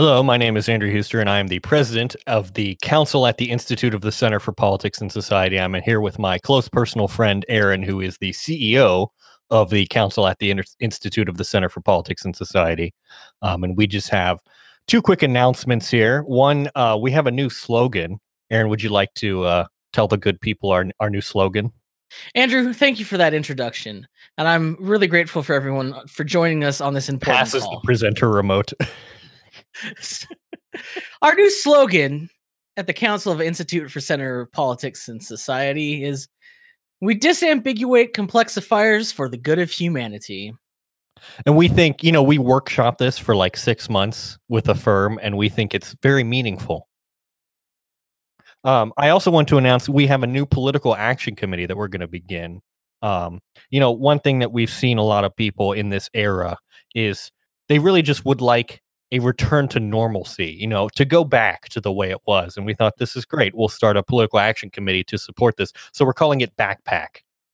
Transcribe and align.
Hello, 0.00 0.22
my 0.22 0.38
name 0.38 0.56
is 0.56 0.66
Andrew 0.66 0.90
Huster, 0.90 1.20
and 1.20 1.28
I 1.28 1.40
am 1.40 1.48
the 1.48 1.58
president 1.58 2.16
of 2.26 2.54
the 2.54 2.78
Council 2.80 3.26
at 3.26 3.36
the 3.36 3.50
Institute 3.50 3.92
of 3.92 4.00
the 4.00 4.10
Center 4.10 4.40
for 4.40 4.50
Politics 4.50 4.98
and 4.98 5.12
Society. 5.12 5.60
I'm 5.60 5.74
here 5.74 6.00
with 6.00 6.18
my 6.18 6.38
close 6.38 6.70
personal 6.70 7.06
friend, 7.06 7.44
Aaron, 7.50 7.82
who 7.82 8.00
is 8.00 8.16
the 8.16 8.30
CEO 8.30 9.08
of 9.50 9.68
the 9.68 9.86
Council 9.88 10.26
at 10.26 10.38
the 10.38 10.50
Inter- 10.50 10.64
Institute 10.80 11.28
of 11.28 11.36
the 11.36 11.44
Center 11.44 11.68
for 11.68 11.82
Politics 11.82 12.24
and 12.24 12.34
Society. 12.34 12.94
Um, 13.42 13.62
and 13.62 13.76
we 13.76 13.86
just 13.86 14.08
have 14.08 14.40
two 14.86 15.02
quick 15.02 15.22
announcements 15.22 15.90
here. 15.90 16.22
One, 16.22 16.70
uh, 16.74 16.96
we 16.98 17.10
have 17.10 17.26
a 17.26 17.30
new 17.30 17.50
slogan. 17.50 18.20
Aaron, 18.50 18.70
would 18.70 18.82
you 18.82 18.88
like 18.88 19.12
to 19.16 19.44
uh, 19.44 19.66
tell 19.92 20.08
the 20.08 20.16
good 20.16 20.40
people 20.40 20.70
our, 20.70 20.86
our 21.00 21.10
new 21.10 21.20
slogan? 21.20 21.74
Andrew, 22.34 22.72
thank 22.72 22.98
you 22.98 23.04
for 23.04 23.18
that 23.18 23.34
introduction, 23.34 24.08
and 24.38 24.48
I'm 24.48 24.78
really 24.80 25.08
grateful 25.08 25.42
for 25.42 25.52
everyone 25.52 25.94
for 26.08 26.24
joining 26.24 26.64
us 26.64 26.80
on 26.80 26.94
this 26.94 27.10
important 27.10 27.38
Passes 27.38 27.64
call. 27.64 27.74
the 27.74 27.80
presenter 27.84 28.30
remote. 28.30 28.72
Our 31.22 31.34
new 31.34 31.50
slogan 31.50 32.30
at 32.76 32.86
the 32.86 32.92
Council 32.92 33.32
of 33.32 33.40
Institute 33.40 33.90
for 33.90 34.00
Center 34.00 34.40
of 34.40 34.52
Politics 34.52 35.08
and 35.08 35.22
Society 35.22 36.04
is 36.04 36.28
"We 37.00 37.18
disambiguate 37.18 38.12
complexifiers 38.12 39.12
for 39.12 39.28
the 39.28 39.36
good 39.36 39.58
of 39.58 39.70
humanity." 39.70 40.54
And 41.44 41.56
we 41.56 41.68
think, 41.68 42.02
you 42.02 42.12
know, 42.12 42.22
we 42.22 42.38
workshop 42.38 42.98
this 42.98 43.18
for 43.18 43.36
like 43.36 43.56
six 43.56 43.90
months 43.90 44.38
with 44.48 44.68
a 44.68 44.74
firm, 44.74 45.18
and 45.22 45.36
we 45.36 45.48
think 45.48 45.74
it's 45.74 45.94
very 46.02 46.24
meaningful. 46.24 46.88
Um, 48.64 48.92
I 48.96 49.08
also 49.08 49.30
want 49.30 49.48
to 49.48 49.58
announce 49.58 49.88
we 49.88 50.06
have 50.06 50.22
a 50.22 50.26
new 50.26 50.44
political 50.44 50.94
action 50.94 51.34
committee 51.34 51.66
that 51.66 51.76
we're 51.76 51.88
going 51.88 52.00
to 52.00 52.08
begin. 52.08 52.60
Um, 53.02 53.40
you 53.70 53.80
know, 53.80 53.90
one 53.90 54.20
thing 54.20 54.40
that 54.40 54.52
we've 54.52 54.70
seen 54.70 54.98
a 54.98 55.02
lot 55.02 55.24
of 55.24 55.34
people 55.34 55.72
in 55.72 55.88
this 55.88 56.10
era 56.12 56.58
is 56.94 57.30
they 57.68 57.78
really 57.78 58.02
just 58.02 58.24
would 58.26 58.40
like 58.42 58.82
a 59.12 59.18
return 59.18 59.68
to 59.68 59.80
normalcy, 59.80 60.56
you 60.58 60.66
know, 60.66 60.88
to 60.90 61.04
go 61.04 61.24
back 61.24 61.68
to 61.70 61.80
the 61.80 61.92
way 61.92 62.10
it 62.10 62.20
was. 62.26 62.56
And 62.56 62.64
we 62.64 62.74
thought 62.74 62.98
this 62.98 63.16
is 63.16 63.24
great. 63.24 63.54
We'll 63.54 63.68
start 63.68 63.96
a 63.96 64.02
political 64.02 64.38
action 64.38 64.70
committee 64.70 65.04
to 65.04 65.18
support 65.18 65.56
this. 65.56 65.72
So 65.92 66.04
we're 66.04 66.12
calling 66.12 66.40
it 66.40 66.56
BackPAC. 66.56 67.06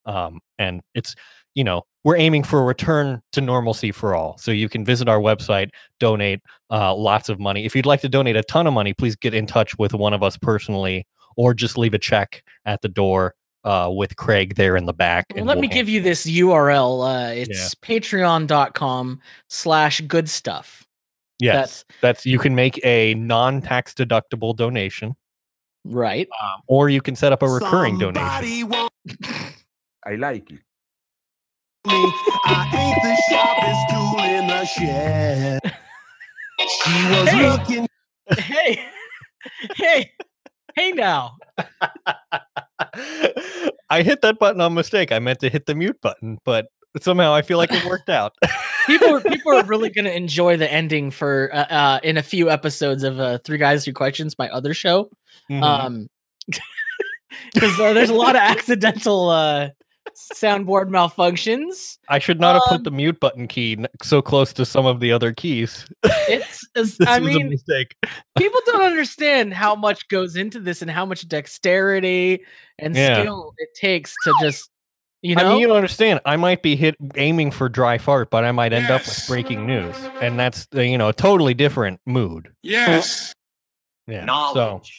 Um, 0.04 0.40
and 0.58 0.82
it's, 0.94 1.14
you 1.54 1.64
know, 1.64 1.82
we're 2.04 2.16
aiming 2.16 2.44
for 2.44 2.60
a 2.60 2.64
return 2.64 3.20
to 3.32 3.40
normalcy 3.40 3.90
for 3.90 4.14
all. 4.14 4.38
So 4.38 4.52
you 4.52 4.68
can 4.68 4.84
visit 4.84 5.08
our 5.08 5.18
website, 5.18 5.70
donate 5.98 6.40
uh, 6.70 6.94
lots 6.94 7.28
of 7.28 7.40
money. 7.40 7.64
If 7.64 7.74
you'd 7.74 7.86
like 7.86 8.00
to 8.02 8.08
donate 8.08 8.36
a 8.36 8.42
ton 8.42 8.66
of 8.66 8.72
money, 8.74 8.92
please 8.92 9.16
get 9.16 9.34
in 9.34 9.46
touch 9.46 9.76
with 9.78 9.94
one 9.94 10.12
of 10.12 10.22
us 10.22 10.36
personally 10.36 11.06
or 11.36 11.54
just 11.54 11.76
leave 11.76 11.94
a 11.94 11.98
check 11.98 12.44
at 12.64 12.82
the 12.82 12.88
door 12.88 13.34
uh, 13.64 13.90
with 13.90 14.14
Craig 14.16 14.54
there 14.54 14.76
in 14.76 14.86
the 14.86 14.92
back. 14.92 15.26
Well, 15.34 15.44
let 15.44 15.58
me 15.58 15.66
give 15.66 15.88
you 15.88 16.00
this 16.00 16.24
URL. 16.26 17.04
Uh, 17.04 17.34
it's 17.34 17.74
patreon.com 17.74 19.20
slash 19.48 20.00
good 20.02 20.30
stuff. 20.30 20.85
Yes, 21.38 21.54
that's, 21.54 22.00
that's 22.00 22.26
you 22.26 22.38
can 22.38 22.54
make 22.54 22.80
a 22.84 23.14
non-tax 23.14 23.94
deductible 23.94 24.56
donation, 24.56 25.14
right? 25.84 26.28
Um, 26.42 26.62
or 26.66 26.88
you 26.88 27.02
can 27.02 27.14
set 27.14 27.32
up 27.32 27.42
a 27.42 27.48
recurring 27.48 27.98
Somebody 28.00 28.62
donation. 28.62 28.88
I 30.06 30.14
like 30.14 30.50
it. 30.50 30.60
I 31.88 32.70
ain't 32.74 33.02
the 33.02 33.16
sharpest 33.28 33.88
tool 33.90 34.18
in 34.24 34.46
the 34.46 34.64
shed. 34.64 35.60
She 36.58 37.10
was 37.10 37.28
hey. 37.28 37.50
looking. 37.50 37.88
Hey, 38.38 38.84
hey, 39.76 40.10
hey! 40.74 40.92
Now, 40.92 41.36
I 43.90 44.02
hit 44.02 44.22
that 44.22 44.38
button 44.38 44.60
on 44.60 44.74
mistake. 44.74 45.12
I 45.12 45.18
meant 45.18 45.40
to 45.40 45.48
hit 45.48 45.66
the 45.66 45.74
mute 45.74 46.00
button, 46.00 46.38
but 46.44 46.66
somehow 47.00 47.34
I 47.34 47.42
feel 47.42 47.58
like 47.58 47.72
it 47.72 47.84
worked 47.84 48.08
out. 48.08 48.34
people, 48.86 49.16
are, 49.16 49.20
people 49.20 49.52
are 49.52 49.64
really 49.64 49.90
going 49.90 50.04
to 50.04 50.14
enjoy 50.14 50.56
the 50.56 50.70
ending 50.70 51.10
for 51.10 51.50
uh, 51.52 51.66
uh, 51.66 52.00
in 52.02 52.16
a 52.16 52.22
few 52.22 52.50
episodes 52.50 53.02
of 53.02 53.20
uh, 53.20 53.38
Three 53.44 53.58
Guys 53.58 53.84
Three 53.84 53.92
Questions, 53.92 54.36
my 54.38 54.48
other 54.50 54.74
show. 54.74 55.10
Mm-hmm. 55.50 55.62
Um, 55.62 56.08
because 57.54 57.78
uh, 57.80 57.92
there's 57.92 58.10
a 58.10 58.14
lot 58.14 58.36
of 58.36 58.42
accidental 58.42 59.28
uh 59.30 59.68
soundboard 60.34 60.88
malfunctions. 60.88 61.98
I 62.08 62.18
should 62.18 62.40
not 62.40 62.56
um, 62.56 62.60
have 62.60 62.68
put 62.68 62.76
um 62.78 62.82
the 62.84 62.90
mute 62.90 63.20
button 63.20 63.48
key 63.48 63.76
so 64.02 64.22
close 64.22 64.52
to 64.54 64.64
some 64.64 64.86
of 64.86 65.00
the 65.00 65.12
other 65.12 65.32
keys. 65.32 65.86
It's, 66.04 66.66
it's 66.74 66.96
I 67.06 67.18
mean, 67.18 67.50
mistake. 67.50 67.94
people 68.38 68.60
don't 68.66 68.82
understand 68.82 69.54
how 69.54 69.74
much 69.74 70.08
goes 70.08 70.36
into 70.36 70.60
this 70.60 70.82
and 70.82 70.90
how 70.90 71.04
much 71.04 71.26
dexterity 71.28 72.44
and 72.78 72.94
yeah. 72.94 73.20
skill 73.20 73.52
it 73.58 73.68
takes 73.74 74.14
to 74.24 74.34
just 74.40 74.70
you 75.22 75.34
know, 75.34 75.44
I 75.44 75.48
mean, 75.48 75.60
you 75.60 75.66
don't 75.66 75.76
understand. 75.76 76.20
I 76.24 76.36
might 76.36 76.62
be 76.62 76.76
hit 76.76 76.94
aiming 77.16 77.50
for 77.50 77.68
dry 77.68 77.98
fart, 77.98 78.30
but 78.30 78.44
I 78.44 78.52
might 78.52 78.72
end 78.72 78.86
yes. 78.88 78.90
up 78.90 79.06
with 79.06 79.26
breaking 79.28 79.66
news, 79.66 79.96
and 80.20 80.38
that's 80.38 80.68
uh, 80.74 80.80
you 80.80 80.98
know 80.98 81.08
a 81.08 81.12
totally 81.12 81.54
different 81.54 82.00
mood. 82.06 82.52
Yes. 82.62 83.32
Yeah. 84.06 84.24
Knowledge. 84.24 84.54
So, 84.54 84.92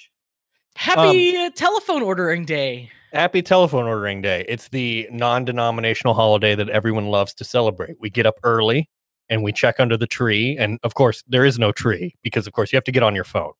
happy 0.75 1.38
um, 1.38 1.51
telephone 1.53 2.01
ordering 2.01 2.45
day. 2.45 2.89
Happy 3.13 3.41
telephone 3.41 3.85
ordering 3.85 4.22
day. 4.22 4.44
It's 4.50 4.67
the 4.67 5.07
non-denominational 5.11 6.13
holiday 6.13 6.55
that 6.55 6.69
everyone 6.69 7.07
loves 7.07 7.34
to 7.35 7.45
celebrate. 7.45 7.95
We 8.01 8.09
get 8.09 8.25
up 8.25 8.35
early 8.44 8.89
and 9.29 9.44
we 9.44 9.53
check 9.53 9.79
under 9.79 9.95
the 9.95 10.07
tree, 10.07 10.57
and 10.57 10.78
of 10.84 10.95
course 10.95 11.23
there 11.28 11.45
is 11.45 11.57
no 11.57 11.72
tree 11.72 12.16
because 12.22 12.47
of 12.47 12.53
course 12.53 12.73
you 12.73 12.78
have 12.78 12.84
to 12.84 12.91
get 12.91 13.03
on 13.03 13.16
your 13.16 13.23
phone. 13.23 13.53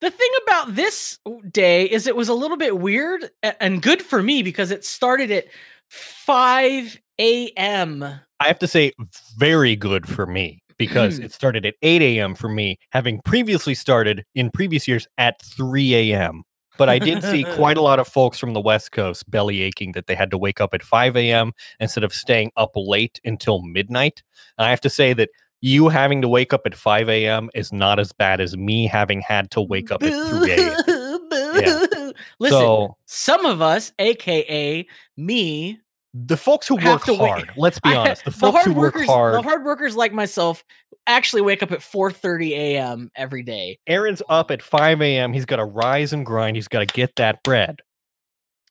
The 0.00 0.10
thing 0.10 0.30
about 0.46 0.74
this 0.74 1.18
day 1.50 1.84
is 1.84 2.06
it 2.06 2.16
was 2.16 2.28
a 2.28 2.34
little 2.34 2.56
bit 2.56 2.78
weird 2.78 3.30
and 3.42 3.82
good 3.82 4.00
for 4.00 4.22
me 4.22 4.42
because 4.42 4.70
it 4.70 4.84
started 4.84 5.30
at 5.30 5.46
5 5.88 6.98
a.m. 7.18 8.04
I 8.40 8.46
have 8.46 8.58
to 8.60 8.66
say, 8.66 8.92
very 9.36 9.76
good 9.76 10.08
for 10.08 10.26
me 10.26 10.62
because 10.78 11.18
hmm. 11.18 11.24
it 11.24 11.32
started 11.32 11.66
at 11.66 11.74
8 11.82 12.00
a.m. 12.00 12.34
for 12.34 12.48
me, 12.48 12.78
having 12.92 13.20
previously 13.20 13.74
started 13.74 14.24
in 14.34 14.50
previous 14.50 14.88
years 14.88 15.06
at 15.18 15.40
3 15.42 15.94
a.m. 15.94 16.44
But 16.78 16.88
I 16.88 16.98
did 16.98 17.22
see 17.22 17.44
quite 17.44 17.76
a 17.76 17.82
lot 17.82 17.98
of 17.98 18.08
folks 18.08 18.38
from 18.38 18.54
the 18.54 18.60
West 18.60 18.92
Coast 18.92 19.30
belly 19.30 19.60
aching 19.60 19.92
that 19.92 20.06
they 20.06 20.14
had 20.14 20.30
to 20.30 20.38
wake 20.38 20.62
up 20.62 20.72
at 20.72 20.82
5 20.82 21.14
a.m. 21.18 21.52
instead 21.78 22.04
of 22.04 22.14
staying 22.14 22.52
up 22.56 22.70
late 22.74 23.20
until 23.22 23.60
midnight. 23.60 24.22
And 24.56 24.66
I 24.66 24.70
have 24.70 24.80
to 24.80 24.88
say 24.88 25.12
that 25.12 25.28
you 25.60 25.88
having 25.88 26.22
to 26.22 26.28
wake 26.28 26.52
up 26.52 26.62
at 26.66 26.74
5 26.74 27.08
a.m. 27.08 27.50
is 27.54 27.72
not 27.72 27.98
as 27.98 28.12
bad 28.12 28.40
as 28.40 28.56
me 28.56 28.86
having 28.86 29.20
had 29.20 29.50
to 29.52 29.60
wake 29.60 29.90
up 29.90 30.02
at 30.02 30.30
3 30.30 30.50
a.m. 30.52 31.28
Yeah. 31.54 32.10
Listen, 32.38 32.58
so, 32.58 32.96
some 33.06 33.44
of 33.44 33.60
us, 33.60 33.92
aka 33.98 34.86
me, 35.16 35.80
the 36.14 36.36
folks 36.36 36.66
who 36.66 36.76
work 36.76 37.02
hard, 37.04 37.48
wait. 37.48 37.48
let's 37.56 37.78
be 37.78 37.94
honest, 37.94 38.24
the 38.24 38.30
folks 38.30 38.64
the 38.64 38.72
who 38.72 38.80
work 38.80 38.96
hard, 39.00 39.34
the 39.34 39.42
hard 39.42 39.64
workers 39.64 39.96
like 39.96 40.12
myself, 40.12 40.64
actually 41.06 41.42
wake 41.42 41.62
up 41.62 41.72
at 41.72 41.80
4:30 41.80 42.50
a.m. 42.50 43.10
every 43.14 43.42
day. 43.42 43.78
Aaron's 43.86 44.22
up 44.28 44.50
at 44.50 44.62
5 44.62 45.02
a.m. 45.02 45.32
He's 45.32 45.44
got 45.44 45.56
to 45.56 45.64
rise 45.64 46.12
and 46.12 46.26
grind. 46.26 46.56
He's 46.56 46.68
got 46.68 46.80
to 46.80 46.86
get 46.86 47.16
that 47.16 47.42
bread. 47.42 47.80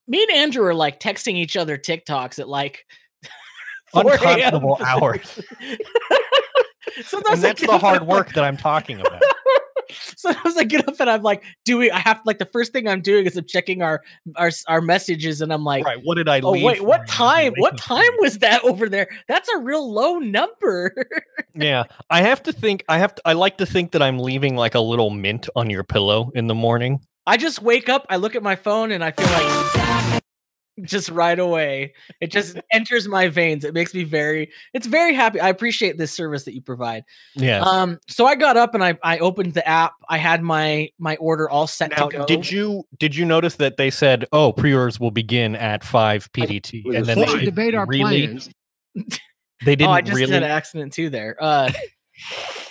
Me 0.08 0.24
and 0.24 0.32
Andrew 0.32 0.66
are 0.66 0.74
like 0.74 1.00
texting 1.00 1.36
each 1.36 1.56
other 1.56 1.78
TikToks 1.78 2.40
at 2.40 2.50
like 2.50 2.86
unconscionable 3.94 4.80
hours. 4.86 5.40
Sometimes 7.04 7.36
and 7.36 7.44
that's 7.44 7.62
the 7.66 7.78
hard 7.78 8.04
work 8.04 8.34
that 8.34 8.44
I'm 8.44 8.58
talking 8.58 9.00
about. 9.06 9.22
Sometimes 9.92 10.56
I 10.56 10.66
get 10.66 10.88
up 10.88 11.00
and 11.00 11.10
I'm 11.10 11.24
like 11.24 11.44
doing. 11.66 11.92
I 11.92 12.00
have 12.00 12.22
like 12.26 12.38
the 12.38 12.46
first 12.46 12.74
thing 12.74 12.88
I'm 12.88 13.02
doing 13.02 13.26
is 13.26 13.36
I'm 13.38 13.46
checking 13.46 13.82
our 13.82 14.02
our 14.36 14.52
our 14.68 14.82
messages 14.82 15.42
and 15.42 15.52
I'm 15.52 15.64
like, 15.64 15.84
right, 15.86 16.00
what 16.04 16.16
did 16.16 16.30
I? 16.30 16.42
Oh 16.42 16.52
wait, 16.52 16.84
what 16.84 17.08
time? 17.08 17.54
What 17.58 17.78
time 17.78 18.12
was 18.20 18.40
that 18.40 18.64
over 18.64 18.88
there? 18.88 19.08
That's 19.28 19.50
a 19.50 19.58
real 19.58 19.92
low 19.92 20.20
number. 20.20 20.94
yeah, 21.56 21.86
I 22.10 22.22
have 22.22 22.44
to 22.44 22.54
think. 22.54 22.84
I 22.88 23.00
have 23.00 23.16
to. 23.16 23.22
I 23.26 23.34
like 23.34 23.58
to 23.58 23.66
think 23.66 23.92
that 23.92 24.02
I'm 24.04 24.20
leaving 24.20 24.56
like 24.56 24.76
a 24.76 24.82
little 24.82 25.10
mint 25.10 25.50
on 25.56 25.70
your 25.70 25.84
pillow 25.84 26.32
in 26.36 26.48
the 26.48 26.56
morning. 26.56 27.00
I 27.26 27.38
just 27.38 27.62
wake 27.62 27.90
up, 27.90 28.06
I 28.10 28.16
look 28.18 28.36
at 28.36 28.44
my 28.44 28.56
phone, 28.56 28.92
and 28.92 29.04
I 29.04 29.12
feel 29.12 29.28
like 29.28 29.79
just 30.84 31.10
right 31.10 31.38
away. 31.38 31.94
It 32.22 32.32
just 32.32 32.60
enters 32.72 33.08
my 33.08 33.28
veins. 33.28 33.64
It 33.64 33.74
makes 33.74 33.94
me 33.94 34.04
very 34.04 34.52
it's 34.74 34.88
very 34.88 35.14
happy. 35.14 35.40
I 35.40 35.50
appreciate 35.50 35.98
this 35.98 36.12
service 36.12 36.44
that 36.46 36.54
you 36.54 36.62
provide. 36.62 37.04
Yeah. 37.36 37.62
Um 37.62 38.00
so 38.08 38.26
I 38.26 38.36
got 38.36 38.58
up 38.58 38.74
and 38.74 38.84
I 38.84 38.98
I 39.04 39.20
opened 39.20 39.54
the 39.54 39.68
app. 39.68 39.94
I 40.10 40.18
had 40.18 40.42
my 40.44 40.90
my 41.00 41.16
order 41.18 41.50
all 41.50 41.68
set 41.68 41.92
now, 41.92 42.08
to 42.08 42.18
go. 42.18 42.26
Did 42.26 42.50
you 42.50 42.84
did 42.98 43.16
you 43.16 43.26
notice 43.26 43.56
that 43.56 43.78
they 43.78 43.90
said, 43.90 44.26
"Oh, 44.32 44.52
pre-orders 44.52 45.00
will 45.00 45.12
begin 45.12 45.56
at 45.56 45.84
5 45.84 46.32
PDT." 46.32 46.96
and 46.96 47.06
then 47.06 47.20
they 47.20 47.46
debate 47.46 47.76
our 47.76 47.86
really, 47.86 48.28
plans. 48.28 48.50
They 49.66 49.76
didn't 49.76 49.90
oh, 49.90 49.94
I 49.94 50.00
just 50.00 50.16
really 50.16 50.32
had 50.32 50.44
an 50.44 50.50
accident 50.50 50.94
too 50.94 51.10
there. 51.10 51.36
Uh 51.38 51.72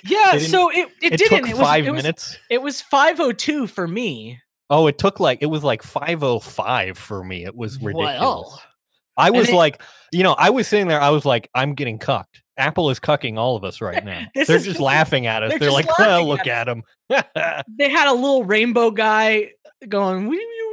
Yeah, 0.05 0.39
so 0.39 0.71
it 0.71 0.89
it, 1.03 1.13
it 1.13 1.17
didn't. 1.19 1.41
Took 1.41 1.51
it 1.51 1.57
was, 1.57 1.67
5 1.67 1.87
it 1.87 1.93
minutes. 1.93 2.29
Was, 2.31 2.39
it 2.51 2.63
was 2.63 2.81
502 2.81 3.67
for 3.67 3.87
me. 3.87 4.41
Oh, 4.71 4.87
it 4.87 4.99
took 4.99 5.19
like 5.21 5.39
it 5.41 5.47
was 5.47 5.65
like 5.65 5.83
505 5.83 6.99
for 6.99 7.25
me. 7.25 7.45
It 7.45 7.57
was 7.57 7.81
ridiculous. 7.81 8.21
Well, 8.21 8.63
I 9.17 9.31
was 9.31 9.49
it, 9.49 9.55
like, 9.55 9.83
you 10.13 10.23
know, 10.23 10.33
I 10.33 10.51
was 10.51 10.69
sitting 10.69 10.89
there, 10.89 11.01
I 11.01 11.11
was 11.11 11.25
like, 11.25 11.51
I'm 11.55 11.75
getting 11.75 11.99
cucked. 11.99 12.43
Apple 12.57 12.91
is 12.91 13.01
cucking 13.01 13.37
all 13.37 13.57
of 13.57 13.65
us 13.65 13.81
right 13.81 14.05
now. 14.05 14.27
They're 14.35 14.59
just 14.59 14.81
laughing 14.81 15.27
at 15.27 15.43
us. 15.43 15.51
They're, 15.51 15.59
they're 15.59 15.71
like, 15.71 15.99
well, 15.99 16.27
look 16.27 16.47
at, 16.47 16.65
them. 16.65 16.83
they 17.09 17.89
had 17.89 18.09
a 18.09 18.13
little 18.13 18.45
rainbow 18.45 18.91
guy 18.91 19.53
going, 19.89 20.27
wee, 20.27 20.37
wee, 20.37 20.39
wee, 20.39 20.69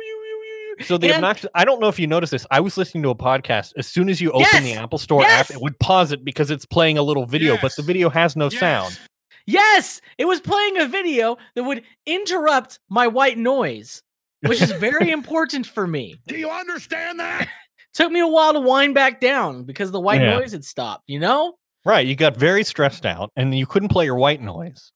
so 0.83 0.97
the 0.97 1.07
and, 1.07 1.15
obnoxious, 1.15 1.49
I 1.55 1.63
don't 1.63 1.79
know 1.79 1.87
if 1.87 1.99
you 1.99 2.07
noticed 2.07 2.31
this. 2.31 2.45
I 2.51 2.59
was 2.59 2.77
listening 2.77 3.03
to 3.03 3.09
a 3.09 3.15
podcast. 3.15 3.73
As 3.77 3.87
soon 3.87 4.09
as 4.09 4.19
you 4.19 4.31
open 4.31 4.47
yes, 4.51 4.63
the 4.63 4.73
Apple 4.73 4.97
Store 4.97 5.21
yes. 5.21 5.49
app, 5.49 5.55
it 5.55 5.61
would 5.61 5.79
pause 5.79 6.11
it 6.11 6.25
because 6.25 6.51
it's 6.51 6.65
playing 6.65 6.97
a 6.97 7.03
little 7.03 7.25
video, 7.25 7.53
yes. 7.53 7.61
but 7.61 7.75
the 7.75 7.83
video 7.83 8.09
has 8.09 8.35
no 8.35 8.49
sound. 8.49 8.99
Yes, 9.47 10.01
it 10.17 10.25
was 10.25 10.39
playing 10.39 10.77
a 10.79 10.87
video 10.87 11.37
that 11.55 11.63
would 11.63 11.83
interrupt 12.05 12.79
my 12.89 13.07
white 13.07 13.37
noise, 13.37 14.01
which 14.41 14.61
is 14.61 14.71
very 14.73 15.11
important 15.19 15.67
for 15.67 15.85
me. 15.85 16.19
Do 16.27 16.35
you 16.37 16.49
understand 16.49 17.19
that? 17.19 17.47
Took 17.93 18.11
me 18.11 18.19
a 18.19 18.27
while 18.27 18.53
to 18.53 18.59
wind 18.59 18.93
back 18.95 19.21
down 19.21 19.63
because 19.63 19.91
the 19.91 19.99
white 20.01 20.21
Yeah. 20.21 20.37
noise 20.39 20.51
had 20.51 20.65
stopped, 20.65 21.03
you 21.07 21.19
know? 21.19 21.55
Right. 21.85 22.05
You 22.07 22.15
got 22.15 22.35
very 22.35 22.63
stressed 22.63 23.05
out 23.05 23.31
and 23.35 23.55
you 23.57 23.65
couldn't 23.67 23.89
play 23.89 24.05
your 24.05 24.15
white 24.15 24.41
noise. 24.41 24.91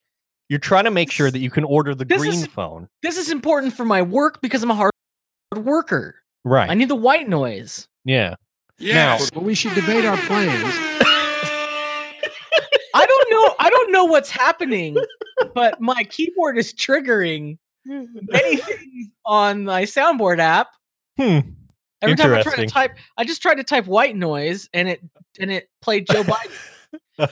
You're 0.50 0.60
trying 0.60 0.86
to 0.86 0.92
make 0.92 1.12
sure 1.12 1.30
that 1.30 1.38
you 1.40 1.51
can 1.51 1.63
order 1.63 1.94
the 1.94 2.04
This 2.06 2.18
green 2.19 2.34
is- 2.34 2.48
phone. 2.48 2.90
This 3.04 3.18
is 3.18 3.30
important 3.30 3.74
for 3.74 3.86
my 3.86 4.01
work 4.01 4.42
because 4.42 4.63
I'm 4.63 4.72
a 4.72 4.75
hard 4.75 4.92
worker. 5.56 6.16
Right. 6.44 6.69
I 6.69 6.74
need 6.74 6.90
the 6.90 6.96
white 6.96 7.30
noise. 7.30 7.88
yeah. 8.06 8.36
Yes. 8.81 9.30
Well, 9.36 9.44
we 9.44 9.56
should 9.56 9.75
debate 9.75 10.06
our 10.06 10.16
plans. 10.18 10.74
I 13.00 13.06
don't 13.06 13.31
know. 13.31 13.56
I 13.60 13.69
don't 13.69 13.92
know 13.94 14.06
what's 14.06 14.30
happening, 14.30 14.98
but 15.54 15.80
my 15.80 16.04
keyboard 16.04 16.57
is 16.57 16.74
triggering 16.74 17.57
many 17.86 18.57
things 18.57 19.07
on 19.25 19.63
my 19.63 19.84
soundboard 19.84 20.40
app. 20.40 20.68
Hmm. 21.18 21.40
Every 22.01 22.16
time 22.16 22.34
I 22.34 22.42
try 22.42 22.56
to 22.56 22.66
type, 22.66 22.98
I 23.18 23.24
just 23.24 23.42
tried 23.42 23.56
to 23.56 23.63
type 23.63 23.86
white 23.86 24.16
noise 24.16 24.69
and 24.74 24.90
it 24.90 25.01
and 25.40 25.51
it 25.51 25.69
played 25.81 26.07
Joe 26.07 26.24
Biden. 26.24 27.30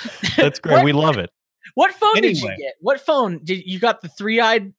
That's 0.36 0.60
great. 0.60 0.74
What? 0.74 0.84
We 0.84 0.92
love 0.92 1.18
it. 1.18 1.30
What 1.74 1.92
phone 1.92 2.20
did 2.20 2.40
you 2.40 2.48
get? 2.56 2.74
What 2.80 3.00
phone 3.00 3.40
did 3.42 3.66
you 3.66 3.80
got? 3.80 4.02
The 4.02 4.08
three 4.08 4.38
eyed, 4.38 4.72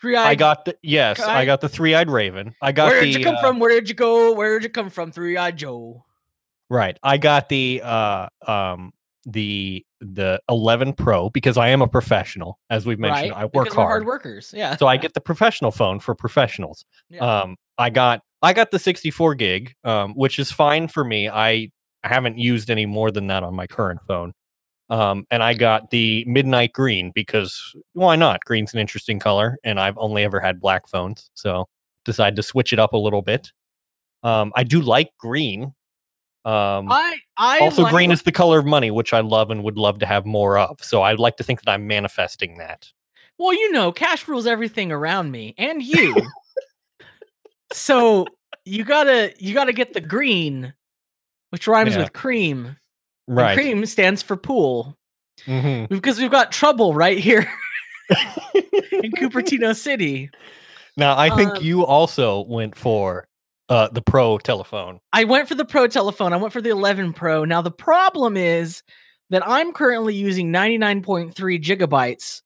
three 0.00 0.16
eyed. 0.16 0.28
I 0.28 0.34
got 0.34 0.64
the 0.64 0.76
yes, 0.82 1.20
I 1.20 1.44
got 1.44 1.60
the 1.60 1.68
three-eyed 1.68 2.10
raven. 2.10 2.54
I 2.62 2.72
got 2.72 2.90
Where 2.90 3.00
the 3.00 3.06
did 3.12 3.18
you 3.18 3.24
come 3.24 3.36
uh, 3.36 3.40
from? 3.40 3.58
Where 3.58 3.70
did 3.70 3.88
you 3.88 3.94
go? 3.94 4.32
Where 4.32 4.58
did 4.58 4.64
you 4.64 4.70
come 4.70 4.88
from? 4.88 5.12
Three 5.12 5.36
eyed 5.36 5.56
Joe. 5.58 6.04
Right. 6.70 6.98
I 7.02 7.18
got 7.18 7.48
the 7.48 7.82
uh 7.84 8.28
um 8.46 8.92
the 9.24 9.84
the 10.00 10.40
11 10.48 10.94
Pro 10.94 11.30
because 11.30 11.56
I 11.56 11.68
am 11.68 11.80
a 11.80 11.88
professional 11.88 12.58
as 12.70 12.86
we've 12.86 12.98
mentioned. 12.98 13.32
right? 13.32 13.42
I 13.42 13.44
work 13.44 13.64
because 13.64 13.74
hard 13.74 13.88
hard. 13.88 14.06
workers. 14.06 14.52
Yeah. 14.54 14.76
So 14.76 14.86
I 14.86 14.96
get 14.96 15.14
the 15.14 15.20
professional 15.20 15.70
phone 15.70 16.00
for 16.00 16.14
professionals. 16.14 16.84
Yeah. 17.08 17.42
Um 17.42 17.56
I 17.78 17.90
got 17.90 18.22
I 18.42 18.52
got 18.52 18.70
the 18.70 18.78
64 18.78 19.34
gig 19.36 19.74
um 19.84 20.14
which 20.14 20.38
is 20.38 20.50
fine 20.50 20.88
for 20.88 21.04
me. 21.04 21.28
I 21.28 21.68
haven't 22.02 22.38
used 22.38 22.68
any 22.68 22.86
more 22.86 23.10
than 23.12 23.28
that 23.28 23.44
on 23.44 23.54
my 23.54 23.66
current 23.66 24.00
phone. 24.08 24.32
Um 24.90 25.24
and 25.30 25.42
I 25.42 25.54
got 25.54 25.90
the 25.90 26.24
midnight 26.26 26.72
green 26.72 27.12
because 27.14 27.74
why 27.92 28.16
not? 28.16 28.40
Green's 28.44 28.74
an 28.74 28.80
interesting 28.80 29.20
color 29.20 29.56
and 29.62 29.78
I've 29.78 29.98
only 29.98 30.24
ever 30.24 30.40
had 30.40 30.60
black 30.60 30.88
phones. 30.88 31.30
So 31.34 31.68
decided 32.04 32.34
to 32.36 32.42
switch 32.42 32.72
it 32.72 32.80
up 32.80 32.92
a 32.92 32.98
little 32.98 33.22
bit. 33.22 33.52
Um 34.24 34.52
I 34.56 34.64
do 34.64 34.80
like 34.80 35.10
green. 35.18 35.74
Um 36.44 36.90
I 36.90 37.16
I 37.36 37.58
also 37.60 37.82
like- 37.82 37.92
green 37.92 38.10
is 38.10 38.22
the 38.22 38.32
color 38.32 38.58
of 38.58 38.66
money 38.66 38.90
which 38.90 39.12
i 39.12 39.20
love 39.20 39.50
and 39.50 39.62
would 39.62 39.78
love 39.78 39.98
to 40.00 40.06
have 40.06 40.26
more 40.26 40.58
of 40.58 40.76
so 40.82 41.02
i'd 41.02 41.18
like 41.20 41.36
to 41.36 41.44
think 41.44 41.62
that 41.62 41.70
i'm 41.70 41.86
manifesting 41.86 42.58
that 42.58 42.90
Well, 43.38 43.52
you 43.52 43.70
know, 43.72 43.92
cash 43.92 44.26
rules 44.28 44.46
everything 44.46 44.90
around 44.92 45.30
me 45.30 45.54
and 45.58 45.82
you. 45.82 46.14
so 47.72 48.26
you 48.64 48.84
gotta 48.84 49.32
you 49.38 49.54
gotta 49.54 49.72
get 49.72 49.92
the 49.94 50.00
green, 50.00 50.74
which 51.50 51.66
rhymes 51.66 51.92
Yeah. 51.94 52.02
with 52.02 52.12
cream. 52.12 52.76
and 53.28 53.36
right 53.36 53.54
cream 53.56 53.86
stands 53.86 54.20
for 54.22 54.36
pool 54.36 54.96
Mhm. 55.46 55.88
because 55.88 56.18
we've 56.18 56.30
got 56.30 56.52
trouble 56.52 56.92
right 56.94 57.18
here 57.18 57.48
in 58.92 59.12
Cupertino 59.18 59.74
City. 59.74 60.28
now 60.96 61.16
i 61.18 61.30
think 61.34 61.56
Um, 61.56 61.62
you 61.62 61.86
also 61.86 62.42
went 62.42 62.76
for 62.76 63.26
uh 63.68 63.88
the 63.88 64.02
pro 64.02 64.38
telephone 64.38 65.00
I 65.12 65.24
went 65.24 65.48
for 65.48 65.54
the 65.54 65.64
Pro 65.64 65.86
telephone. 65.86 66.32
I 66.32 66.36
went 66.36 66.52
for 66.52 66.60
the 66.60 66.70
11 66.70 67.12
Pro. 67.12 67.44
Now 67.44 67.62
the 67.62 67.70
problem 67.70 68.36
is 68.36 68.82
that 69.30 69.46
I'm 69.46 69.72
currently 69.72 70.14
using 70.14 70.52
99.3 70.52 71.32
gigabytes 71.62 72.42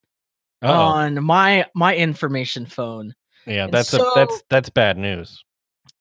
oh 0.63 0.73
on 0.73 1.23
my 1.23 1.67
my 1.75 1.95
information 1.95 2.67
phone. 2.67 3.15
yeah 3.47 3.65
and 3.65 3.73
that's 3.73 3.93
a, 3.93 4.05
that's 4.15 4.43
that's 4.49 4.71
bad 4.71 4.97
news 4.99 5.45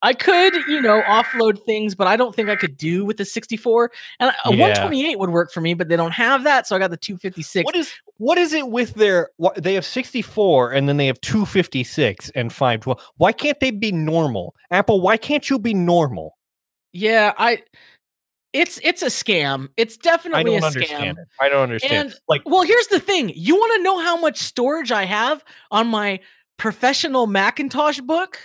I 0.05 0.13
could, 0.13 0.53
you 0.67 0.81
know, 0.81 1.01
offload 1.01 1.63
things, 1.65 1.95
but 1.95 2.05
I 2.05 2.15
don't 2.15 2.35
think 2.35 2.47
I 2.47 2.55
could 2.55 2.77
do 2.77 3.03
with 3.03 3.17
the 3.17 3.25
64. 3.25 3.91
And 4.19 4.29
a 4.45 4.53
Yeah. 4.53 4.61
128 4.61 5.17
would 5.17 5.31
work 5.31 5.51
for 5.51 5.61
me, 5.61 5.73
but 5.73 5.89
they 5.89 5.95
don't 5.97 6.11
have 6.11 6.43
that, 6.43 6.67
so 6.67 6.75
I 6.75 6.79
got 6.79 6.91
the 6.91 6.97
256. 6.97 7.65
what 7.65 7.75
is 7.75 7.91
what 8.17 8.37
is 8.37 8.53
it 8.53 8.69
with 8.69 8.93
their 8.93 9.29
wh- 9.43 9.55
they 9.57 9.73
have 9.73 9.83
64 9.85 10.71
and 10.71 10.87
then 10.87 10.97
they 10.97 11.07
have 11.07 11.19
256 11.21 12.29
and 12.35 12.53
512 12.53 13.01
why 13.17 13.31
can't 13.33 13.59
they 13.59 13.71
be 13.71 13.91
normal 13.91 14.55
apple 14.71 15.01
why 15.01 15.17
can't 15.17 15.49
you 15.49 15.59
be 15.59 15.73
normal 15.73 16.37
yeah, 16.93 17.33
I 17.37 17.61
it's 18.53 18.79
it's 18.83 19.01
a 19.01 19.07
scam. 19.07 19.67
It's 19.75 19.97
definitely 19.97 20.55
a 20.55 20.61
scam. 20.61 21.11
it 21.11 21.27
i 21.41 21.49
don't 21.49 21.63
understand 21.63 22.09
And- 22.11 22.15
like 22.29 22.41
Well, 22.45 22.61
here's 22.63 22.87
the 22.87 23.01
thing. 23.01 23.33
You 23.35 23.55
want 23.55 23.73
to 23.77 23.83
know 23.83 23.99
how 23.99 24.15
much 24.17 24.37
storage 24.37 24.91
I 24.93 25.03
have 25.03 25.43
on 25.71 25.87
my 25.87 26.19
professional 26.57 27.27
Macintosh 27.27 27.99
book? 28.01 28.39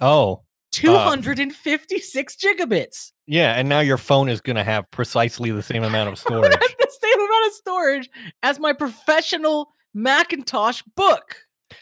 oh 0.00 0.42
256 0.74 2.36
gigabits. 2.36 3.12
Yeah, 3.26 3.54
and 3.54 3.68
now 3.68 3.80
your 3.80 3.96
phone 3.96 4.28
is 4.28 4.40
going 4.40 4.56
to 4.56 4.64
have 4.64 4.90
precisely 4.90 5.50
the 5.50 5.62
same 5.62 5.82
amount 5.82 6.08
of 6.10 6.18
storage. 6.18 6.52
The 6.78 7.10
same 7.10 7.20
amount 7.20 7.46
of 7.46 7.52
storage 7.52 8.10
as 8.42 8.58
my 8.60 8.72
professional 8.72 9.68
Macintosh 9.94 10.82
book. 10.96 11.36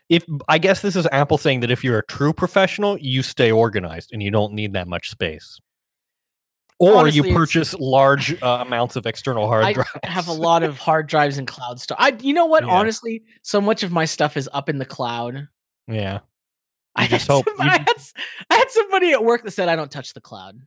if 0.09 0.25
I 0.49 0.59
guess 0.59 0.83
this 0.83 0.97
is 0.97 1.07
Apple 1.13 1.39
saying 1.39 1.61
that 1.61 1.71
if 1.71 1.85
you're 1.85 1.99
a 1.99 2.07
true 2.07 2.33
professional, 2.33 2.99
you 2.99 3.23
stay 3.23 3.51
organized 3.53 4.11
and 4.13 4.23
you 4.23 4.31
don't 4.31 4.53
need 4.53 4.73
that 4.73 4.89
much 4.89 5.11
space. 5.11 5.61
Or 6.79 6.97
Honestly, 6.97 7.29
you 7.29 7.35
purchase 7.35 7.75
large 7.75 8.43
uh, 8.43 8.65
amounts 8.67 8.97
of 8.97 9.07
external 9.07 9.47
hard 9.47 9.65
I 9.65 9.73
drives. 9.75 9.91
I 10.03 10.09
have 10.09 10.27
a 10.27 10.33
lot 10.33 10.65
of 10.65 10.79
hard 10.79 11.07
drives 11.07 11.39
and 11.39 11.47
cloud 11.47 11.81
stuff. 11.81 11.97
I, 12.01 12.17
you 12.21 12.33
know 12.33 12.47
what? 12.47 12.65
Yeah. 12.65 12.73
Honestly, 12.73 13.23
so 13.43 13.61
much 13.61 13.83
of 13.85 13.93
my 13.93 14.05
stuff 14.05 14.37
is 14.37 14.49
up 14.53 14.69
in 14.69 14.79
the 14.79 14.85
cloud. 14.87 15.47
Yeah. 15.87 16.21
I 16.95 17.07
just 17.07 17.27
had 17.27 17.33
hope 17.35 17.45
some- 17.47 17.67
you- 17.67 17.71
I, 17.73 17.79
had, 17.79 17.89
I 18.51 18.55
had 18.57 18.71
somebody 18.71 19.13
at 19.13 19.25
work 19.25 19.45
that 19.45 19.51
said 19.53 19.69
I 19.69 19.77
don't 19.77 19.91
touch 19.91 20.13
the 20.15 20.21
cloud, 20.21 20.61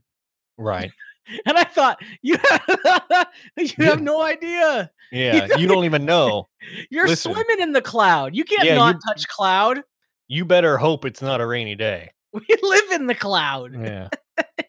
Right. 0.57 0.91
and 1.45 1.57
I 1.57 1.63
thought 1.63 1.99
you 2.21 2.37
you 3.57 3.69
Yeah. 3.77 3.85
have 3.85 4.01
no 4.01 4.21
idea. 4.21 4.91
Yeah. 5.11 5.55
You 5.57 5.67
don't 5.67 5.85
even 5.85 6.05
know. 6.05 6.47
You're 6.89 7.07
Listen. 7.07 7.33
swimming 7.33 7.59
in 7.61 7.73
the 7.73 7.81
cloud. 7.81 8.35
You 8.35 8.43
can't 8.43 8.63
Yeah, 8.63 8.75
not 8.75 8.95
you- 8.95 9.01
touch 9.07 9.27
cloud. 9.27 9.81
You 10.27 10.45
better 10.45 10.77
hope 10.77 11.05
it's 11.05 11.21
not 11.21 11.41
a 11.41 11.45
rainy 11.45 11.75
day. 11.75 12.11
We 12.33 12.45
live 12.61 12.91
in 12.91 13.07
the 13.07 13.15
cloud. 13.15 13.73
Yeah. 13.73 14.09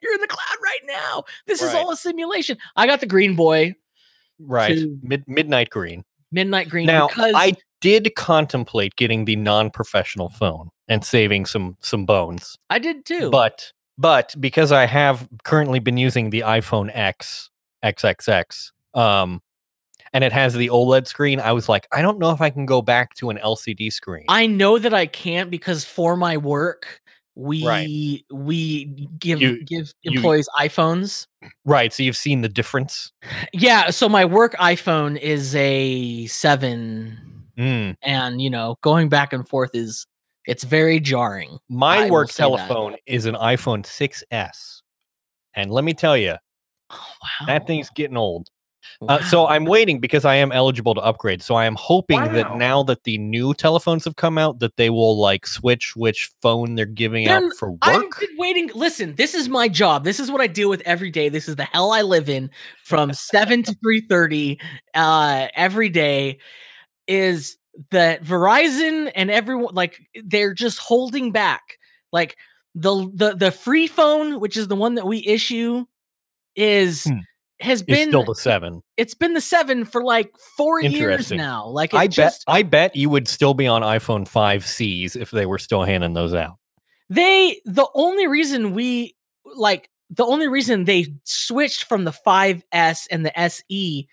You're 0.02 0.14
in 0.14 0.20
the 0.20 0.28
cloud 0.28 0.56
right 0.62 0.80
now. 0.86 1.24
This 1.46 1.62
is 1.62 1.74
all 1.74 1.90
a 1.90 1.96
simulation. 1.96 2.58
I 2.76 2.86
got 2.86 3.00
the 3.00 3.06
green 3.06 3.34
boy, 3.34 3.74
Right. 4.38 4.78
Mid- 5.02 5.26
midnight 5.26 5.70
green. 5.70 6.04
midnight 6.30 6.68
green. 6.68 6.86
Now, 6.86 7.08
because 7.08 7.32
I 7.34 7.54
did 7.80 8.14
contemplate 8.14 8.94
getting 8.96 9.24
the 9.24 9.34
non-professional 9.36 10.28
phone 10.28 10.68
and 10.88 11.04
saving 11.04 11.46
some 11.46 11.76
some 11.80 12.04
bones. 12.06 12.56
I 12.70 12.78
did 12.78 13.04
too. 13.04 13.30
But 13.30 13.72
but 13.98 14.34
because 14.38 14.72
I 14.72 14.86
have 14.86 15.28
currently 15.44 15.78
been 15.78 15.96
using 15.96 16.30
the 16.30 16.40
iPhone 16.40 16.90
X 16.94 17.50
XXX, 17.84 18.72
um, 18.94 19.40
and 20.12 20.22
it 20.24 20.32
has 20.32 20.54
the 20.54 20.68
OLED 20.68 21.06
screen, 21.06 21.40
I 21.40 21.52
was 21.52 21.68
like, 21.68 21.86
I 21.92 22.02
don't 22.02 22.18
know 22.18 22.30
if 22.30 22.40
I 22.40 22.50
can 22.50 22.66
go 22.66 22.82
back 22.82 23.14
to 23.16 23.30
an 23.30 23.38
LCD 23.38 23.90
screen. 23.92 24.24
I 24.28 24.46
know 24.46 24.78
that 24.78 24.92
I 24.94 25.06
can't 25.06 25.50
because 25.50 25.84
for 25.84 26.16
my 26.16 26.36
work, 26.36 27.00
we 27.34 27.66
Right. 27.66 28.22
we 28.32 28.84
give 29.18 29.40
You- 29.42 29.62
give 29.64 29.92
you- 30.02 30.12
employees 30.16 30.48
iPhones. 30.58 31.26
right. 31.66 31.92
So 31.92 32.02
you've 32.02 32.16
seen 32.16 32.40
the 32.40 32.48
difference. 32.48 33.12
Yeah, 33.52 33.90
so 33.90 34.08
my 34.08 34.24
work 34.24 34.54
iPhone 34.56 35.18
is 35.18 35.54
a 35.54 36.26
seven, 36.26 37.44
Mm. 37.58 37.96
and 38.02 38.40
you 38.40 38.48
know, 38.50 38.76
going 38.82 39.08
back 39.10 39.32
and 39.34 39.46
forth 39.48 39.70
is 39.74 40.06
it's 40.46 40.64
very 40.64 41.00
jarring. 41.00 41.58
My 41.68 42.06
I 42.06 42.10
work 42.10 42.30
telephone 42.30 42.96
is 43.06 43.26
an 43.26 43.34
iPhone 43.34 43.84
6S, 43.84 44.82
and 45.54 45.70
let 45.70 45.84
me 45.84 45.94
tell 45.94 46.16
you, 46.16 46.34
Oh, 46.90 46.94
wow. 47.40 47.46
that 47.46 47.66
thing's 47.66 47.90
getting 47.90 48.16
old. 48.16 48.48
Uh, 49.08 49.20
so 49.24 49.46
I'm 49.46 49.64
waiting 49.64 49.98
because 49.98 50.24
I 50.24 50.36
am 50.36 50.52
eligible 50.52 50.94
to 50.94 51.00
upgrade. 51.00 51.42
So 51.42 51.56
I 51.56 51.66
am 51.66 51.74
hoping 51.74 52.20
that 52.32 52.56
now 52.56 52.82
that 52.84 53.02
the 53.04 53.18
new 53.18 53.52
telephones 53.52 54.04
have 54.04 54.16
come 54.16 54.38
out, 54.38 54.60
that 54.60 54.76
they 54.76 54.90
will 54.90 55.18
like 55.18 55.46
switch 55.46 55.94
which 55.96 56.30
phone 56.40 56.76
they're 56.76 56.86
giving 56.86 57.26
out 57.28 57.42
for 57.58 57.72
work. 57.72 57.78
I've 57.82 58.02
been 58.20 58.36
waiting. 58.38 58.70
Listen, 58.74 59.14
this 59.16 59.34
is 59.34 59.48
my 59.48 59.68
job. 59.68 60.04
This 60.04 60.20
is 60.20 60.30
what 60.30 60.40
I 60.40 60.46
deal 60.46 60.68
with 60.68 60.82
every 60.82 61.10
day. 61.10 61.28
This 61.28 61.48
is 61.48 61.56
the 61.56 61.64
hell 61.64 61.90
I 61.92 62.02
live 62.02 62.28
in 62.28 62.48
from 62.84 63.12
seven 63.12 63.62
to 63.64 63.74
three 63.82 64.00
thirty 64.00 64.60
uh, 64.94 65.48
every 65.54 65.88
day. 65.88 66.38
Is 67.08 67.56
that 67.90 68.22
Verizon 68.24 69.10
and 69.14 69.30
everyone 69.30 69.74
like 69.74 70.00
they're 70.24 70.54
just 70.54 70.78
holding 70.78 71.32
back? 71.32 71.78
Like 72.12 72.36
the 72.74 73.10
the 73.14 73.34
the 73.34 73.50
free 73.50 73.86
phone, 73.86 74.40
which 74.40 74.56
is 74.56 74.68
the 74.68 74.76
one 74.76 74.94
that 74.96 75.06
we 75.06 75.24
issue, 75.26 75.84
is 76.54 77.04
Hmm. 77.04 77.18
has 77.60 77.80
It's 77.80 77.86
been 77.86 78.08
still 78.08 78.24
the 78.24 78.34
seven. 78.34 78.82
it's 78.96 79.14
been 79.14 79.34
the 79.34 79.40
seven 79.40 79.84
for 79.84 80.04
like 80.04 80.30
four 80.56 80.80
years 80.80 81.30
now. 81.32 81.66
Like 81.68 81.94
I 81.94 82.06
just 82.06 82.44
bet. 82.46 82.54
I 82.54 82.62
bet 82.62 82.96
you 82.96 83.08
would 83.10 83.28
still 83.28 83.54
be 83.54 83.66
on 83.66 83.82
iPhone 83.82 84.26
5Cs 84.28 85.16
if 85.16 85.30
they 85.30 85.46
were 85.46 85.58
still 85.58 85.84
handing 85.84 86.12
those 86.14 86.34
out. 86.34 86.56
they 87.10 87.60
the 87.64 87.86
only 87.94 88.26
reason 88.26 88.72
we 88.74 89.14
like 89.54 89.88
the 90.10 90.24
only 90.24 90.48
reason 90.48 90.84
they 90.84 91.06
switched 91.24 91.84
from 91.84 92.04
the 92.04 92.12
5s 92.12 93.06
and 93.10 93.24
the 93.26 93.32
se 93.38 94.06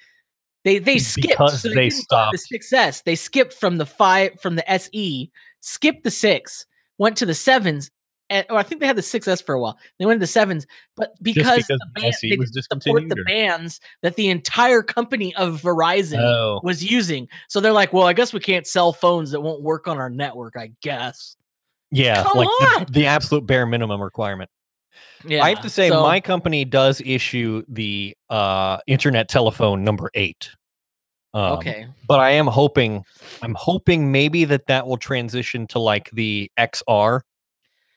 They 0.63 0.79
they 0.79 0.98
skipped 0.98 1.29
Because 1.29 1.62
so 1.62 1.70
they 1.70 1.89
didn't 1.89 2.08
the. 2.10 2.38
6S. 2.38 3.03
They 3.03 3.15
skipped 3.15 3.53
from 3.53 3.77
the 3.77 3.86
five 3.86 4.39
from 4.39 4.55
the 4.55 4.72
SE, 4.72 5.32
skipped 5.60 6.03
the 6.03 6.12
six, 6.12 6.65
went 6.98 7.17
to 7.17 7.25
the 7.25 7.34
sevens, 7.34 7.91
and, 8.29 8.46
or 8.50 8.58
I 8.58 8.63
think 8.63 8.79
they 8.79 8.88
had 8.88 8.96
the 8.96 9.01
6S 9.01 9.46
for 9.46 9.53
a 9.53 9.60
while. 9.60 9.77
They 10.00 10.05
went 10.05 10.17
to 10.17 10.24
the 10.24 10.27
sevens, 10.27 10.65
but 10.96 11.13
because, 11.22 11.58
because 11.58 11.67
the 11.67 12.01
band, 12.01 12.15
they 12.22 12.38
was 12.38 12.58
support 12.72 13.10
the 13.10 13.24
bands 13.27 13.82
that 14.01 14.15
the 14.15 14.29
entire 14.29 14.82
company 14.82 15.36
of 15.36 15.62
Verizon 15.62 16.20
Oh, 16.20 16.62
was 16.63 16.84
using. 16.84 17.27
So 17.50 17.60
they're 17.60 17.74
like, 17.74 17.91
well, 17.91 18.08
I 18.08 18.13
guess 18.13 18.32
we 18.32 18.39
can't 18.39 18.65
sell 18.65 18.93
phones 18.93 19.32
that 19.32 19.41
won't 19.41 19.62
work 19.62 19.88
on 19.88 19.98
our 19.98 20.10
network. 20.10 20.55
I 20.58 20.72
guess. 20.82 21.36
yeah, 21.91 22.24
Come 22.24 22.38
like 22.38 22.48
on! 22.48 22.86
the, 22.86 22.91
the 22.91 23.05
absolute 23.08 23.46
bare 23.46 23.65
minimum 23.65 24.01
requirement. 24.01 24.50
Yeah, 25.26 25.44
I 25.44 25.50
have 25.50 25.62
to 25.62 25.70
say, 25.70 25.90
so- 25.90 26.02
my 26.04 26.20
company 26.20 26.66
does 26.66 27.02
issue 27.06 27.64
the 27.68 28.16
uh, 28.30 28.78
internet 28.88 29.30
telephone 29.30 29.84
number 29.84 30.10
eight. 30.14 30.50
Um, 31.36 31.54
okay. 31.54 31.88
but 32.08 32.20
I 32.20 32.32
am 32.32 32.46
hoping, 32.46 33.04
I'm 33.42 33.56
hoping 33.56 34.12
maybe 34.12 34.46
that 34.46 34.68
that 34.68 34.86
will 34.86 34.98
transition 34.98 35.66
to 35.68 35.80
like 35.80 36.12
the 36.12 36.52
XR, 36.60 37.22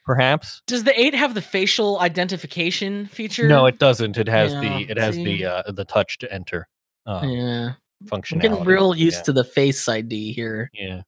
perhaps. 0.07 0.63
Does 0.67 0.85
the 0.85 0.99
eight 0.99 1.15
have 1.15 1.35
the 1.35 1.43
facial 1.43 2.01
identification 2.01 3.05
feature? 3.09 3.47
No, 3.47 3.67
it 3.67 3.79
doesn't. 3.79 4.17
It 4.17 4.29
has 4.29 4.55
Yeah, 4.55 4.61
the 4.61 4.91
it 4.91 4.97
has 4.97 5.17
see? 5.17 5.25
the 5.25 5.45
uh, 5.45 5.71
the 5.71 5.85
touch 5.85 6.17
to 6.19 6.33
enter 6.33 6.67
um, 7.05 7.29
Yeah, 7.29 7.73
I'm 8.01 8.09
functionality. 8.09 8.41
getting 8.41 8.65
real 8.65 8.95
used 8.95 9.19
yeah. 9.19 9.23
to 9.25 9.33
the 9.35 9.45
face 9.45 9.87
ID 9.87 10.33
here. 10.33 10.71
Yeah, 10.73 11.03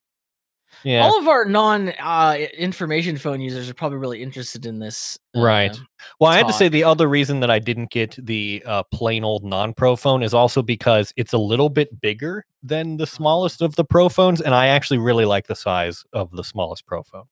yeah. 0.85 1.02
All 1.04 1.18
of 1.18 1.28
our 1.28 1.44
non 1.44 1.90
uh, 1.99 2.37
information 2.56 3.16
phone 3.18 3.40
users 3.40 3.68
are 3.68 3.75
probably 3.75 3.99
really 3.99 4.23
interested 4.23 4.66
in 4.66 4.78
this. 4.78 5.18
Right. 5.35 5.73
uh, 5.73 5.82
Well, 6.20 6.30
I 6.30 6.37
had 6.37 6.47
to 6.49 6.52
say 6.52 6.68
the 6.68 6.85
other 6.85 7.08
reason 7.08 7.40
that 7.40 7.50
I 7.50 7.58
didn't 7.58 7.90
get 7.90 8.16
the 8.25 8.62
uh, 8.66 8.82
plain 8.92 9.25
old 9.25 9.44
non-pro 9.44 9.97
phone 9.97 10.23
is 10.23 10.35
also 10.35 10.62
because 10.62 11.12
it's 11.16 11.32
a 11.32 11.38
little 11.38 11.68
bit 11.68 12.00
bigger 12.00 12.44
than 12.62 12.97
the 12.97 13.06
smallest 13.06 13.62
of 13.62 13.76
the 13.76 13.85
pro 13.85 14.08
phones, 14.08 14.40
and 14.40 14.54
I 14.54 14.68
actually 14.68 14.99
really 14.99 15.25
like 15.25 15.47
the 15.47 15.56
size 15.56 16.04
of 16.12 16.30
the 16.32 16.44
smallest 16.44 16.87
pro 16.87 17.02
phone. 17.02 17.25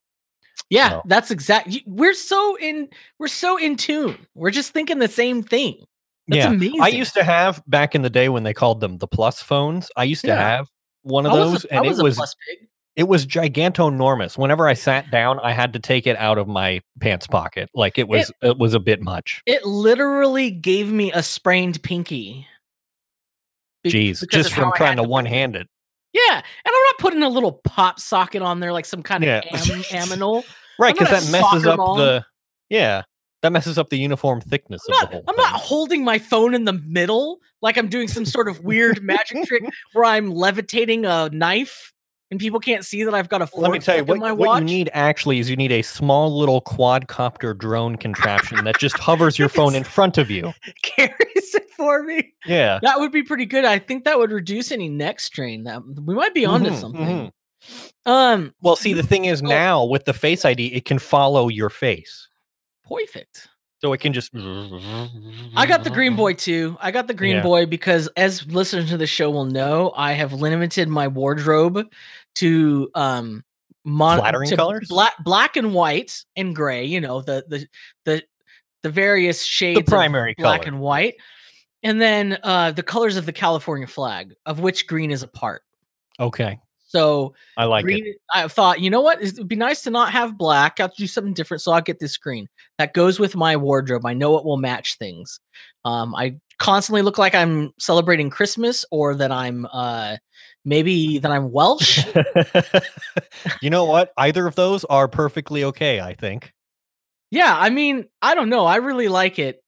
yeah, 0.70 0.90
so- 0.90 1.02
that's 1.06 1.30
exactly. 1.30 1.82
We're 1.86 2.14
so 2.14 2.56
in. 2.58 2.88
We're 3.18 3.28
so 3.28 3.56
in 3.56 3.76
tune. 3.76 4.18
We're 4.34 4.50
just 4.50 4.72
thinking 4.72 4.98
the 4.98 5.08
same 5.08 5.42
thing. 5.42 5.84
That's 6.28 6.38
yeah, 6.38 6.48
amazing. 6.50 6.80
I 6.82 6.88
used 6.88 7.14
to 7.14 7.22
have 7.22 7.62
back 7.68 7.94
in 7.94 8.02
the 8.02 8.10
day 8.10 8.28
when 8.28 8.42
they 8.42 8.52
called 8.52 8.80
them 8.80 8.98
the 8.98 9.06
plus 9.06 9.40
phones. 9.40 9.90
I 9.96 10.02
used 10.04 10.22
to 10.22 10.28
Yeah. 10.28 10.38
have 10.56 10.68
one 11.02 11.24
of 11.24 11.30
I 11.32 11.36
those, 11.36 11.64
a- 11.66 11.74
I 11.74 11.76
and 11.78 11.86
was 11.86 11.98
it 11.98 12.02
a 12.02 12.04
was. 12.04 12.36
It 12.96 13.04
was 13.08 13.26
gigantonormous. 13.26 14.36
Whenever 14.38 14.66
I 14.66 14.74
sat 14.74 15.10
down, 15.10 15.38
I 15.40 15.52
had 15.52 15.74
to 15.74 15.78
take 15.78 16.06
it 16.06 16.16
out 16.16 16.38
of 16.38 16.48
my 16.48 16.80
pants 17.00 17.26
pocket. 17.26 17.68
Like 17.74 17.98
it 17.98 18.08
was 18.08 18.32
it, 18.42 18.58
was 18.58 18.74
a 18.74 18.80
bit 18.80 19.02
much. 19.02 19.42
It 19.46 19.64
literally 19.64 20.50
gave 20.50 20.90
me 20.90 21.12
a 21.12 21.22
sprained 21.22 21.82
pinky. 21.82 22.46
Be- 23.84 23.90
Jeez, 23.90 24.28
just 24.30 24.52
from 24.52 24.72
trying 24.76 24.96
to 24.96 25.02
one 25.02 25.26
it. 25.26 25.30
hand 25.30 25.56
it. 25.56 25.68
Yeah, 26.12 26.34
and 26.36 26.42
I'm 26.66 26.72
not 26.72 26.98
putting 26.98 27.22
a 27.22 27.28
little 27.28 27.52
pop 27.52 28.00
socket 28.00 28.40
on 28.42 28.60
there 28.60 28.72
like 28.72 28.86
some 28.86 29.02
kind 29.02 29.22
of 29.22 29.28
Yeah. 29.28 29.42
am- 29.52 29.60
aminal. 29.82 30.44
Right, 30.78 30.94
because 30.94 31.08
that 31.08 31.32
messes 31.32 31.64
up 31.66 31.78
mom. 31.78 31.96
the 31.98 32.22
yeah, 32.68 33.02
that 33.40 33.50
messes 33.50 33.78
up 33.78 33.88
the 33.88 33.96
uniform 33.98 34.42
thickness 34.42 34.82
I'm 34.86 34.92
of 34.94 35.00
not, 35.00 35.10
the 35.10 35.16
whole 35.16 35.24
I'm 35.28 35.34
thing. 35.36 35.42
not 35.42 35.60
holding 35.60 36.04
my 36.04 36.18
phone 36.18 36.52
in 36.54 36.66
the 36.66 36.74
middle 36.74 37.38
like 37.62 37.78
I'm 37.78 37.88
doing 37.88 38.08
some 38.08 38.26
sort 38.26 38.46
of 38.46 38.60
weird 38.62 39.02
magic 39.02 39.44
trick 39.46 39.62
where 39.94 40.04
I'm 40.04 40.30
levitating 40.30 41.06
a 41.06 41.30
knife 41.30 41.94
and 42.30 42.40
people 42.40 42.58
can't 42.60 42.84
see 42.84 43.04
that 43.04 43.14
I've 43.14 43.28
got 43.28 43.40
a 43.42 43.48
Let 43.56 43.70
me 43.70 43.78
tell 43.78 43.96
you 43.96 44.04
what, 44.04 44.14
in 44.14 44.20
my 44.20 44.32
what 44.32 44.58
you 44.58 44.64
need 44.64 44.90
actually 44.92 45.38
is 45.38 45.48
you 45.48 45.56
need 45.56 45.72
a 45.72 45.82
small 45.82 46.36
little 46.36 46.60
quadcopter 46.60 47.56
drone 47.56 47.96
contraption 47.96 48.64
that 48.64 48.78
just 48.78 48.98
hovers 48.98 49.38
your 49.38 49.48
phone 49.48 49.74
in 49.74 49.84
front 49.96 50.18
of 50.18 50.30
you. 50.30 50.52
carries 50.82 51.14
it 51.54 51.70
for 51.76 52.02
me. 52.02 52.32
Yeah. 52.44 52.78
That 52.82 52.98
would 53.00 53.12
be 53.12 53.22
pretty 53.22 53.46
good. 53.46 53.64
I 53.64 53.78
think 53.78 54.04
that 54.04 54.18
would 54.18 54.30
reduce 54.32 54.72
any 54.72 54.88
neck 54.88 55.20
strain. 55.20 55.64
That 55.64 55.82
we 56.04 56.14
might 56.14 56.34
be 56.34 56.44
onto 56.46 56.70
Mhm, 56.70 56.80
something. 56.80 57.32
Um, 58.04 58.54
Well, 58.60 58.76
see, 58.76 58.92
the 58.92 59.02
thing 59.02 59.24
is 59.24 59.42
now 59.42 59.84
with 59.84 60.04
the 60.04 60.12
Face 60.12 60.44
ID, 60.44 60.66
it 60.74 60.84
can 60.84 60.98
follow 60.98 61.48
your 61.48 61.70
face. 61.70 62.28
perfect. 62.88 63.48
So 63.82 63.92
it 63.92 63.98
can 63.98 64.12
just 64.14 64.30
I 64.34 65.66
got 65.66 65.84
the 65.84 65.90
Green 65.90 66.16
Boy 66.16 66.32
too. 66.34 66.76
I 66.80 66.90
got 66.90 67.06
the 67.06 67.14
Green 67.14 67.36
Yeah. 67.36 67.42
Boy 67.42 67.66
because, 67.66 68.08
as 68.16 68.46
listeners 68.46 68.88
to 68.90 68.96
the 68.96 69.06
show 69.06 69.30
will 69.30 69.44
know, 69.44 69.92
I 69.94 70.12
have 70.12 70.32
limited 70.32 70.88
my 70.88 71.08
wardrobe 71.08 71.86
to 72.36 72.90
um 72.94 73.44
mon- 73.84 74.18
Flattering 74.18 74.48
to 74.48 74.56
colors? 74.56 74.88
black, 74.88 75.12
black 75.22 75.56
and 75.56 75.74
white 75.74 76.24
and 76.36 76.54
gray. 76.56 76.86
You 76.86 77.00
know 77.00 77.20
the 77.20 77.44
the 77.48 77.66
the 78.04 78.22
the 78.82 78.90
various 78.90 79.42
shades, 79.44 79.80
of 79.80 79.86
primary 79.86 80.34
black 80.38 80.62
color. 80.62 80.68
and 80.72 80.80
white, 80.80 81.14
and 81.82 82.00
then 82.00 82.38
uh 82.42 82.72
the 82.72 82.82
colors 82.82 83.16
of 83.16 83.26
the 83.26 83.32
California 83.32 83.86
flag, 83.86 84.32
of 84.46 84.58
which 84.60 84.86
green 84.86 85.10
is 85.10 85.22
a 85.22 85.28
part. 85.28 85.62
Okay. 86.18 86.58
So 86.86 87.34
I 87.56 87.64
like 87.64 87.84
it. 87.88 88.16
I 88.32 88.46
thought, 88.48 88.80
you 88.80 88.90
know 88.90 89.00
what? 89.00 89.20
It 89.20 89.34
would 89.38 89.48
be 89.48 89.56
nice 89.56 89.82
to 89.82 89.90
not 89.90 90.12
have 90.12 90.38
black. 90.38 90.78
I'll 90.78 90.92
do 90.96 91.06
something 91.06 91.34
different. 91.34 91.60
So 91.60 91.72
I'll 91.72 91.80
get 91.80 91.98
this 91.98 92.16
green. 92.16 92.48
That 92.78 92.94
goes 92.94 93.18
with 93.18 93.34
my 93.34 93.56
wardrobe. 93.56 94.06
I 94.06 94.14
know 94.14 94.38
it 94.38 94.44
will 94.44 94.56
match 94.56 94.96
things. 94.98 95.40
Um, 95.84 96.14
I 96.14 96.36
constantly 96.58 97.02
look 97.02 97.18
like 97.18 97.34
I'm 97.34 97.72
celebrating 97.78 98.30
Christmas 98.30 98.84
or 98.90 99.14
that 99.16 99.30
I'm 99.30 99.66
uh 99.72 100.16
maybe 100.64 101.18
that 101.18 101.30
I'm 101.30 101.50
Welsh. 101.50 102.06
you 103.60 103.70
know 103.70 103.84
what? 103.84 104.12
Either 104.16 104.46
of 104.46 104.54
those 104.54 104.84
are 104.84 105.08
perfectly 105.08 105.64
okay, 105.64 106.00
I 106.00 106.14
think. 106.14 106.52
yeah, 107.30 107.54
I 107.58 107.70
mean, 107.70 108.06
I 108.22 108.34
don't 108.34 108.48
know. 108.48 108.64
I 108.64 108.76
really 108.76 109.08
like 109.08 109.38
it. 109.38 109.62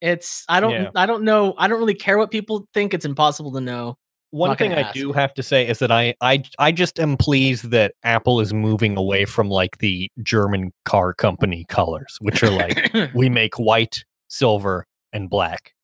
It's 0.00 0.44
I 0.48 0.60
don't 0.60 0.72
Yeah. 0.72 0.90
I 0.96 1.06
don't 1.06 1.22
know. 1.22 1.54
I 1.56 1.68
don't 1.68 1.78
really 1.78 1.94
care 1.94 2.18
what 2.18 2.30
people 2.30 2.66
think. 2.74 2.94
It's 2.94 3.04
impossible 3.04 3.52
to 3.52 3.60
know. 3.60 3.98
One 4.32 4.56
thing 4.56 4.72
I 4.72 4.90
do 4.92 5.12
have 5.12 5.34
to 5.34 5.42
say 5.42 5.68
is 5.68 5.78
that 5.80 5.92
I, 5.92 6.14
I 6.22 6.42
I 6.58 6.72
just 6.72 6.98
am 6.98 7.18
pleased 7.18 7.70
that 7.70 7.92
Apple 8.02 8.40
is 8.40 8.54
moving 8.54 8.96
away 8.96 9.26
from 9.26 9.50
like 9.50 9.78
the 9.78 10.10
German 10.22 10.72
car 10.86 11.12
company 11.12 11.66
colors, 11.68 12.16
which 12.20 12.42
are 12.42 12.50
like 12.50 12.92
we 13.14 13.28
make 13.28 13.58
white, 13.58 14.04
silver, 14.28 14.86
and 15.12 15.28
black. 15.28 15.74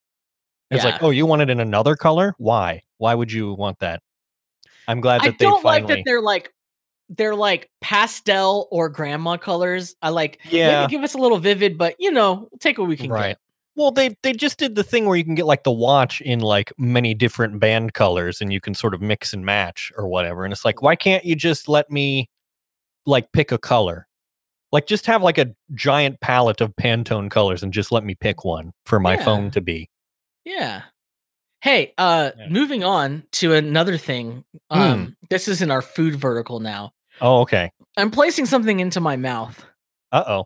It's 0.70 0.84
like, 0.84 1.02
oh, 1.02 1.10
you 1.10 1.26
want 1.26 1.42
it 1.42 1.50
in 1.50 1.60
another 1.60 1.94
color? 1.94 2.34
Why? 2.38 2.82
Why 2.98 3.14
would 3.14 3.30
you 3.30 3.54
want 3.54 3.78
that? 3.80 4.02
I'm 4.86 5.00
glad 5.00 5.22
I 5.22 5.26
that 5.26 5.38
they 5.38 5.44
don't 5.44 5.64
like 5.64 5.86
that 5.88 6.00
they're 6.04 6.22
like 6.22 6.52
they're 7.10 7.34
like 7.34 7.70
pastel 7.80 8.68
or 8.70 8.88
grandma 8.88 9.36
colors. 9.36 9.94
I 10.02 10.08
like 10.08 10.40
yeah, 10.48 10.86
give 10.86 11.02
us 11.02 11.14
a 11.14 11.18
little 11.18 11.38
vivid, 11.38 11.76
but 11.78 11.96
you 11.98 12.10
know, 12.10 12.48
take 12.60 12.78
what 12.78 12.88
we 12.88 12.96
can 12.96 13.10
right. 13.10 13.28
get. 13.28 13.38
Well, 13.78 13.92
they 13.92 14.16
they 14.24 14.32
just 14.32 14.58
did 14.58 14.74
the 14.74 14.82
thing 14.82 15.06
where 15.06 15.16
you 15.16 15.24
can 15.24 15.36
get 15.36 15.46
like 15.46 15.62
the 15.62 15.70
watch 15.70 16.20
in 16.20 16.40
like 16.40 16.72
many 16.78 17.14
different 17.14 17.60
band 17.60 17.94
colors, 17.94 18.40
and 18.40 18.52
you 18.52 18.60
can 18.60 18.74
sort 18.74 18.92
of 18.92 19.00
mix 19.00 19.32
and 19.32 19.44
match 19.46 19.92
or 19.96 20.08
whatever. 20.08 20.44
And 20.44 20.52
it's 20.52 20.64
like, 20.64 20.82
why 20.82 20.96
can't 20.96 21.24
you 21.24 21.36
just 21.36 21.68
let 21.68 21.88
me 21.88 22.28
like 23.06 23.30
pick 23.32 23.52
a 23.52 23.58
color? 23.58 24.08
Like, 24.72 24.86
just 24.88 25.06
have 25.06 25.22
like 25.22 25.38
a 25.38 25.54
giant 25.74 26.20
palette 26.20 26.60
of 26.60 26.74
Pantone 26.74 27.30
colors, 27.30 27.62
and 27.62 27.72
just 27.72 27.92
let 27.92 28.02
me 28.04 28.16
pick 28.16 28.44
one 28.44 28.72
for 28.84 28.98
my 28.98 29.14
Yeah. 29.14 29.24
phone 29.24 29.50
to 29.52 29.60
be. 29.60 29.88
Yeah. 30.44 30.82
Hey, 31.60 31.94
uh 31.98 32.32
Yeah. 32.36 32.48
moving 32.48 32.82
on 32.82 33.22
to 33.32 33.54
another 33.54 33.96
thing. 33.96 34.44
Hmm. 34.72 34.80
Um 34.80 35.16
this 35.30 35.46
is 35.46 35.62
in 35.62 35.70
our 35.70 35.82
food 35.82 36.16
vertical 36.16 36.58
now. 36.58 36.90
Oh, 37.20 37.42
okay. 37.42 37.70
I'm 37.96 38.10
placing 38.10 38.46
something 38.46 38.80
into 38.80 39.00
my 39.00 39.14
mouth. 39.16 39.64
Uh 40.10 40.24
oh. 40.26 40.44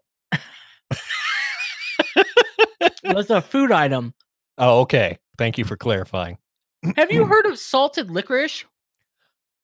That's 3.03 3.31
a 3.31 3.41
food 3.43 3.73
item. 3.73 4.15
Oh, 4.59 4.81
okay. 4.81 5.19
Thank 5.39 5.59
you 5.59 5.65
for 5.65 5.77
clarifying. 5.77 6.39
Have 6.97 7.11
you 7.11 7.25
heard 7.27 7.47
of 7.47 7.59
salted 7.59 8.11
licorice? 8.11 8.65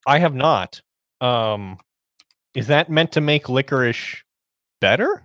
I 0.07 0.19
have 0.19 0.35
not. 0.35 0.81
Um, 1.21 1.79
is 2.55 2.69
that 2.69 2.89
meant 2.91 3.13
to 3.13 3.21
make 3.21 3.49
licorice 3.49 4.23
better? 4.81 5.23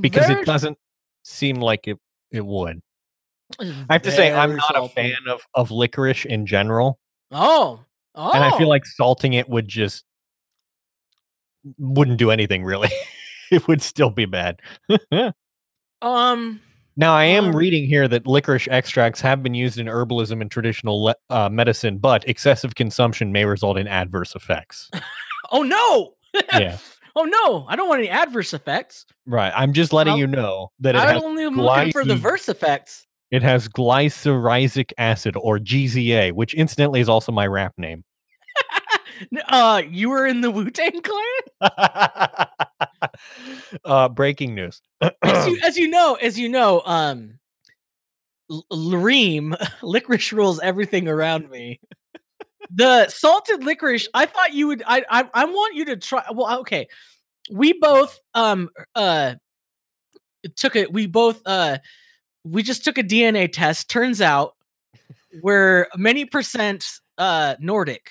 Because 0.00 0.26
Very- 0.26 0.42
it 0.42 0.46
doesn't 0.46 0.78
seem 1.24 1.56
like 1.56 1.86
it 1.88 1.98
it 2.30 2.44
would. 2.44 2.80
I 3.60 3.74
have 3.90 4.02
to 4.02 4.10
say, 4.10 4.32
I'm 4.32 4.50
very 4.50 4.56
not 4.58 4.74
salty. 4.74 4.92
a 4.92 4.94
fan 4.94 5.16
of 5.28 5.42
of 5.54 5.70
licorice 5.70 6.24
in 6.24 6.46
general, 6.46 6.98
Oh. 7.30 7.80
Oh. 8.14 8.32
and 8.32 8.42
I 8.42 8.56
feel 8.56 8.68
like 8.68 8.86
salting 8.86 9.34
it 9.34 9.48
would 9.48 9.68
just 9.68 10.04
wouldn't 11.78 12.18
do 12.18 12.30
anything 12.30 12.64
really. 12.64 12.88
it 13.50 13.66
would 13.68 13.82
still 13.82 14.10
be 14.10 14.24
bad. 14.24 14.60
um 16.02 16.60
now, 16.94 17.14
I 17.14 17.24
am 17.24 17.46
Um, 17.46 17.56
reading 17.56 17.86
here 17.86 18.06
that 18.08 18.26
licorice 18.26 18.68
extracts 18.68 19.22
have 19.22 19.42
been 19.42 19.54
used 19.54 19.78
in 19.78 19.86
herbalism 19.86 20.42
and 20.42 20.50
traditional 20.50 21.02
le- 21.04 21.14
uh, 21.30 21.48
medicine, 21.48 21.96
but 21.96 22.28
excessive 22.28 22.74
consumption 22.74 23.32
may 23.32 23.46
result 23.46 23.78
in 23.78 23.88
adverse 23.88 24.34
effects. 24.34 24.90
Oh 25.50 25.62
no. 25.62 26.14
yeah, 26.52 26.78
oh 27.16 27.24
no. 27.24 27.66
I 27.68 27.76
don't 27.76 27.88
want 27.88 27.98
any 28.00 28.08
adverse 28.08 28.54
effects. 28.54 29.04
right. 29.26 29.52
I'm 29.54 29.72
just 29.74 29.92
letting 29.92 30.12
Well, 30.12 30.18
you 30.20 30.26
know 30.26 30.70
that 30.80 30.94
it 30.94 30.98
I 30.98 31.12
has 31.12 31.22
only 31.22 31.44
am 31.44 31.56
looking 31.56 31.92
for 31.92 32.04
the 32.06 32.14
verse 32.16 32.48
effects. 32.48 33.06
It 33.30 33.42
has 33.42 33.68
glycyrrhizic 33.68 34.92
acid 34.98 35.36
or 35.36 35.58
GZA, 35.58 36.32
which 36.32 36.54
incidentally 36.54 37.00
is 37.00 37.08
also 37.08 37.32
my 37.32 37.46
rap 37.46 37.74
name. 37.76 38.04
Uh 39.48 39.82
you 39.88 40.10
were 40.10 40.26
in 40.26 40.40
the 40.40 40.50
Wu-Tang 40.50 41.00
clan? 41.02 41.60
uh, 43.84 44.08
breaking 44.08 44.54
news. 44.54 44.80
as 45.22 45.46
you 45.46 45.58
as 45.64 45.76
you 45.76 45.88
know, 45.88 46.14
as 46.14 46.38
you 46.38 46.48
know, 46.48 46.82
um 46.84 47.38
L- 48.50 48.66
Lareem, 48.72 49.54
licorice 49.82 50.32
rules 50.32 50.60
everything 50.60 51.08
around 51.08 51.50
me. 51.50 51.80
the 52.70 53.08
salted 53.08 53.64
licorice. 53.64 54.08
I 54.14 54.26
thought 54.26 54.54
you 54.54 54.68
would. 54.68 54.82
I 54.86 55.04
I, 55.10 55.28
I 55.34 55.44
want 55.46 55.74
you 55.74 55.86
to 55.86 55.96
try. 55.96 56.24
Well, 56.32 56.60
okay. 56.60 56.88
We 57.50 57.72
both 57.72 58.18
um 58.34 58.70
uh 58.94 59.34
took 60.56 60.76
it. 60.76 60.92
We 60.92 61.06
both 61.06 61.40
uh 61.46 61.78
we 62.44 62.62
just 62.62 62.84
took 62.84 62.98
a 62.98 63.02
DNA 63.02 63.50
test. 63.52 63.88
Turns 63.88 64.20
out 64.20 64.54
we're 65.42 65.86
many 65.96 66.24
percent 66.24 66.86
uh 67.18 67.54
Nordic. 67.60 68.10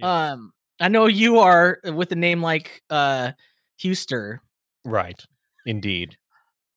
Yeah. 0.00 0.30
Um, 0.32 0.52
I 0.80 0.88
know 0.88 1.06
you 1.06 1.38
are 1.38 1.78
with 1.84 2.10
a 2.12 2.16
name 2.16 2.42
like 2.42 2.82
uh 2.90 3.32
Huster. 3.82 4.40
right. 4.84 5.22
Indeed. 5.66 6.16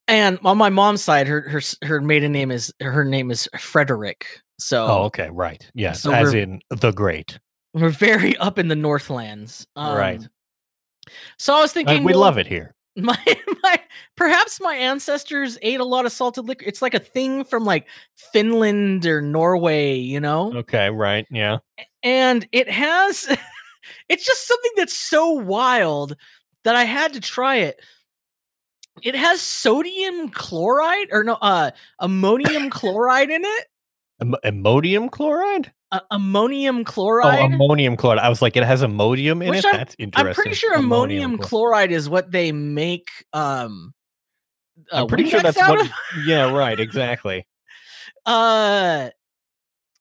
And 0.07 0.37
on 0.43 0.57
my 0.57 0.69
mom's 0.69 1.01
side, 1.01 1.27
her 1.27 1.41
her 1.49 1.61
her 1.83 2.01
maiden 2.01 2.31
name 2.33 2.51
is 2.51 2.73
her 2.81 3.05
name 3.05 3.31
is 3.31 3.47
Frederick. 3.57 4.25
So 4.59 4.85
Oh, 4.85 5.03
okay. 5.05 5.29
Right. 5.31 5.69
Yes. 5.73 6.01
so 6.01 6.11
as 6.13 6.33
in 6.33 6.61
the 6.69 6.91
great. 6.91 7.39
we're 7.73 7.89
very 7.89 8.35
up 8.37 8.59
in 8.59 8.67
the 8.67 8.75
Northlands. 8.75 9.65
Um, 9.75 9.97
Right. 9.97 10.21
So 11.37 11.53
I 11.55 11.61
was 11.61 11.71
Uh, 11.71 11.73
thinking, 11.75 12.03
we 12.03 12.11
well, 12.13 12.21
love 12.21 12.37
it 12.37 12.47
here. 12.47 12.75
My 12.95 13.17
my 13.63 13.79
perhaps 14.15 14.61
my 14.61 14.75
ancestors 14.75 15.57
ate 15.63 15.79
a 15.79 15.83
lot 15.85 16.05
of 16.05 16.11
salted 16.11 16.45
liquor. 16.45 16.63
It's 16.67 16.81
like 16.81 16.93
a 16.93 16.99
thing 16.99 17.43
from 17.43 17.65
like 17.65 17.87
Finland 18.31 19.05
or 19.07 19.19
Norway, 19.19 19.95
you 19.95 20.19
know? 20.19 20.53
Okay. 20.57 20.89
Right. 20.91 21.25
Yeah. 21.31 21.57
And 22.03 22.47
it 22.51 22.69
has 22.69 23.27
it's 24.09 24.25
just 24.25 24.47
something 24.47 24.71
that's 24.75 24.93
so 24.95 25.31
wild 25.31 26.15
that 26.63 26.75
I 26.75 26.83
had 26.83 27.13
to 27.13 27.19
try 27.21 27.57
it. 27.57 27.79
It 29.01 29.15
has 29.15 29.41
sodium 29.41 30.29
chloride 30.29 31.07
or 31.11 31.23
no 31.23 31.33
uh 31.41 31.71
ammonium 31.99 32.69
chloride 32.71 33.29
in 33.29 33.41
it. 33.43 33.67
Am- 34.21 34.35
ammonium 34.43 35.09
chloride? 35.09 35.71
Uh, 35.91 35.99
ammonium 36.11 36.79
Oh, 36.79 36.83
chloride. 36.83 37.39
ammonium 37.51 37.95
chloride. 37.97 38.19
I 38.19 38.29
was 38.29 38.41
like, 38.41 38.55
it 38.57 38.63
has 38.63 38.81
ammonium 38.81 39.41
in 39.41 39.49
Which 39.49 39.59
it. 39.59 39.65
I'm- 39.65 39.77
That's 39.77 39.95
interesting. 39.99 40.27
I'm 40.27 40.33
pretty 40.35 40.53
sure 40.55 40.75
ammonium 40.75 41.37
chloride. 41.37 41.49
chloride 41.49 41.91
is 41.91 42.09
what 42.09 42.31
they 42.31 42.51
make 42.51 43.09
um 43.33 43.93
I'm 44.91 45.03
uh, 45.03 45.07
pretty 45.07 45.29
sure 45.29 45.39
that's 45.41 45.57
what. 45.57 45.81
of. 45.81 45.89
Yeah. 46.25 46.51
Right. 46.55 46.79
Exactly. 46.79 47.47
uh 48.25 49.09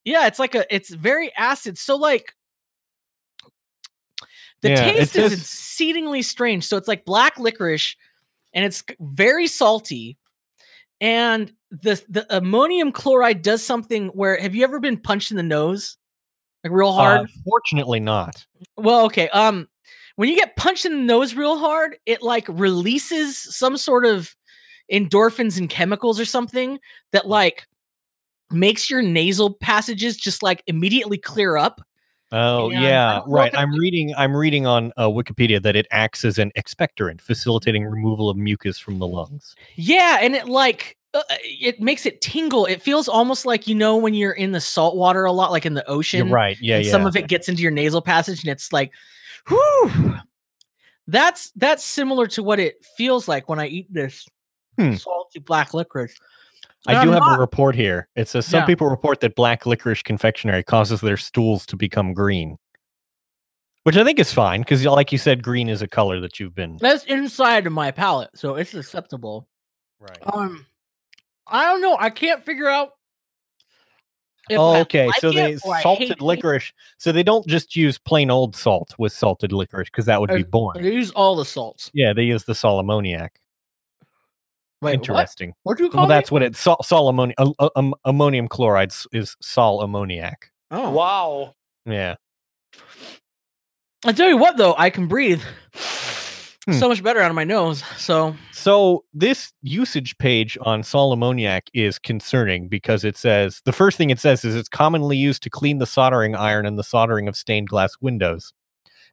yeah 0.04 0.26
it's 0.26 0.38
like 0.38 0.54
a 0.54 0.64
it's 0.74 0.90
very 0.90 1.32
acid 1.36 1.76
so 1.78 1.96
like 1.96 2.34
the 4.62 4.70
Yeah, 4.70 4.76
taste 4.92 5.16
is 5.16 5.30
says- 5.30 5.32
exceedingly 5.32 6.22
strange 6.22 6.64
so 6.64 6.76
it's 6.76 6.88
like 6.88 7.04
black 7.04 7.38
licorice 7.38 7.96
and 8.54 8.64
it's 8.64 8.84
very 9.00 9.46
salty 9.46 10.16
and 11.00 11.52
the 11.70 12.02
the 12.08 12.26
ammonium 12.36 12.92
chloride 12.92 13.42
does 13.42 13.62
something 13.64 14.08
where 14.08 14.38
have 14.38 14.54
you 14.54 14.62
ever 14.64 14.78
been 14.78 14.96
punched 14.98 15.30
in 15.30 15.36
the 15.36 15.42
nose? 15.42 15.96
Like 16.62 16.72
real 16.72 16.92
hard? 16.92 17.22
Uh, 17.22 17.26
fortunately, 17.44 17.98
not. 17.98 18.44
well 18.76 19.04
okay 19.06 19.28
um 19.30 19.66
when 20.16 20.28
you 20.28 20.36
get 20.36 20.54
punched 20.56 20.84
in 20.84 20.92
the 20.92 20.98
nose 20.98 21.34
real 21.34 21.58
hard 21.58 21.96
it 22.06 22.22
like 22.22 22.46
releases 22.48 23.36
some 23.38 23.76
sort 23.76 24.04
of 24.04 24.36
endorphins 24.92 25.58
and 25.58 25.70
chemicals 25.70 26.20
or 26.20 26.24
something 26.24 26.78
that 27.12 27.26
like 27.26 27.66
makes 28.52 28.90
your 28.90 29.02
nasal 29.02 29.54
passages 29.54 30.16
just 30.16 30.42
like 30.42 30.62
immediately 30.66 31.18
clear 31.18 31.56
up 31.56 31.80
Oh 32.34 32.70
And 32.70 32.80
yeah, 32.80 33.16
don't 33.18 33.28
know 33.28 33.34
right. 33.34 33.52
I'm 33.54 33.74
reading. 33.74 34.14
I'm 34.16 34.34
reading 34.34 34.66
on 34.66 34.90
uh, 34.96 35.08
Wikipedia 35.08 35.62
that 35.62 35.76
it 35.76 35.86
acts 35.90 36.24
as 36.24 36.38
an 36.38 36.50
expectorant, 36.56 37.20
facilitating 37.20 37.84
removal 37.84 38.30
of 38.30 38.38
mucus 38.38 38.78
from 38.78 38.98
the 38.98 39.06
lungs. 39.06 39.54
yeah 39.76 40.18
and 40.22 40.34
it 40.34 40.48
like 40.48 40.96
uh, 41.12 41.22
it 41.42 41.78
makes 41.82 42.06
it 42.06 42.22
tingle 42.22 42.64
it 42.64 42.80
feels 42.80 43.06
almost 43.06 43.44
like 43.44 43.68
you 43.68 43.74
know 43.74 43.98
when 43.98 44.14
you're 44.14 44.32
in 44.32 44.52
the 44.52 44.62
salt 44.62 44.96
water 44.96 45.24
a 45.26 45.32
lot 45.32 45.50
like 45.50 45.66
in 45.66 45.74
the 45.74 45.86
ocean 45.86 46.20
You're 46.26 46.34
right. 46.34 46.56
Yeah, 46.58 46.76
and 46.76 46.86
yeah. 46.86 46.90
some 46.90 47.04
of 47.06 47.16
it 47.16 47.28
gets 47.28 47.50
into 47.50 47.60
your 47.60 47.70
nasal 47.70 48.00
passage 48.00 48.42
and 48.42 48.50
it's 48.50 48.72
like 48.72 48.92
whew 49.48 50.14
that's 51.06 51.50
that's 51.56 51.84
similar 51.84 52.26
to 52.28 52.42
what 52.42 52.58
it 52.58 52.82
feels 52.96 53.28
like 53.28 53.46
when 53.48 53.58
i 53.60 53.66
eat 53.66 53.92
this 53.92 54.26
Hmm. 54.78 54.94
salty 54.94 55.38
black 55.38 55.74
licorice 55.74 56.14
I 56.86 56.94
do 56.94 56.98
I'm 57.00 57.08
have 57.12 57.20
not- 57.20 57.38
a 57.38 57.40
report 57.40 57.74
here. 57.76 58.08
It 58.16 58.28
says 58.28 58.46
some 58.46 58.60
Yeah. 58.60 58.66
people 58.66 58.88
report 58.88 59.20
that 59.20 59.34
black 59.36 59.66
licorice 59.66 60.02
confectionery 60.02 60.62
causes 60.64 61.00
their 61.00 61.16
stools 61.16 61.64
to 61.66 61.76
become 61.76 62.12
green, 62.12 62.58
which 63.84 63.96
I 63.96 64.02
think 64.04 64.18
is 64.18 64.32
fine 64.32 64.62
because, 64.62 64.84
like 64.84 65.12
you 65.12 65.18
said, 65.18 65.42
green 65.42 65.68
is 65.68 65.80
a 65.82 65.86
color 65.88 66.20
that 66.20 66.40
you've 66.40 66.54
been. 66.54 66.76
that's 66.80 67.04
inside 67.04 67.66
of 67.66 67.72
my 67.72 67.90
palate 67.92 68.30
so 68.34 68.56
it's 68.56 68.74
acceptable 68.74 69.46
Right. 70.00 70.18
um 70.34 70.66
i 71.46 71.64
don't 71.66 71.80
know 71.82 71.96
i 72.00 72.10
can't 72.10 72.44
figure 72.44 72.68
out 72.68 72.90
if 74.50 74.58
Oh, 74.58 74.72
I 74.72 74.80
okay. 74.80 75.06
like 75.06 75.20
so 75.20 75.28
it 75.28 75.34
they 75.34 75.54
or 75.64 75.72
I 75.74 75.76
hate 75.76 75.82
salted 75.84 76.10
it. 76.10 76.20
licorice. 76.20 76.72
So 76.98 77.12
they 77.12 77.22
don't 77.22 77.46
just 77.46 77.76
use 77.76 77.96
plain 77.98 78.28
old 78.28 78.56
salt 78.56 78.92
with 78.98 79.12
salted 79.12 79.52
licorice 79.52 79.88
because 79.88 80.06
that 80.06 80.20
would 80.20 80.30
be 80.30 80.42
Uh, 80.42 80.46
boring. 80.46 80.82
they 80.82 80.92
use 80.92 81.12
all 81.12 81.36
the 81.36 81.44
salts 81.44 81.92
Yeah, 81.94 82.12
they 82.12 82.24
use 82.24 82.42
the 82.44 82.54
sal 82.56 82.80
ammoniac. 82.80 83.38
Wait, 84.82 84.94
Interesting. 84.94 85.54
what 85.62 85.78
do 85.78 85.84
you 85.84 85.90
call 85.90 86.02
Well, 86.02 86.08
that's 86.08 86.30
what 86.30 86.42
it. 86.42 86.56
Sal, 86.56 86.82
sal 86.82 87.10
ammoni- 87.12 87.34
uh, 87.38 87.52
uh, 87.58 87.70
um, 87.76 87.94
ammonium 88.04 88.48
chloride 88.48 88.92
is 89.12 89.36
sal 89.40 89.80
ammoniac. 89.80 90.50
oh 90.70 90.90
Wow. 90.90 91.54
Yeah. 91.86 92.16
i 94.04 94.12
tell 94.12 94.28
you 94.28 94.36
what 94.36 94.56
though 94.56 94.74
i 94.76 94.90
can 94.90 95.06
breathe 95.06 95.42
Hmm. 96.64 96.74
so 96.74 96.88
much 96.88 97.02
better 97.02 97.18
out 97.20 97.28
of 97.28 97.34
my 97.34 97.42
nose 97.42 97.82
so 97.96 98.36
So 98.52 99.04
this 99.12 99.52
usage 99.62 100.16
page 100.18 100.56
on 100.60 100.84
sal 100.84 101.10
ammoniac 101.12 101.68
is 101.74 101.98
concerning 101.98 102.68
because 102.68 103.04
it 103.04 103.16
says 103.16 103.60
the 103.64 103.72
first 103.72 103.98
thing 103.98 104.10
it 104.10 104.20
says 104.20 104.44
is 104.44 104.54
it's 104.54 104.68
commonly 104.68 105.16
used 105.16 105.42
to 105.42 105.50
clean 105.50 105.78
the 105.78 105.86
soldering 105.86 106.36
iron 106.36 106.64
and 106.64 106.78
the 106.78 106.84
soldering 106.84 107.26
of 107.26 107.34
stained 107.36 107.68
glass 107.68 107.96
windows, 108.00 108.52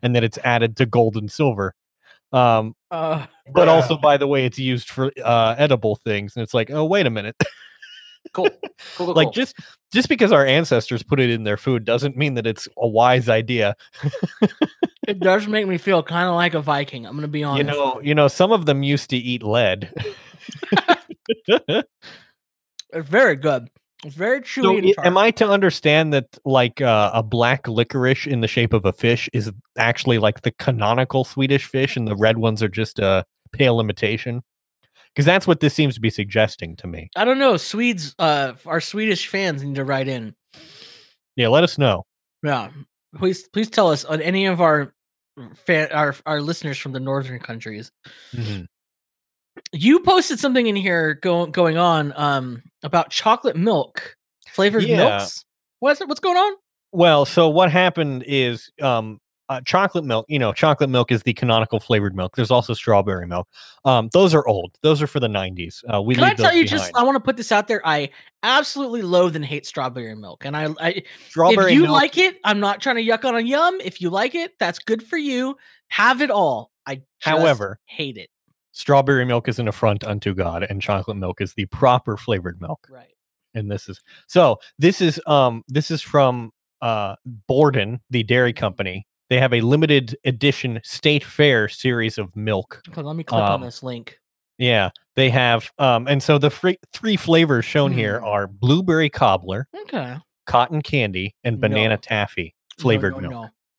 and 0.04 0.16
that 0.16 0.24
it's 0.24 0.38
added 0.44 0.78
to 0.78 0.86
gold 0.86 1.16
and 1.18 1.32
silver. 1.32 1.74
Um, 2.32 2.76
uh 2.92 3.26
but 3.54 3.68
Bruh. 3.68 3.72
also, 3.72 3.98
by 3.98 4.18
the 4.18 4.28
way, 4.28 4.46
it's 4.46 4.60
used 4.60 4.90
for 4.90 5.12
uh, 5.24 5.56
edible 5.58 5.96
things, 5.96 6.36
and 6.36 6.44
it's 6.44 6.54
like, 6.54 6.70
oh, 6.72 6.86
wait 6.86 7.06
a 7.06 7.10
minute. 7.10 7.36
Cool. 8.34 8.50
Cool. 8.96 9.08
cool, 9.08 9.16
like 9.16 9.26
cool. 9.28 9.32
just 9.34 9.56
just 9.92 10.08
because 10.08 10.32
our 10.32 10.46
ancestors 10.46 11.04
put 11.04 11.20
it 11.20 11.30
in 11.30 11.44
their 11.44 11.58
food 11.58 11.84
doesn't 11.84 12.16
mean 12.16 12.36
that 12.36 12.48
it's 12.48 12.68
a 12.78 12.88
wise 12.88 13.28
idea. 13.28 13.76
it 15.08 15.20
does 15.20 15.48
make 15.48 15.68
me 15.68 15.78
feel 15.78 16.02
kind 16.04 16.30
of 16.30 16.36
like 16.36 16.54
a 16.54 16.62
viking 16.62 17.06
i'm 17.06 17.16
gonna 17.16 17.28
be 17.28 17.44
honest 17.44 17.58
You 17.58 17.72
know, 17.72 18.02
you 18.02 18.16
know, 18.16 18.28
some 18.28 18.52
of 18.52 18.66
them 18.66 18.84
used 18.84 19.10
to 19.10 19.18
eat 19.18 19.44
lead. 19.44 19.92
it's 21.48 21.88
very 22.94 23.36
good 23.36 23.70
it's 24.06 24.16
very 24.16 24.42
chewy 24.42 24.64
so, 24.64 24.78
and 24.78 24.94
i- 24.98 25.08
am 25.08 25.18
I 25.18 25.32
to 25.32 25.50
understand 25.50 26.14
that 26.14 26.38
like 26.46 26.82
uh, 26.82 27.12
a 27.14 27.22
black 27.24 27.68
licorice 27.68 28.26
in 28.28 28.42
the 28.42 28.48
shape 28.48 28.74
of 28.74 28.86
a 28.86 28.94
fish 28.94 29.30
is 29.34 29.52
actually 29.78 30.18
like 30.20 30.42
the 30.42 30.52
canonical 30.52 31.24
Swedish 31.24 31.66
fish, 31.66 31.96
and 31.98 32.08
the 32.08 32.16
red 32.16 32.38
ones 32.38 32.64
are 32.64 32.70
just 32.70 33.00
a 33.00 33.26
pale 33.52 33.80
imitation? 33.80 34.42
Because 35.14 35.26
that's 35.26 35.48
what 35.48 35.60
this 35.60 35.74
seems 35.74 35.96
to 35.96 36.02
be 36.02 36.10
suggesting 36.10 36.76
to 36.78 36.88
me. 36.88 37.10
I 37.16 37.26
don't 37.26 37.40
know. 37.40 37.58
Swedes, 37.58 38.16
uh, 38.20 38.54
our 38.66 38.80
Swedish 38.80 39.28
fans 39.28 39.64
need 39.64 39.76
to 39.76 39.84
write 39.84 40.08
in. 40.08 40.36
Yeah, 41.36 41.48
let 41.48 41.64
us 41.64 41.78
know. 41.78 42.06
Yeah, 42.44 42.70
please, 43.18 43.48
please 43.50 43.70
tell 43.70 43.90
us 43.92 44.06
on 44.06 44.22
any 44.22 44.46
of 44.46 44.62
our 44.62 44.94
fan, 45.56 45.90
our 45.92 46.16
our 46.26 46.42
listeners 46.42 46.78
from 46.78 46.92
the 46.92 47.00
northern 47.00 47.40
countries. 47.40 47.92
You 49.72 50.00
posted 50.02 50.40
something 50.40 50.68
in 50.68 50.76
here 50.76 51.16
going 51.16 51.52
going 51.52 51.78
on 51.78 52.14
um 52.16 52.64
about 52.84 53.10
chocolate 53.10 53.56
milk 53.56 54.16
flavored 54.48 54.84
Yeah. 54.84 54.98
milks. 54.98 55.46
What's 55.80 56.00
what's 56.02 56.20
going 56.20 56.38
on? 56.38 56.54
Well, 56.92 57.26
so 57.26 57.50
what 57.50 57.72
happened 57.72 58.24
is 58.28 58.72
um 58.82 59.20
uh, 59.50 59.60
chocolate 59.66 60.06
milk, 60.06 60.28
you 60.30 60.38
know, 60.38 60.54
chocolate 60.54 60.92
milk 60.92 61.12
is 61.12 61.24
the 61.24 61.34
canonical 61.34 61.80
flavored 61.80 62.16
milk. 62.16 62.36
There's 62.36 62.52
also 62.52 62.76
strawberry 62.76 63.26
milk. 63.26 63.48
Um, 63.84 64.08
those 64.14 64.36
are 64.36 64.48
old. 64.48 64.78
Those 64.84 65.02
are 65.02 65.08
for 65.08 65.20
the 65.20 65.28
90s. 65.28 65.84
Uh, 65.92 66.04
we 66.04 66.14
Can 66.14 66.24
I 66.24 66.36
tell 66.36 66.54
you 66.54 66.66
behind. 66.66 66.82
just? 66.82 66.92
I 66.96 67.02
want 67.02 67.16
to 67.16 67.20
put 67.20 67.36
this 67.36 67.52
out 67.52 67.68
there. 67.68 67.82
I 67.84 68.12
absolutely 68.44 69.02
loathe 69.02 69.36
and 69.36 69.44
hate 69.44 69.66
strawberry 69.66 70.14
milk, 70.16 70.46
and 70.46 70.56
I, 70.56 70.68
I 70.80 71.02
strawberry 71.30 71.72
if 71.72 71.76
you 71.76 71.82
milk. 71.82 71.94
like 71.94 72.18
it, 72.20 72.38
I'm 72.44 72.60
not 72.60 72.80
trying 72.80 72.98
to 72.98 73.04
yuck 73.04 73.26
on 73.26 73.36
a 73.36 73.40
yum. 73.40 73.80
If 73.84 74.02
you 74.02 74.12
like 74.12 74.36
it, 74.36 74.52
that's 74.60 74.78
good 74.78 75.02
for 75.02 75.18
you. 75.18 75.58
Have 75.88 76.22
it 76.22 76.30
all. 76.30 76.70
I 76.86 76.96
just 76.98 77.06
However, 77.22 77.80
hate 77.86 78.18
it. 78.18 78.30
Strawberry 78.80 79.26
milk 79.26 79.48
is 79.50 79.60
an 79.60 79.68
affront 79.68 80.04
unto 80.04 80.34
God, 80.34 80.64
and 80.64 80.82
chocolate 80.82 81.18
milk 81.18 81.42
is 81.42 81.54
the 81.54 81.66
proper 81.66 82.16
flavored 82.18 82.62
milk. 82.62 82.88
Right. 82.90 83.14
And 83.54 83.70
this 83.70 83.90
is 83.90 84.00
so. 84.28 84.60
This 84.78 85.02
is 85.02 85.20
um. 85.28 85.64
This 85.68 85.92
is 85.92 86.02
from 86.02 86.52
uh 86.82 87.16
Borden, 87.48 88.00
the 88.10 88.24
dairy 88.24 88.54
company. 88.54 89.06
They 89.30 89.40
have 89.40 89.54
a 89.54 89.62
limited 89.62 90.16
edition 90.26 90.80
State 90.84 91.24
Fair 91.24 91.68
series 91.68 92.18
of 92.18 92.36
milk. 92.36 92.82
Okay, 92.90 93.02
let 93.02 93.16
me 93.16 93.24
click 93.24 93.42
on 93.42 93.52
Um, 93.52 93.62
this 93.62 93.84
link. 93.84 94.18
Yeah, 94.58 94.90
they 95.16 95.30
have 95.30 95.70
um. 95.80 96.08
And 96.08 96.22
so 96.22 96.38
the 96.38 96.50
free, 96.50 96.78
three 96.94 97.16
flavors 97.18 97.66
shown 97.66 97.92
here 97.92 98.20
Hmm. 98.20 98.26
are 98.26 98.48
blueberry 98.48 99.10
cobbler, 99.10 99.68
Okay. 99.82 100.16
cotton 100.46 100.82
candy, 100.82 101.36
and 101.44 101.60
banana 101.60 101.96
No. 101.96 102.02
taffy 102.02 102.54
No, 102.78 102.82
flavored 102.84 103.14
no, 103.16 103.30
milk. 103.30 103.32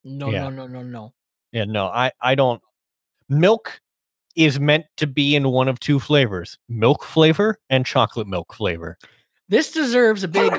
No, 0.05 0.27
no, 0.27 0.33
Yeah. 0.33 0.43
no, 0.49 0.51
no, 0.51 0.67
no, 0.67 0.83
no. 0.83 1.15
Yeah, 1.53 1.65
no, 1.65 1.87
I 1.87 2.11
I 2.21 2.35
don't. 2.35 2.61
Milk 3.29 3.81
is 4.37 4.61
meant 4.61 4.87
to 4.97 5.07
be 5.07 5.35
in 5.35 5.51
one 5.51 5.69
of 5.69 5.81
two 5.81 5.99
flavors: 6.01 6.59
milk 6.69 7.05
flavor 7.05 7.59
and 7.69 7.87
chocolate 7.87 8.27
milk 8.27 8.55
flavor. 8.55 8.99
This 9.49 9.73
deserves 9.73 10.23
a 10.23 10.29
big 10.29 10.53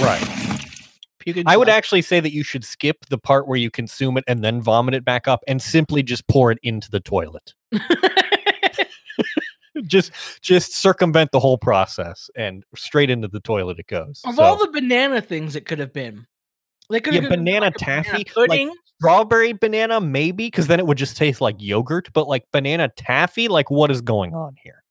Right. 0.00 0.48
I 1.44 1.56
would 1.56 1.68
actually 1.68 2.02
say 2.02 2.20
that 2.20 2.32
you 2.32 2.42
should 2.42 2.64
skip 2.64 3.06
the 3.10 3.18
part 3.18 3.46
where 3.46 3.58
you 3.58 3.70
consume 3.70 4.16
it 4.16 4.24
and 4.26 4.42
then 4.42 4.62
vomit 4.62 4.94
it 4.94 5.04
back 5.04 5.28
up 5.28 5.40
and 5.46 5.60
simply 5.60 6.02
just 6.02 6.26
pour 6.28 6.50
it 6.50 6.58
into 6.62 6.90
the 6.90 7.00
toilet. 7.00 7.54
just 9.86 10.12
just 10.40 10.74
circumvent 10.74 11.32
the 11.32 11.40
whole 11.40 11.58
process 11.58 12.30
and 12.36 12.64
straight 12.74 13.10
into 13.10 13.28
the 13.28 13.40
toilet 13.40 13.78
it 13.78 13.86
goes. 13.86 14.22
of 14.24 14.36
So, 14.36 14.42
all 14.42 14.56
the 14.56 14.70
banana 14.72 15.20
things 15.20 15.54
it 15.56 15.66
could 15.66 15.78
have 15.78 15.92
been, 15.92 16.26
they 16.90 17.00
could 17.00 17.14
yeah, 17.14 17.22
have 17.22 17.30
banana 17.30 17.70
taffy, 17.70 18.18
like 18.18 18.32
pudding. 18.32 18.72
Strawberry 18.98 19.52
banana, 19.52 20.00
maybe, 20.00 20.46
because 20.46 20.66
then 20.66 20.78
it 20.80 20.86
would 20.86 20.98
just 20.98 21.16
taste 21.16 21.40
like 21.40 21.56
yogurt. 21.58 22.08
But 22.12 22.28
like 22.28 22.44
banana 22.52 22.88
taffy, 22.96 23.48
like 23.48 23.70
what 23.70 23.90
is 23.90 24.00
going 24.00 24.34
on 24.34 24.56
here? 24.62 24.82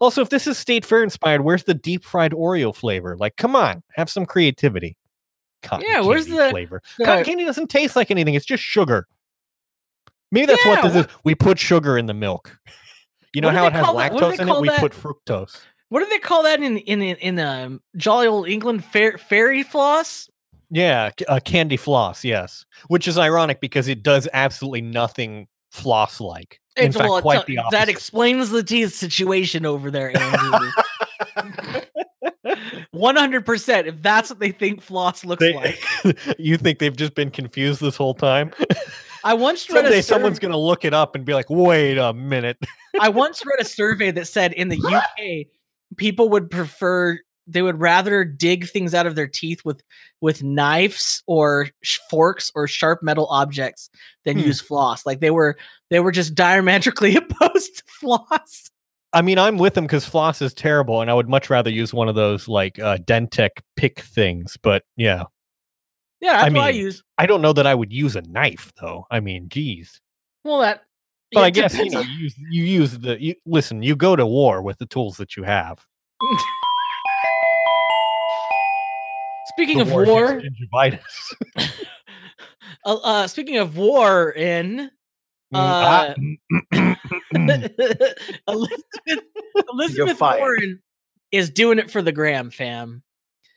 Also, 0.00 0.20
if 0.20 0.30
this 0.30 0.46
is 0.46 0.58
State 0.58 0.84
Fair 0.84 1.02
inspired, 1.04 1.42
where's 1.42 1.64
the 1.64 1.74
deep 1.74 2.04
fried 2.04 2.32
Oreo 2.32 2.74
flavor? 2.74 3.16
Like, 3.16 3.36
come 3.36 3.54
on, 3.54 3.82
have 3.94 4.10
some 4.10 4.26
creativity. 4.26 4.96
Cotton 5.62 5.86
Yeah, 5.88 6.00
where's 6.00 6.26
the- 6.26 6.50
flavor? 6.50 6.82
the- 6.98 7.04
Cotton 7.04 7.24
candy 7.24 7.44
doesn't 7.44 7.68
taste 7.68 7.94
like 7.94 8.10
anything. 8.10 8.34
It's 8.34 8.44
just 8.46 8.62
sugar. 8.62 9.06
Maybe 10.32 10.46
that's 10.46 10.64
what 10.64 10.82
this 10.82 10.96
is. 11.04 11.12
We 11.24 11.34
put 11.34 11.58
sugar 11.58 11.96
in 11.98 12.06
the 12.06 12.14
milk. 12.14 12.58
You 13.34 13.40
know 13.40 13.48
how 13.48 13.66
it 13.66 13.72
has 13.72 13.86
call 13.86 13.96
that? 13.96 14.12
What 14.12 14.20
do 14.20 14.26
lactose 14.26 14.40
in 14.40 14.48
it? 14.50 14.60
We 14.60 14.68
that? 14.68 14.78
put 14.80 14.92
fructose. 14.92 15.58
what 15.88 16.00
do 16.00 16.06
they 16.10 16.18
call 16.18 16.42
that 16.42 16.60
in 16.62 16.76
in 16.76 17.00
in, 17.00 17.16
in 17.16 17.38
um, 17.38 17.80
jolly 17.96 18.26
old 18.26 18.46
England? 18.46 18.84
Fair, 18.84 19.16
fairy 19.16 19.62
floss. 19.62 20.28
Yeah, 20.74 21.10
c- 21.18 21.26
uh, 21.26 21.38
candy 21.40 21.76
floss. 21.76 22.24
Yes, 22.24 22.64
which 22.88 23.06
is 23.06 23.18
ironic 23.18 23.60
because 23.60 23.88
it 23.88 24.02
does 24.02 24.26
absolutely 24.32 24.80
nothing 24.80 25.46
floss 25.70 26.18
like. 26.20 26.58
In 26.78 26.90
fact, 26.92 27.10
well, 27.10 27.20
quite 27.20 27.44
the 27.44 27.58
that 27.72 27.90
explains 27.90 28.48
the 28.48 28.62
teeth 28.62 28.94
situation 28.94 29.66
over 29.66 29.90
there, 29.90 30.16
Andrew. 30.16 30.70
One 32.92 33.16
hundred 33.16 33.44
percent. 33.46 33.86
If 33.86 34.00
that's 34.02 34.30
what 34.30 34.38
they 34.38 34.50
think 34.50 34.80
floss 34.82 35.24
looks 35.24 35.40
They- 35.40 35.52
like, 35.54 35.84
you 36.38 36.56
think 36.56 36.78
they've 36.78 36.96
just 36.96 37.14
been 37.14 37.30
confused 37.30 37.80
this 37.80 37.96
whole 37.96 38.14
time? 38.14 38.52
I 39.24 39.34
once 39.34 39.68
read 39.70 39.82
Someday 39.82 39.98
a 39.98 40.02
someone's 40.02 40.38
going 40.38 40.52
to 40.52 40.58
look 40.58 40.84
it 40.84 40.94
up 40.94 41.14
and 41.14 41.24
be 41.24 41.34
like, 41.34 41.50
"Wait 41.50 41.98
a 41.98 42.12
minute." 42.12 42.58
I 43.00 43.08
once 43.10 43.44
read 43.44 43.60
a 43.60 43.64
survey 43.64 44.10
that 44.12 44.26
said 44.26 44.52
in 44.54 44.68
the 44.68 44.78
UK, 44.78 45.46
people 45.96 46.28
would 46.30 46.50
prefer 46.50 47.18
they 47.46 47.62
would 47.62 47.80
rather 47.80 48.24
dig 48.24 48.68
things 48.68 48.94
out 48.94 49.06
of 49.06 49.14
their 49.14 49.26
teeth 49.26 49.64
with 49.64 49.82
with 50.20 50.42
knives 50.42 51.22
or 51.26 51.68
sh- 51.82 51.98
forks 52.10 52.50
or 52.54 52.66
sharp 52.68 53.02
metal 53.02 53.26
objects 53.30 53.90
than 54.24 54.38
Hmm. 54.38 54.44
use 54.46 54.60
floss. 54.60 55.04
Like 55.06 55.20
they 55.20 55.30
were 55.30 55.56
they 55.90 56.00
were 56.00 56.12
just 56.12 56.34
diametrically 56.36 57.16
opposed 57.16 57.76
to 57.78 57.82
floss. 58.00 58.70
I 59.14 59.20
mean, 59.20 59.38
I'm 59.38 59.58
with 59.58 59.74
them 59.74 59.84
because 59.84 60.06
floss 60.06 60.40
is 60.40 60.54
terrible, 60.54 61.02
and 61.02 61.10
I 61.10 61.14
would 61.14 61.28
much 61.28 61.50
rather 61.50 61.68
use 61.68 61.92
one 61.92 62.08
of 62.08 62.14
those 62.14 62.48
like 62.48 62.78
uh, 62.78 62.96
DenTek 62.98 63.50
pick 63.76 64.00
things. 64.00 64.56
But 64.62 64.84
yeah, 64.96 65.24
Yeah, 66.20 66.32
that's 66.32 66.44
I 66.44 66.48
what 66.48 66.60
I 66.68 66.72
mean, 66.72 66.80
use. 66.80 67.02
I 67.18 67.26
don't 67.26 67.42
know 67.42 67.52
that 67.52 67.66
I 67.66 67.74
would 67.74 67.92
use 67.92 68.16
a 68.16 68.22
knife 68.22 68.72
though. 68.80 69.06
I 69.10 69.20
mean, 69.20 69.48
geez. 69.50 70.00
Well, 70.44 70.60
that. 70.60 70.84
But 71.32 71.40
yeah, 71.40 71.46
I 71.46 71.50
guess 71.50 71.76
you 71.76 71.90
know 71.90 72.00
you 72.00 72.18
use, 72.18 72.34
you 72.50 72.64
use 72.64 72.98
the 72.98 73.22
you, 73.22 73.34
listen. 73.44 73.82
You 73.82 73.96
go 73.96 74.16
to 74.16 74.26
war 74.26 74.62
with 74.62 74.78
the 74.78 74.86
tools 74.86 75.16
that 75.18 75.36
you 75.36 75.42
have. 75.42 75.84
Speaking 79.48 79.78
The 79.78 79.82
of 79.82 79.90
war 79.92 80.04
war, 80.04 80.40
gingivitis. 80.40 81.00
uh, 82.86 82.94
uh, 83.02 83.26
speaking 83.26 83.58
of 83.58 83.76
war, 83.76 84.30
in 84.30 84.90
Mm, 85.54 85.58
ah, 85.58 86.14
Elizabeth, 87.34 88.18
Elizabeth. 89.72 90.20
Warren 90.20 90.82
is 91.30 91.50
doing 91.50 91.78
it 91.78 91.90
for 91.90 92.00
the 92.00 92.12
gram, 92.12 92.50
fam. 92.50 93.02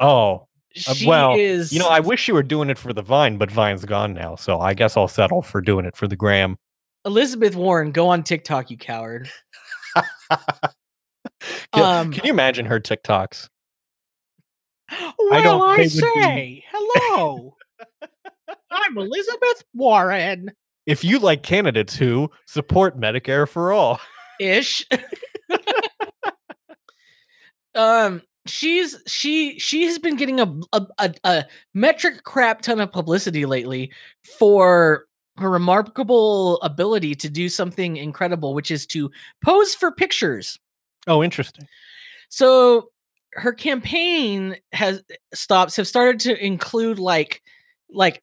oh, 0.02 0.48
Uh, 0.88 0.94
She 0.94 1.08
well, 1.08 1.36
is. 1.38 1.72
you 1.72 1.80
know, 1.80 1.88
I 1.88 2.02
wish 2.02 2.28
you 2.28 2.34
were 2.34 2.44
doing 2.44 2.70
it 2.70 2.78
for 2.78 2.92
the 2.92 3.02
Vine, 3.02 3.38
but 3.38 3.50
Vine's 3.50 3.86
gone 3.86 4.14
now, 4.14 4.36
so 4.36 4.60
I 4.60 4.74
guess 4.74 4.98
I'll 4.98 5.08
settle 5.08 5.42
for 5.42 5.62
doing 5.62 5.86
it 5.86 5.96
for 5.96 6.06
the 6.08 6.18
gram. 6.18 6.58
Elizabeth 7.06 7.56
Warren, 7.56 7.92
go 7.94 8.10
on 8.10 8.24
TikTok, 8.24 8.70
you 8.72 8.78
coward. 8.78 9.30
Can, 9.96 11.82
Um, 11.84 12.12
can 12.12 12.26
you 12.26 12.32
imagine 12.34 12.66
her 12.66 12.80
TikToks? 12.82 13.48
Well, 14.92 15.34
I, 15.34 15.42
they 15.42 15.56
would 15.56 15.78
be- 15.78 15.90
say 15.90 16.64
hello. 16.72 17.56
I'm 18.72 18.98
Elizabeth 18.98 19.64
Warren. 19.74 20.52
If 20.86 21.04
you 21.04 21.18
like 21.20 21.42
candidates 21.44 21.96
who 21.96 22.30
support 22.46 23.00
Medicare 23.00 23.48
for 23.48 23.72
all, 23.72 24.00
Ish. 24.40 24.86
um, 27.76 28.22
she's 28.46 29.02
she 29.08 29.58
she 29.60 29.86
has 29.86 29.98
been 29.98 30.16
getting 30.16 30.40
a, 30.40 30.60
a 30.74 30.86
a 31.00 31.14
a 31.24 31.46
metric 31.74 32.24
crap 32.24 32.62
ton 32.62 32.80
of 32.80 32.92
publicity 32.92 33.46
lately 33.46 33.92
for 34.38 35.06
her 35.38 35.50
remarkable 35.50 36.62
ability 36.62 37.16
to 37.16 37.30
do 37.30 37.50
something 37.50 37.98
incredible, 37.98 38.54
which 38.54 38.72
is 38.72 38.86
to 38.88 39.12
pose 39.44 39.76
for 39.76 39.92
pictures. 39.92 40.60
oh, 41.08 41.24
interesting. 41.24 41.68
So 42.30 42.90
her 43.36 43.54
campaign 43.54 44.56
has 44.72 45.04
stops 45.34 45.76
have 45.76 45.88
started 45.88 46.20
to 46.22 46.46
include 46.46 47.00
like 47.00 47.42
like 47.90 48.22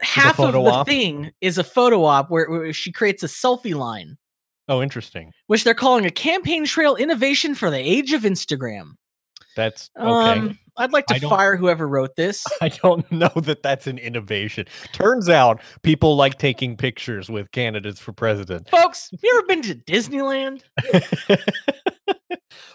half 0.00 0.38
of 0.38 0.52
the 0.52 0.60
op? 0.60 0.86
thing 0.86 1.32
is 1.40 1.58
a 1.58 1.64
photo 1.64 2.04
op 2.04 2.30
where, 2.30 2.48
where 2.50 2.72
she 2.72 2.92
creates 2.92 3.22
a 3.22 3.26
selfie 3.26 3.74
line, 3.74 4.16
Oh, 4.68 4.82
interesting. 4.82 5.32
which 5.46 5.64
they're 5.64 5.74
calling 5.74 6.04
a 6.06 6.10
campaign 6.10 6.64
trail 6.66 6.96
innovation 6.96 7.54
for 7.54 7.70
the 7.70 7.78
age 7.78 8.12
of 8.12 8.22
Instagram. 8.22 8.92
That's 9.56 9.90
okay. 9.98 10.06
Um, 10.40 10.58
I'd 10.76 10.92
like 10.92 11.06
to 11.06 11.20
fire 11.20 11.56
whoever 11.56 11.86
wrote 11.86 12.16
this. 12.16 12.44
I 12.60 12.68
don't 12.68 13.10
know 13.12 13.30
that 13.36 13.62
that's 13.62 13.86
an 13.86 13.98
innovation. 13.98 14.66
Turns 14.92 15.28
out 15.28 15.60
people 15.82 16.16
like 16.16 16.38
taking 16.38 16.76
pictures 16.76 17.30
with 17.30 17.50
candidates 17.52 18.00
for 18.00 18.12
president. 18.12 18.68
Folks, 18.70 19.10
you 19.22 19.32
ever 19.38 19.46
been 19.46 19.62
to 19.62 19.74
Disneyland? 19.74 20.62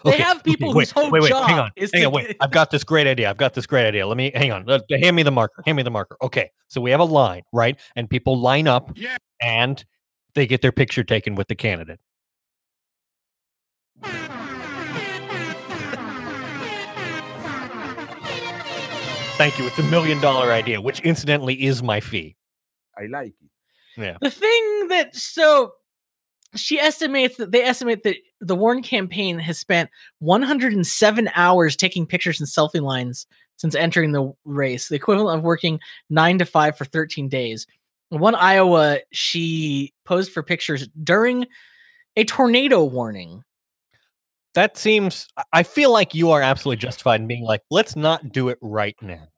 They 0.04 0.12
Okay, 0.14 0.22
have 0.22 0.42
people 0.44 0.70
okay, 0.70 0.76
wait, 0.76 0.82
whose 0.82 0.90
whole 0.92 1.10
wait, 1.10 1.22
wait, 1.22 1.28
job 1.28 1.46
hang 1.48 1.58
on, 1.58 1.70
is 1.76 1.90
hang 1.92 2.02
to 2.02 2.06
on, 2.08 2.12
wait. 2.14 2.36
I've 2.40 2.50
got 2.50 2.70
this 2.70 2.84
great 2.84 3.06
idea. 3.06 3.28
I've 3.28 3.36
got 3.36 3.52
this 3.54 3.66
great 3.66 3.86
idea. 3.86 4.06
Let 4.06 4.16
me 4.16 4.30
hang 4.34 4.50
on. 4.52 4.64
Let- 4.64 4.82
hand 4.90 5.14
me 5.16 5.22
the 5.22 5.30
marker. 5.30 5.62
Hand 5.66 5.76
me 5.76 5.82
the 5.82 5.90
marker. 5.90 6.16
Okay, 6.22 6.50
so 6.68 6.80
we 6.80 6.90
have 6.90 7.00
a 7.00 7.04
line, 7.04 7.42
right? 7.52 7.78
And 7.96 8.08
people 8.08 8.38
line 8.38 8.66
up, 8.66 8.92
Yeah. 8.94 9.16
and 9.42 9.82
they 10.34 10.46
get 10.46 10.62
their 10.62 10.72
picture 10.72 11.04
taken 11.04 11.34
with 11.34 11.48
the 11.48 11.54
candidate. 11.54 12.00
Thank 19.40 19.58
you. 19.58 19.66
It's 19.66 19.78
a 19.78 19.82
million 19.84 20.20
dollar 20.20 20.52
idea, 20.52 20.82
which 20.82 21.00
incidentally 21.00 21.64
is 21.64 21.82
my 21.82 22.00
fee. 22.00 22.36
I 22.98 23.06
like 23.06 23.32
it. 23.40 23.98
Yeah. 23.98 24.18
The 24.20 24.28
thing 24.28 24.88
that 24.88 25.16
so 25.16 25.72
she 26.56 26.78
estimates 26.78 27.38
that 27.38 27.50
they 27.50 27.62
estimate 27.62 28.02
that 28.02 28.16
the 28.42 28.54
Warren 28.54 28.82
campaign 28.82 29.38
has 29.38 29.58
spent 29.58 29.88
107 30.18 31.30
hours 31.34 31.74
taking 31.74 32.04
pictures 32.04 32.38
and 32.38 32.46
selfie 32.46 32.82
lines 32.82 33.26
since 33.56 33.74
entering 33.74 34.12
the 34.12 34.30
race, 34.44 34.90
the 34.90 34.96
equivalent 34.96 35.38
of 35.38 35.42
working 35.42 35.80
nine 36.10 36.36
to 36.36 36.44
five 36.44 36.76
for 36.76 36.84
13 36.84 37.30
days. 37.30 37.66
In 38.10 38.20
one 38.20 38.34
Iowa, 38.34 38.98
she 39.10 39.94
posed 40.04 40.32
for 40.32 40.42
pictures 40.42 40.86
during 41.02 41.46
a 42.14 42.24
tornado 42.24 42.84
warning. 42.84 43.42
That 44.54 44.76
seems. 44.76 45.28
I- 45.52 45.62
feel 45.62 45.92
like 45.92 46.14
you 46.14 46.30
are 46.30 46.42
absolutely 46.42 46.80
justified 46.80 47.20
in 47.20 47.26
being 47.26 47.44
like, 47.44 47.62
let's 47.70 47.94
not 47.96 48.32
do 48.32 48.48
it 48.48 48.58
right 48.60 48.96
now. 49.00 49.28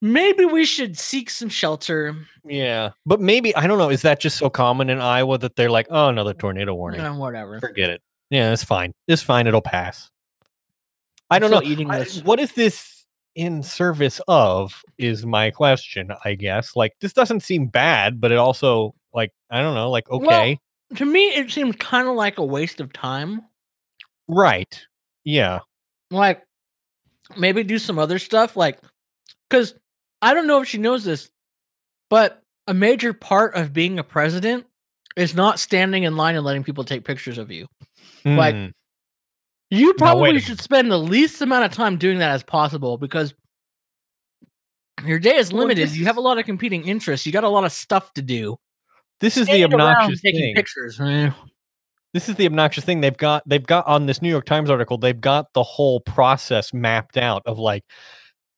Maybe 0.00 0.44
we 0.44 0.64
should 0.64 0.98
seek 0.98 1.30
some 1.30 1.48
shelter. 1.48 2.14
Yeah, 2.44 2.90
but 3.06 3.20
maybe 3.20 3.54
I 3.56 3.66
don't 3.66 3.78
know. 3.78 3.90
Is 3.90 4.02
that 4.02 4.20
just 4.20 4.36
so 4.36 4.50
common 4.50 4.90
in 4.90 5.00
Iowa 5.00 5.38
that 5.38 5.56
they're 5.56 5.70
like, 5.70 5.86
oh, 5.90 6.08
another 6.08 6.34
tornado 6.34 6.74
warning? 6.74 7.00
Uh, 7.00 7.14
whatever. 7.16 7.58
Forget 7.58 7.90
it. 7.90 8.02
Yeah, 8.30 8.52
it's 8.52 8.64
fine. 8.64 8.92
It's 9.08 9.22
fine. 9.22 9.46
It'll 9.46 9.62
pass. 9.62 10.10
I 11.30 11.38
don't 11.38 11.50
know. 11.50 11.62
eating 11.62 11.90
I- 11.90 12.00
this. 12.00 12.22
what 12.22 12.38
is 12.38 12.52
this 12.52 13.06
in 13.34 13.62
service 13.62 14.20
of? 14.28 14.82
Is 14.98 15.24
my 15.24 15.50
question. 15.50 16.12
I 16.24 16.34
guess. 16.34 16.76
Like 16.76 16.92
this 17.00 17.12
doesn't 17.12 17.40
seem 17.40 17.66
bad, 17.66 18.20
but 18.20 18.30
it 18.30 18.38
also 18.38 18.94
like 19.14 19.32
I 19.50 19.62
don't 19.62 19.74
know. 19.74 19.90
Like 19.90 20.10
Well, 20.10 20.22
okay, 20.22 20.58
To 20.96 21.04
me, 21.06 21.28
it 21.28 21.50
seems 21.50 21.76
kind 21.76 22.08
of 22.08 22.14
like 22.14 22.38
a 22.38 22.44
waste 22.44 22.80
of 22.80 22.92
time. 22.92 23.42
Right? 24.28 24.80
Yeah. 25.24 25.60
like 26.10 26.42
maybe 27.36 27.64
do 27.64 27.78
some 27.78 27.98
other 27.98 28.18
stuff 28.18 28.56
like 28.56 28.78
because 29.48 29.74
i 30.20 30.34
don't 30.34 30.46
know 30.46 30.60
if 30.60 30.68
she 30.68 30.76
knows 30.76 31.02
this 31.04 31.30
but 32.10 32.42
a 32.66 32.74
major 32.74 33.14
part 33.14 33.54
of 33.54 33.72
being 33.72 33.98
a 33.98 34.04
president 34.04 34.66
is 35.16 35.34
not 35.34 35.58
standing 35.58 36.02
in 36.02 36.16
line 36.16 36.34
and 36.36 36.44
letting 36.44 36.62
people 36.62 36.84
take 36.84 37.04
pictures 37.04 37.38
of 37.38 37.50
you 37.50 37.66
Like, 38.26 38.54
Hmm. 38.54 38.66
you 39.70 39.94
probably 39.94 40.38
should 40.40 40.60
spend 40.60 40.90
the 40.90 40.98
least 40.98 41.40
amount 41.40 41.64
of 41.64 41.72
time 41.72 41.96
doing 41.96 42.18
that 42.18 42.32
as 42.32 42.42
possible 42.42 42.98
because 42.98 43.32
your 45.06 45.18
day 45.18 45.36
is 45.36 45.52
limited 45.52 45.88
this 45.88 45.96
you 45.96 46.04
have 46.04 46.18
a 46.18 46.20
lot 46.20 46.38
of 46.38 46.44
competing 46.44 46.84
interests 46.86 47.24
you 47.26 47.32
got 47.32 47.44
a 47.44 47.48
lot 47.48 47.64
of 47.64 47.72
stuff 47.72 48.12
to 48.14 48.22
do 48.22 48.56
this 49.20 49.36
is 49.38 49.46
the 49.46 49.64
obnoxious 49.64 50.20
taking 50.20 50.40
thing. 50.40 50.54
pictures. 50.54 50.98
This 52.14 52.30
is 52.30 52.36
the 52.36 52.46
obnoxious 52.46 52.84
thing 52.84 53.02
they've 53.02 53.16
got 53.18 53.42
they've 53.46 53.66
got 53.66 53.86
on 53.86 54.06
this 54.06 54.22
new 54.22 54.30
york 54.30 54.46
times 54.46 54.70
article 54.70 54.96
they've 54.96 55.20
got 55.20 55.52
the 55.52 55.62
whole 55.62 56.00
process 56.00 56.72
mapped 56.72 57.18
out 57.18 57.42
of 57.44 57.58
like 57.58 57.84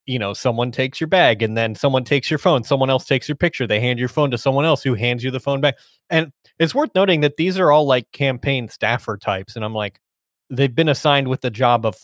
you 0.07 0.21
know, 0.21 0.33
someone 0.33 0.71
takes 0.71 1.01
your 1.01 1.09
bag 1.09 1.43
and 1.43 1.57
then 1.57 1.75
someone 1.75 2.05
takes 2.05 2.31
your 2.31 2.39
phone, 2.39 2.63
someone 2.63 2.89
else 2.89 3.05
takes 3.05 3.29
your 3.29 3.37
picture, 3.37 3.67
they 3.67 3.81
hand 3.81 3.99
your 3.99 4.09
phone 4.09 4.31
to 4.31 4.39
someone 4.39 4.65
else 4.65 4.83
who 4.83 4.95
hands 4.95 5.23
you 5.25 5.31
the 5.31 5.41
phone 5.41 5.61
back. 5.61 5.77
And 6.09 6.31
it's 6.59 6.75
worth 6.75 6.91
noting 6.95 7.21
that 7.21 7.37
these 7.37 7.59
are 7.59 7.73
all 7.73 7.87
like 7.87 8.11
campaign 8.13 8.69
staffer 8.69 9.17
types. 9.17 9.57
And 9.57 9.65
I'm 9.65 9.75
like, 9.75 10.01
they've 10.49 10.75
been 10.75 10.89
assigned 10.89 11.27
with 11.29 11.41
the 11.41 11.51
job 11.51 11.85
of 11.85 11.97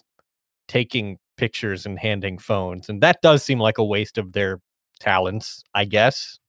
taking 0.66 1.18
pictures 1.36 1.86
and 1.86 1.98
handing 1.98 2.38
phones. 2.38 2.88
And 2.88 3.00
that 3.02 3.22
does 3.22 3.44
seem 3.44 3.60
like 3.60 3.78
a 3.78 3.84
waste 3.84 4.18
of 4.18 4.32
their 4.32 4.60
talents, 4.98 5.62
I 5.72 5.84
guess. 5.84 6.40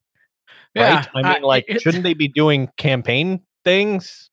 Yeah, 0.74 0.96
right? 0.96 1.08
I 1.14 1.18
mean, 1.18 1.44
I- 1.44 1.46
like, 1.46 1.66
shouldn't 1.80 2.04
they 2.04 2.16
be 2.16 2.28
doing 2.28 2.68
campaign 2.78 3.42
things 3.64 4.32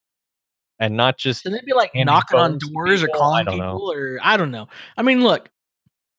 and 0.81 0.97
not 0.97 1.17
just 1.19 1.43
Shouldn't 1.43 1.63
they 1.63 1.67
be 1.67 1.75
like 1.75 1.93
knocking 1.95 2.39
on 2.41 2.59
doors 2.59 3.03
or 3.03 3.07
people? 3.07 3.23
I 3.23 3.45
calling 3.45 3.45
don't 3.45 3.59
know. 3.59 3.73
people 3.75 3.93
or 3.93 4.19
I 4.23 4.37
don't 4.37 4.51
know. 4.51 4.67
I 4.97 5.03
mean, 5.03 5.23
look, 5.23 5.49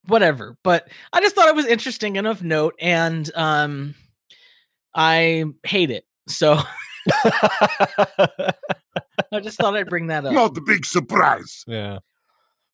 whatever. 0.07 0.55
But 0.63 0.87
I 1.11 1.19
just 1.19 1.35
thought 1.35 1.49
it 1.49 1.55
was 1.55 1.65
interesting 1.65 2.15
enough 2.15 2.41
note, 2.41 2.75
and 2.79 3.29
um, 3.35 3.95
I 4.95 5.43
hate 5.65 5.91
it. 5.91 6.05
So 6.27 6.57
I 9.31 9.39
just 9.41 9.57
thought 9.57 9.75
I'd 9.75 9.89
bring 9.89 10.07
that 10.07 10.25
up. 10.27 10.33
Not 10.33 10.53
the 10.53 10.61
big 10.61 10.85
surprise. 10.85 11.63
yeah. 11.67 11.99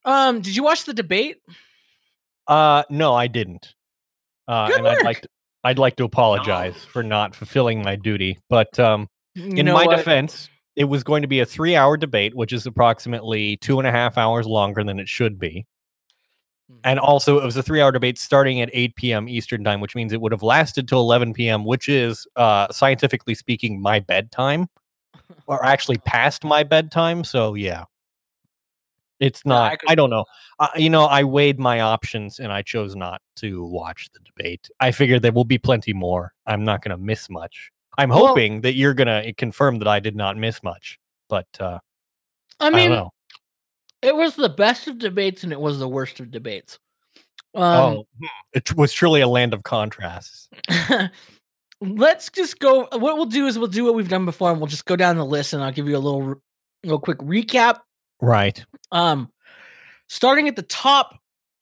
Um, 0.06 0.42
did 0.42 0.56
you 0.56 0.64
watch 0.64 0.86
the 0.86 0.94
debate? 0.94 1.38
Uh, 2.48 2.84
no, 2.90 3.14
I 3.14 3.28
didn't. 3.28 3.74
Uh, 4.48 4.68
Good 4.68 4.78
and 4.80 4.88
I'd 4.88 4.96
work. 4.98 5.04
like 5.04 5.22
to, 5.22 5.30
I'd 5.66 5.80
like 5.80 5.96
to 5.98 6.06
apologize 6.06 6.76
for 6.78 7.04
not 7.04 7.36
fulfilling 7.36 7.84
my 7.84 7.98
duty. 7.98 8.38
But 8.50 8.80
um, 8.80 9.10
You 9.36 9.58
in 9.58 9.66
know 9.66 9.74
my 9.74 9.86
what? 9.86 9.98
defense, 9.98 10.50
it 10.78 10.86
was 10.86 11.04
going 11.04 11.24
to 11.24 11.28
be 11.28 11.40
a 11.40 11.46
three-hour 11.46 11.98
debate, 11.98 12.36
which 12.36 12.54
is 12.54 12.68
approximately 12.68 13.58
two 13.58 13.80
and 13.80 13.88
a 13.88 13.92
half 13.92 14.16
hours 14.16 14.46
longer 14.46 14.84
than 14.84 15.00
it 15.00 15.10
should 15.10 15.40
be. 15.40 15.66
Hmm. 16.70 16.78
And 16.84 17.00
also, 17.00 17.40
it 17.40 17.44
was 17.44 17.58
a 17.58 17.64
three-hour 17.64 17.92
debate 17.92 18.20
starting 18.20 18.62
at 18.62 18.70
8 18.72 18.96
p.m. 18.96 19.28
Eastern 19.28 19.64
time, 19.64 19.82
which 19.82 19.96
means 19.96 20.14
it 20.14 20.22
would 20.22 20.32
have 20.32 20.44
lasted 20.44 20.88
till 20.88 21.00
11 21.00 21.34
p.m., 21.34 21.66
which 21.66 21.90
is, 21.90 22.28
uh, 22.36 22.72
scientifically 22.72 23.34
speaking, 23.34 23.82
my 23.82 24.00
bedtime, 24.00 24.68
or 25.48 25.66
actually 25.66 25.98
past 25.98 26.44
my 26.44 26.62
bedtime. 26.64 27.24
So 27.24 27.56
yeah, 27.56 27.86
it's 29.20 29.42
Yeah, 29.46 29.54
I 29.54 29.70
not. 29.70 29.80
could- 29.80 29.90
I 29.90 29.96
don't 29.96 30.12
know. 30.12 30.26
Uh, 30.60 30.68
you 30.76 30.92
know, 30.92 31.06
I 31.06 31.24
weighed 31.24 31.58
my 31.60 31.80
options 31.82 32.38
and 32.38 32.54
I 32.54 32.62
chose 32.62 32.96
not 32.96 33.20
to 33.38 33.64
watch 33.66 34.10
the 34.14 34.20
debate. 34.20 34.70
I 34.80 34.92
figured 34.92 35.24
there 35.24 35.32
will 35.32 35.44
be 35.44 35.58
plenty 35.58 35.94
more. 35.94 36.34
I'm 36.46 36.64
not 36.64 36.84
going 36.84 36.96
to 36.96 37.04
miss 37.04 37.30
much. 37.32 37.72
I'm 37.98 38.10
Well- 38.10 38.28
hoping 38.28 38.62
that 38.62 38.74
you're 38.74 38.94
going 38.94 39.08
to 39.08 39.34
confirm 39.34 39.80
that 39.80 39.88
I 39.88 40.00
did 40.00 40.16
not 40.16 40.38
miss 40.38 40.62
much, 40.64 41.00
but 41.30 41.48
uh, 41.60 41.80
I 42.60 42.68
I, 42.68 42.70
mean, 42.70 42.92
know. 42.92 43.12
it 44.02 44.16
was 44.16 44.36
the 44.36 44.50
best 44.50 44.88
of 44.88 45.00
debates 45.00 45.44
and 45.44 45.52
it 45.52 45.60
was 45.60 45.80
the 45.80 45.88
worst 45.90 46.20
of 46.20 46.32
debates. 46.32 46.80
Um, 47.56 47.64
oh, 47.64 48.08
hmm, 48.20 48.26
it 48.54 48.76
was 48.76 48.94
truly 48.94 49.22
a 49.22 49.28
land 49.28 49.54
of 49.54 49.64
contrasts. 49.64 50.50
let's 51.82 52.30
just 52.30 52.60
go. 52.60 52.88
What 52.92 53.16
we'll 53.18 53.26
do 53.26 53.48
is 53.48 53.58
we'll 53.58 53.68
do 53.68 53.86
what 53.86 53.96
we've 53.96 54.10
done 54.10 54.26
before, 54.26 54.52
and 54.52 54.60
we'll 54.60 54.68
just 54.68 54.86
go 54.86 54.96
down 54.96 55.18
the 55.18 55.26
list, 55.26 55.54
and 55.54 55.64
I'll 55.64 55.72
give 55.72 55.88
you 55.88 55.98
a 55.98 56.00
little, 56.00 56.22
re- 56.22 56.36
little 56.84 57.00
quick 57.00 57.18
recap. 57.20 57.80
Right. 58.22 58.64
Um, 58.92 59.32
starting 60.08 60.48
at 60.48 60.56
the 60.56 60.62
top, 60.64 61.20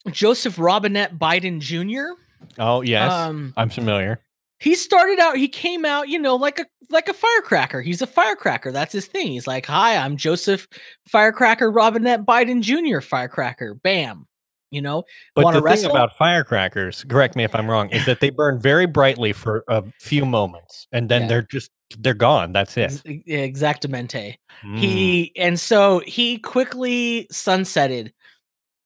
Joseph 0.10 0.58
Robinette 0.60 1.18
Biden 1.18 1.60
Jr. 1.60 2.20
Oh, 2.60 2.82
yes. 2.82 3.12
Um, 3.12 3.54
I'm 3.58 3.70
familiar. 3.70 4.20
He 4.60 4.76
started 4.76 5.20
out. 5.20 5.38
He 5.38 5.48
came 5.48 5.86
out, 5.86 6.08
you 6.10 6.20
know, 6.20 6.36
like 6.36 6.60
a 6.60 6.66
like 6.90 7.08
a 7.10 7.14
firecracker. 7.14 7.82
He's 7.82 8.02
a 8.02 8.08
firecracker. 8.08 8.72
That's 8.72 8.94
his 8.94 9.06
thing. 9.08 9.28
He's 9.28 9.48
like, 9.48 9.66
"Hi, 9.66 9.98
I'm 9.98 10.18
Joseph 10.18 10.68
Firecracker 11.08 11.70
Robinette 11.72 12.26
Biden 12.26 12.62
Jr. 12.62 13.02
Firecracker." 13.02 13.74
Bam. 13.76 14.28
You 14.72 14.82
know, 14.82 15.04
But 15.36 15.52
the 15.54 15.62
wrestle? 15.62 15.84
thing 15.84 15.92
about 15.92 16.18
firecrackers, 16.18 17.06
correct 17.06 17.36
me 17.38 17.44
if 17.46 17.56
I'm 17.56 17.70
wrong, 17.70 17.90
is 17.92 18.06
that 18.08 18.20
they 18.20 18.30
burn 18.30 18.60
very 18.60 18.86
brightly 18.88 19.32
for 19.32 19.64
a 19.70 19.84
few 20.02 20.26
moments 20.26 20.88
and 20.92 21.08
then 21.08 21.22
Yeah. 21.24 21.28
they're 21.28 21.42
just 21.44 21.72
they're 22.00 22.14
gone. 22.16 22.52
That's 22.52 22.76
it. 22.76 23.02
ex- 23.06 23.24
exactamente. 23.26 24.38
Mm. 24.66 24.78
He 24.80 25.32
and 25.38 25.58
so 25.60 26.00
he 26.00 26.40
quickly 26.40 27.28
sunsetted 27.32 28.12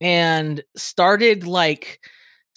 and 0.01 0.63
started 0.75 1.45
like 1.47 1.99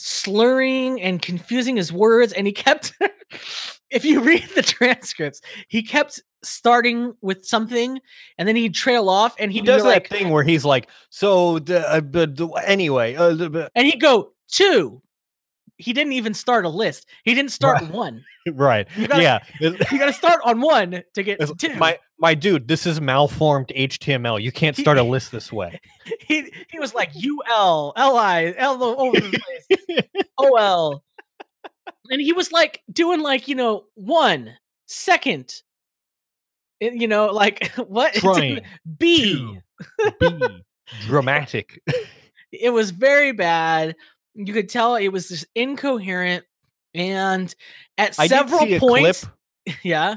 slurring 0.04 1.00
and 1.00 1.22
confusing 1.22 1.76
his 1.76 1.92
words 1.92 2.32
and 2.32 2.44
he 2.46 2.52
kept 2.52 2.92
if 3.90 4.04
you 4.04 4.20
read 4.20 4.42
the 4.56 4.62
transcripts 4.76 5.40
he 5.68 5.80
kept 5.82 6.20
starting 6.42 7.14
with 7.20 7.44
something 7.46 8.00
and 8.36 8.48
then 8.48 8.56
he'd 8.56 8.74
trail 8.74 9.08
off 9.08 9.36
and 9.38 9.52
he 9.52 9.60
does 9.60 9.82
be 9.82 9.88
like 9.88 10.08
that 10.08 10.18
thing 10.18 10.30
where 10.30 10.42
he's 10.42 10.64
like, 10.64 10.88
so 11.08 11.60
the, 11.60 11.88
uh, 11.88 12.00
but 12.00 12.36
anyway, 12.64 13.14
uh, 13.14 13.32
the- 13.32 13.48
the-" 13.48 13.70
and 13.76 13.86
he'd 13.86 14.00
go 14.00 14.32
two 14.48 15.00
he 15.78 15.92
didn't 15.92 16.12
even 16.14 16.34
start 16.34 16.64
a 16.64 16.68
list 16.68 17.06
he 17.24 17.32
didn't 17.34 17.52
start 17.52 17.80
Right. 17.80 17.90
one 17.92 18.24
right? 18.54 18.88
You 18.96 19.06
gotta- 19.06 19.22
yeah, 19.22 19.38
you 19.60 19.98
got 19.98 20.06
to 20.06 20.12
start 20.12 20.40
on 20.44 20.60
one 20.60 21.02
to 21.14 21.22
get 21.22 21.38
two 21.58 21.74
my 21.76 21.96
my 22.22 22.34
dude, 22.34 22.68
this 22.68 22.86
is 22.86 23.00
malformed 23.00 23.68
HTML. 23.76 24.40
You 24.40 24.52
can't 24.52 24.76
He- 24.76 24.82
start 24.82 24.96
a 24.96 25.02
list 25.14 25.32
this 25.32 25.52
way. 25.52 25.78
he 26.20 26.50
he 26.70 26.78
was 26.78 26.94
like 26.94 27.10
U 27.14 27.42
L 27.50 27.92
L 27.96 28.16
I 28.16 28.54
L 28.56 28.82
all 28.82 29.00
over 29.08 29.20
the 29.20 29.38
place. 29.88 30.02
O 30.38 30.54
L. 30.56 31.04
And 32.10 32.20
he 32.20 32.32
was 32.32 32.50
like 32.52 32.80
doing 32.90 33.20
like, 33.20 33.48
you 33.48 33.54
know, 33.54 33.84
one 33.94 34.54
second. 34.86 35.52
You 36.80 37.06
know, 37.08 37.26
like 37.26 37.70
what? 37.88 38.14
Trying 38.14 38.60
B. 38.98 39.58
to 40.00 40.12
be 40.20 40.62
dramatic. 41.06 41.80
It 42.52 42.70
was 42.70 42.90
very 42.90 43.32
bad. 43.32 43.96
You 44.34 44.52
could 44.52 44.68
tell 44.68 44.94
it 44.96 45.08
was 45.08 45.28
just 45.28 45.46
incoherent. 45.54 46.44
And 46.94 47.54
at 47.98 48.14
I 48.18 48.26
several 48.26 48.66
points, 48.78 49.26
yeah, 49.82 50.16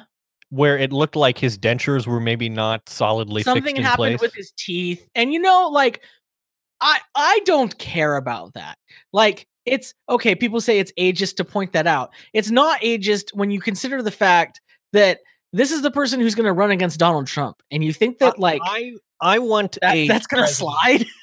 where 0.55 0.77
it 0.77 0.93
looked 0.93 1.15
like 1.15 1.37
his 1.37 1.57
dentures 1.57 2.07
were 2.07 2.19
maybe 2.19 2.47
not 2.47 2.87
solidly 2.87 3.43
something 3.43 3.63
fixed 3.63 3.77
in 3.77 3.83
happened 3.83 4.19
place. 4.19 4.21
with 4.21 4.33
his 4.33 4.51
teeth. 4.57 5.07
And 5.13 5.33
you 5.33 5.39
know, 5.39 5.69
like 5.71 6.01
I 6.81 6.99
I 7.13 7.41
don't 7.45 7.77
care 7.77 8.15
about 8.15 8.53
that. 8.53 8.77
Like 9.11 9.47
it's 9.65 9.93
okay, 10.09 10.33
people 10.33 10.61
say 10.61 10.79
it's 10.79 10.93
ageist 10.97 11.35
to 11.37 11.43
point 11.43 11.73
that 11.73 11.87
out. 11.87 12.11
It's 12.33 12.51
not 12.51 12.81
ageist 12.81 13.33
when 13.33 13.51
you 13.51 13.59
consider 13.59 14.01
the 14.01 14.11
fact 14.11 14.61
that 14.93 15.19
this 15.51 15.71
is 15.71 15.81
the 15.81 15.91
person 15.91 16.19
who's 16.19 16.35
going 16.35 16.45
to 16.45 16.53
run 16.53 16.71
against 16.71 16.99
Donald 16.99 17.27
Trump 17.27 17.61
and 17.71 17.83
you 17.83 17.91
think 17.91 18.19
that 18.19 18.39
like 18.39 18.61
I 18.63 18.93
I 19.21 19.39
want 19.39 19.77
that, 19.81 19.93
a 19.93 20.07
that's 20.07 20.27
going 20.27 20.43
to 20.43 20.51
slide. 20.51 21.05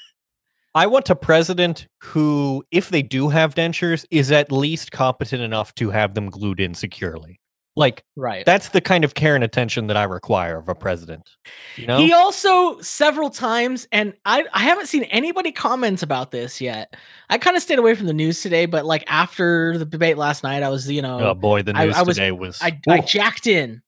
I 0.75 0.87
want 0.87 1.11
a 1.11 1.15
president 1.15 1.87
who, 2.01 2.63
if 2.71 2.89
they 2.89 3.03
do 3.03 3.29
have 3.29 3.53
dentures, 3.53 4.05
is 4.09 4.31
at 4.31 4.51
least 4.51 4.91
competent 4.91 5.43
enough 5.43 5.75
to 5.75 5.91
have 5.91 6.15
them 6.15 6.31
glued 6.31 6.59
in 6.59 6.73
securely. 6.73 7.39
Like 7.75 8.03
Right. 8.15 8.45
that's 8.45 8.69
the 8.69 8.81
kind 8.81 9.03
of 9.03 9.15
care 9.15 9.33
and 9.33 9.43
attention 9.43 9.87
that 9.87 9.97
I 9.97 10.03
require 10.03 10.59
of 10.59 10.69
a 10.69 10.75
president. 10.75 11.27
You 11.75 11.87
know, 11.87 11.97
He 11.97 12.13
also 12.13 12.79
several 12.81 13.29
times, 13.31 13.87
and 13.91 14.13
I 14.25 14.45
I 14.53 14.59
haven't 14.61 14.87
seen 14.87 15.03
anybody 15.05 15.51
comment 15.51 16.03
about 16.03 16.29
this 16.31 16.61
yet. 16.61 16.95
I 17.31 17.39
kind 17.39 17.57
of 17.57 17.63
stayed 17.63 17.79
away 17.79 17.95
from 17.95 18.05
the 18.05 18.13
news 18.13 18.41
today, 18.41 18.67
but 18.67 18.85
like 18.85 19.03
after 19.07 19.75
the 19.77 19.85
debate 19.85 20.17
last 20.17 20.43
night, 20.43 20.61
I 20.61 20.69
was 20.69 20.89
you 20.89 21.01
know 21.01 21.19
oh 21.19 21.33
boy, 21.33 21.63
the 21.63 21.75
I- 21.75 21.85
news 21.85 21.95
I 21.95 22.01
was- 22.03 22.17
today 22.17 22.31
was. 22.31 22.59
I, 22.61 22.79
I 22.87 22.99
jacked 22.99 23.47
in. 23.47 23.81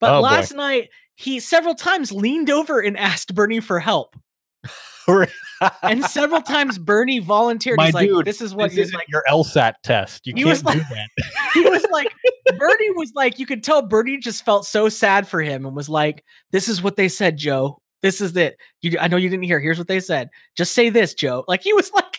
But 0.00 0.10
Oh, 0.14 0.18
boy. 0.20 0.28
last 0.28 0.54
night, 0.54 0.88
he 1.16 1.38
several 1.40 1.74
times 1.74 2.10
leaned 2.12 2.48
over 2.50 2.80
and 2.80 2.96
asked 3.10 3.34
Bernie 3.34 3.60
for 3.60 3.78
help. 3.80 4.16
And 5.82 6.04
several 6.04 6.42
times 6.42 6.78
Bernie 6.78 7.18
volunteered. 7.18 7.78
My 7.78 7.86
He's 7.86 7.94
like, 7.94 8.08
dude, 8.08 8.24
this 8.26 8.40
is 8.40 8.54
what 8.54 8.70
this 8.70 8.78
isn't 8.88 8.94
like. 8.94 9.08
your 9.08 9.24
LSAT 9.28 9.72
test. 9.82 10.26
You 10.26 10.34
He 10.36 10.42
can't 10.44 10.50
was 10.50 10.62
do 10.62 10.68
like- 10.78 10.88
that. 10.88 11.08
He 11.54 11.62
was 11.68 11.84
like, 11.90 12.08
Bernie 12.58 12.90
was 12.90 13.12
like, 13.14 13.38
you 13.38 13.46
could 13.46 13.64
tell 13.64 13.82
Bernie 13.82 14.18
just 14.18 14.44
felt 14.44 14.66
so 14.66 14.88
sad 14.88 15.26
for 15.26 15.40
him 15.40 15.64
and 15.66 15.74
was 15.74 15.88
like, 15.88 16.22
this 16.52 16.68
is 16.68 16.82
what 16.82 16.96
they 16.96 17.08
said, 17.08 17.36
Joe. 17.38 17.80
This 18.02 18.20
is 18.20 18.36
it. 18.36 18.56
You, 18.82 18.98
I 19.00 19.08
know 19.08 19.16
you 19.16 19.28
didn't 19.28 19.44
hear. 19.44 19.58
Here's 19.58 19.78
what 19.78 19.88
they 19.88 19.98
said. 20.00 20.28
Just 20.56 20.74
say 20.74 20.90
this, 20.90 21.14
Joe. 21.14 21.44
Like 21.48 21.62
he 21.62 21.72
was 21.72 21.90
like, 21.92 22.18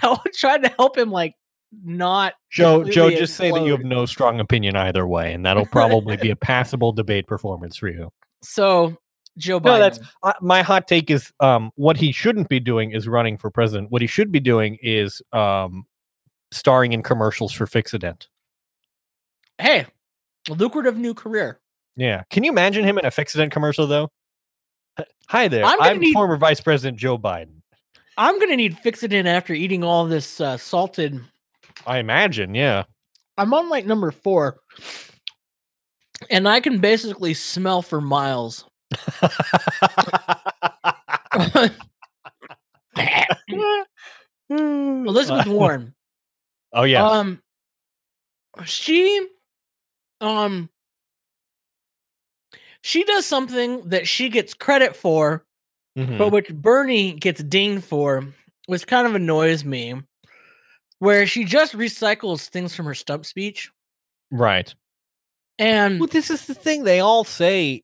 trying 0.34 0.62
to 0.62 0.68
help 0.78 0.96
him, 0.96 1.10
like 1.10 1.34
not. 1.82 2.34
Joe, 2.52 2.84
Joe, 2.84 3.10
just 3.10 3.34
say 3.34 3.50
that 3.50 3.62
you 3.64 3.72
have 3.72 3.82
no 3.84 4.06
strong 4.06 4.38
opinion 4.38 4.76
either 4.76 5.06
way, 5.06 5.32
and 5.32 5.44
that'll 5.44 5.66
probably 5.66 6.16
be 6.16 6.30
a 6.30 6.36
passable 6.36 6.92
debate 6.92 7.26
performance 7.26 7.76
for 7.76 7.88
you. 7.88 8.10
So 8.42 8.96
Joe 9.38 9.60
Biden. 9.60 9.64
No, 9.64 9.78
that's- 9.78 10.00
uh, 10.22 10.32
my 10.40 10.62
hot 10.62 10.88
take 10.88 11.10
is 11.10 11.32
um, 11.40 11.70
what 11.76 11.96
he 11.96 12.12
shouldn't 12.12 12.48
be 12.48 12.60
doing 12.60 12.92
is 12.92 13.06
running 13.08 13.36
for 13.36 13.50
president. 13.50 13.90
What 13.90 14.00
he 14.00 14.06
should 14.08 14.32
be 14.32 14.40
doing 14.40 14.78
is 14.82 15.20
um, 15.32 15.86
starring 16.50 16.92
in 16.92 17.02
commercials 17.02 17.52
for 17.52 17.66
Fixodent. 17.66 18.26
hey, 19.58 19.86
a 20.48 20.52
lucrative 20.52 20.96
new 20.96 21.12
career. 21.14 21.60
Yeah. 21.96 22.22
Can 22.30 22.44
you 22.44 22.50
imagine 22.50 22.84
him 22.84 22.98
in 22.98 23.04
a 23.06 23.10
Fixodent 23.10 23.50
commercial 23.50 23.86
though? 23.86 24.10
Hi 25.28 25.48
there. 25.48 25.64
I'm 25.64 25.80
I'm, 25.82 25.98
need- 25.98 26.12
former 26.12 26.36
Vice 26.36 26.60
President 26.60 26.98
Joe 26.98 27.18
Biden. 27.18 27.62
I'm 28.18 28.38
gonna 28.40 28.56
need 28.56 28.76
Fixodent 28.76 29.26
after 29.26 29.52
eating 29.52 29.82
all 29.84 30.06
this 30.06 30.40
uh, 30.40 30.56
salted. 30.56 31.20
I 31.86 31.98
imagine, 31.98 32.54
yeah. 32.54 32.84
I'm 33.36 33.52
on 33.52 33.68
like 33.68 33.84
number 33.84 34.10
four, 34.10 34.58
and 36.30 36.48
I 36.48 36.60
can 36.60 36.78
basically 36.78 37.34
smell 37.34 37.82
for 37.82 38.00
miles. 38.00 38.64
Elizabeth 44.50 45.46
Warren. 45.46 45.94
Oh 46.72 46.84
yeah. 46.84 47.06
Um, 47.06 47.40
she, 48.64 49.26
um, 50.20 50.68
she 52.82 53.04
does 53.04 53.26
something 53.26 53.88
that 53.88 54.06
she 54.08 54.28
gets 54.28 54.54
credit 54.54 54.96
for, 54.96 55.44
Mhm. 55.98 56.18
but 56.18 56.32
which 56.32 56.52
Bernie 56.54 57.12
gets 57.12 57.42
dinged 57.42 57.84
for, 57.84 58.26
which 58.66 58.86
kind 58.86 59.06
of 59.06 59.14
annoys 59.14 59.64
me. 59.64 59.94
Where 60.98 61.26
she 61.26 61.44
just 61.44 61.74
recycles 61.74 62.48
things 62.48 62.74
from 62.74 62.86
her 62.86 62.94
stump 62.94 63.26
speech, 63.26 63.70
right. 64.30 64.74
and 65.58 66.00
Well, 66.00 66.06
this 66.06 66.30
is 66.30 66.46
the 66.46 66.54
thing. 66.54 66.84
They 66.84 67.00
all 67.00 67.24
say. 67.24 67.82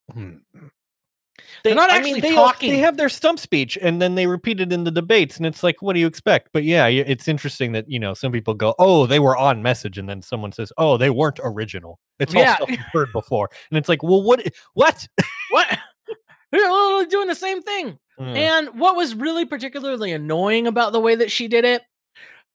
Hmm. 1.53 1.59
They're 1.65 1.75
not 1.75 1.91
actually 1.91 2.21
they 2.21 2.35
talking. 2.35 2.73
they 2.73 2.79
have 2.79 2.97
their 2.97 3.09
stump 3.09 3.39
speech, 3.39 3.77
and 3.81 4.01
then 4.01 4.15
they 4.15 4.27
repeat 4.27 4.61
it 4.61 4.73
in 4.73 4.85
the 4.85 4.91
debates, 4.91 5.37
and 5.37 5.47
it's 5.47 5.63
like, 5.63 5.83
what 5.83 5.95
do 5.95 6.01
you 6.01 6.07
expect? 6.07 6.51
But 6.53 6.65
yeah, 6.65 6.87
it's 6.87 7.29
interesting 7.29 7.73
that 7.73 7.89
you 7.89 7.99
know 7.99 8.15
some 8.15 8.33
people 8.33 8.55
go, 8.55 8.75
"Oh, 8.79 9.07
they 9.07 9.19
were 9.19 9.37
on 9.37 9.63
message," 9.63 9.99
and 9.99 10.09
then 10.09 10.23
someone 10.23 10.53
says, 10.53 10.73
"Oh, 10.79 10.97
they 10.97 11.11
weren't 11.11 11.41
original." 11.43 11.99
It's 12.19 12.35
all 12.35 12.41
Yeah. 12.43 12.57
stuff 12.57 12.71
you've 12.71 12.81
heard 12.93 13.09
before, 13.13 13.51
and 13.71 13.79
it's 13.79 13.89
like, 13.89 14.03
well, 14.03 14.23
what? 14.23 14.47
What? 14.75 15.07
what? 15.51 15.79
They're 16.53 16.61
literally 16.71 17.07
doing 17.07 17.29
the 17.29 17.35
same 17.35 17.63
thing. 17.63 17.99
Mm, 18.21 18.37
And 18.37 18.69
what 18.79 18.95
was 18.95 19.15
really 19.15 19.47
particularly 19.47 20.13
annoying 20.13 20.67
about 20.67 20.93
the 20.93 21.01
way 21.01 21.15
that 21.15 21.31
she 21.33 21.49
did 21.49 21.65
it 21.65 21.83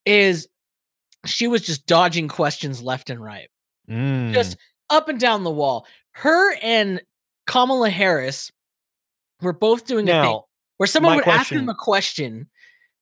is 0.05 0.47
she 1.25 1.47
was 1.47 1.63
just 1.63 1.85
dodging 1.87 2.27
questions 2.27 2.81
left 2.81 3.09
and 3.09 3.21
right, 3.21 3.49
mm, 3.89 4.31
just 4.33 4.55
up 4.89 5.09
and 5.09 5.19
down 5.19 5.43
the 5.43 5.51
wall. 5.51 5.85
Her 6.11 6.53
and 6.61 7.01
Kamala 7.47 7.89
Harris 7.89 8.51
were 9.41 9.53
both 9.53 9.85
doing 9.85 10.09
a 10.09 10.23
thing 10.23 10.41
where 10.77 10.87
someone 10.87 11.15
would 11.15 11.27
ask 11.27 11.49
them 11.49 11.69
a 11.69 11.75
question 11.75 12.49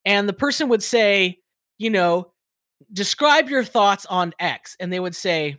and 0.06 0.30
the 0.30 0.34
person 0.34 0.70
would 0.70 0.84
say, 0.84 1.40
you 1.78 1.90
know, 1.90 2.32
describe 2.92 3.50
your 3.50 3.64
thoughts 3.64 4.06
on 4.06 4.34
X. 4.40 4.76
And 4.80 4.92
they 4.92 5.00
would 5.00 5.16
say, 5.16 5.58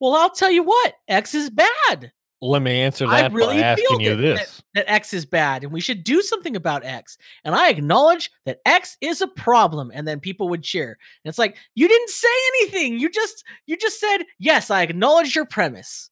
well, 0.00 0.14
I'll 0.14 0.30
tell 0.30 0.50
you 0.50 0.62
what, 0.62 0.94
X 1.08 1.34
is 1.34 1.50
bad. 1.50 2.12
Let 2.40 2.60
me 2.60 2.80
answer 2.82 3.06
that 3.06 3.24
I 3.24 3.34
really 3.34 3.56
by 3.56 3.62
asking 3.62 3.86
feel 3.86 4.00
you 4.02 4.16
that- 4.16 4.22
this. 4.22 4.62
that 4.74 4.84
X 4.90 5.14
is 5.14 5.24
bad 5.24 5.62
and 5.62 5.72
we 5.72 5.80
should 5.80 6.04
do 6.04 6.20
something 6.20 6.56
about 6.56 6.84
X. 6.84 7.16
And 7.44 7.54
I 7.54 7.70
acknowledge 7.70 8.30
that 8.44 8.60
X 8.66 8.98
is 9.00 9.22
a 9.22 9.28
problem. 9.28 9.90
And 9.94 10.06
then 10.06 10.20
people 10.20 10.48
would 10.50 10.62
cheer. 10.62 10.98
And 11.24 11.30
it's 11.30 11.38
like, 11.38 11.56
you 11.74 11.88
didn't 11.88 12.10
say 12.10 12.28
anything. 12.48 12.98
You 12.98 13.08
just 13.08 13.44
you 13.66 13.76
just 13.78 13.98
said, 13.98 14.24
yes, 14.38 14.70
I 14.70 14.82
acknowledge 14.82 15.34
your 15.34 15.46
premise. 15.46 16.10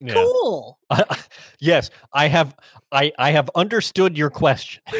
Yeah. 0.00 0.14
Cool. 0.14 0.78
yes, 1.60 1.90
I 2.12 2.28
have. 2.28 2.54
I 2.92 3.12
I 3.18 3.30
have 3.30 3.50
understood 3.54 4.16
your 4.16 4.30
question. 4.30 4.82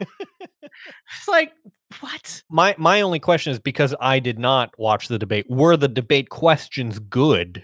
It's 0.00 1.28
like, 1.28 1.52
what? 2.00 2.42
my 2.50 2.74
my 2.78 3.00
only 3.00 3.20
question 3.20 3.52
is 3.52 3.58
because 3.60 3.94
I 4.00 4.18
did 4.18 4.38
not 4.38 4.76
watch 4.78 5.08
the 5.08 5.18
debate. 5.18 5.46
Were 5.48 5.76
the 5.76 5.88
debate 5.88 6.28
questions 6.30 6.98
good? 6.98 7.62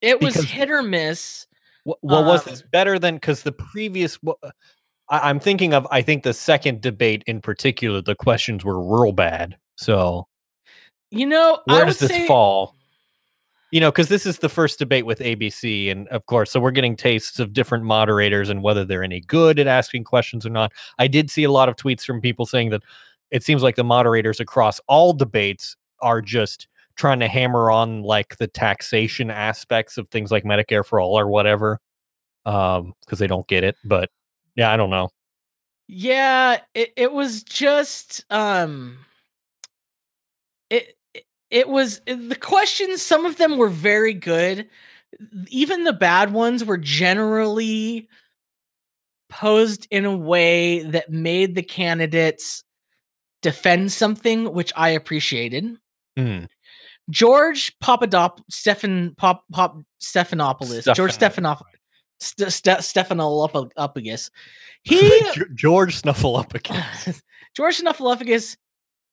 It 0.00 0.20
was 0.20 0.34
Because- 0.34 0.50
hit 0.50 0.70
or 0.70 0.82
miss. 0.82 1.46
Well, 1.84 2.24
was 2.24 2.46
Um, 2.46 2.52
this 2.52 2.62
better 2.62 2.98
than 2.98 3.16
because 3.16 3.42
the 3.42 3.50
previous? 3.50 4.16
I, 5.10 5.28
I'm 5.28 5.40
thinking 5.40 5.74
of. 5.74 5.86
I 5.90 6.00
think 6.00 6.22
the 6.22 6.32
second 6.32 6.80
debate 6.80 7.24
in 7.26 7.40
particular, 7.40 8.00
the 8.00 8.14
questions 8.14 8.64
were 8.64 8.80
real 8.80 9.10
bad. 9.12 9.56
So 9.76 10.28
You 11.10 11.26
know, 11.26 11.60
I 11.68 11.72
where 11.72 11.80
would 11.84 11.86
does 11.90 11.98
this 11.98 12.10
say, 12.10 12.26
fall? 12.28 12.76
You 13.72 13.80
know, 13.80 13.90
because 13.90 14.08
this 14.08 14.26
is 14.26 14.38
the 14.38 14.50
first 14.50 14.78
debate 14.78 15.06
with 15.06 15.18
ABC, 15.18 15.90
and 15.90 16.06
of 16.08 16.26
course, 16.26 16.50
so 16.50 16.60
we're 16.60 16.72
getting 16.72 16.94
tastes 16.94 17.40
of 17.40 17.54
different 17.54 17.84
moderators 17.84 18.50
and 18.50 18.62
whether 18.62 18.84
they're 18.84 19.02
any 19.02 19.20
good 19.20 19.58
at 19.58 19.66
asking 19.66 20.04
questions 20.04 20.44
or 20.44 20.50
not. 20.50 20.72
I 20.98 21.08
did 21.08 21.30
see 21.30 21.42
a 21.42 21.50
lot 21.50 21.70
of 21.70 21.76
tweets 21.76 22.04
from 22.04 22.20
people 22.20 22.44
saying 22.44 22.68
that 22.68 22.82
it 23.30 23.42
seems 23.42 23.62
like 23.62 23.76
the 23.76 23.82
moderators 23.82 24.40
across 24.40 24.78
all 24.88 25.14
debates 25.14 25.74
are 26.02 26.20
just 26.20 26.68
trying 26.96 27.18
to 27.20 27.28
hammer 27.28 27.70
on 27.70 28.02
like 28.02 28.36
the 28.36 28.46
taxation 28.46 29.30
aspects 29.30 29.96
of 29.96 30.06
things 30.08 30.30
like 30.30 30.44
Medicare 30.44 30.84
for 30.84 31.00
all 31.00 31.18
or 31.18 31.28
whatever, 31.28 31.80
um, 32.44 32.92
because 33.00 33.18
they 33.18 33.26
don't 33.26 33.48
get 33.48 33.64
it. 33.64 33.76
But 33.84 34.10
yeah, 34.54 34.70
I 34.70 34.76
don't 34.76 34.90
know. 34.90 35.08
Yeah, 35.88 36.60
it, 36.74 36.92
it 36.96 37.12
was 37.12 37.42
just 37.42 38.24
um 38.28 38.98
it- 41.52 41.68
was 41.68 42.00
the 42.06 42.36
questions 42.40 43.02
some 43.02 43.24
of 43.26 43.36
them 43.36 43.56
were 43.58 43.68
very 43.68 44.14
good. 44.14 44.68
Even 45.48 45.84
the 45.84 45.92
bad 45.92 46.32
ones 46.32 46.64
were 46.64 46.78
generally 46.78 48.08
posed 49.28 49.86
in 49.90 50.04
a 50.04 50.16
way 50.16 50.80
that 50.82 51.10
made 51.10 51.54
the 51.54 51.62
candidates 51.62 52.64
defend 53.42 53.92
something 53.92 54.52
which 54.52 54.72
I 54.76 54.90
appreciated. 54.90 55.76
Hmm. 56.16 56.44
George 57.10 57.76
Papadop 57.80 58.38
Stephan 58.50 59.14
Pop 59.16 59.44
Pop 59.52 59.76
Stephanopoulos 60.00 60.94
George 60.94 61.12
Stephanopoulos. 61.18 61.62
St- 62.20 62.52
St- 62.52 62.78
Stephanopoulos 62.78 64.30
he 64.84 65.22
George 65.54 66.00
Snuffleupagus. 66.00 67.20
George 67.56 67.78
Snuffleupagus 67.80 68.56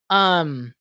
um 0.09 0.73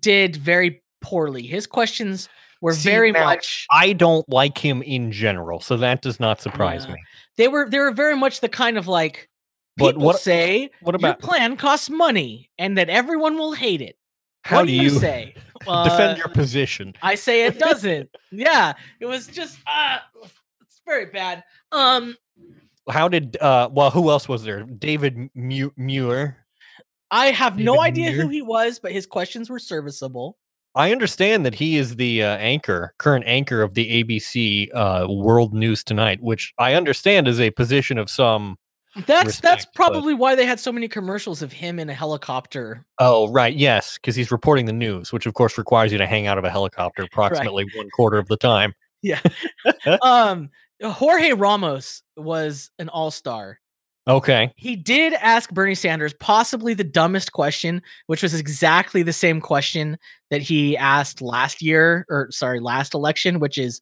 did 0.00 0.36
very 0.36 0.82
poorly. 1.00 1.42
His 1.46 1.66
questions 1.66 2.28
were 2.60 2.72
See, 2.72 2.88
very 2.90 3.12
now, 3.12 3.24
much 3.24 3.66
I 3.70 3.92
don't 3.92 4.26
like 4.28 4.56
him 4.58 4.82
in 4.82 5.12
general, 5.12 5.60
so 5.60 5.76
that 5.78 6.02
does 6.02 6.18
not 6.20 6.40
surprise 6.40 6.86
Yeah. 6.86 6.94
me. 6.94 7.00
they 7.36 7.48
were 7.48 7.68
they 7.68 7.78
were 7.78 7.90
very 7.92 8.16
much 8.16 8.40
the 8.40 8.48
kind 8.48 8.78
of 8.78 8.86
like 8.88 9.28
But 9.76 9.92
people 9.92 10.04
what- 10.06 10.20
say 10.20 10.70
What 10.80 10.94
about 10.94 11.20
your 11.20 11.28
plan 11.28 11.56
costs 11.56 11.90
money 11.90 12.50
and 12.58 12.78
that 12.78 12.88
everyone 12.88 13.36
will 13.36 13.52
hate 13.52 13.82
it. 13.82 13.96
how 14.44 14.58
what 14.58 14.66
do 14.66 14.76
do 14.76 14.82
you 14.82 14.90
say? 14.90 15.34
defend 15.60 16.14
Uh, 16.14 16.16
your 16.18 16.28
position? 16.28 16.94
I 17.02 17.14
say 17.16 17.44
it 17.46 17.58
doesn't. 17.58 18.08
yeah, 18.30 18.74
it 19.00 19.06
was 19.06 19.26
just 19.26 19.58
uh 19.66 19.98
it's 20.62 20.80
very 20.86 21.06
bad. 21.06 21.42
Um 21.72 22.16
How 22.88 23.08
did 23.08 23.36
uh 23.40 23.68
well 23.72 23.90
who 23.90 24.10
else 24.10 24.28
was 24.28 24.44
there? 24.44 24.62
David 24.62 25.28
Mu- 25.34 25.70
Muir. 25.76 26.38
I 27.14 27.26
have 27.30 27.58
no 27.58 27.80
idea 27.80 28.10
who 28.10 28.28
he 28.28 28.42
was, 28.42 28.80
but 28.80 28.90
his 28.90 29.06
questions 29.06 29.48
were 29.48 29.60
serviceable. 29.60 30.36
I 30.74 30.90
understand 30.90 31.46
that 31.46 31.54
he 31.54 31.76
is 31.76 31.94
the 31.94 32.24
uh, 32.24 32.36
anchor, 32.38 32.92
current 32.98 33.24
anchor 33.28 33.62
of 33.62 33.74
the 33.74 34.02
ABC 34.02 34.68
uh, 34.74 35.06
World 35.08 35.54
News 35.54 35.84
Tonight, 35.84 36.20
which 36.20 36.52
I 36.58 36.74
understand 36.74 37.28
is 37.28 37.38
a 37.38 37.52
position 37.52 37.98
of 37.98 38.10
some. 38.10 38.56
That's 38.96 39.06
that's 39.06 39.26
Respect, 39.26 39.66
but- 39.66 39.74
probably 39.74 40.14
why 40.14 40.34
they 40.34 40.44
had 40.44 40.58
so 40.58 40.72
many 40.72 40.88
commercials 40.88 41.40
of 41.40 41.52
him 41.52 41.78
in 41.78 41.88
a 41.88 41.94
helicopter. 41.94 42.84
Oh, 42.98 43.30
right, 43.30 43.54
yes, 43.54 43.96
because 43.96 44.16
he's 44.16 44.32
reporting 44.32 44.66
the 44.66 44.72
news, 44.72 45.12
which 45.12 45.26
of 45.26 45.34
course 45.34 45.56
requires 45.56 45.92
you 45.92 45.98
to 45.98 46.06
hang 46.06 46.26
out 46.26 46.38
of 46.38 46.44
a 46.44 46.50
helicopter 46.50 47.04
approximately 47.04 47.64
one 47.76 47.90
quarter 47.90 48.18
of 48.18 48.26
the 48.26 48.36
time. 48.36 48.74
Yeah. 49.02 49.20
um 50.02 50.50
Jorge 50.82 51.32
Ramos 51.32 52.02
was 52.16 52.70
an 52.80 52.88
all-star. 52.88 53.60
Okay, 54.06 54.52
He 54.56 54.76
did 54.76 55.14
ask 55.14 55.50
Bernie 55.50 55.74
Sanders 55.74 56.12
possibly 56.20 56.74
the 56.74 56.84
dumbest 56.84 57.32
question, 57.32 57.80
which 58.06 58.22
was 58.22 58.38
exactly 58.38 59.02
the 59.02 59.14
same 59.14 59.40
question 59.40 59.96
that 60.30 60.42
he 60.42 60.76
asked 60.76 61.22
last 61.22 61.62
year 61.62 62.04
or 62.10 62.30
sorry, 62.30 62.60
last 62.60 62.92
election, 62.92 63.40
which 63.40 63.56
is 63.56 63.80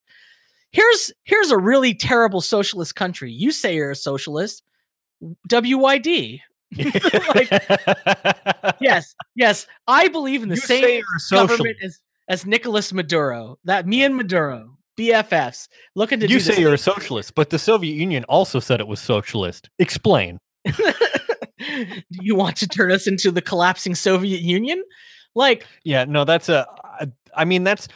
here's 0.70 1.12
here's 1.24 1.50
a 1.50 1.58
really 1.58 1.92
terrible 1.92 2.40
socialist 2.40 2.94
country. 2.94 3.32
You 3.32 3.50
say 3.50 3.74
you're 3.74 3.90
a 3.90 3.96
socialist. 3.96 4.62
WYD. 5.48 6.40
Yes, 8.80 9.14
yes. 9.36 9.66
I 9.86 10.08
believe 10.08 10.42
in 10.42 10.48
the 10.48 10.54
you 10.54 10.60
same 10.60 10.82
say 10.82 10.94
you're 10.96 11.16
a 11.16 11.20
socialist. 11.20 11.50
government 11.58 11.76
as 11.82 11.98
as 12.28 12.46
Nicolas 12.46 12.92
Maduro. 12.92 13.58
That 13.64 13.86
me 13.86 14.02
and 14.04 14.16
Maduro, 14.16 14.76
BFFs, 14.98 15.68
looking 15.94 16.20
to 16.20 16.28
You 16.28 16.40
say 16.40 16.60
you're 16.60 16.74
a 16.74 16.78
socialist, 16.78 17.34
but 17.34 17.50
the 17.50 17.58
Soviet 17.58 17.94
Union 17.94 18.24
also 18.24 18.60
said 18.60 18.80
it 18.80 18.86
was 18.86 19.00
socialist. 19.00 19.70
Explain. 19.78 20.38
Do 20.66 20.72
you 22.20 22.34
want 22.34 22.56
to 22.58 22.68
turn 22.68 22.90
us 22.92 23.06
into 23.06 23.30
the 23.30 23.42
collapsing 23.42 23.94
Soviet 23.94 24.40
Union? 24.40 24.82
Like, 25.34 25.66
Yeah, 25.84 26.04
no, 26.04 26.24
that's 26.24 26.48
a. 26.48 26.66
I- 27.34 27.44
mean, 27.44 27.64
that's. 27.64 27.88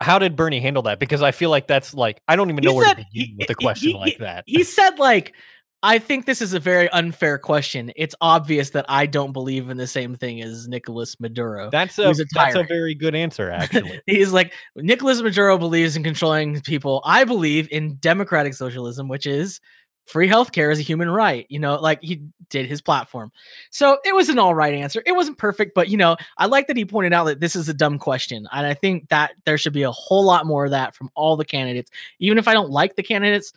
How 0.00 0.18
did 0.18 0.34
Bernie 0.34 0.60
handle 0.60 0.82
that? 0.84 0.98
Because 0.98 1.22
I 1.22 1.30
feel 1.30 1.50
like 1.50 1.66
that's 1.68 1.94
like 1.94 2.20
I 2.26 2.34
don't 2.36 2.50
even 2.50 2.64
know 2.64 2.74
where 2.74 2.86
said- 2.86 2.96
to 2.98 3.04
begin 3.12 3.36
with 3.38 3.50
a 3.50 3.54
question 3.54 3.90
he- 3.90 3.96
like 3.96 4.18
that. 4.18 4.44
he 4.46 4.64
said, 4.64 4.98
like, 4.98 5.34
I 5.84 5.98
think 5.98 6.26
this 6.26 6.40
is 6.40 6.54
a 6.54 6.60
very 6.60 6.88
unfair 6.90 7.38
question. 7.38 7.92
It's 7.96 8.14
obvious 8.20 8.70
that 8.70 8.86
I 8.88 9.06
don't 9.06 9.32
believe 9.32 9.68
in 9.68 9.76
the 9.76 9.86
same 9.86 10.14
thing 10.14 10.40
as 10.40 10.68
Nicolas 10.68 11.18
Maduro. 11.18 11.70
That's 11.70 11.98
a, 11.98 12.10
a 12.10 12.14
that's 12.32 12.54
a 12.54 12.62
very 12.62 12.94
good 12.94 13.16
answer, 13.16 13.50
actually. 13.52 14.00
He's 14.06 14.32
like, 14.32 14.52
Nicolas 14.76 15.20
Maduro 15.20 15.58
believes 15.58 15.96
in 15.96 16.04
controlling 16.04 16.60
people. 16.60 17.02
I 17.04 17.24
believe 17.24 17.68
in 17.72 17.96
democratic 17.96 18.54
socialism, 18.54 19.08
which 19.08 19.26
is 19.26 19.60
free 20.06 20.28
healthcare 20.28 20.72
is 20.72 20.78
a 20.78 20.82
human 20.82 21.10
right. 21.10 21.46
You 21.48 21.58
know, 21.58 21.76
like 21.76 22.00
he 22.02 22.22
did 22.48 22.66
his 22.66 22.80
platform. 22.80 23.32
So 23.70 23.98
it 24.04 24.14
was 24.14 24.28
an 24.28 24.38
all 24.38 24.54
right 24.54 24.74
answer. 24.74 25.02
It 25.04 25.12
wasn't 25.12 25.38
perfect, 25.38 25.74
but 25.74 25.88
you 25.88 25.96
know, 25.96 26.16
I 26.38 26.46
like 26.46 26.66
that 26.68 26.76
he 26.76 26.84
pointed 26.84 27.12
out 27.12 27.24
that 27.24 27.40
this 27.40 27.56
is 27.56 27.68
a 27.68 27.74
dumb 27.74 27.98
question. 27.98 28.46
And 28.52 28.66
I 28.66 28.74
think 28.74 29.08
that 29.08 29.32
there 29.46 29.58
should 29.58 29.72
be 29.72 29.82
a 29.82 29.92
whole 29.92 30.24
lot 30.24 30.46
more 30.46 30.64
of 30.64 30.70
that 30.70 30.94
from 30.94 31.10
all 31.14 31.36
the 31.36 31.44
candidates. 31.44 31.90
Even 32.18 32.38
if 32.38 32.46
I 32.46 32.52
don't 32.52 32.70
like 32.70 32.96
the 32.96 33.02
candidates, 33.02 33.52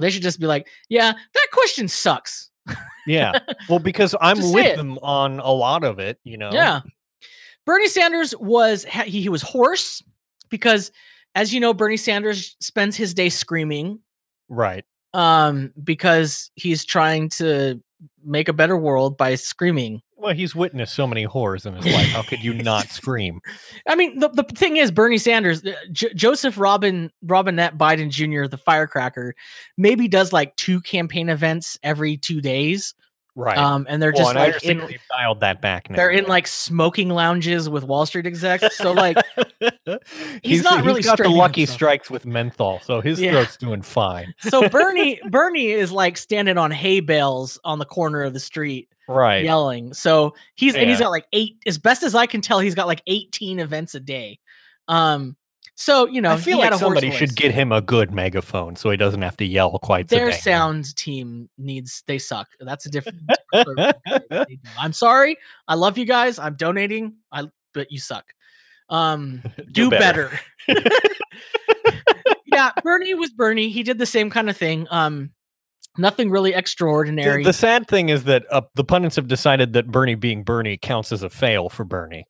they 0.00 0.10
should 0.10 0.22
just 0.22 0.40
be 0.40 0.46
like, 0.46 0.66
yeah, 0.88 1.12
that 1.12 1.46
question 1.52 1.88
sucks. 1.88 2.50
Yeah. 3.06 3.38
Well, 3.68 3.78
because 3.80 4.14
I'm 4.20 4.36
Just 4.36 4.54
with 4.54 4.76
them 4.76 4.98
on 5.02 5.40
a 5.40 5.50
lot 5.50 5.84
of 5.84 5.98
it, 5.98 6.18
you 6.24 6.38
know. 6.38 6.50
Yeah. 6.52 6.80
Bernie 7.66 7.88
Sanders 7.88 8.34
was 8.38 8.84
he, 8.84 9.22
he 9.22 9.28
was 9.28 9.42
hoarse 9.42 10.02
because 10.50 10.90
as 11.34 11.52
you 11.54 11.60
know 11.60 11.72
Bernie 11.74 11.96
Sanders 11.96 12.56
spends 12.60 12.96
his 12.96 13.14
day 13.14 13.28
screaming 13.28 14.00
Right. 14.48 14.84
um 15.14 15.72
because 15.82 16.50
he's 16.56 16.84
trying 16.84 17.28
to 17.30 17.80
make 18.24 18.48
a 18.48 18.52
better 18.52 18.76
world 18.76 19.16
by 19.16 19.34
screaming. 19.34 20.02
Well, 20.16 20.34
he's 20.34 20.54
witnessed 20.54 20.94
so 20.94 21.06
many 21.06 21.24
horrors 21.24 21.66
in 21.66 21.74
his 21.74 21.84
life. 21.84 22.06
How 22.08 22.22
could 22.22 22.44
you 22.44 22.54
not 22.54 22.88
scream? 22.90 23.40
I 23.88 23.96
mean 23.96 24.20
the, 24.20 24.28
the 24.28 24.44
thing 24.44 24.76
is 24.76 24.90
Bernie 24.92 25.18
Sanders 25.18 25.64
uh, 25.64 25.72
J- 25.90 26.14
Joseph 26.14 26.58
Robin 26.58 27.10
Robinette 27.22 27.76
Biden 27.76 28.08
Jr. 28.08 28.46
the 28.46 28.56
firecracker 28.56 29.34
maybe 29.76 30.06
does 30.06 30.32
like 30.32 30.54
two 30.56 30.80
campaign 30.80 31.28
events 31.28 31.76
every 31.82 32.16
2 32.16 32.40
days 32.40 32.94
Right. 33.34 33.56
um 33.56 33.86
and 33.88 34.02
they're 34.02 34.12
well, 34.14 34.24
just 34.34 34.36
and 34.36 34.80
like 34.80 34.86
in 34.86 34.90
they've 34.90 35.00
dialed 35.10 35.40
that 35.40 35.62
back 35.62 35.88
now. 35.88 35.96
they're 35.96 36.10
in 36.10 36.26
like 36.26 36.46
smoking 36.46 37.08
lounges 37.08 37.68
with 37.68 37.82
Wall 37.82 38.04
Street 38.04 38.26
execs 38.26 38.76
so 38.76 38.92
like 38.92 39.16
he's, 40.42 40.62
not 40.62 40.84
really 40.84 40.98
he's 41.00 41.06
got 41.06 41.18
the 41.18 41.28
lucky 41.28 41.62
himself. 41.62 41.74
strikes 41.74 42.10
with 42.10 42.26
menthol, 42.26 42.80
so 42.80 43.00
his 43.00 43.20
Yeah. 43.20 43.32
throat's 43.32 43.56
doing 43.56 43.82
fine. 43.82 44.34
so 44.40 44.68
Bernie 44.68 45.18
Bernie 45.30 45.70
is 45.70 45.90
like 45.92 46.16
standing 46.18 46.58
on 46.58 46.70
hay 46.70 47.00
bales 47.00 47.58
on 47.64 47.78
the 47.78 47.84
corner 47.86 48.22
of 48.22 48.32
the 48.34 48.40
street 48.40 48.88
Right. 49.08 49.44
yelling. 49.44 49.94
So 49.94 50.34
he's 50.54 50.74
and 50.74 50.88
he's 50.88 50.98
got 51.00 51.10
like 51.10 51.26
eight 51.32 51.56
as 51.66 51.78
best 51.78 52.02
as 52.02 52.14
I 52.14 52.26
can 52.26 52.40
tell 52.40 52.60
he's 52.60 52.74
got 52.74 52.86
like 52.86 53.02
18 53.06 53.58
events 53.58 53.94
a 53.94 54.00
day. 54.00 54.38
Um 54.88 55.36
so 55.74 56.06
you 56.06 56.20
know 56.20 56.32
I 56.32 56.36
feel 56.36 56.58
like 56.58 56.74
somebody 56.74 57.08
voice. 57.08 57.18
should 57.18 57.36
get 57.36 57.52
him 57.52 57.72
a 57.72 57.80
good 57.80 58.12
megaphone 58.12 58.76
so 58.76 58.90
he 58.90 58.96
doesn't 58.96 59.22
have 59.22 59.36
to 59.38 59.44
yell 59.44 59.78
quite 59.78 60.10
so 60.10 60.16
their 60.16 60.30
dang 60.30 60.40
sound 60.40 60.96
team 60.96 61.48
needs 61.58 62.02
they 62.06 62.18
suck. 62.18 62.48
That's 62.60 62.86
a 62.86 62.90
different 62.90 63.20
different 63.54 63.96
story. 64.06 64.24
They 64.30 64.44
do. 64.56 64.56
I'm 64.78 64.92
sorry. 64.92 65.36
I 65.66 65.74
love 65.74 65.96
you 65.98 66.04
guys. 66.04 66.38
I'm 66.38 66.54
donating. 66.56 67.16
I 67.32 67.44
but 67.74 67.90
you 67.90 67.98
suck. 67.98 68.24
Um 68.88 69.42
do 69.72 69.88
better. 69.90 70.30
yeah, 72.46 72.70
Bernie 72.82 73.14
was 73.14 73.30
Bernie. 73.30 73.70
He 73.70 73.82
did 73.82 73.98
the 73.98 74.06
same 74.06 74.30
kind 74.30 74.50
of 74.50 74.56
thing. 74.56 74.86
Um 74.90 75.30
nothing 75.98 76.30
really 76.30 76.52
The, 76.52 76.58
extraordinary. 76.58 77.44
the 77.44 77.52
sad 77.52 77.86
thing 77.88 78.08
is 78.08 78.24
that 78.24 78.44
uh, 78.50 78.62
the 78.74 78.84
pundits 78.84 79.16
have 79.16 79.28
decided 79.28 79.72
that 79.74 79.88
Bernie 79.90 80.14
being 80.14 80.42
Bernie 80.42 80.78
counts 80.78 81.12
as 81.12 81.22
a 81.22 81.30
fail 81.30 81.68
for 81.68 81.84
Bernie. 81.84 82.26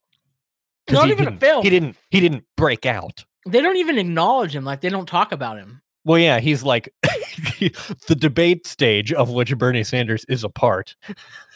Not 0.91 1.09
even 1.11 1.29
a 1.29 1.37
fail. 1.37 1.63
He 1.63 1.71
didn't. 1.71 1.97
He 2.11 2.21
didn't 2.21 2.45
break 2.57 2.87
out. 2.87 3.25
they 3.47 3.61
don't 3.61 3.77
even 3.77 3.99
acknowledge 3.99 4.55
him 4.55 4.65
like 4.65 4.81
they 4.81 4.89
don't 4.89 5.09
talk 5.09 5.33
about 5.33 5.59
him. 5.59 5.81
Well, 6.05 6.19
yeah, 6.19 6.41
he's 6.41 6.65
like 6.65 6.93
the 7.03 8.17
debate 8.19 8.67
stage 8.67 9.13
of 9.13 9.31
which 9.31 9.57
Bernie 9.57 9.85
Sanders 9.85 10.25
is 10.29 10.43
a 10.43 10.49
part. 10.49 10.97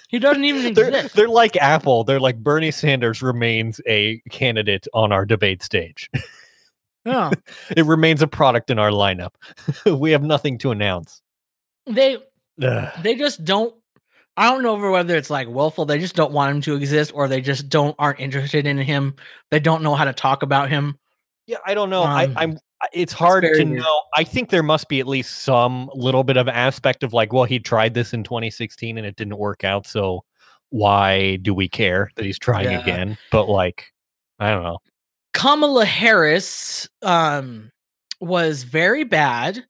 He 0.08 0.20
doesn't 0.20 0.44
even 0.44 0.72
They're, 0.74 0.88
exist. 0.88 1.16
they're 1.16 1.28
like 1.28 1.56
Apple. 1.56 2.04
They're 2.04 2.20
like 2.20 2.38
Bernie 2.38 2.70
Sanders 2.70 3.22
remains 3.22 3.80
a 3.88 4.20
candidate 4.30 4.86
on 4.94 5.10
our 5.10 5.26
debate 5.26 5.62
stage. 5.64 6.08
Yeah. 7.04 7.32
it 7.76 7.84
remains 7.84 8.22
a 8.22 8.28
product 8.28 8.70
in 8.70 8.78
our 8.78 8.90
lineup. 8.90 9.34
we 9.98 10.12
have 10.12 10.22
nothing 10.22 10.58
to 10.58 10.70
announce. 10.70 11.22
They 11.86 12.18
Ugh. 12.62 12.92
they 13.02 13.16
just 13.16 13.44
don't 13.44 13.74
I 14.36 14.50
don't 14.50 14.62
know 14.62 14.90
whether 14.90 15.16
it's 15.16 15.30
like 15.30 15.48
willful, 15.48 15.86
they 15.86 15.98
just 15.98 16.14
don't 16.14 16.32
want 16.32 16.54
him 16.54 16.60
to 16.62 16.74
exist, 16.74 17.12
or 17.14 17.26
they 17.28 17.40
just 17.40 17.68
don't 17.68 17.94
aren't 17.98 18.20
interested 18.20 18.66
in 18.66 18.76
him. 18.78 19.14
They 19.50 19.60
don't 19.60 19.82
know 19.82 19.94
how 19.94 20.04
to 20.04 20.12
talk 20.12 20.42
about 20.42 20.68
him. 20.68 20.98
Yeah, 21.46 21.58
I 21.64 21.74
don't 21.74 21.90
know. 21.90 22.02
Um, 22.02 22.10
I, 22.10 22.32
I'm. 22.36 22.58
It's 22.92 23.12
hard 23.12 23.44
to 23.44 23.50
weird. 23.50 23.68
know. 23.68 24.02
I 24.14 24.22
think 24.24 24.50
there 24.50 24.62
must 24.62 24.88
be 24.88 25.00
at 25.00 25.06
least 25.06 25.42
some 25.42 25.90
little 25.94 26.22
bit 26.24 26.36
of 26.36 26.46
aspect 26.48 27.02
of 27.02 27.14
like, 27.14 27.32
well, 27.32 27.44
he 27.44 27.58
tried 27.58 27.94
this 27.94 28.12
in 28.12 28.22
2016 28.22 28.98
and 28.98 29.06
it 29.06 29.16
didn't 29.16 29.38
work 29.38 29.64
out, 29.64 29.86
so 29.86 30.24
why 30.70 31.36
do 31.36 31.54
we 31.54 31.68
care 31.68 32.10
that 32.16 32.24
he's 32.24 32.38
trying 32.38 32.64
Yeah. 32.70 32.80
again? 32.80 33.16
But 33.30 33.48
like, 33.48 33.92
I 34.38 34.50
don't 34.50 34.62
know. 34.62 34.78
Kamala 35.32 35.84
Harris 35.86 36.88
um 37.02 37.70
was 38.20 38.64
very 38.64 39.04
bad. 39.04 39.64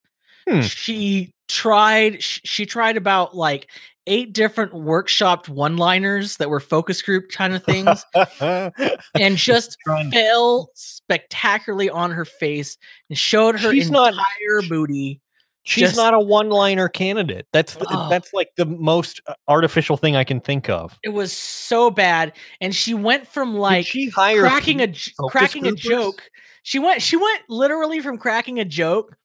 Hmm. 0.48 0.60
She 0.62 1.30
tried 1.48 2.20
she 2.22 2.66
tried 2.66 2.96
about 2.96 3.36
like 3.36 3.68
eight 4.06 4.32
different 4.32 4.72
workshopped 4.72 5.48
one-liners 5.48 6.36
that 6.36 6.48
were 6.48 6.60
focus 6.60 7.02
group 7.02 7.28
kind 7.30 7.54
of 7.54 7.62
things 7.64 8.04
and 8.40 9.36
just 9.36 9.76
fell 10.12 10.70
spectacularly 10.74 11.90
on 11.90 12.10
her 12.10 12.24
face 12.24 12.76
and 13.08 13.18
showed 13.18 13.58
her 13.58 13.72
She's 13.72 13.90
not- 13.90 14.12
entire 14.12 14.68
booty. 14.68 15.20
She's 15.64 15.82
just- 15.88 15.96
not 15.96 16.14
a 16.14 16.20
one-liner 16.20 16.88
candidate. 16.88 17.48
That's 17.52 17.74
the, 17.74 17.86
Oh. 17.90 18.08
that's 18.08 18.32
like 18.32 18.50
the 18.56 18.66
most 18.66 19.20
uh, 19.26 19.34
artificial 19.48 19.96
thing 19.96 20.14
I 20.14 20.22
can 20.22 20.38
think 20.40 20.68
of. 20.70 20.96
It 21.02 21.08
was 21.08 21.32
so 21.32 21.90
bad, 21.90 22.32
and 22.60 22.72
she 22.72 22.94
went 22.94 23.26
from 23.26 23.52
Did 23.54 23.58
like 23.58 23.86
she 23.86 24.08
cracking 24.12 24.80
a 24.80 24.86
pe- 24.86 24.92
j- 24.92 25.12
focus 25.18 25.32
cracking 25.32 25.66
a 25.66 25.72
joke. 25.72 26.22
She 26.62 26.78
went 26.78 27.02
she 27.02 27.16
went 27.16 27.42
literally 27.48 27.98
from 27.98 28.16
cracking 28.16 28.60
a 28.60 28.64
joke 28.64 29.16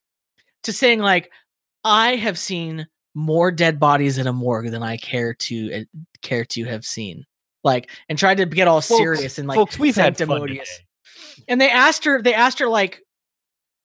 to 0.63 0.73
saying 0.73 0.97
like, 0.99 1.29
"I 1.84 2.15
have 2.15 2.39
seen 2.39 2.88
more 3.14 3.51
dead 3.51 3.80
bodies 3.80 4.18
in 4.18 4.28
a 4.28 4.34
morgue 4.34 4.72
than 4.72 4.84
I 4.84 4.97
care 4.97 5.34
to 5.34 5.74
uh, 5.74 5.80
care 6.22 6.45
to 6.45 6.64
have 6.66 6.86
seen." 6.86 7.26
Like, 7.64 7.91
and 8.09 8.18
tried 8.18 8.38
to 8.38 8.45
get 8.45 8.68
all 8.68 8.82
Folks- 8.82 8.99
serious 8.99 9.38
and 9.38 9.47
like 9.47 9.55
folks, 9.55 9.78
we've 9.78 9.93
sanctimonious. 9.95 10.80
and 11.47 11.62
they 11.62 11.70
asked 11.70 12.03
her 12.05 12.22
they 12.22 12.34
asked 12.34 12.59
her 12.59 12.68
like 12.68 13.01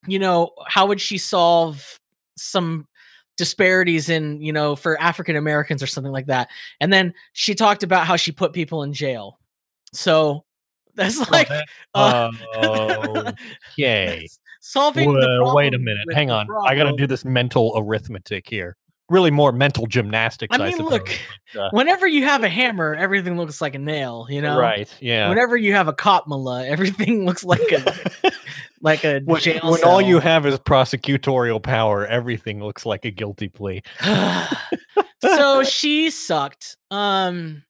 you 0.06 0.18
know 0.18 0.52
how 0.66 0.86
would 0.86 1.00
she 1.00 1.18
solve 1.18 1.98
some 2.38 2.86
disparities 3.36 4.08
in 4.08 4.40
you 4.40 4.52
know 4.52 4.76
for 4.76 4.98
african 5.00 5.36
americans 5.36 5.82
or 5.82 5.86
something 5.86 6.12
like 6.12 6.26
that 6.26 6.48
and 6.80 6.90
then 6.92 7.12
she 7.34 7.54
talked 7.54 7.82
about 7.82 8.06
how 8.06 8.16
she 8.16 8.32
put 8.32 8.52
people 8.54 8.82
in 8.82 8.92
jail 8.94 9.38
so 9.92 10.44
that's 10.94 11.18
like 11.30 11.48
that- 11.48 11.66
uh, 11.94 12.30
Okay. 13.72 14.26
solving 14.60 15.12
the 15.12 15.40
Whoa, 15.42 15.54
wait 15.54 15.74
a 15.74 15.78
minute. 15.78 16.12
Hang 16.14 16.30
on. 16.30 16.48
I 16.64 16.74
got 16.74 16.84
to 16.84 16.96
do 16.96 17.06
this 17.06 17.24
mental 17.24 17.74
arithmetic 17.76 18.48
here. 18.48 18.76
Really 19.08 19.30
more 19.30 19.52
mental 19.52 19.86
gymnastics. 19.86 20.56
I 20.58 20.62
I, 20.62 20.66
mean, 20.68 20.76
suppose. 20.78 20.90
look, 20.90 21.10
uh, 21.56 21.68
whenever 21.70 22.06
you 22.08 22.24
have 22.24 22.42
a 22.42 22.48
hammer 22.48 22.94
everything 22.94 23.36
looks 23.36 23.60
like 23.60 23.74
a 23.74 23.78
nail 23.78 24.26
you 24.28 24.42
know 24.42 24.58
right. 24.58 24.92
Yeah. 25.00 25.28
whenever 25.28 25.56
you 25.56 25.72
have 25.74 25.86
a 25.86 25.92
copmala 25.92 26.66
everything 26.68 27.24
looks 27.24 27.44
like 27.44 27.60
a 27.72 28.32
like 28.80 29.04
a 29.04 29.20
when 29.24 29.40
jail 29.40 29.60
when 29.70 29.82
all 29.84 30.02
you 30.02 30.18
have 30.18 30.44
is 30.46 30.58
prosecutorial 30.58 31.62
power, 31.62 32.06
everything 32.06 32.62
looks 32.62 32.84
like 32.84 33.04
a 33.04 33.10
guilty 33.10 33.48
plea. 33.48 33.82
so 35.22 35.62
she 35.64 36.10
sucked. 36.10 36.76
Um, 36.90 37.62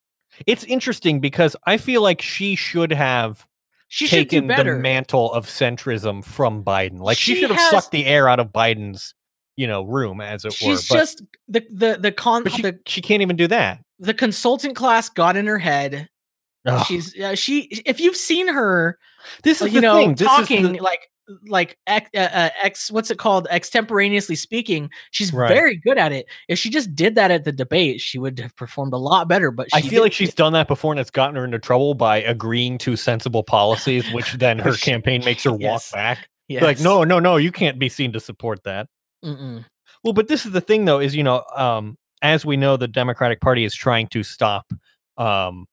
It's 0.47 0.65
interesting 0.65 1.21
because 1.21 1.57
I 1.67 1.77
feel 1.77 2.03
like 2.03 2.21
she 2.23 2.57
should 2.57 2.93
have 2.93 3.47
she 3.89 4.07
should 4.07 4.31
taken 4.31 4.49
the 4.49 4.65
mantle 4.79 5.33
of 5.33 5.47
centrism 5.47 6.25
from 6.25 6.65
Biden. 6.65 6.99
Like 6.99 7.17
she, 7.19 7.35
She 7.35 7.41
should 7.41 7.51
have 7.51 7.59
has- 7.59 7.71
sucked 7.71 7.93
the 7.93 8.05
air 8.07 8.29
out 8.29 8.41
of 8.41 8.49
Biden's, 8.49 9.15
you 9.57 9.67
know, 9.67 9.83
room, 9.85 10.21
as 10.21 10.45
it 10.45 10.49
were. 10.49 10.53
She's 10.53 10.89
just 10.89 11.23
the 11.49 11.65
the 11.71 11.99
the 12.01 12.13
con 12.13 12.47
she, 12.49 12.63
the, 12.63 12.79
she 12.87 13.01
can't 13.01 13.23
even 13.23 13.37
do 13.37 13.47
that. 13.49 13.81
the 13.99 14.15
consultant 14.15 14.77
class 14.77 15.09
got 15.09 15.37
in 15.37 15.47
her 15.47 15.59
head. 15.59 16.09
She's 16.89 17.19
uh, 17.21 17.37
she 17.37 17.63
if 17.87 18.01
you've 18.01 18.17
seen 18.17 18.49
her, 18.49 18.99
this 19.45 19.63
is 19.63 19.69
you 19.73 19.81
the 19.81 19.87
know, 19.87 19.97
thing. 19.97 20.15
This 20.17 20.27
talking 20.27 20.65
is 20.65 20.73
the, 20.73 20.79
like 20.83 21.01
like 21.47 21.77
ex, 21.87 22.09
uh, 22.15 22.19
uh, 22.21 22.51
ex 22.63 22.91
what's 22.91 23.11
it 23.11 23.19
called 23.19 23.47
extemporaneously 23.51 24.35
speaking. 24.35 24.91
She's 25.13 25.33
Right. 25.33 25.49
very 25.49 25.77
good 25.77 25.97
at 25.97 26.11
it. 26.13 26.27
If 26.49 26.59
she 26.59 26.69
just 26.71 26.95
did 26.95 27.15
that 27.15 27.31
at 27.31 27.45
the 27.45 27.53
debate, 27.53 28.01
she 28.01 28.19
would 28.19 28.39
have 28.41 28.55
performed 28.57 28.93
a 28.95 28.97
lot 28.97 29.29
better. 29.29 29.51
But 29.53 29.69
I 29.73 29.81
feel 29.81 30.03
like 30.03 30.13
she's 30.13 30.35
done 30.35 30.53
that 30.55 30.67
before 30.67 30.93
and 30.93 30.99
it's 31.01 31.11
gotten 31.11 31.37
her 31.37 31.45
into 31.45 31.59
trouble 31.61 31.95
by 31.95 32.19
agreeing 32.19 32.79
to 32.79 32.97
sensible 32.97 33.45
policies, 33.45 34.09
which 34.13 34.33
then 34.35 34.59
her 34.61 34.73
She- 34.75 34.91
campaign 34.91 35.25
makes 35.25 35.45
her 35.45 35.53
walk 35.53 35.83
back. 35.93 36.29
yes. 36.49 36.63
Like, 36.65 36.81
no, 36.81 37.05
no, 37.05 37.19
no, 37.21 37.37
you 37.37 37.53
can't 37.53 37.79
be 37.79 37.89
seen 37.89 38.13
to 38.13 38.21
support 38.21 38.65
that. 38.65 38.89
Mm-mm. 39.27 39.65
Well, 40.05 40.13
but 40.13 40.29
this 40.29 40.47
is 40.47 40.53
the 40.53 40.61
thing, 40.61 40.85
though, 40.85 41.01
is 41.01 41.15
you 41.17 41.23
know, 41.23 41.43
um, 41.57 41.97
as 42.23 42.47
we 42.47 42.57
know, 42.57 42.77
the 42.77 42.89
Democratic 42.89 43.41
Party 43.41 43.65
is 43.65 43.75
trying 43.75 44.07
to 44.09 44.23
stop 44.23 44.73
um, 45.19 45.67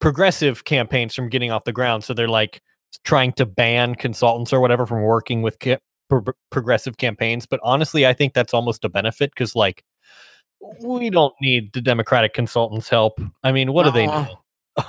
progressive 0.00 0.64
campaigns 0.64 1.14
from 1.14 1.28
getting 1.28 1.50
off 1.50 1.64
the 1.64 1.72
ground. 1.72 2.04
So 2.04 2.14
they're 2.14 2.28
like 2.28 2.62
trying 3.04 3.32
to 3.34 3.46
ban 3.46 3.94
consultants 3.94 4.52
or 4.52 4.60
whatever 4.60 4.86
from 4.86 5.02
working 5.02 5.42
with 5.42 5.58
ca- 5.62 5.78
pro- 6.08 6.24
progressive 6.50 6.96
campaigns. 6.96 7.44
But 7.46 7.60
honestly, 7.62 8.06
I 8.06 8.12
think 8.14 8.32
that's 8.32 8.54
almost 8.54 8.84
a 8.84 8.88
benefit 8.88 9.30
because, 9.32 9.54
like, 9.54 9.84
we 10.82 11.10
don't 11.10 11.34
need 11.40 11.72
the 11.74 11.80
Democratic 11.82 12.32
consultants' 12.32 12.88
help. 12.88 13.20
I 13.44 13.52
mean, 13.52 13.72
what 13.72 13.84
do 13.84 13.90
they 13.90 14.06
Uh-uh. 14.06 14.22
know? 14.22 14.38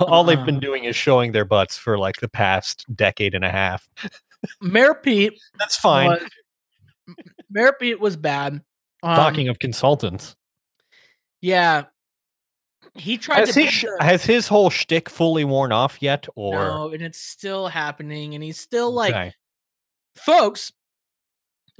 All 0.00 0.24
they've 0.24 0.38
Uh-uh. 0.38 0.46
been 0.46 0.60
doing 0.60 0.84
is 0.84 0.96
showing 0.96 1.32
their 1.32 1.44
butts 1.44 1.76
for 1.76 1.98
like 1.98 2.16
the 2.16 2.28
past 2.28 2.84
decade 2.94 3.34
and 3.34 3.44
a 3.44 3.50
half. 3.50 3.88
Mayor 4.62 4.94
Pete 4.94 5.38
That's 5.58 5.76
fine. 5.76 6.08
was 6.10 6.22
Pete 7.80 8.00
was 8.00 8.16
bad. 8.16 8.62
Um, 9.02 9.16
Talking 9.16 9.48
of 9.48 9.58
consultants, 9.58 10.34
yeah, 11.40 11.84
he 12.94 13.16
tried 13.16 13.38
has 13.40 13.54
to 13.54 13.62
his 13.62 13.86
has 14.00 14.24
his 14.24 14.48
whole 14.48 14.70
shtick 14.70 15.08
fully 15.08 15.44
worn 15.44 15.70
off 15.72 15.98
yet? 16.00 16.26
Or 16.34 16.54
no, 16.54 16.90
and 16.92 17.02
it's 17.02 17.20
still 17.20 17.68
happening, 17.68 18.34
and 18.34 18.42
he's 18.42 18.58
still 18.58 18.90
like, 18.90 19.14
Okay. 19.14 19.32
folks. 20.16 20.72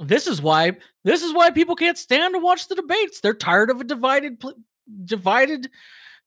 This 0.01 0.27
is 0.27 0.41
why 0.41 0.77
this 1.03 1.23
is 1.23 1.33
why 1.33 1.51
people 1.51 1.75
can't 1.75 1.97
stand 1.97 2.33
to 2.33 2.39
watch 2.39 2.69
the 2.69 2.75
debates. 2.75 3.19
They're 3.19 3.33
tired 3.33 3.69
of 3.69 3.81
a 3.81 3.83
divided 3.83 4.41
divided. 5.03 5.69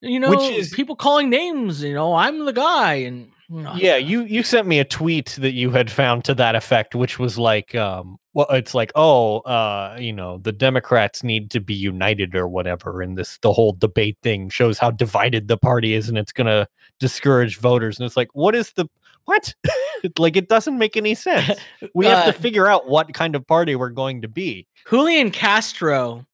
You 0.03 0.21
know, 0.21 0.29
Which 0.29 0.51
is- 0.59 0.75
people 0.75 0.95
calling 0.95 1.31
names. 1.31 1.83
You 1.83 1.95
know, 1.95 2.13
I'm 2.13 2.45
the 2.45 2.53
guy, 2.53 2.97
and 2.97 3.31
Yeah, 3.77 3.97
you 3.97 4.23
you 4.23 4.43
sent 4.43 4.67
me 4.67 4.79
a 4.79 4.85
tweet 4.85 5.37
that 5.41 5.53
you 5.53 5.71
had 5.71 5.91
found 5.91 6.25
to 6.25 6.35
that 6.35 6.55
effect, 6.55 6.95
which 6.95 7.19
was 7.19 7.39
like, 7.39 7.75
um, 7.75 8.19
well, 8.33 8.47
it's 8.51 8.75
like, 8.75 8.91
oh, 8.95 9.41
uh, 9.41 9.97
you 10.01 10.13
know, 10.13 10.39
the 10.39 10.53
Democrats 10.53 11.23
need 11.23 11.51
to 11.51 11.61
be 11.61 11.75
united 11.75 12.35
or 12.35 12.49
whatever, 12.49 13.03
and 13.03 13.19
this 13.19 13.39
the 13.43 13.53
whole 13.53 13.73
debate 13.73 14.17
thing 14.23 14.49
shows 14.49 14.79
how 14.79 14.91
divided 14.91 15.49
the 15.49 15.59
party 15.59 15.93
is, 15.95 16.09
and 16.09 16.17
it's 16.17 16.33
gonna 16.33 16.67
discourage 16.99 17.59
voters. 17.59 17.99
And 17.99 18.07
it's 18.07 18.17
like, 18.17 18.29
what 18.33 18.55
is 18.55 18.73
the 18.73 18.87
what? 19.27 19.55
like, 20.19 20.37
it 20.37 20.49
doesn't 20.49 20.79
make 20.79 20.97
any 20.97 21.15
sense. 21.15 21.61
We 21.95 22.07
have 22.07 22.27
Uh, 22.29 22.33
to 22.33 22.39
figure 22.39 22.67
out 22.67 22.89
what 22.89 23.13
kind 23.13 23.37
of 23.37 23.47
party 23.47 23.77
we're 23.77 23.91
going 23.91 24.23
to 24.23 24.29
be. 24.29 24.67
Julian 24.89 25.31
Castro 25.31 26.27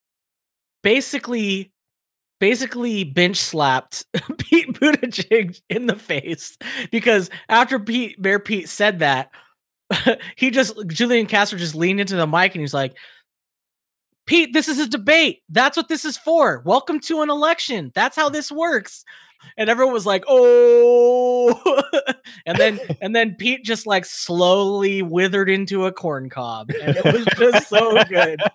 basically 0.83 1.71
basically 2.39 3.03
bench 3.03 3.37
slapped 3.37 4.05
Pete 4.37 4.73
Buttigieg 4.73 5.61
in 5.69 5.87
the 5.87 5.95
face 5.95 6.57
because 6.91 7.29
after 7.49 7.79
Pete 7.79 8.21
Bear 8.21 8.39
Pete 8.39 8.69
said 8.69 8.99
that, 8.99 9.31
he 10.35 10.51
just 10.51 10.75
Julian 10.87 11.25
Castro 11.25 11.57
just 11.57 11.75
leaned 11.75 11.99
into 11.99 12.15
the 12.15 12.27
mic 12.27 12.53
and 12.53 12.61
he's 12.61 12.73
like, 12.73 12.95
Pete, 14.25 14.53
this 14.53 14.67
is 14.67 14.79
a 14.79 14.87
debate. 14.87 15.41
That's 15.49 15.75
what 15.75 15.87
this 15.87 16.05
is 16.05 16.17
for. 16.17 16.61
Welcome 16.65 16.99
to 17.01 17.21
an 17.21 17.29
election. 17.29 17.91
That's 17.95 18.15
how 18.15 18.29
this 18.29 18.51
works. 18.51 19.03
And 19.57 19.69
everyone 19.69 19.93
was 19.93 20.05
like, 20.05 20.23
"Oh!" 20.27 21.81
and 22.45 22.57
then 22.57 22.79
and 23.01 23.15
then 23.15 23.35
Pete 23.35 23.63
just 23.63 23.85
like 23.85 24.05
slowly 24.05 25.01
withered 25.01 25.49
into 25.49 25.85
a 25.85 25.91
corn 25.91 26.29
cob, 26.29 26.69
and 26.71 26.97
it 26.97 27.05
was 27.05 27.25
just 27.37 27.69
so 27.69 28.03
good. 28.05 28.39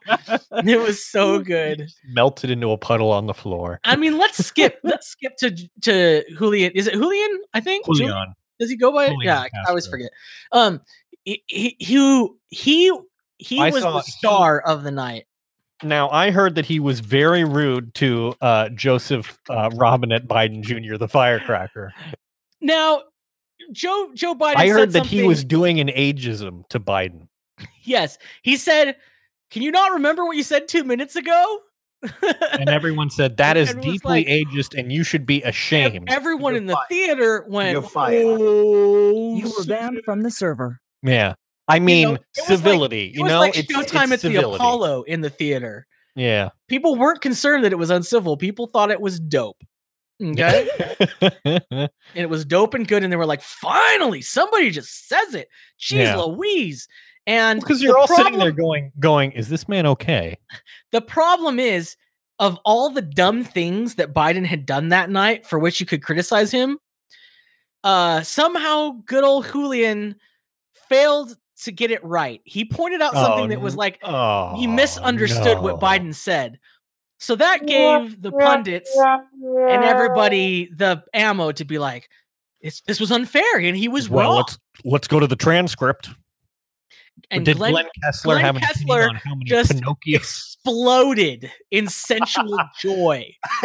It 0.66 0.80
was 0.80 1.04
so 1.04 1.40
good. 1.40 1.88
Melted 2.06 2.50
into 2.50 2.70
a 2.70 2.78
puddle 2.78 3.10
on 3.10 3.26
the 3.26 3.34
floor. 3.34 3.80
I 3.84 3.96
mean, 3.96 4.18
let's 4.18 4.44
skip. 4.44 4.78
Let's 4.82 5.08
skip 5.08 5.36
to 5.38 5.50
to 5.82 6.24
Julian. 6.38 6.72
Is 6.74 6.86
it 6.86 6.94
Julian? 6.94 7.40
I 7.52 7.60
think. 7.60 7.84
Ju- 7.86 7.94
Julian. 7.94 8.34
Does 8.58 8.70
he 8.70 8.76
go 8.76 8.92
by? 8.92 9.08
Julian 9.08 9.22
yeah, 9.22 9.42
I 9.66 9.68
always 9.68 9.86
forget. 9.86 10.10
Um, 10.52 10.80
he 11.24 11.42
he 11.46 11.76
he 11.78 12.16
he, 12.48 12.92
he 13.38 13.70
was 13.70 13.82
saw- 13.82 13.98
the 13.98 14.02
star 14.02 14.60
of 14.60 14.84
the 14.84 14.90
night. 14.90 15.26
Now, 15.84 16.08
I 16.10 16.30
heard 16.30 16.54
that 16.56 16.66
he 16.66 16.80
was 16.80 17.00
very 17.00 17.44
rude 17.44 17.94
to 17.96 18.34
uh, 18.40 18.68
Joseph 18.70 19.38
uh, 19.48 19.70
Robinette 19.74 20.26
Biden 20.26 20.62
Jr., 20.62 20.96
the 20.96 21.08
firecracker. 21.08 21.92
Now, 22.60 23.02
Joe 23.72 24.10
Joe 24.14 24.34
Biden. 24.34 24.56
I 24.56 24.66
said 24.68 24.72
heard 24.78 24.92
that 24.92 25.06
he 25.06 25.22
was 25.22 25.44
doing 25.44 25.80
an 25.80 25.88
ageism 25.88 26.66
to 26.68 26.80
Biden. 26.80 27.28
Yes, 27.82 28.18
he 28.42 28.56
said. 28.56 28.96
Can 29.50 29.62
you 29.62 29.70
not 29.70 29.92
remember 29.92 30.24
what 30.24 30.36
you 30.36 30.42
said 30.42 30.66
two 30.66 30.82
minutes 30.82 31.14
ago? 31.14 31.60
And 32.52 32.68
everyone 32.68 33.08
said 33.08 33.36
that 33.38 33.56
is 33.56 33.72
deeply 33.74 34.24
like- 34.24 34.26
ageist 34.26 34.76
and 34.76 34.90
you 34.92 35.04
should 35.04 35.24
be 35.26 35.42
ashamed. 35.42 36.08
Everyone 36.10 36.54
You're 36.54 36.62
in 36.62 36.66
the 36.66 36.72
fired. 36.74 36.88
theater 36.88 37.44
went. 37.48 37.78
"Oh, 37.94 39.36
You 39.36 39.52
were 39.56 39.64
banned 39.64 40.00
from 40.04 40.22
the 40.22 40.30
server. 40.30 40.80
yeah. 41.02 41.34
I 41.68 41.78
mean, 41.78 42.10
was 42.10 42.18
like- 42.38 42.46
civility. 42.46 43.06
It 43.06 43.14
you 43.14 43.22
was 43.22 43.32
know, 43.32 43.40
like 43.40 43.56
it's, 43.56 43.72
showtime 43.72 44.12
it's 44.12 44.24
at 44.24 44.32
the. 44.32 44.48
Apollo 44.48 45.02
in 45.04 45.20
the 45.20 45.30
theater. 45.30 45.86
Yeah. 46.14 46.50
People 46.68 46.96
weren't 46.96 47.20
concerned 47.20 47.64
that 47.64 47.72
it 47.72 47.78
was 47.78 47.90
uncivil. 47.90 48.36
People 48.36 48.66
thought 48.66 48.90
it 48.90 49.00
was 49.00 49.18
dope. 49.18 49.62
Okay. 50.22 50.68
and 51.44 51.90
it 52.14 52.28
was 52.30 52.44
dope 52.44 52.74
and 52.74 52.86
good. 52.86 53.02
And 53.02 53.12
they 53.12 53.16
were 53.16 53.26
like, 53.26 53.42
finally, 53.42 54.22
somebody 54.22 54.70
just 54.70 55.08
says 55.08 55.34
it. 55.34 55.48
Jeez 55.80 55.96
Yeah. 56.04 56.16
Louise. 56.16 56.86
And 57.26 57.60
Because 57.60 57.80
the 57.80 57.86
you're 57.86 57.98
all 57.98 58.06
sitting 58.06 58.38
there 58.38 58.52
going, 58.52 58.92
going, 59.00 59.32
is 59.32 59.48
this 59.48 59.68
man 59.68 59.86
okay? 59.86 60.38
The 60.92 61.00
problem 61.00 61.58
is, 61.58 61.96
of 62.38 62.58
all 62.64 62.90
the 62.90 63.02
dumb 63.02 63.42
things 63.42 63.96
that 63.96 64.14
Biden 64.14 64.44
had 64.46 64.66
done 64.66 64.90
that 64.90 65.10
night 65.10 65.44
for 65.46 65.58
which 65.58 65.80
you 65.80 65.86
could 65.86 66.02
criticize 66.02 66.52
him, 66.52 66.78
uh, 67.82 68.22
somehow 68.22 69.00
good 69.06 69.24
old 69.24 69.50
Julian 69.50 70.14
failed 70.88 71.36
to 71.62 71.72
get 71.72 71.90
it 71.90 72.02
right. 72.04 72.40
He 72.44 72.64
pointed 72.64 73.00
out 73.00 73.12
oh, 73.14 73.22
something 73.22 73.44
Oh, 73.44 73.48
that 73.48 73.60
was 73.60 73.76
like 73.76 73.98
Oh, 74.02 74.56
he 74.56 74.66
misunderstood 74.66 75.58
what. 75.58 75.80
Biden 75.80 76.14
said. 76.14 76.58
So 77.18 77.36
that 77.36 77.66
gave 77.66 78.20
the 78.20 78.32
pundits 78.32 78.94
and 78.96 79.84
everybody 79.84 80.68
the 80.74 81.02
ammo 81.14 81.52
to 81.52 81.64
be 81.64 81.78
like, 81.78 82.08
it's, 82.60 82.80
this 82.82 83.00
was 83.00 83.12
unfair 83.12 83.58
and 83.58 83.76
he 83.76 83.88
was 83.88 84.10
Well, 84.10 84.28
wrong. 84.30 84.36
let's 84.38 84.58
let's 84.84 85.08
go 85.08 85.20
to 85.20 85.26
the 85.26 85.36
transcript. 85.36 86.10
And 87.30 87.44
Did 87.44 87.56
Glenn, 87.56 87.72
Glenn, 87.72 87.86
Kessler 88.02 88.34
Glenn 88.34 88.44
have 88.44 88.56
Kessler 88.62 89.08
on 89.08 89.14
how 89.16 89.34
many 89.34 89.44
just 89.48 89.72
Pinocchio 89.72 90.16
exploded 90.16 91.50
in 91.70 91.88
sensual 91.88 92.58
joy. 92.80 93.34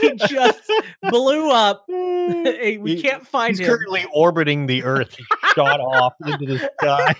He 0.00 0.12
just 0.28 0.70
blew 1.10 1.50
up. 1.50 1.84
we 1.88 2.80
He- 2.84 3.02
can't 3.02 3.26
find 3.26 3.50
He's 3.50 3.60
him. 3.60 3.66
currently 3.66 4.04
orbiting 4.12 4.66
the 4.66 4.82
Earth. 4.84 5.14
He 5.16 5.24
shot 5.54 5.80
off 5.80 6.12
into 6.24 6.44
the 6.46 6.70
sky. 6.80 7.14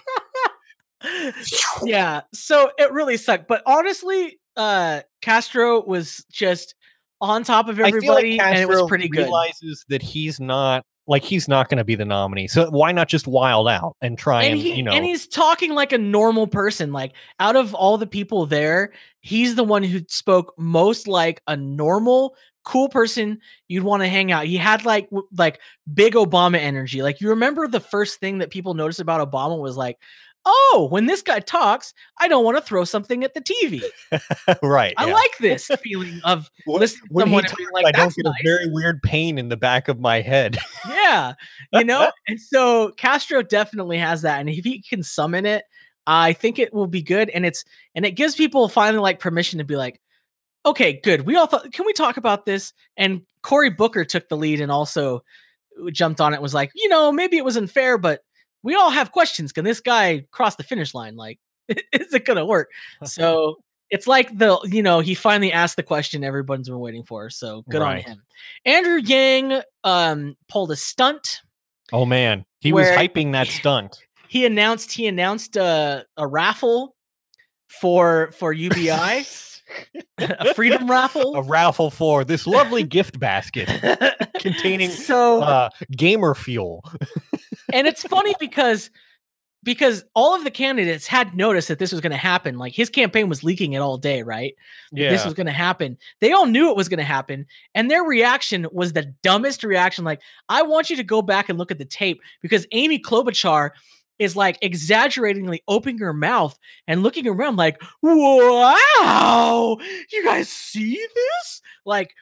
yeah, 1.84 2.22
so 2.32 2.70
it 2.78 2.92
really 2.92 3.16
sucked. 3.16 3.48
But 3.48 3.62
honestly, 3.66 4.38
uh 4.56 5.02
Castro 5.22 5.82
was 5.84 6.24
just 6.30 6.74
on 7.20 7.44
top 7.44 7.68
of 7.68 7.80
everybody, 7.80 8.36
like 8.38 8.46
and 8.46 8.58
it 8.58 8.68
was 8.68 8.76
Castro 8.76 8.88
pretty 8.88 9.08
good. 9.08 9.20
realizes 9.22 9.84
that 9.88 10.02
he's 10.02 10.38
not 10.40 10.84
like 11.06 11.22
he's 11.22 11.48
not 11.48 11.68
going 11.68 11.78
to 11.78 11.84
be 11.84 11.94
the 11.94 12.04
nominee. 12.04 12.48
So 12.48 12.68
why 12.70 12.92
not 12.92 13.08
just 13.08 13.26
wild 13.26 13.68
out 13.68 13.96
and 14.00 14.18
try 14.18 14.42
and, 14.42 14.54
and 14.54 14.60
he 14.60 14.74
you 14.74 14.82
know 14.82 14.92
and 14.92 15.04
he's 15.04 15.26
talking 15.26 15.74
like 15.74 15.92
a 15.92 15.98
normal 15.98 16.46
person. 16.46 16.92
Like 16.92 17.12
out 17.40 17.56
of 17.56 17.74
all 17.74 17.98
the 17.98 18.06
people 18.06 18.46
there, 18.46 18.92
he's 19.20 19.54
the 19.54 19.64
one 19.64 19.82
who 19.82 20.00
spoke 20.08 20.54
most 20.58 21.06
like 21.06 21.40
a 21.46 21.56
normal, 21.56 22.36
cool 22.64 22.88
person 22.88 23.40
you'd 23.68 23.84
want 23.84 24.02
to 24.02 24.08
hang 24.08 24.32
out. 24.32 24.46
He 24.46 24.56
had 24.56 24.84
like 24.84 25.08
w- 25.10 25.28
like 25.36 25.60
big 25.92 26.14
Obama 26.14 26.58
energy. 26.58 27.02
Like 27.02 27.20
you 27.20 27.30
remember 27.30 27.68
the 27.68 27.80
first 27.80 28.18
thing 28.18 28.38
that 28.38 28.50
people 28.50 28.74
noticed 28.74 29.00
about 29.00 29.30
Obama 29.30 29.60
was 29.60 29.76
like, 29.76 29.98
oh, 30.46 30.86
when 30.90 31.06
this 31.06 31.22
guy 31.22 31.40
talks, 31.40 31.92
I 32.18 32.28
don't 32.28 32.44
want 32.44 32.56
to 32.56 32.62
throw 32.62 32.84
something 32.84 33.24
at 33.24 33.34
the 33.34 33.40
TV. 33.40 33.82
right. 34.62 34.94
I 34.96 35.06
yeah. 35.08 35.12
like 35.12 35.36
this 35.38 35.66
feeling 35.82 36.20
of 36.24 36.48
When- 36.64 36.80
listening 36.80 37.08
to 37.08 37.20
someone 37.20 37.40
and 37.40 37.48
talks, 37.48 37.58
being 37.58 37.70
like, 37.72 37.86
I 37.86 37.90
don't 37.90 38.04
"That's 38.06 38.14
get 38.16 38.24
nice." 38.24 38.34
a 38.40 38.44
very 38.44 38.70
weird 38.70 39.02
pain 39.02 39.38
in 39.38 39.48
the 39.48 39.56
back 39.56 39.88
of 39.88 39.98
my 39.98 40.20
head. 40.20 40.56
yeah 40.88 41.34
you 41.72 41.84
know 41.84 42.10
and 42.28 42.40
so 42.40 42.90
castro 42.92 43.42
definitely 43.42 43.98
has 43.98 44.22
that 44.22 44.38
and 44.40 44.48
if 44.48 44.64
he 44.64 44.80
can 44.80 45.02
summon 45.02 45.44
it 45.44 45.64
i 46.06 46.32
think 46.32 46.58
it 46.58 46.72
will 46.72 46.86
be 46.86 47.02
good 47.02 47.28
and 47.30 47.44
it's 47.44 47.64
and 47.94 48.04
it 48.06 48.12
gives 48.12 48.34
people 48.36 48.68
finally 48.68 49.00
like 49.00 49.18
permission 49.18 49.58
to 49.58 49.64
be 49.64 49.76
like 49.76 50.00
okay 50.64 51.00
good 51.02 51.22
we 51.22 51.36
all 51.36 51.46
thought 51.46 51.72
can 51.72 51.84
we 51.84 51.92
talk 51.92 52.16
about 52.16 52.46
this 52.46 52.72
and 52.96 53.22
cory 53.42 53.70
booker 53.70 54.04
took 54.04 54.28
the 54.28 54.36
lead 54.36 54.60
and 54.60 54.70
also 54.70 55.22
uh, 55.84 55.90
jumped 55.90 56.20
on 56.20 56.32
it 56.34 56.42
was 56.42 56.54
like 56.54 56.70
you 56.74 56.88
know 56.88 57.10
maybe 57.10 57.36
it 57.36 57.44
was 57.44 57.56
unfair 57.56 57.98
but 57.98 58.20
we 58.66 58.74
all 58.74 58.90
have 58.90 59.12
questions 59.12 59.52
can 59.52 59.64
this 59.64 59.80
guy 59.80 60.26
cross 60.32 60.56
the 60.56 60.64
finish 60.64 60.92
line? 60.92 61.16
Like 61.16 61.38
is 61.68 62.12
it 62.12 62.24
gonna 62.26 62.44
work? 62.44 62.70
So 63.04 63.56
it's 63.88 64.08
like 64.08 64.36
the 64.36 64.58
you 64.64 64.82
know 64.82 64.98
he 65.00 65.14
finally 65.14 65.52
asked 65.52 65.76
the 65.76 65.84
question 65.84 66.24
everyone's 66.24 66.68
been 66.68 66.80
waiting 66.80 67.04
for 67.04 67.30
so 67.30 67.62
good 67.70 67.80
on 67.80 67.98
him. 67.98 68.22
Andrew 68.64 68.98
yang 68.98 69.62
um 69.84 70.36
pulled 70.48 70.72
a 70.72 70.76
stunt 70.76 71.40
Oh 71.92 72.04
man, 72.04 72.44
he 72.60 72.72
was 72.72 72.88
hyping 72.88 73.32
that 73.32 73.46
stunt. 73.60 74.02
he 74.28 74.44
announced 74.44 74.92
he 74.92 75.06
announced 75.06 75.56
a, 75.56 76.04
a 76.16 76.26
raffle 76.26 76.96
for 77.68 78.32
for 78.32 78.52
ubi 78.52 78.88
a 80.18 80.54
freedom 80.54 80.90
raffle. 80.90 81.36
A 81.36 81.42
raffle 81.42 81.90
for 81.90 82.24
this 82.24 82.46
lovely 82.46 82.82
gift 82.82 83.18
basket 83.18 83.68
containing 84.38 84.90
so 84.90 85.42
uh, 85.42 85.68
gamer 85.90 86.34
fuel. 86.34 86.84
And 87.72 87.86
it's 87.86 88.02
funny 88.02 88.34
because 88.40 88.90
because 89.62 90.04
all 90.14 90.34
of 90.34 90.44
the 90.44 90.50
candidates 90.50 91.08
had 91.08 91.34
noticed 91.34 91.66
that 91.68 91.78
this 91.80 91.90
was 91.90 92.00
going 92.00 92.12
to 92.12 92.16
happen 92.16 92.56
like 92.56 92.72
his 92.72 92.88
campaign 92.88 93.28
was 93.28 93.42
leaking 93.42 93.72
it 93.72 93.78
all 93.78 93.96
day 93.98 94.22
right 94.22 94.54
Yeah. 94.92 95.10
this 95.10 95.24
was 95.24 95.34
going 95.34 95.46
to 95.48 95.52
happen. 95.52 95.98
They 96.20 96.30
all 96.32 96.46
knew 96.46 96.70
it 96.70 96.76
was 96.76 96.88
going 96.88 96.98
to 96.98 97.04
happen. 97.04 97.46
And 97.74 97.90
their 97.90 98.04
reaction 98.04 98.66
was 98.70 98.92
the 98.92 99.12
dumbest 99.24 99.64
reaction. 99.64 100.04
Like, 100.04 100.20
I 100.48 100.62
want 100.62 100.88
you 100.90 100.96
to 100.96 101.02
go 101.02 101.20
back 101.22 101.48
and 101.48 101.58
look 101.58 101.72
at 101.72 101.78
the 101.78 101.84
tape 101.84 102.20
because 102.42 102.64
Amy 102.70 103.00
Klobuchar 103.00 103.70
is 104.20 104.36
like 104.36 104.56
exaggeratingly 104.62 105.62
opening 105.66 105.98
her 105.98 106.12
mouth 106.14 106.56
and 106.86 107.02
looking 107.02 107.26
around 107.26 107.56
like, 107.56 107.82
wow, 108.02 109.76
you 110.12 110.24
guys 110.24 110.48
see 110.48 110.94
this? 111.14 111.60
Like, 111.84 112.14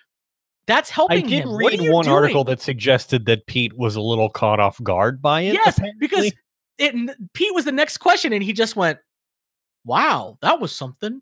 that's 0.67 0.91
I 0.91 0.95
helping 0.95 1.27
did 1.27 1.45
him. 1.45 1.55
Read 1.57 1.81
one 1.91 2.05
doing? 2.05 2.15
article 2.17 2.45
that 2.45 2.61
suggested 2.61 3.27
that 3.27 3.47
Pete 3.47 3.77
was 3.77 3.97
a 3.97 4.01
little 4.01 4.29
caught 4.31 4.61
off 4.61 4.83
guard 4.83 5.21
by 5.21 5.43
it. 5.43 5.55
yes, 5.55 5.79
because 5.99 6.33
it 6.79 6.95
Pete 7.35 7.55
was 7.55 7.65
the 7.65 7.73
next 7.73 7.99
question 7.99 8.33
and 8.33 8.43
he 8.43 8.53
just 8.53 8.75
went, 8.77 8.99
wow, 9.85 10.39
that 10.43 10.61
was 10.61 10.75
something. 10.75 11.21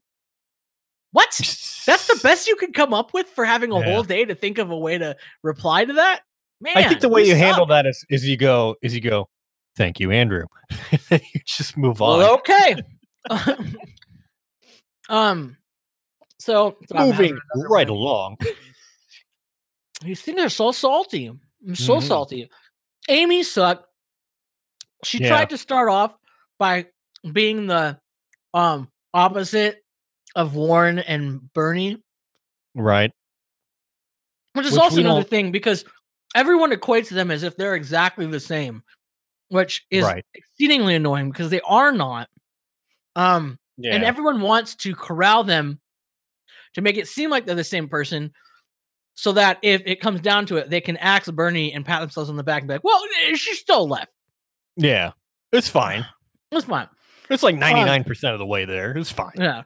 What? 1.10 1.28
That's 1.86 2.06
the 2.06 2.20
best 2.22 2.48
you 2.48 2.56
could 2.56 2.72
come 2.72 2.94
up 2.94 3.12
with 3.12 3.26
for 3.26 3.44
having 3.44 3.70
a 3.72 3.78
Yeah. 3.78 3.84
whole 3.84 4.02
day 4.02 4.24
to 4.24 4.34
think 4.34 4.58
of 4.58 4.70
a 4.70 4.78
way 4.78 4.96
to 4.96 5.16
reply 5.42 5.84
to 5.84 5.92
that. 5.94 6.20
Man, 6.60 6.76
I 6.76 6.84
think 6.88 7.00
the 7.00 7.08
way 7.08 7.24
you 7.26 7.34
handle 7.34 7.66
that 7.66 7.86
is 7.86 8.04
is 8.08 8.24
you 8.26 8.36
go 8.36 8.76
is 8.82 8.94
you 8.94 9.00
go, 9.00 9.28
thank 9.76 9.98
you, 9.98 10.10
Andrew. 10.12 10.46
you 11.10 11.18
just 11.44 11.76
move 11.76 12.00
on. 12.00 12.18
Well, 12.18 12.34
okay. 12.34 12.76
um, 15.08 15.56
So 16.38 16.76
so 16.86 16.94
Moving 17.06 17.38
right 17.68 17.88
along. 17.88 18.36
These 20.02 20.22
things 20.22 20.40
are 20.40 20.48
so 20.48 20.72
salty. 20.72 21.26
I'm 21.26 21.74
so 21.74 21.96
Mhm. 21.96 22.02
salty. 22.08 22.50
Amy 23.08 23.42
sucked. 23.42 23.86
She 25.04 25.18
Yeah. 25.18 25.28
tried 25.28 25.50
to 25.50 25.58
start 25.58 25.88
off 25.88 26.14
by 26.58 26.86
being 27.32 27.66
the 27.66 28.00
um 28.54 28.90
opposite 29.14 29.84
of 30.34 30.54
Warren 30.54 30.98
and 30.98 31.52
Bernie, 31.52 32.02
Right. 32.74 33.12
which 34.54 34.66
is 34.66 34.72
Which 34.72 34.80
also 34.80 35.00
another 35.00 35.20
don't- 35.20 35.30
thing 35.30 35.52
because 35.52 35.84
everyone 36.34 36.70
equates 36.72 37.08
them 37.10 37.30
as 37.30 37.42
if 37.42 37.56
they're 37.56 37.74
exactly 37.74 38.26
the 38.26 38.40
same, 38.40 38.82
which 39.48 39.84
is 39.90 40.04
Right. 40.04 40.24
exceedingly 40.34 40.94
annoying 40.94 41.30
because 41.30 41.50
they 41.50 41.60
are 41.62 41.92
not. 41.92 42.28
Um, 43.16 43.58
Yeah. 43.76 43.94
and 43.94 44.04
everyone 44.04 44.40
wants 44.40 44.74
to 44.76 44.94
corral 44.94 45.44
them 45.44 45.80
to 46.74 46.80
make 46.80 46.96
it 46.96 47.08
seem 47.08 47.28
like 47.30 47.44
they're 47.44 47.54
the 47.54 47.64
same 47.64 47.88
person 47.88 48.32
so 49.14 49.32
that 49.32 49.58
if 49.62 49.82
it 49.86 50.00
comes 50.00 50.20
down 50.20 50.46
to 50.46 50.56
it 50.56 50.70
they 50.70 50.80
can 50.80 50.96
axe 50.98 51.30
bernie 51.30 51.72
and 51.72 51.84
pat 51.84 52.00
themselves 52.00 52.30
on 52.30 52.36
the 52.36 52.42
back 52.42 52.62
and 52.62 52.68
be 52.68 52.74
like 52.74 52.84
well 52.84 53.00
eh, 53.28 53.34
she's 53.34 53.58
still 53.58 53.86
left 53.88 54.10
yeah. 54.76 55.12
It's 55.52 55.68
fine. 55.68 56.06
it's 56.52 56.64
fine 56.64 56.88
It's 57.28 57.42
like 57.42 57.56
99% 57.56 58.32
of 58.32 58.38
the 58.38 58.46
way 58.46 58.64
there. 58.64 58.92
It's 58.96 59.10
fine. 59.12 59.32
yeah 59.36 59.62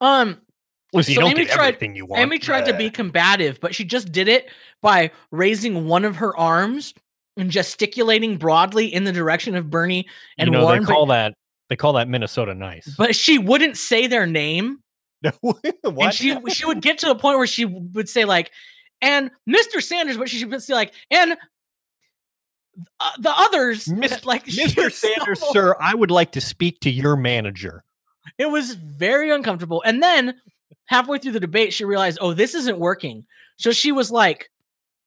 um 0.00 0.40
Listen, 0.92 1.12
you 1.12 1.14
So 1.16 1.20
don't 1.20 1.30
Amy 1.38 1.44
tried- 1.46 1.80
you 1.94 2.06
want. 2.06 2.22
amy 2.22 2.38
tried 2.38 2.64
to 2.66 2.76
be 2.76 2.90
combative 2.90 3.60
but 3.60 3.74
she 3.74 3.84
just 3.84 4.10
did 4.12 4.28
it 4.28 4.48
by 4.82 5.10
raising 5.30 5.86
one 5.86 6.04
of 6.04 6.16
her 6.16 6.36
arms 6.36 6.94
and 7.36 7.50
gesticulating 7.50 8.36
broadly 8.38 8.86
in 8.92 9.04
the 9.04 9.12
direction 9.12 9.54
of 9.54 9.70
bernie 9.70 10.06
and 10.38 10.48
you 10.48 10.52
know, 10.52 10.62
warren 10.64 10.80
they 10.82 10.86
but, 10.86 10.92
call 10.92 11.06
that 11.06 11.34
they 11.68 11.76
call 11.76 11.92
that 11.92 12.08
Minnesota 12.08 12.54
nice. 12.54 12.92
but 12.98 13.14
she 13.14 13.38
wouldn't 13.38 13.76
say 13.76 14.06
their 14.08 14.26
name 14.26 14.78
what? 15.40 15.60
And 15.82 16.14
she 16.14 16.36
she 16.50 16.64
would 16.66 16.80
get 16.80 16.98
to 16.98 17.06
the 17.06 17.14
point 17.14 17.38
where 17.38 17.46
she 17.46 17.64
would 17.64 18.08
say 18.08 18.24
like, 18.24 18.50
and 19.00 19.30
Mr. 19.48 19.82
Sanders, 19.82 20.16
but 20.16 20.28
she 20.28 20.44
would 20.44 20.62
say 20.62 20.74
like, 20.74 20.94
and 21.10 21.36
uh, 22.98 23.10
the 23.18 23.30
others, 23.30 23.88
Mis- 23.92 24.24
like 24.24 24.46
Mr. 24.46 24.90
so- 24.92 25.08
Sanders, 25.08 25.42
sir, 25.52 25.76
I 25.80 25.94
would 25.94 26.10
like 26.10 26.32
to 26.32 26.40
speak 26.40 26.80
to 26.80 26.90
your 26.90 27.16
manager. 27.16 27.84
It 28.38 28.50
was 28.50 28.74
very 28.74 29.30
uncomfortable. 29.30 29.82
And 29.84 30.02
then 30.02 30.34
halfway 30.86 31.18
through 31.18 31.32
the 31.32 31.40
debate, 31.40 31.72
she 31.72 31.84
realized, 31.84 32.18
oh, 32.20 32.34
this 32.34 32.54
isn't 32.54 32.78
working. 32.78 33.24
So 33.56 33.72
she 33.72 33.92
was 33.92 34.10
like, 34.10 34.50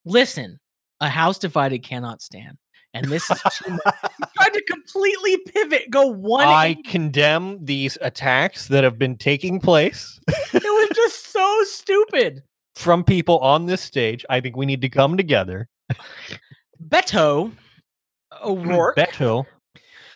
listen, 0.06 0.60
a 1.00 1.10
house 1.10 1.38
divided 1.40 1.84
cannot 1.84 2.22
stand. 2.22 2.58
And 2.94 3.06
this 3.08 3.30
is 3.30 3.42
too 3.54 3.72
much. 3.72 3.96
She 4.34 4.50
tried 4.50 4.54
to 4.54 4.64
completely 4.70 5.38
pivot, 5.38 5.90
go 5.90 6.08
one. 6.08 6.46
I 6.48 6.76
condemn 6.86 7.64
these 7.64 7.98
attacks 8.02 8.68
that 8.68 8.84
have 8.84 8.98
been 9.00 9.16
taking 9.18 9.60
place 9.60 10.20
it 10.28 10.64
was 10.64 10.90
just 10.96 11.32
so 11.32 11.60
stupid. 11.66 12.44
from 12.76 13.04
people 13.04 13.40
on 13.40 13.66
this 13.68 13.82
stage. 13.82 14.26
I 14.30 14.42
think 14.42 14.58
we 14.58 14.66
need 14.66 14.82
to 14.82 14.90
come 14.90 15.18
together. 15.18 15.68
Beto 16.86 17.52
O'Rourke 18.44 18.96
Beto. 18.98 19.46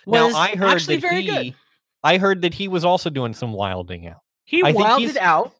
was 0.05 0.33
now 0.33 0.37
I 0.39 0.55
heard 0.55 0.69
actually 0.69 0.97
that 0.97 1.01
very 1.09 1.21
he, 1.21 1.27
good. 1.27 1.55
I 2.03 2.17
heard 2.17 2.41
that 2.41 2.53
he 2.53 2.67
was 2.67 2.83
also 2.85 3.09
doing 3.09 3.33
some 3.33 3.53
wilding 3.53 4.07
out. 4.07 4.21
He 4.45 4.63
I 4.63 4.71
wilded 4.71 5.09
he's- 5.11 5.17
out. 5.17 5.53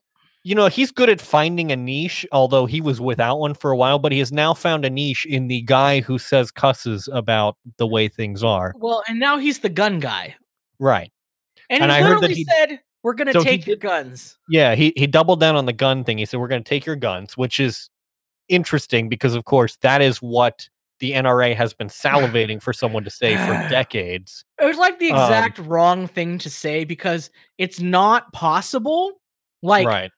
You 0.44 0.54
know, 0.54 0.68
he's 0.68 0.90
good 0.92 1.10
at 1.10 1.20
finding 1.20 1.72
a 1.72 1.76
niche, 1.76 2.24
although 2.32 2.64
he 2.66 2.80
was 2.80 3.00
without 3.00 3.38
one 3.38 3.54
for 3.54 3.70
a 3.70 3.76
while, 3.76 3.98
but 3.98 4.12
he 4.12 4.18
has 4.20 4.32
now 4.32 4.54
found 4.54 4.84
a 4.84 4.90
niche 4.90 5.26
in 5.26 5.48
the 5.48 5.62
guy 5.62 6.00
who 6.00 6.18
says 6.18 6.50
cusses 6.50 7.08
about 7.12 7.56
the 7.76 7.86
way 7.86 8.08
things 8.08 8.42
are. 8.42 8.72
Well, 8.78 9.02
and 9.08 9.18
now 9.18 9.38
he's 9.38 9.58
the 9.58 9.68
gun 9.68 10.00
guy. 10.00 10.36
Right. 10.78 11.12
And, 11.68 11.82
And 11.82 11.92
he 11.92 11.98
I 11.98 12.02
heard 12.02 12.22
that 12.22 12.30
he- 12.30 12.44
said, 12.44 12.80
We're 13.02 13.14
gonna 13.14 13.32
So 13.32 13.42
take 13.42 13.66
your 13.66 13.76
guns. 13.76 14.38
Yeah, 14.48 14.74
he 14.74 14.92
he 14.96 15.06
doubled 15.06 15.40
down 15.40 15.56
on 15.56 15.66
the 15.66 15.72
gun 15.72 16.02
thing. 16.04 16.18
He 16.18 16.24
said 16.24 16.40
we're 16.40 16.48
going 16.48 16.62
to 16.64 16.68
take 16.68 16.86
your 16.86 16.96
guns, 16.96 17.36
which 17.36 17.60
is 17.60 17.90
interesting 18.48 19.08
because 19.08 19.34
of 19.34 19.44
course 19.44 19.76
that 19.82 20.00
is 20.00 20.18
what 20.18 20.68
the 21.00 21.12
NRA 21.12 21.54
has 21.54 21.74
been 21.74 21.88
salivating 21.88 22.60
for 22.62 22.72
someone 22.72 23.04
to 23.04 23.10
say 23.10 23.36
for 23.36 23.52
decades. 23.70 24.44
It 24.60 24.64
was 24.64 24.78
like 24.78 24.98
the 24.98 25.12
Um, 25.12 25.22
exact 25.22 25.58
wrong 25.58 26.06
thing 26.08 26.38
to 26.38 26.48
say 26.50 26.84
because 26.84 27.30
it's 27.58 27.80
not 27.80 28.32
possible. 28.32 29.20
Like 29.62 29.86
right. 29.86 30.10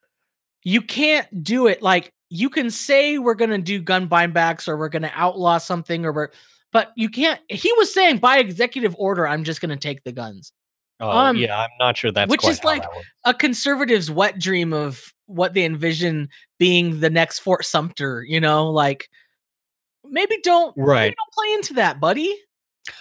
You 0.63 0.83
can't 0.83 1.43
do 1.43 1.67
it. 1.67 1.83
Like 1.83 2.13
you 2.29 2.51
can 2.51 2.71
say 2.71 3.19
we're 3.19 3.35
gonna 3.35 3.59
do 3.59 3.81
gun 3.81 4.09
buybacks 4.09 4.69
or 4.69 4.77
we're 4.77 4.89
gonna 4.89 5.13
outlaw 5.15 5.59
something 5.59 6.05
or 6.05 6.13
we're 6.13 6.29
but 6.73 6.93
you 6.97 7.09
can't 7.09 7.41
he 7.49 7.73
was 7.77 7.93
saying 7.93 8.19
by 8.19 8.39
executive 8.39 8.95
order, 8.99 9.27
I'm 9.27 9.45
just 9.45 9.61
gonna 9.61 9.77
take 9.77 10.05
the 10.05 10.13
guns. 10.13 10.53
Oh, 11.01 11.11
um, 11.11 11.37
yeah, 11.37 11.59
I'm 11.59 11.71
not 11.79 11.97
sure 11.97 12.13
that's 12.13 12.31
which 12.31 12.47
is 12.47 12.63
like-. 12.63 12.85
A 13.25 13.33
conservative's 13.33 14.11
wet 14.11 14.39
dream 14.39 14.73
of 14.73 15.03
what 15.27 15.55
they 15.55 15.65
envision 15.65 16.29
being 16.59 17.01
the 17.01 17.09
next 17.09 17.39
Fort 17.39 17.65
Sumter, 17.65 18.23
you 18.23 18.41
know, 18.41 18.71
like 18.71 19.09
maybe 20.05 20.39
don't 20.43 20.77
maybe 20.77 20.89
Right. 20.89 21.15
don't 21.17 21.33
play 21.33 21.55
into 21.55 21.75
that, 21.75 22.01
buddy. 22.01 22.37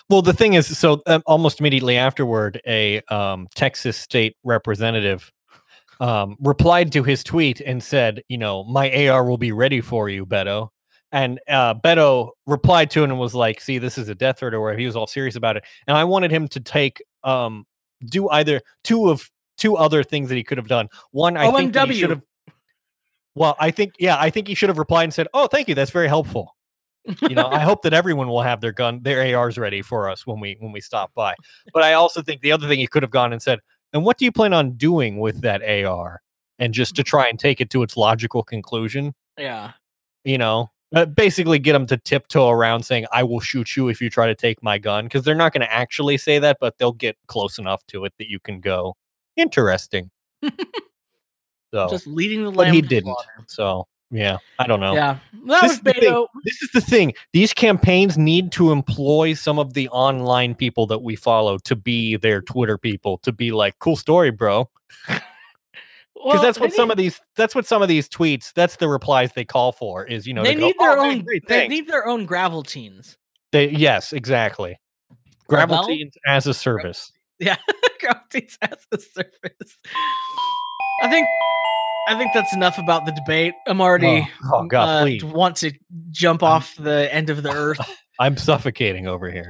Well, 0.09 0.21
the 0.21 0.33
thing 0.33 0.53
is, 0.53 0.77
so 0.77 1.01
um, 1.07 1.23
almost 1.25 1.59
immediately 1.59 1.97
afterward, 1.97 2.61
a 2.67 3.01
um, 3.03 3.47
Texas 3.55 3.97
state 3.97 4.35
representative 4.43 5.31
um, 5.99 6.35
replied 6.39 6.91
to 6.93 7.03
his 7.03 7.23
tweet 7.23 7.61
and 7.61 7.83
said, 7.83 8.23
"You 8.27 8.37
know, 8.37 8.63
my 8.63 9.07
AR 9.07 9.25
will 9.25 9.37
be 9.37 9.51
ready 9.51 9.81
for 9.81 10.09
you, 10.09 10.25
Beto." 10.25 10.69
And 11.11 11.39
uh, 11.47 11.73
Beto 11.75 12.31
replied 12.45 12.91
to 12.91 13.03
him 13.03 13.11
and 13.11 13.19
was 13.19 13.35
like, 13.35 13.61
"See, 13.61 13.77
this 13.77 13.97
is 13.97 14.09
a 14.09 14.15
death 14.15 14.39
threat," 14.39 14.53
or 14.53 14.61
whatever. 14.61 14.79
He 14.79 14.85
was 14.85 14.95
all 14.95 15.07
serious 15.07 15.35
about 15.35 15.57
it, 15.57 15.63
and 15.87 15.97
I 15.97 16.03
wanted 16.03 16.31
him 16.31 16.47
to 16.49 16.59
take 16.59 17.01
um, 17.23 17.65
do 18.05 18.29
either 18.29 18.61
two 18.83 19.09
of 19.09 19.29
two 19.57 19.75
other 19.75 20.03
things 20.03 20.29
that 20.29 20.35
he 20.35 20.43
could 20.43 20.57
have 20.57 20.67
done. 20.67 20.87
One, 21.11 21.35
I 21.35 21.51
think 21.51 21.75
he 21.75 21.99
should 21.99 22.11
have. 22.11 22.21
Well, 23.35 23.55
I 23.59 23.71
think 23.71 23.93
yeah, 23.99 24.17
I 24.19 24.29
think 24.29 24.47
he 24.47 24.55
should 24.55 24.69
have 24.69 24.77
replied 24.77 25.03
and 25.05 25.13
said, 25.13 25.27
"Oh, 25.33 25.47
thank 25.47 25.67
you, 25.67 25.75
that's 25.75 25.91
very 25.91 26.07
helpful." 26.07 26.55
you 27.27 27.35
know 27.35 27.47
i 27.47 27.59
hope 27.59 27.81
that 27.81 27.93
everyone 27.93 28.27
will 28.27 28.41
have 28.41 28.61
their 28.61 28.71
gun 28.71 28.99
their 29.03 29.37
ars 29.37 29.57
ready 29.57 29.81
for 29.81 30.09
us 30.09 30.27
when 30.27 30.39
we 30.39 30.57
when 30.59 30.71
we 30.71 30.81
stop 30.81 31.13
by 31.13 31.33
but 31.73 31.83
i 31.83 31.93
also 31.93 32.21
think 32.21 32.41
the 32.41 32.51
other 32.51 32.67
thing 32.67 32.77
he 32.77 32.87
could 32.87 33.03
have 33.03 33.11
gone 33.11 33.31
and 33.31 33.41
said 33.41 33.59
and 33.93 34.03
what 34.05 34.17
do 34.17 34.25
you 34.25 34.31
plan 34.31 34.53
on 34.53 34.71
doing 34.73 35.19
with 35.19 35.41
that 35.41 35.61
ar 35.85 36.21
and 36.59 36.73
just 36.73 36.95
to 36.95 37.03
try 37.03 37.25
and 37.27 37.39
take 37.39 37.61
it 37.61 37.69
to 37.71 37.83
its 37.83 37.95
logical 37.97 38.43
conclusion 38.43 39.13
Yeah. 39.37 39.71
you 40.23 40.37
know 40.37 40.69
uh, 40.95 41.05
basically 41.05 41.59
get 41.59 41.73
them 41.73 41.85
to 41.87 41.97
tiptoe 41.97 42.49
around 42.49 42.83
saying 42.83 43.05
i 43.11 43.21
will 43.23 43.39
shoot 43.39 43.75
you 43.77 43.89
if 43.89 44.01
you 44.01 44.09
try 44.09 44.27
to 44.27 44.35
take 44.35 44.61
my 44.63 44.77
gun 44.77 45.05
because 45.05 45.23
they're 45.23 45.35
not 45.35 45.53
going 45.53 45.61
to 45.61 45.71
actually 45.73 46.17
say 46.17 46.39
that 46.39 46.57
but 46.59 46.77
they'll 46.77 46.91
get 46.91 47.15
close 47.27 47.57
enough 47.59 47.85
to 47.87 48.05
it 48.05 48.13
that 48.17 48.27
you 48.29 48.39
can 48.39 48.59
go 48.59 48.95
interesting 49.35 50.09
so 51.73 51.87
Just 51.89 52.07
leading 52.07 52.43
the 52.43 52.49
lamb. 52.49 52.55
but 52.69 52.73
he 52.73 52.81
didn't 52.81 53.05
slaughter. 53.13 53.45
so 53.47 53.87
yeah 54.11 54.37
i 54.57 54.65
don't 54.67 54.79
know 54.79 54.93
Yeah. 54.93 55.17
That 55.45 55.61
This 55.61 55.61
was 55.61 55.71
is 55.73 55.79
the 55.81 55.93
thing. 55.93 56.03
Beto. 56.11 56.27
this 56.43 56.61
is 56.61 56.69
the 56.71 56.81
thing. 56.81 57.13
These 57.33 57.53
campaigns 57.53 58.17
need 58.17 58.51
to 58.53 58.71
employ 58.71 59.33
some 59.35 59.57
of 59.59 59.73
the 59.73 59.87
online 59.89 60.55
people 60.55 60.85
that 60.87 60.99
we 61.03 61.15
follow 61.15 61.57
to 61.59 61.75
be 61.75 62.17
their 62.17 62.41
Twitter 62.41 62.77
people, 62.77 63.17
to 63.19 63.31
be 63.31 63.51
like, 63.51 63.77
cool 63.79 63.95
story, 63.95 64.31
bro. 64.31 64.69
Because 65.07 65.21
Well, 66.33 66.41
that's 66.41 66.59
what 66.59 66.73
some 66.73 66.89
need- 66.89 66.93
of 66.93 66.97
these 66.97 67.21
that's 67.37 67.55
what 67.55 67.65
some 67.65 67.81
of 67.81 67.87
these 67.87 68.09
tweets, 68.09 68.51
that's 68.53 68.75
the 68.75 68.89
replies 68.89 69.31
they 69.33 69.45
call 69.45 69.71
for, 69.71 70.05
is 70.05 70.27
you 70.27 70.33
know, 70.33 70.43
they 70.43 70.53
go, 70.55 70.67
need 70.67 70.75
"Oh, 70.77 70.83
their 70.85 70.97
man, 70.97 71.17
own. 71.19 71.23
great, 71.23 71.47
They 71.47 71.67
need 71.69 71.87
their 71.87 72.05
own 72.05 72.25
gravel 72.25 72.61
teens. 72.63 73.17
They- 73.53 73.69
yes, 73.69 74.11
exactly. 74.11 74.77
Gravel 75.47 75.77
Gravel? 75.77 75.87
teens 75.87 76.13
as 76.27 76.45
a 76.47 76.53
service. 76.53 77.11
Yeah, 77.39 77.55
gravel 78.01 78.21
teens 78.29 78.57
as 78.61 78.85
a 78.91 78.99
service. 78.99 79.77
I 81.01 81.09
think. 81.09 81.27
I 82.07 82.17
think 82.17 82.31
that's 82.33 82.53
enough 82.55 82.79
about 82.79 83.05
the 83.05 83.11
debate. 83.11 83.53
I'm 83.67 83.79
already 83.81 84.27
Oh, 84.45 84.51
oh, 84.61 84.63
God, 84.65 84.89
uh, 84.89 85.03
please. 85.03 85.23
want 85.23 85.55
to 85.57 85.71
jump 86.09 86.41
off 86.41 86.75
the 86.75 87.13
end 87.13 87.29
of 87.29 87.43
the 87.43 87.51
earth. 87.51 87.79
I'm 88.19 88.35
suffocating 88.35 89.07
over 89.07 89.29
here. 89.29 89.47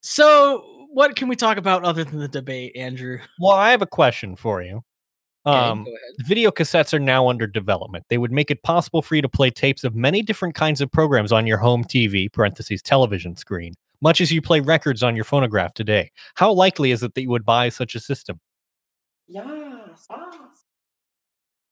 So, 0.00 0.86
what 0.92 1.14
can 1.14 1.28
we 1.28 1.36
talk 1.36 1.56
about 1.58 1.84
other 1.84 2.02
than 2.02 2.18
the 2.18 2.26
debate, 2.28 2.74
Andrew? 2.74 3.20
Well, 3.38 3.52
I 3.52 3.70
have 3.70 3.80
a 3.80 3.86
question 3.86 4.34
for 4.34 4.60
you. 4.62 4.82
Okay, 5.46 5.56
Um, 5.56 5.84
go 5.84 5.92
video 6.26 6.50
cassettes 6.50 6.92
are 6.92 6.98
now 7.00 7.28
under 7.28 7.46
development. 7.46 8.04
They 8.08 8.18
would 8.18 8.32
make 8.32 8.50
it 8.50 8.62
possible 8.62 9.00
for 9.02 9.14
you 9.14 9.22
to 9.22 9.28
play 9.28 9.50
tapes 9.50 9.84
of 9.84 9.94
many 9.94 10.20
different 10.22 10.54
kinds 10.56 10.80
of 10.80 10.90
programs 10.90 11.30
on 11.32 11.46
your 11.46 11.58
home 11.58 11.84
TV 11.84 12.32
(parentheses 12.32 12.82
television 12.82 13.36
screen), 13.36 13.74
much 14.00 14.20
as 14.20 14.32
you 14.32 14.42
play 14.42 14.60
records 14.60 15.02
on 15.02 15.14
your 15.16 15.24
phonograph 15.24 15.74
today. 15.74 16.10
How 16.34 16.52
likely 16.52 16.90
is 16.90 17.02
it 17.04 17.14
that 17.14 17.22
you 17.22 17.30
would 17.30 17.44
buy 17.44 17.68
such 17.68 17.94
a 17.94 18.00
system? 18.00 18.40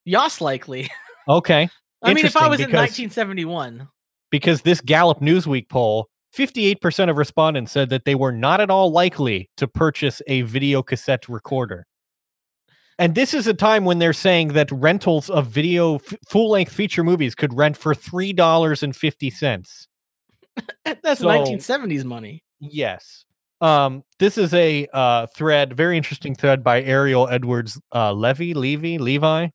Yas 0.04 0.40
likely. 0.40 0.88
Okay, 1.28 1.68
I 2.02 2.14
mean, 2.14 2.24
if 2.24 2.36
I 2.36 2.46
Interesting, 2.46 2.50
was 2.50 2.60
in 2.60 2.70
1971, 2.72 3.88
because 4.30 4.62
this 4.62 4.80
Gallup 4.80 5.20
Newsweek 5.20 5.68
poll, 5.68 6.08
58% 6.36 7.10
of 7.10 7.16
respondents 7.16 7.72
said 7.72 7.90
that 7.90 8.04
they 8.04 8.14
were 8.14 8.32
not 8.32 8.60
at 8.60 8.70
all 8.70 8.90
likely 8.92 9.50
to 9.56 9.66
purchase 9.68 10.22
a 10.26 10.42
video 10.42 10.82
cassette 10.82 11.28
recorder. 11.28 11.86
And 12.98 13.14
this 13.14 13.32
is 13.32 13.46
a 13.46 13.54
time 13.54 13.84
when 13.86 13.98
they're 13.98 14.12
saying 14.12 14.48
that 14.48 14.70
rentals 14.70 15.30
of 15.30 15.46
video 15.46 15.94
f- 15.96 16.14
full-length 16.28 16.70
feature 16.72 17.02
movies 17.02 17.34
could 17.34 17.54
rent 17.56 17.76
for 17.76 17.94
$3.50. 17.94 19.86
that's 20.84 21.20
So- 21.20 21.26
1970s 21.26 22.04
money. 22.04 22.44
Yes. 22.60 23.24
Um, 23.60 24.04
this 24.18 24.38
is 24.38 24.54
a 24.54 24.86
uh, 24.92 25.26
thread, 25.26 25.74
very 25.76 25.96
interesting 25.96 26.34
thread 26.34 26.64
by 26.64 26.82
Ariel 26.82 27.28
Edwards 27.28 27.80
uh, 27.94 28.12
Levy, 28.12 28.54
Levy, 28.54 28.98
Levi. 28.98 29.48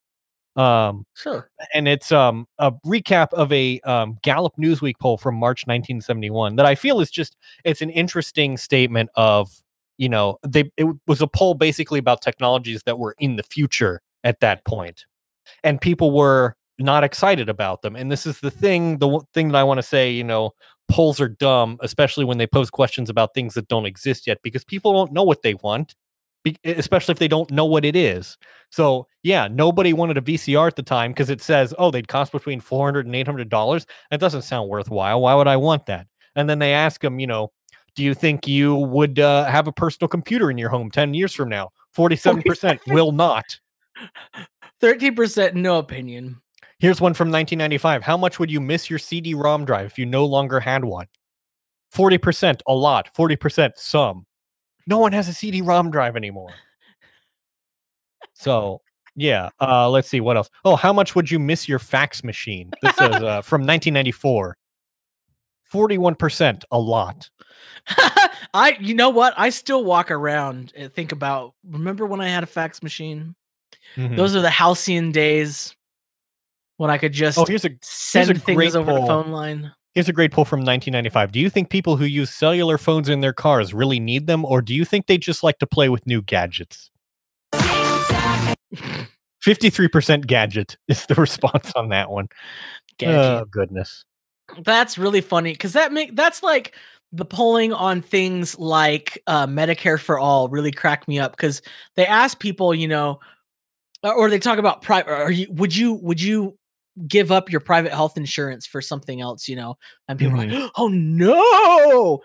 Um, 0.55 1.05
Sure. 1.15 1.49
and 1.73 1.85
it's 1.85 2.13
um 2.13 2.47
a 2.59 2.71
recap 2.85 3.33
of 3.33 3.51
a 3.51 3.81
um, 3.81 4.17
Gallup 4.23 4.53
Newsweek 4.57 4.93
poll 5.01 5.17
from 5.17 5.35
March 5.35 5.67
1971 5.67 6.55
that 6.55 6.65
I 6.65 6.75
feel 6.75 7.01
is 7.01 7.11
just 7.11 7.35
it's 7.65 7.81
an 7.81 7.89
interesting 7.89 8.55
statement 8.55 9.09
of 9.15 9.49
you 9.97 10.07
know 10.07 10.37
they 10.47 10.71
it 10.77 10.87
was 11.07 11.21
a 11.21 11.27
poll 11.27 11.55
basically 11.55 11.99
about 11.99 12.21
technologies 12.21 12.83
that 12.85 12.99
were 12.99 13.15
in 13.19 13.35
the 13.35 13.43
future 13.43 14.01
at 14.23 14.39
that 14.39 14.63
point, 14.63 15.05
and 15.63 15.81
people 15.81 16.11
were 16.15 16.55
not 16.79 17.03
excited 17.03 17.49
about 17.49 17.81
them. 17.81 17.95
And 17.97 18.09
this 18.11 18.25
is 18.25 18.39
the 18.39 18.51
thing, 18.51 18.97
the 18.99 19.07
one 19.07 19.25
thing 19.33 19.49
that 19.49 19.57
I 19.57 19.63
want 19.63 19.77
to 19.79 19.83
say, 19.83 20.11
you 20.11 20.23
know, 20.23 20.51
polls 20.87 21.19
are 21.19 21.29
dumb, 21.29 21.77
especially 21.81 22.25
when 22.25 22.37
they 22.37 22.47
pose 22.47 22.69
questions 22.69 23.09
about 23.09 23.33
things 23.33 23.53
that 23.55 23.67
don't 23.67 23.85
exist 23.85 24.27
yet, 24.27 24.39
because 24.43 24.63
people 24.63 24.93
don't 24.93 25.11
know 25.11 25.23
what 25.23 25.41
they 25.41 25.55
want, 25.55 25.95
especially 26.63 27.11
if 27.11 27.19
they 27.19 27.27
don't 27.27 27.49
know 27.51 27.65
what 27.65 27.85
it 27.85 27.95
is. 27.95 28.37
So 28.69 29.07
yeah, 29.23 29.47
nobody 29.47 29.93
wanted 29.93 30.17
a 30.17 30.21
VCR 30.21 30.67
at 30.67 30.75
the 30.75 30.83
time 30.83 31.11
because 31.11 31.29
it 31.29 31.41
says, 31.41 31.73
oh, 31.77 31.91
they'd 31.91 32.07
cost 32.07 32.31
between 32.31 32.59
four 32.59 32.85
hundred 32.85 33.05
and 33.05 33.15
eight 33.15 33.27
hundred 33.27 33.49
dollars. 33.49 33.85
That 34.11 34.19
doesn't 34.19 34.43
sound 34.43 34.69
worthwhile. 34.69 35.21
Why 35.21 35.33
would 35.33 35.47
I 35.47 35.57
want 35.57 35.85
that? 35.87 36.07
And 36.35 36.49
then 36.49 36.59
they 36.59 36.73
ask 36.73 37.01
them, 37.01 37.19
you 37.19 37.27
know, 37.27 37.51
do 37.95 38.03
you 38.03 38.13
think 38.13 38.47
you 38.47 38.75
would 38.75 39.19
uh, 39.19 39.45
have 39.45 39.67
a 39.67 39.71
personal 39.71 40.09
computer 40.09 40.51
in 40.51 40.57
your 40.57 40.69
home 40.69 40.91
ten 40.91 41.13
years 41.13 41.33
from 41.33 41.49
now? 41.49 41.71
Forty-seven 41.91 42.43
percent 42.43 42.81
will 42.87 43.11
not. 43.13 43.45
Thirteen 44.81 45.15
percent, 45.15 45.55
no 45.55 45.79
opinion. 45.79 46.41
Here's 46.85 47.01
one 47.01 47.15
from 47.15 47.29
1995. 47.29 48.03
How 48.03 48.15
much 48.15 48.37
would 48.37 48.51
you 48.51 48.61
miss 48.61 48.91
your 48.91 48.99
CD-ROM 48.99 49.65
drive 49.65 49.87
if 49.87 49.97
you 49.97 50.05
no 50.05 50.23
longer 50.23 50.59
had 50.59 50.85
one? 50.85 51.07
40%, 51.91 52.61
a 52.67 52.75
lot. 52.75 53.09
40%, 53.11 53.71
some. 53.75 54.27
No 54.85 54.99
one 54.99 55.11
has 55.11 55.27
a 55.27 55.33
CD-ROM 55.33 55.89
drive 55.89 56.15
anymore. 56.15 56.51
So, 58.33 58.81
yeah. 59.15 59.49
Uh, 59.59 59.89
let's 59.89 60.07
see 60.07 60.19
what 60.19 60.37
else. 60.37 60.51
Oh, 60.63 60.75
how 60.75 60.93
much 60.93 61.15
would 61.15 61.31
you 61.31 61.39
miss 61.39 61.67
your 61.67 61.79
fax 61.79 62.23
machine? 62.23 62.69
This 62.83 62.93
is 62.93 63.15
uh, 63.15 63.41
from 63.41 63.61
1994. 63.61 64.55
41%, 65.73 66.63
a 66.69 66.77
lot. 66.77 67.31
I, 68.53 68.77
you 68.79 68.93
know 68.93 69.09
what? 69.09 69.33
I 69.37 69.49
still 69.49 69.83
walk 69.83 70.11
around 70.11 70.71
and 70.75 70.93
think 70.93 71.11
about. 71.11 71.55
Remember 71.67 72.05
when 72.05 72.21
I 72.21 72.27
had 72.27 72.43
a 72.43 72.45
fax 72.45 72.83
machine? 72.83 73.33
Mhm. 73.95 74.15
Those 74.15 74.35
are 74.35 74.41
the 74.41 74.51
halcyon 74.51 75.11
days 75.11 75.74
when 76.77 76.89
I 76.89 76.97
could 76.97 77.13
just 77.13 77.37
Oh, 77.37 77.45
here's 77.45 77.65
a 77.65 77.71
send 77.81 78.27
great 78.43 78.43
things 78.43 78.75
over 78.75 78.93
the 78.93 78.99
phone 79.05 79.31
line. 79.31 79.71
here's 79.93 80.09
a 80.09 80.13
great 80.13 80.31
poll 80.31 80.45
from 80.45 80.59
1995. 80.59 81.31
Do 81.31 81.39
you 81.39 81.49
think 81.49 81.69
people 81.69 81.95
who 81.97 82.05
use 82.05 82.29
cellular 82.29 82.77
phones 82.77 83.09
in 83.09 83.21
their 83.21 83.33
cars 83.33 83.73
really 83.73 83.99
need 83.99 84.27
them, 84.27 84.43
or 84.45 84.61
do 84.61 84.73
you 84.73 84.85
think 84.85 85.07
they 85.07 85.17
just 85.17 85.43
like 85.43 85.59
to 85.59 85.67
play 85.67 85.89
with 85.89 86.05
new 86.05 86.21
gadgets? 86.21 86.91
53% 89.45 90.25
gadget 90.25 90.77
is 90.87 91.05
the 91.05 91.15
response 91.19 91.71
on 91.75 91.89
that 91.89 92.09
one. 92.09 92.27
Gadget. 92.97 93.15
Oh, 93.43 93.45
goodness. 93.49 94.03
That's 94.63 94.97
really 94.97 95.21
funny 95.21 95.51
because 95.53 95.73
that 95.73 95.91
make 95.91 96.15
that's 96.15 96.43
like 96.43 96.75
the 97.11 97.25
polling 97.25 97.73
on 97.73 98.01
things 98.01 98.57
like 98.59 99.21
uh, 99.27 99.47
Medicare 99.47 99.99
for 99.99 100.19
all 100.19 100.49
really 100.49 100.71
cracked 100.71 101.07
me 101.07 101.19
up 101.19 101.31
because 101.31 101.61
they 101.95 102.05
ask 102.05 102.39
people, 102.39 102.73
you 102.73 102.87
know, 102.87 103.19
or- 104.03 104.13
or 104.13 104.29
they 104.29 104.37
talk 104.39 104.59
about 104.59 104.81
private. 104.83 105.11
Are 105.11 105.31
you 105.31 105.47
would 105.49 105.75
you 105.75 105.93
would 105.93 106.21
you 106.21 106.57
give 107.07 107.31
up 107.31 107.51
your 107.51 107.61
private 107.61 107.91
health 107.91 108.17
insurance 108.17 108.65
for 108.65 108.81
something 108.81 109.21
else? 109.21 109.47
You 109.47 109.55
know, 109.55 109.77
and 110.07 110.19
people 110.19 110.35
are 110.35 110.37
like, 110.37 110.49
mm-hmm. 110.49 110.67
oh 110.77 110.87
no. 110.87 112.21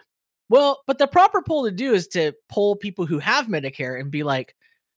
Well, 0.49 0.83
but 0.87 0.99
the 0.99 1.07
proper 1.07 1.43
poll 1.43 1.65
to 1.65 1.71
do 1.71 1.93
is 1.95 2.09
to 2.09 2.33
poll 2.49 2.75
people 2.75 3.07
who 3.07 3.21
have 3.21 3.47
Medicare 3.47 3.99
and 4.01 4.11
be 4.11 4.25
like, 4.25 4.57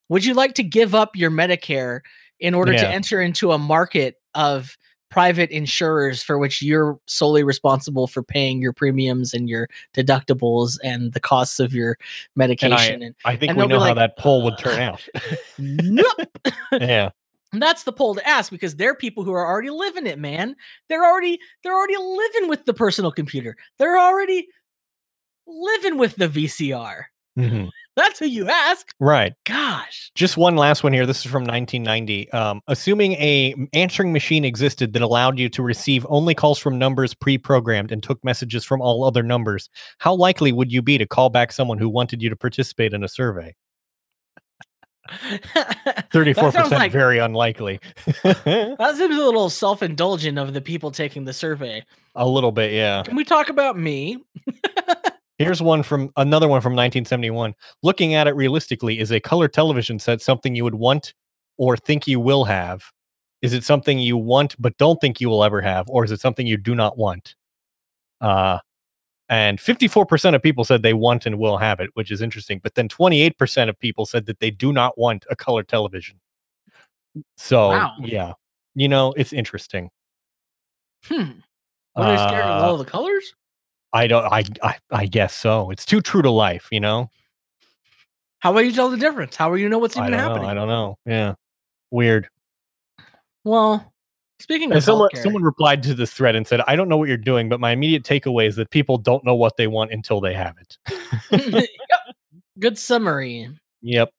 would 0.09 0.25
you 0.25 0.33
like 0.33 0.55
to 0.55 0.63
give 0.63 0.95
up 0.95 1.15
your 1.15 1.29
Medicare 1.29 2.01
in 2.39 2.53
order 2.53 2.73
to 2.73 2.87
enter 2.87 3.21
into 3.21 3.51
a 3.51 3.57
market 3.57 4.15
of 4.33 4.75
private 5.13 5.51
insurers 5.51 6.23
for 6.23 6.39
which 6.39 6.63
you're 6.63 6.99
solely 7.05 7.43
responsible 7.43 8.07
for 8.07 8.23
paying 8.23 8.59
your 8.59 8.73
premiums 8.73 9.31
and 9.31 9.47
your 9.47 9.69
deductibles 9.95 10.79
and 10.83 11.13
the 11.13 11.19
costs 11.19 11.59
of 11.59 11.71
your 11.71 11.99
medication 12.35 13.03
and, 13.03 13.13
I 13.23 13.35
think 13.35 13.51
And 13.51 13.59
we 13.59 13.67
know 13.67 13.79
how 13.79 13.89
like, 13.89 13.95
that 13.95 14.17
poll 14.17 14.43
would 14.43 14.57
turn 14.57 14.79
uh, 14.79 14.93
out. 14.93 15.07
nope. 15.59 16.07
yeah. 16.71 17.11
And 17.53 17.61
that's 17.61 17.83
the 17.83 17.93
poll 17.93 18.15
to 18.15 18.27
ask 18.27 18.51
because 18.51 18.75
they're 18.75 18.95
people 18.95 19.23
who 19.23 19.31
are 19.33 19.47
already 19.47 19.69
living 19.69 20.07
it, 20.07 20.19
man. 20.19 20.55
They're 20.89 21.05
already 21.05 21.39
they're 21.63 21.75
already 21.75 21.97
living 21.97 22.49
with 22.49 22.65
the 22.65 22.73
personal 22.73 23.11
computer. 23.11 23.55
They're 23.79 23.99
already 23.99 24.47
living 25.47 25.97
with 25.97 26.15
the 26.15 26.27
VCR. 26.27 27.05
Mhm. 27.37 27.69
That's 27.95 28.17
who 28.17 28.25
you 28.25 28.49
ask. 28.49 28.87
Right. 28.99 29.33
Gosh. 29.45 30.09
Just 30.15 30.35
one 30.35 30.55
last 30.55 30.83
one 30.83 30.93
here. 30.93 31.05
This 31.05 31.23
is 31.23 31.31
from 31.31 31.43
1990. 31.43 32.31
Um, 32.31 32.61
assuming 32.67 33.13
a 33.13 33.53
answering 33.73 34.11
machine 34.11 34.43
existed 34.45 34.93
that 34.93 35.03
allowed 35.03 35.37
you 35.37 35.47
to 35.49 35.61
receive 35.61 36.03
only 36.09 36.33
calls 36.33 36.57
from 36.57 36.79
numbers 36.79 37.13
pre-programmed 37.13 37.91
and 37.91 38.01
took 38.01 38.23
messages 38.23 38.65
from 38.65 38.81
all 38.81 39.03
other 39.03 39.21
numbers, 39.21 39.69
how 39.99 40.15
likely 40.15 40.51
would 40.51 40.71
you 40.71 40.81
be 40.81 40.97
to 40.97 41.05
call 41.05 41.29
back 41.29 41.51
someone 41.51 41.77
who 41.77 41.87
wanted 41.89 42.23
you 42.23 42.29
to 42.31 42.35
participate 42.35 42.93
in 42.93 43.03
a 43.03 43.07
survey? 43.07 43.53
34% 46.11 46.71
like- 46.71 46.91
very 46.91 47.19
unlikely. 47.19 47.79
That 48.23 48.95
seems 48.97 49.15
a 49.15 49.23
little 49.23 49.49
self-indulgent 49.49 50.37
of 50.37 50.53
the 50.53 50.61
people 50.61 50.91
taking 50.91 51.25
the 51.25 51.33
survey. 51.33 51.83
a 52.15 52.27
little 52.27 52.51
bit, 52.51 52.71
yeah. 52.73 53.03
Can 53.03 53.15
we 53.15 53.23
talk 53.23 53.49
about 53.49 53.77
me? 53.77 54.23
Here's 55.37 55.61
one 55.61 55.83
from 55.83 56.11
another 56.15 56.47
one 56.47 56.61
from 56.61 56.73
1971. 56.73 57.53
Looking 57.81 58.13
at 58.13 58.27
it 58.27 58.35
realistically, 58.35 58.99
is 58.99 59.11
a 59.11 59.19
color 59.19 59.47
television 59.47 59.99
set 59.99 60.21
something 60.21 60.55
you 60.55 60.63
would 60.63 60.75
want 60.75 61.13
or 61.57 61.75
think 61.75 62.07
you 62.07 62.19
will 62.19 62.45
have? 62.45 62.83
Is 63.41 63.51
it 63.53 63.63
something 63.63 63.99
you 63.99 64.15
want 64.15 64.55
but 64.59 64.77
don't 64.77 65.01
think 65.01 65.19
you 65.19 65.29
will 65.29 65.43
ever 65.43 65.59
have, 65.61 65.89
or 65.89 66.05
is 66.05 66.11
it 66.11 66.21
something 66.21 66.47
you 66.47 66.55
do 66.57 66.75
not 66.75 66.97
want? 66.97 67.35
Uh, 68.21 68.59
and 69.33 69.57
54% 69.57 70.35
of 70.35 70.41
people 70.43 70.63
said 70.63 70.83
they 70.83 70.93
want 70.93 71.25
and 71.25 71.39
will 71.39 71.57
have 71.57 71.79
it, 71.79 71.89
which 71.95 72.11
is 72.11 72.21
interesting. 72.21 72.59
But 72.61 72.75
then 72.75 72.87
28% 72.87 73.67
of 73.69 73.79
people 73.79 74.05
said 74.05 74.27
that 74.27 74.39
they 74.39 74.51
do 74.51 74.71
not 74.71 74.95
want 74.97 75.25
a 75.29 75.35
color 75.35 75.63
television. 75.63 76.19
So, 77.37 77.69
Wow. 77.69 77.95
yeah, 77.99 78.33
you 78.75 78.87
know, 78.87 79.13
it's 79.17 79.33
interesting. 79.33 79.89
Hmm. 81.05 81.31
Are 81.95 82.05
they 82.11 82.17
scared 82.17 82.45
of 82.45 82.61
Uh, 82.61 82.65
all 82.67 82.77
the 82.77 82.85
colors? 82.85 83.33
I 83.91 84.07
don't, 84.07 84.25
I, 84.31 84.43
I, 84.61 84.75
I 84.91 85.05
guess 85.05 85.35
so. 85.35 85.69
It's 85.71 85.85
too 85.85 86.01
true 86.01 86.21
to 86.21 86.31
life, 86.31 86.67
you 86.71 86.79
know? 86.79 87.09
How 88.39 88.51
will 88.53 88.61
you 88.63 88.71
tell 88.71 88.89
the 88.89 88.97
difference? 88.97 89.35
How 89.35 89.49
will 89.51 89.57
you 89.59 89.69
know 89.69 89.77
what's 89.79 89.95
even 89.97 90.11
don't 90.11 90.19
happening? 90.19 90.43
know. 90.43 90.49
I 90.49 90.53
don't 90.53 90.67
know. 90.67 90.97
Yeah. 91.05 91.35
Weird. 91.91 92.27
Well, 93.43 93.92
speaking 94.43 94.69
And 94.71 94.77
of 94.77 94.83
someone 94.83 95.09
healthcare- 95.13 95.23
someone 95.23 95.41
replied 95.41 95.81
to 95.83 95.93
this 95.93 96.11
thread 96.11 96.35
and 96.35 96.45
said, 96.45 96.59
"I 96.67 96.75
don't 96.75 96.89
know 96.89 96.97
what 96.97 97.07
you're 97.07 97.17
doing, 97.17 97.47
but 97.49 97.59
my 97.61 97.71
immediate 97.71 98.03
takeaway 98.03 98.45
is 98.45 98.57
that 98.57 98.69
people 98.71 98.97
don't 98.97 99.23
know 99.25 99.33
what 99.35 99.55
they 99.57 99.67
want 99.67 99.91
until 99.91 100.19
they 100.21 100.33
have 100.33 100.55
it." 100.59 100.77
Yep. 101.31 101.69
Good 102.59 102.77
summary. 102.77 103.49
yep. 103.81 104.09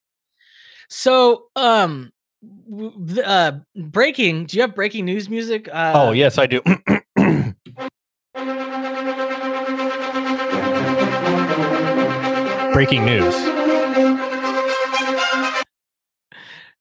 So, 0.89 1.45
um, 1.55 2.11
uh, 3.23 3.53
breaking. 3.75 4.45
Do 4.47 4.57
you 4.57 4.61
have 4.61 4.75
breaking 4.75 5.05
news 5.05 5.29
music? 5.29 5.69
Uh, 5.71 5.93
oh 5.95 6.11
yes, 6.11 6.37
I 6.37 6.45
do. 6.47 6.61
Breaking 12.73 13.05
news. 13.05 13.33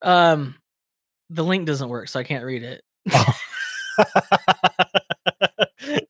Um, 0.03 0.57
the 1.31 1.45
link 1.45 1.67
doesn't 1.67 1.89
work, 1.89 2.09
so 2.09 2.19
I 2.19 2.25
can't 2.25 2.45
read 2.45 2.65
it. 2.65 2.83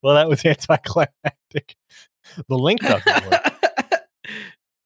well, 0.03 0.15
that 0.15 0.29
was 0.29 0.45
anticlimactic. 0.45 1.77
The 2.49 2.57
link 2.57 2.81
doesn't 2.81 3.31
work. 3.31 3.53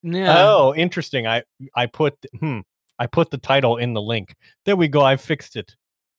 yeah. 0.03 0.35
Oh, 0.39 0.75
interesting. 0.75 1.27
I 1.27 1.43
I 1.75 1.87
put 1.87 2.15
hmm. 2.39 2.61
I 2.99 3.07
put 3.07 3.31
the 3.31 3.39
title 3.39 3.77
in 3.77 3.95
the 3.95 4.03
link. 4.03 4.35
There 4.65 4.77
we 4.77 4.89
go. 4.89 5.03
I 5.03 5.17
fixed 5.17 5.57
it. 5.57 5.75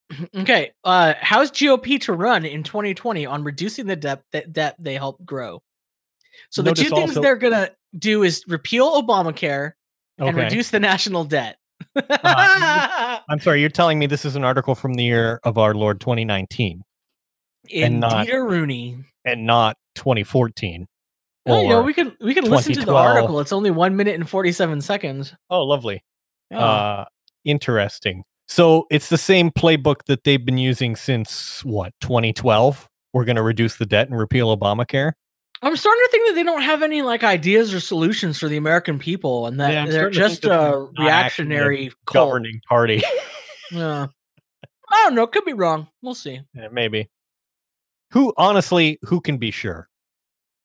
Okay. 0.36 0.72
Uh, 0.84 1.14
how's 1.20 1.52
GOP 1.52 2.02
to 2.02 2.14
run 2.14 2.44
in 2.44 2.64
2020 2.64 3.28
on 3.28 3.44
reducing 3.44 3.86
the 3.86 3.96
debt 3.96 4.24
that 4.32 4.52
debt 4.52 4.76
they 4.80 4.96
helped 4.96 5.24
grow? 5.24 5.62
So 6.50 6.64
the 6.64 6.72
Notice 6.72 6.84
two 6.86 6.96
things 6.96 7.10
also- 7.12 7.22
they're 7.22 7.36
gonna 7.36 7.70
do 7.98 8.24
is 8.24 8.44
repeal 8.48 9.02
Obamacare 9.02 9.74
and 10.18 10.30
Okay. 10.30 10.44
Reduce 10.46 10.72
the 10.72 10.80
national 10.80 11.26
debt. 11.26 11.59
I'm 11.96 13.40
sorry. 13.40 13.62
You're 13.62 13.70
telling 13.70 14.00
me 14.00 14.08
this 14.08 14.26
is 14.26 14.36
an 14.36 14.44
article 14.44 14.76
from 14.76 14.94
the 14.96 15.04
year 15.04 15.40
of 15.44 15.58
our 15.58 15.74
Lord 15.74 16.00
2019 16.00 16.82
and 17.74 18.00
not- 18.00 18.28
Indeed, 18.28 18.34
Rooney. 18.38 18.98
and 19.26 19.46
not 19.46 19.78
2014. 19.96 20.88
Oh, 21.46 21.62
you 21.62 21.70
know, 21.70 21.82
we 21.82 21.94
can 21.94 22.16
we 22.22 22.34
can 22.36 22.46
listen 22.46 22.74
to 22.74 22.86
the 22.86 22.94
article. 22.94 23.40
It's 23.40 23.52
only 23.54 23.72
one 23.72 23.96
minute 23.96 24.16
and 24.16 24.30
47 24.30 24.82
seconds. 24.82 25.34
oh, 25.50 25.64
lovely. 25.64 26.04
Yeah. 26.52 26.60
Uh, 26.60 27.06
interesting. 27.46 28.24
So 28.48 28.86
it's 28.92 29.10
the 29.10 29.18
same 29.18 29.50
playbook 29.52 30.06
that 30.08 30.24
they've 30.24 30.44
been 30.44 30.58
using 30.58 30.96
since 30.96 31.64
what 31.64 31.94
2012. 32.02 32.88
We're 33.14 33.26
going 33.26 33.36
to 33.38 33.42
reduce 33.44 33.78
the 33.78 33.86
debt 33.88 34.10
and 34.10 34.18
repeal 34.18 34.56
Obamacare. 34.56 35.14
I'm 35.62 35.76
starting 35.76 36.02
to 36.06 36.10
think 36.12 36.28
that 36.28 36.36
they 36.36 36.44
don't 36.44 36.62
have 36.62 36.84
any 36.84 37.02
like 37.02 37.24
ideas 37.24 37.74
or 37.74 37.80
solutions 37.80 38.40
for 38.40 38.48
the 38.48 38.58
American 38.58 38.98
people, 38.98 39.48
and 39.48 39.60
that 39.60 39.74
Yeah, 39.74 39.86
they're 39.86 40.14
starting 40.14 40.14
to 40.14 40.20
think 40.20 40.32
just 40.32 40.46
a 40.46 40.48
not 40.48 40.58
actually 40.58 41.02
a 41.02 41.06
reactionary. 41.08 41.92
Governing 42.06 42.62
party. 42.68 43.02
Yeah. 43.72 44.08
I 44.92 45.04
don't 45.04 45.14
know. 45.14 45.28
Could 45.28 45.46
be 45.46 45.54
wrong. 45.54 45.88
We'll 46.02 46.16
see. 46.16 46.42
Yeah, 46.56 46.70
maybe. 46.72 47.08
Who 48.14 48.34
honestly, 48.36 48.98
who 49.04 49.22
can 49.22 49.38
be 49.38 49.52
sure? 49.52 49.88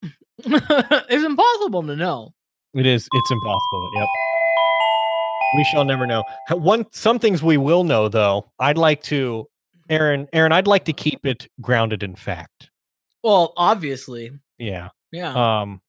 it's 0.39 1.25
impossible 1.25 1.83
to 1.83 1.97
know. 1.97 2.33
It 2.73 2.87
is. 2.87 3.07
It's 3.13 3.31
impossible. 3.31 3.91
Yep. 3.97 4.09
We 5.59 5.65
shall 5.65 5.85
never 5.85 6.07
know. 6.07 6.25
One, 6.51 6.87
some 6.93 7.19
things 7.19 7.43
we 7.43 7.59
will 7.59 7.85
know 7.85 8.09
though. 8.09 8.51
I'd 8.59 8.79
like 8.79 9.03
to, 9.05 9.47
Aaron. 9.91 10.27
Aaron, 10.33 10.53
I'd 10.53 10.67
like 10.67 10.87
to 10.87 10.93
keep 10.95 11.27
it 11.27 11.47
grounded 11.61 12.03
in 12.03 12.15
fact. 12.17 12.71
Well, 13.23 13.53
obviously. 13.59 14.31
Yeah. 14.59 14.89
Yeah. 15.13 15.61
Um. 15.61 15.81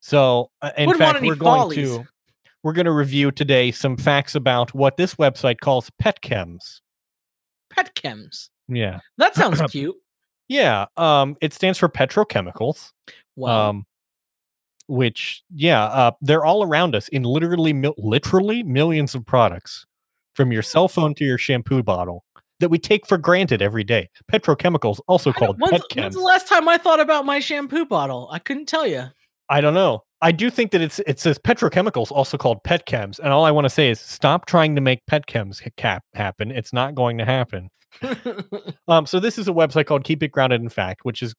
So, 0.00 0.50
uh, 0.62 0.70
in 0.78 0.86
Wouldn't 0.86 1.00
want 1.00 1.12
fact, 1.12 1.18
any 1.22 1.28
we're 1.28 1.36
going 1.36 1.60
follies. 1.60 1.88
to 1.96 2.04
we're 2.62 2.72
going 2.72 2.86
to 2.86 2.92
review 2.92 3.30
today 3.30 3.70
some 3.70 3.96
facts 3.96 4.34
about 4.34 4.74
what 4.74 4.96
this 4.96 5.14
website 5.16 5.60
calls 5.60 5.90
pet 5.98 6.20
chems. 6.22 6.80
Pet 7.70 7.94
chems. 7.94 8.48
Yeah. 8.68 9.00
That 9.18 9.34
sounds 9.36 9.60
cute. 9.70 9.96
Yeah. 10.48 10.86
Um. 10.96 11.36
It 11.40 11.52
stands 11.52 11.78
for 11.78 11.88
petrochemicals. 11.88 12.92
Well, 13.36 13.68
um 13.70 13.86
which 14.88 15.44
yeah 15.54 15.84
uh 15.84 16.10
they're 16.20 16.44
all 16.44 16.64
around 16.64 16.96
us 16.96 17.06
in 17.08 17.22
literally 17.22 17.72
mil- 17.72 17.94
literally 17.96 18.64
millions 18.64 19.14
of 19.14 19.24
products 19.24 19.86
from 20.34 20.50
your 20.50 20.62
cell 20.62 20.88
phone 20.88 21.14
to 21.14 21.24
your 21.24 21.38
shampoo 21.38 21.80
bottle 21.80 22.24
that 22.60 22.68
we 22.68 22.78
take 22.78 23.06
for 23.06 23.18
granted 23.18 23.60
every 23.60 23.84
day 23.84 24.08
petrochemicals 24.30 25.00
also 25.08 25.32
called 25.32 25.56
when's, 25.60 25.82
when's 25.94 26.14
the 26.14 26.20
last 26.20 26.46
time 26.48 26.68
I 26.68 26.78
thought 26.78 27.00
about 27.00 27.26
my 27.26 27.40
shampoo 27.40 27.84
bottle? 27.84 28.28
I 28.30 28.38
couldn't 28.38 28.66
tell 28.66 28.86
you. 28.86 29.04
i 29.48 29.60
don't 29.60 29.74
know 29.74 30.04
i 30.22 30.30
do 30.30 30.48
think 30.50 30.70
that 30.70 30.80
it's 30.80 31.00
it 31.06 31.18
says 31.18 31.38
petrochemicals 31.38 32.12
also 32.12 32.38
called 32.38 32.62
pet 32.62 32.86
chems 32.86 33.18
and 33.18 33.28
all 33.32 33.44
i 33.44 33.50
want 33.50 33.64
to 33.64 33.70
say 33.70 33.90
is 33.90 33.98
stop 34.00 34.46
trying 34.46 34.74
to 34.76 34.80
make 34.80 35.04
pet 35.06 35.26
chems 35.26 35.60
cap 35.76 36.04
happen 36.14 36.50
it's 36.52 36.72
not 36.72 36.94
going 36.94 37.18
to 37.18 37.24
happen 37.24 37.68
Um, 38.88 39.06
so 39.06 39.20
this 39.20 39.38
is 39.38 39.46
a 39.48 39.52
website 39.52 39.86
called 39.86 40.04
Keep 40.04 40.22
It 40.22 40.32
Grounded 40.32 40.60
in 40.60 40.68
Fact, 40.68 41.04
which 41.04 41.22
is 41.22 41.34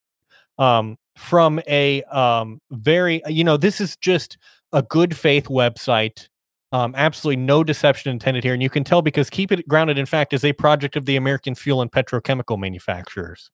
um, 0.57 0.97
from 1.17 1.59
a 1.67 2.01
um, 2.03 2.59
very, 2.71 3.21
you 3.27 3.43
know, 3.43 3.57
this 3.57 3.81
is 3.81 3.97
just 3.97 4.37
a 4.73 4.81
good 4.81 5.15
faith 5.17 5.45
website. 5.45 6.27
Um, 6.73 6.93
absolutely 6.95 7.43
no 7.43 7.63
deception 7.63 8.11
intended 8.11 8.43
here, 8.43 8.53
and 8.53 8.63
you 8.63 8.69
can 8.69 8.83
tell 8.83 9.01
because 9.01 9.29
Keep 9.29 9.51
It 9.51 9.67
Grounded 9.67 9.97
in 9.97 10.05
Fact 10.05 10.31
is 10.33 10.45
a 10.45 10.53
project 10.53 10.95
of 10.95 11.05
the 11.05 11.17
American 11.17 11.53
fuel 11.53 11.81
and 11.81 11.91
petrochemical 11.91 12.57
manufacturers. 12.57 13.51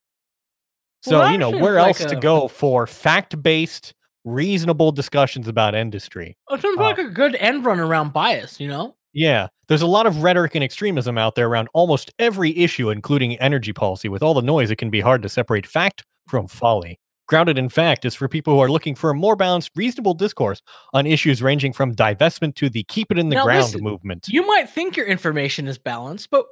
So 1.02 1.20
Well, 1.20 1.32
you 1.32 1.38
know 1.38 1.50
where 1.50 1.78
it's 1.78 1.88
else 1.88 2.00
like 2.02 2.10
to 2.10 2.18
a- 2.18 2.22
go 2.22 2.48
for 2.48 2.86
fact-based, 2.86 3.94
reasonable 4.24 4.92
discussions 4.92 5.48
about 5.48 5.74
industry? 5.74 6.38
it 6.52 6.62
seems 6.62 6.78
Uh, 6.78 6.82
like 6.84 6.98
a 7.00 7.06
good 7.10 7.36
end 7.36 7.66
run 7.66 7.80
around 7.80 8.14
bias, 8.14 8.60
you 8.60 8.68
know? 8.68 8.96
Yeah, 9.14 9.48
there's 9.68 9.82
a 9.82 9.88
lot 9.88 10.06
of 10.06 10.22
rhetoric 10.22 10.54
and 10.54 10.64
extremism 10.64 11.18
out 11.18 11.34
there 11.36 11.48
around 11.48 11.70
almost 11.74 12.12
every 12.20 12.56
issue, 12.56 12.92
including 12.92 13.36
energy 13.40 13.74
policy. 13.74 14.10
With 14.10 14.22
all 14.22 14.36
the 14.36 14.42
noise, 14.44 14.70
it 14.70 14.76
can 14.76 14.92
be 14.92 15.00
hard 15.00 15.24
to 15.24 15.30
separate 15.30 15.66
fact 15.66 16.04
from 16.28 16.48
folly. 16.48 17.00
Grounded 17.28 17.58
in 17.58 17.70
fact 17.70 18.06
is 18.06 18.16
for 18.16 18.28
people 18.28 18.54
who 18.54 18.60
are 18.60 18.70
looking 18.70 18.96
for 18.96 19.10
a 19.10 19.14
more 19.16 19.36
balanced, 19.36 19.72
reasonable 19.76 20.14
discourse 20.14 20.62
on 20.94 21.06
issues 21.06 21.42
ranging 21.42 21.74
from 21.74 21.94
divestment 21.94 22.56
to 22.56 22.70
the 22.70 22.84
keep 22.84 23.12
it 23.12 23.20
in 23.20 23.30
the 23.30 23.36
Now 23.36 23.44
ground 23.44 23.64
listen, 23.64 23.84
movement. 23.84 24.28
You 24.30 24.48
might 24.48 24.70
think 24.70 24.96
your 24.96 25.06
information 25.06 25.68
is 25.68 25.78
balanced, 25.78 26.30
but 26.30 26.46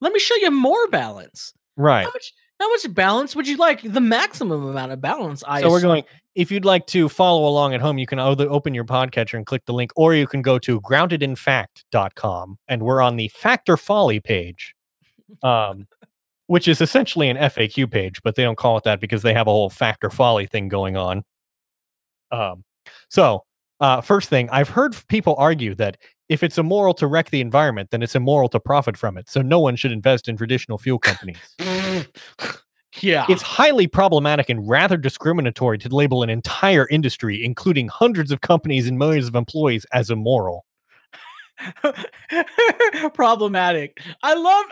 let 0.00 0.12
me 0.12 0.18
show 0.18 0.34
you 0.36 0.50
more 0.50 0.88
balance. 0.88 1.52
right. 1.76 2.04
How 2.04 2.10
much 2.10 2.32
how 2.60 2.68
much 2.70 2.92
balance 2.92 3.36
would 3.36 3.46
you 3.46 3.56
like? 3.56 3.82
The 3.82 4.00
maximum 4.00 4.66
amount 4.66 4.90
of 4.90 5.00
balance, 5.00 5.44
I 5.46 5.60
So 5.60 5.70
we're 5.70 5.80
going. 5.80 6.02
If 6.34 6.50
you'd 6.50 6.64
like 6.64 6.86
to 6.88 7.08
follow 7.08 7.48
along 7.48 7.74
at 7.74 7.80
home, 7.80 7.98
you 7.98 8.06
can 8.06 8.18
either 8.18 8.48
open 8.48 8.74
your 8.74 8.84
podcatcher 8.84 9.34
and 9.34 9.46
click 9.46 9.64
the 9.66 9.72
link, 9.72 9.92
or 9.96 10.14
you 10.14 10.26
can 10.26 10.42
go 10.42 10.58
to 10.60 10.80
groundedinfact.com 10.80 12.58
and 12.68 12.82
we're 12.82 13.00
on 13.00 13.16
the 13.16 13.28
Fact 13.28 13.68
or 13.68 13.76
Folly 13.76 14.20
page, 14.20 14.74
um, 15.42 15.86
which 16.48 16.66
is 16.66 16.80
essentially 16.80 17.28
an 17.28 17.36
FAQ 17.36 17.90
page, 17.90 18.20
but 18.24 18.34
they 18.34 18.42
don't 18.42 18.58
call 18.58 18.76
it 18.78 18.84
that 18.84 19.00
because 19.00 19.22
they 19.22 19.34
have 19.34 19.46
a 19.46 19.50
whole 19.50 19.70
Fact 19.70 20.02
or 20.02 20.10
Folly 20.10 20.46
thing 20.46 20.68
going 20.68 20.96
on. 20.96 21.22
Um, 22.32 22.64
so, 23.10 23.44
uh, 23.80 24.00
first 24.00 24.28
thing, 24.28 24.48
I've 24.50 24.68
heard 24.68 24.96
people 25.08 25.36
argue 25.38 25.74
that 25.76 25.98
if 26.28 26.42
it's 26.42 26.58
immoral 26.58 26.94
to 26.94 27.06
wreck 27.06 27.30
the 27.30 27.42
environment, 27.42 27.90
then 27.90 28.02
it's 28.02 28.14
immoral 28.14 28.48
to 28.48 28.60
profit 28.60 28.96
from 28.96 29.16
it. 29.18 29.28
So 29.28 29.42
no 29.42 29.60
one 29.60 29.76
should 29.76 29.92
invest 29.92 30.26
in 30.26 30.36
traditional 30.36 30.78
fuel 30.78 30.98
companies. 30.98 31.38
yeah. 33.00 33.26
It's 33.28 33.42
highly 33.42 33.86
problematic 33.86 34.48
and 34.48 34.66
rather 34.66 34.96
discriminatory 34.96 35.78
to 35.78 35.88
label 35.94 36.22
an 36.22 36.30
entire 36.30 36.88
industry, 36.88 37.44
including 37.44 37.88
hundreds 37.88 38.32
of 38.32 38.40
companies 38.40 38.88
and 38.88 38.98
millions 38.98 39.28
of 39.28 39.34
employees, 39.34 39.86
as 39.92 40.10
immoral. 40.10 40.64
problematic. 43.14 44.00
I 44.22 44.34
love 44.34 44.64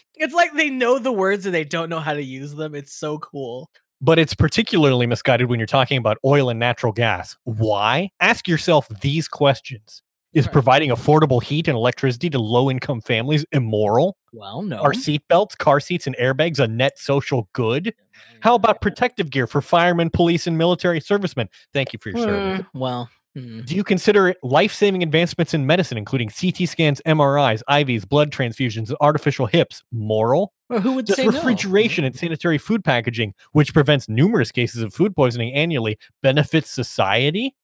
it's 0.18 0.34
like 0.34 0.52
they 0.54 0.70
know 0.70 0.98
the 0.98 1.12
words 1.12 1.46
and 1.46 1.54
they 1.54 1.64
don't 1.64 1.88
know 1.88 2.00
how 2.00 2.14
to 2.14 2.22
use 2.22 2.54
them. 2.54 2.74
It's 2.74 2.92
so 2.92 3.18
cool. 3.18 3.70
But 4.00 4.18
it's 4.18 4.34
particularly 4.34 5.06
misguided 5.06 5.48
when 5.48 5.58
you're 5.58 5.66
talking 5.66 5.98
about 5.98 6.18
oil 6.24 6.50
and 6.50 6.60
natural 6.60 6.92
gas. 6.92 7.36
Why? 7.44 8.10
Ask 8.20 8.46
yourself 8.46 8.88
these 9.00 9.26
questions. 9.28 10.02
Is 10.34 10.44
Right. 10.46 10.52
providing 10.52 10.90
affordable 10.90 11.42
heat 11.42 11.68
and 11.68 11.74
electricity 11.74 12.28
to 12.30 12.38
low 12.38 12.70
income 12.70 13.00
families 13.00 13.46
immoral? 13.50 14.18
Well, 14.32 14.60
no. 14.62 14.76
Are 14.76 14.92
seatbelts, 14.92 15.56
car 15.56 15.80
seats, 15.80 16.06
and 16.06 16.14
airbags 16.18 16.58
a 16.58 16.68
net 16.68 16.98
social 16.98 17.48
good? 17.54 17.94
How 18.40 18.54
about 18.54 18.82
protective 18.82 19.30
gear 19.30 19.46
for 19.46 19.62
firemen, 19.62 20.10
police, 20.10 20.46
and 20.46 20.58
military 20.58 21.00
servicemen? 21.00 21.48
Thank 21.72 21.94
you 21.94 21.98
for 21.98 22.10
your 22.10 22.18
service. 22.18 22.60
Uh, 22.60 22.68
well, 22.74 23.08
hmm. 23.40 23.60
Do 23.62 23.74
you 23.74 23.84
consider 23.84 24.34
life 24.42 24.72
saving 24.72 25.02
advancements 25.02 25.54
in 25.54 25.66
medicine, 25.66 25.98
including 25.98 26.28
CT 26.28 26.68
scans, 26.68 27.00
MRIs, 27.06 27.62
IVs, 27.68 28.08
blood 28.08 28.30
transfusions, 28.30 28.92
artificial 29.00 29.46
hips, 29.46 29.82
moral? 29.92 30.52
Well, 30.68 30.80
who 30.80 30.92
would 30.94 31.06
Does 31.06 31.16
say 31.16 31.26
no? 31.26 31.32
refrigeration 31.32 32.04
and 32.04 32.14
sanitary 32.14 32.58
food 32.58 32.84
packaging, 32.84 33.34
which 33.52 33.72
prevents 33.72 34.08
numerous 34.08 34.52
cases 34.52 34.82
of 34.82 34.92
food 34.92 35.14
poisoning 35.16 35.54
annually, 35.54 35.98
benefit 36.22 36.66
society? 36.66 37.54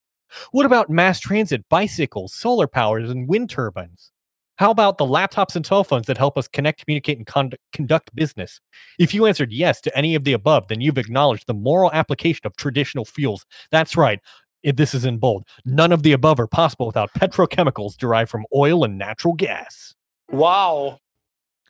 What 0.51 0.65
about 0.65 0.89
mass 0.89 1.19
transit, 1.19 1.65
bicycles, 1.69 2.33
solar 2.33 2.67
powers, 2.67 3.09
and 3.09 3.27
wind 3.27 3.49
turbines? 3.49 4.11
How 4.57 4.71
about 4.71 4.97
the 4.97 5.05
laptops 5.05 5.55
and 5.55 5.65
cell 5.65 5.83
phones 5.83 6.07
that 6.07 6.17
help 6.17 6.37
us 6.37 6.47
connect, 6.47 6.81
communicate, 6.83 7.17
and 7.17 7.27
conduct, 7.27 7.61
conduct 7.73 8.15
business? 8.15 8.61
If 8.97 9.13
you 9.13 9.25
answered 9.25 9.51
yes 9.51 9.81
to 9.81 9.97
any 9.97 10.15
of 10.15 10.23
the 10.23 10.31
above, 10.31 10.69
then 10.69 10.79
you've 10.79 10.97
acknowledged 10.97 11.45
the 11.47 11.53
moral 11.53 11.91
application 11.91 12.45
of 12.45 12.55
traditional 12.55 13.03
fuels. 13.03 13.45
That's 13.69 13.97
right. 13.97 14.19
If 14.65 14.77
this 14.77 14.95
is 14.95 15.05
in 15.05 15.19
bold. 15.19 15.45
None 15.63 15.91
of 15.91 16.01
the 16.01 16.11
above 16.11 16.39
are 16.39 16.47
possible 16.47 16.87
without 16.87 17.13
petrochemicals 17.13 17.95
derived 17.95 18.31
from 18.31 18.47
oil 18.53 18.83
and 18.83 18.97
natural 18.97 19.35
gas. 19.35 19.93
Wow. 20.31 20.99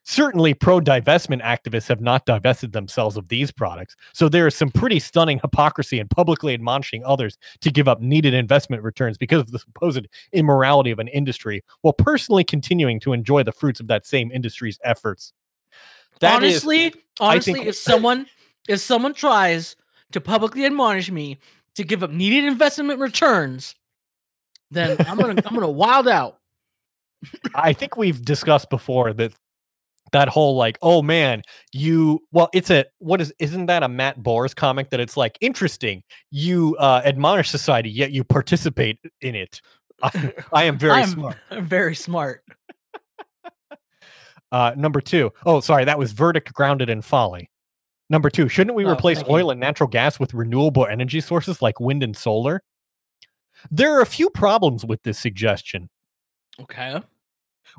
Certainly, 0.05 0.53
pro 0.53 0.79
divestment 0.79 1.41
activists 1.43 1.89
have 1.89 1.99
not 1.99 2.25
divested 2.25 2.71
themselves 2.71 3.17
of 3.17 3.27
these 3.27 3.51
products. 3.51 3.97
So 4.13 4.29
there 4.29 4.47
is 4.47 4.55
some 4.55 4.69
pretty 4.69 4.99
stunning 4.99 5.39
hypocrisy 5.39 5.99
in 5.99 6.07
publicly 6.07 6.53
admonishing 6.53 7.03
others 7.03 7.37
to 7.59 7.69
give 7.69 7.89
up 7.89 7.99
needed 7.99 8.33
investment 8.33 8.81
returns 8.81 9.17
because 9.17 9.41
of 9.41 9.51
the 9.51 9.59
supposed 9.59 10.07
immorality 10.31 10.91
of 10.91 10.99
an 10.99 11.09
industry, 11.09 11.63
while 11.81 11.91
personally 11.91 12.45
continuing 12.45 13.01
to 13.01 13.11
enjoy 13.11 13.43
the 13.43 13.51
fruits 13.51 13.81
of 13.81 13.87
that 13.87 14.05
same 14.05 14.31
industry's 14.31 14.79
efforts. 14.85 15.33
That 16.21 16.43
is- 16.43 16.63
honestly, 16.63 16.93
honestly, 17.19 17.53
think- 17.53 17.65
if 17.65 17.75
someone 17.75 18.27
if 18.69 18.79
someone 18.79 19.13
tries 19.13 19.75
to 20.13 20.21
publicly 20.21 20.65
admonish 20.65 21.11
me 21.11 21.39
to 21.75 21.83
give 21.83 22.03
up 22.03 22.11
needed 22.11 22.45
investment 22.45 22.99
returns, 22.99 23.75
then 24.71 24.97
I'm 25.07 25.17
gonna 25.17 25.41
I'm 25.45 25.53
gonna 25.53 25.69
wild 25.69 26.07
out. 26.07 26.37
I 27.55 27.73
think 27.73 27.97
we've 27.97 28.23
discussed 28.23 28.69
before 28.69 29.13
that 29.13 29.33
that 30.11 30.29
whole 30.29 30.55
like, 30.55 30.77
oh 30.81 31.01
man, 31.01 31.41
you 31.73 32.21
well, 32.31 32.49
it's 32.53 32.69
a 32.69 32.85
what 32.99 33.21
is 33.21 33.33
isn't 33.39 33.65
that 33.67 33.83
a 33.83 33.89
Matt 33.89 34.21
Bors 34.21 34.53
comic 34.53 34.89
that 34.91 34.99
it's 34.99 35.17
like 35.17 35.37
interesting. 35.41 36.03
You 36.31 36.75
uh 36.79 37.01
admonish 37.03 37.49
society, 37.49 37.89
yet 37.89 38.11
you 38.11 38.23
participate 38.23 38.99
in 39.21 39.35
it. 39.35 39.61
I, 40.03 40.33
I 40.53 40.63
am 40.65 40.77
very 40.77 40.91
I'm 41.01 41.09
smart. 41.09 41.37
very 41.61 41.95
smart. 41.95 42.43
Uh 44.51 44.73
number 44.77 45.01
two. 45.01 45.31
Oh, 45.45 45.59
sorry, 45.59 45.85
that 45.85 45.99
was 45.99 46.11
verdict 46.11 46.53
grounded 46.53 46.89
in 46.89 47.01
folly. 47.01 47.49
Number 48.09 48.29
two, 48.29 48.47
shouldn't 48.47 48.75
we 48.75 48.85
Oh, 48.85 48.91
replace 48.91 49.23
oil 49.29 49.49
and 49.49 49.59
natural 49.59 49.89
gas 49.89 50.19
with 50.19 50.33
renewable 50.33 50.85
energy 50.85 51.21
sources 51.21 51.61
like 51.61 51.79
wind 51.79 52.03
and 52.03 52.15
solar? 52.15 52.61
There 53.71 53.95
are 53.97 54.01
a 54.01 54.05
few 54.05 54.29
problems 54.29 54.85
with 54.85 55.01
this 55.03 55.19
suggestion. 55.19 55.89
Okay. 56.59 57.01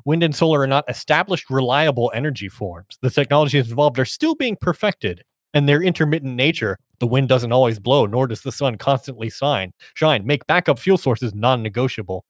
Wind 0.05 0.23
and 0.23 0.35
solar 0.35 0.61
are 0.61 0.67
not 0.67 0.85
established, 0.89 1.49
reliable 1.49 2.11
energy 2.13 2.49
forms. 2.49 2.97
The 3.01 3.09
technologies 3.09 3.69
involved 3.69 3.97
are 3.99 4.05
still 4.05 4.35
being 4.35 4.57
perfected, 4.59 5.23
and 5.53 5.67
their 5.67 5.81
intermittent 5.81 6.35
nature, 6.35 6.77
the 6.99 7.07
wind 7.07 7.29
doesn't 7.29 7.51
always 7.51 7.79
blow, 7.79 8.05
nor 8.05 8.27
does 8.27 8.41
the 8.41 8.51
sun 8.51 8.77
constantly 8.77 9.29
shine, 9.29 9.73
shine 9.93 10.25
make 10.25 10.45
backup 10.47 10.77
fuel 10.77 10.97
sources 10.97 11.33
non 11.33 11.63
negotiable. 11.63 12.25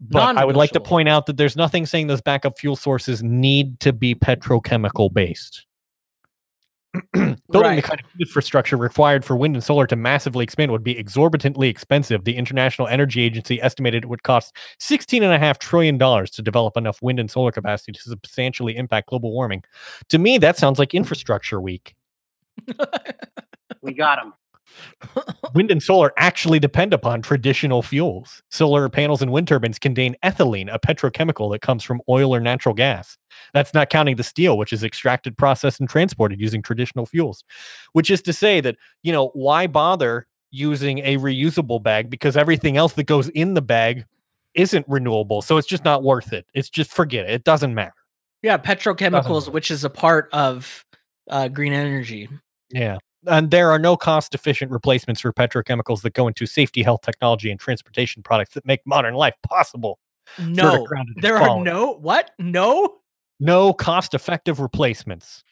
But 0.00 0.36
I 0.36 0.44
would 0.44 0.56
like 0.56 0.70
to 0.72 0.80
point 0.80 1.08
out 1.08 1.26
that 1.26 1.36
there's 1.36 1.56
nothing 1.56 1.84
saying 1.84 2.06
those 2.06 2.22
backup 2.22 2.58
fuel 2.58 2.76
sources 2.76 3.22
need 3.22 3.78
to 3.80 3.92
be 3.92 4.14
petrochemical 4.14 5.12
based. 5.12 5.66
Building 7.12 7.36
Right. 7.52 7.76
the 7.76 7.82
kind 7.82 8.00
of 8.00 8.06
infrastructure 8.20 8.76
required 8.76 9.24
for 9.24 9.36
wind 9.36 9.54
and 9.54 9.62
solar 9.62 9.86
to 9.86 9.96
massively 9.96 10.42
expand 10.42 10.72
would 10.72 10.82
be 10.82 10.98
exorbitantly 10.98 11.68
expensive. 11.68 12.24
The 12.24 12.36
International 12.36 12.88
Energy 12.88 13.22
Agency 13.22 13.60
estimated 13.60 14.04
it 14.04 14.06
would 14.08 14.22
cost 14.22 14.56
$16.5 14.80 15.58
trillion 15.58 15.98
to 15.98 16.42
develop 16.42 16.76
enough 16.76 17.00
wind 17.02 17.20
and 17.20 17.30
solar 17.30 17.52
capacity 17.52 17.92
to 17.92 18.00
substantially 18.00 18.76
impact 18.76 19.08
global 19.08 19.32
warming. 19.32 19.62
To 20.08 20.18
me, 20.18 20.38
that 20.38 20.56
sounds 20.56 20.78
like 20.78 20.94
infrastructure 20.94 21.60
week. 21.60 21.94
We 23.82 23.92
got 23.94 24.18
him. 24.18 24.32
Wind 25.54 25.70
and 25.70 25.82
solar 25.82 26.12
actually 26.16 26.58
depend 26.58 26.92
upon 26.92 27.22
traditional 27.22 27.82
fuels. 27.82 28.42
Solar 28.50 28.88
panels 28.88 29.22
and 29.22 29.32
wind 29.32 29.48
turbines 29.48 29.78
contain 29.78 30.16
ethylene, 30.24 30.72
a 30.72 30.78
petrochemical 30.78 31.50
that 31.52 31.60
comes 31.60 31.82
from 31.82 32.00
oil 32.08 32.34
or 32.34 32.40
natural 32.40 32.74
gas. 32.74 33.16
That's 33.54 33.74
not 33.74 33.90
counting 33.90 34.16
the 34.16 34.24
steel, 34.24 34.58
which 34.58 34.72
is 34.72 34.84
extracted, 34.84 35.36
processed, 35.38 35.80
and 35.80 35.88
transported 35.88 36.40
using 36.40 36.62
traditional 36.62 37.06
fuels. 37.06 37.44
Which 37.92 38.10
is 38.10 38.22
to 38.22 38.32
say 38.32 38.60
that, 38.60 38.76
you 39.02 39.12
know, 39.12 39.30
why 39.34 39.66
bother 39.66 40.26
using 40.50 41.00
a 41.00 41.16
reusable 41.18 41.82
bag 41.82 42.10
because 42.10 42.36
everything 42.36 42.76
else 42.76 42.94
that 42.94 43.04
goes 43.04 43.28
in 43.30 43.54
the 43.54 43.62
bag 43.62 44.04
isn't 44.54 44.86
renewable. 44.88 45.42
So 45.42 45.56
it's 45.56 45.68
just 45.68 45.84
not 45.84 46.02
worth 46.02 46.32
it. 46.32 46.46
It's 46.54 46.70
just 46.70 46.90
forget 46.90 47.26
it. 47.26 47.32
It 47.32 47.44
doesn't 47.44 47.74
matter. 47.74 47.92
Yeah, 48.42 48.56
petrochemicals, 48.56 49.52
which 49.52 49.70
is 49.70 49.84
a 49.84 49.90
part 49.90 50.28
of 50.32 50.84
uh, 51.28 51.48
green 51.48 51.72
energy. 51.72 52.28
Yeah. 52.70 52.98
And 53.26 53.50
there 53.50 53.70
are 53.70 53.78
no 53.78 53.96
cost 53.96 54.34
efficient 54.34 54.70
replacements 54.70 55.20
for 55.20 55.32
petrochemicals 55.32 56.02
that 56.02 56.14
go 56.14 56.28
into 56.28 56.46
safety, 56.46 56.82
health, 56.82 57.00
technology, 57.02 57.50
and 57.50 57.58
transportation 57.58 58.22
products 58.22 58.54
that 58.54 58.64
make 58.64 58.80
modern 58.86 59.14
life 59.14 59.34
possible. 59.42 59.98
No, 60.38 60.86
there 61.16 61.38
are 61.38 61.60
no 61.60 61.94
what? 61.94 62.30
No. 62.38 62.98
No 63.40 63.72
cost 63.72 64.14
effective 64.14 64.60
replacements. 64.60 65.42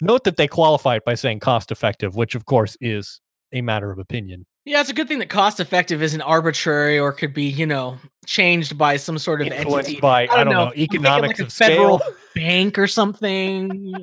Note 0.00 0.24
that 0.24 0.36
they 0.36 0.48
qualify 0.48 0.96
it 0.96 1.04
by 1.04 1.14
saying 1.14 1.40
cost 1.40 1.70
effective, 1.70 2.16
which 2.16 2.34
of 2.34 2.46
course 2.46 2.76
is 2.80 3.20
a 3.52 3.62
matter 3.62 3.90
of 3.90 3.98
opinion. 3.98 4.46
Yeah, 4.64 4.80
it's 4.80 4.90
a 4.90 4.94
good 4.94 5.08
thing 5.08 5.18
that 5.20 5.30
cost 5.30 5.60
effective 5.60 6.02
isn't 6.02 6.20
arbitrary 6.20 6.98
or 6.98 7.12
could 7.12 7.32
be, 7.32 7.44
you 7.44 7.66
know, 7.66 7.98
changed 8.26 8.76
by 8.76 8.96
some 8.98 9.18
sort 9.18 9.40
of 9.40 9.46
Influenced 9.46 9.88
entity. 9.88 10.00
by, 10.00 10.28
I 10.28 10.44
don't 10.44 10.52
know, 10.52 10.66
I'm 10.66 10.72
thinking 10.72 10.96
economics 10.96 11.38
like 11.38 11.48
of 11.48 11.52
federal 11.52 11.98
scale. 12.00 12.14
bank 12.34 12.78
or 12.78 12.86
something. 12.86 13.94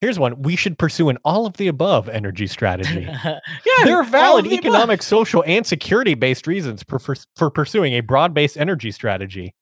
I 0.00 0.06
don't 0.06 0.08
know. 0.08 0.08
Here's 0.08 0.18
one. 0.18 0.42
We 0.42 0.56
should 0.56 0.78
pursue 0.78 1.08
an 1.08 1.18
all 1.24 1.46
of 1.46 1.56
the 1.56 1.68
above 1.68 2.08
energy 2.08 2.46
strategy. 2.46 3.00
yeah, 3.24 3.40
There 3.84 3.96
are 3.96 4.04
valid 4.04 4.44
the 4.44 4.50
above. 4.50 4.58
economic, 4.66 5.02
social, 5.02 5.42
and 5.46 5.66
security 5.66 6.14
based 6.14 6.46
reasons 6.46 6.82
for, 6.88 6.98
for, 6.98 7.16
for 7.36 7.50
pursuing 7.50 7.94
a 7.94 8.00
broad 8.00 8.32
based 8.34 8.56
energy 8.56 8.90
strategy. 8.92 9.54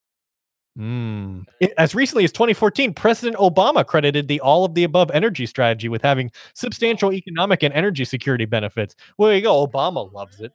Hmm. 0.75 1.39
I- 1.63 1.71
As 1.79 1.95
recently 1.95 2.23
as 2.23 2.31
2014, 2.31 2.93
President 2.93 3.35
Obama 3.37 3.83
credited 3.85 4.27
the 4.27 4.39
all 4.41 4.63
of 4.63 4.75
the 4.75 4.83
above 4.83 5.09
energy 5.11 5.47
strategy 5.47 5.89
with 5.89 6.03
having 6.03 6.29
substantial 6.53 7.11
economic 7.13 7.63
and 7.63 7.73
energy 7.73 8.05
security 8.05 8.45
benefits. 8.45 8.95
Well, 9.17 9.29
there 9.29 9.37
you 9.37 9.43
go. 9.43 9.65
Obama 9.65 10.13
loves 10.13 10.39
it. 10.39 10.51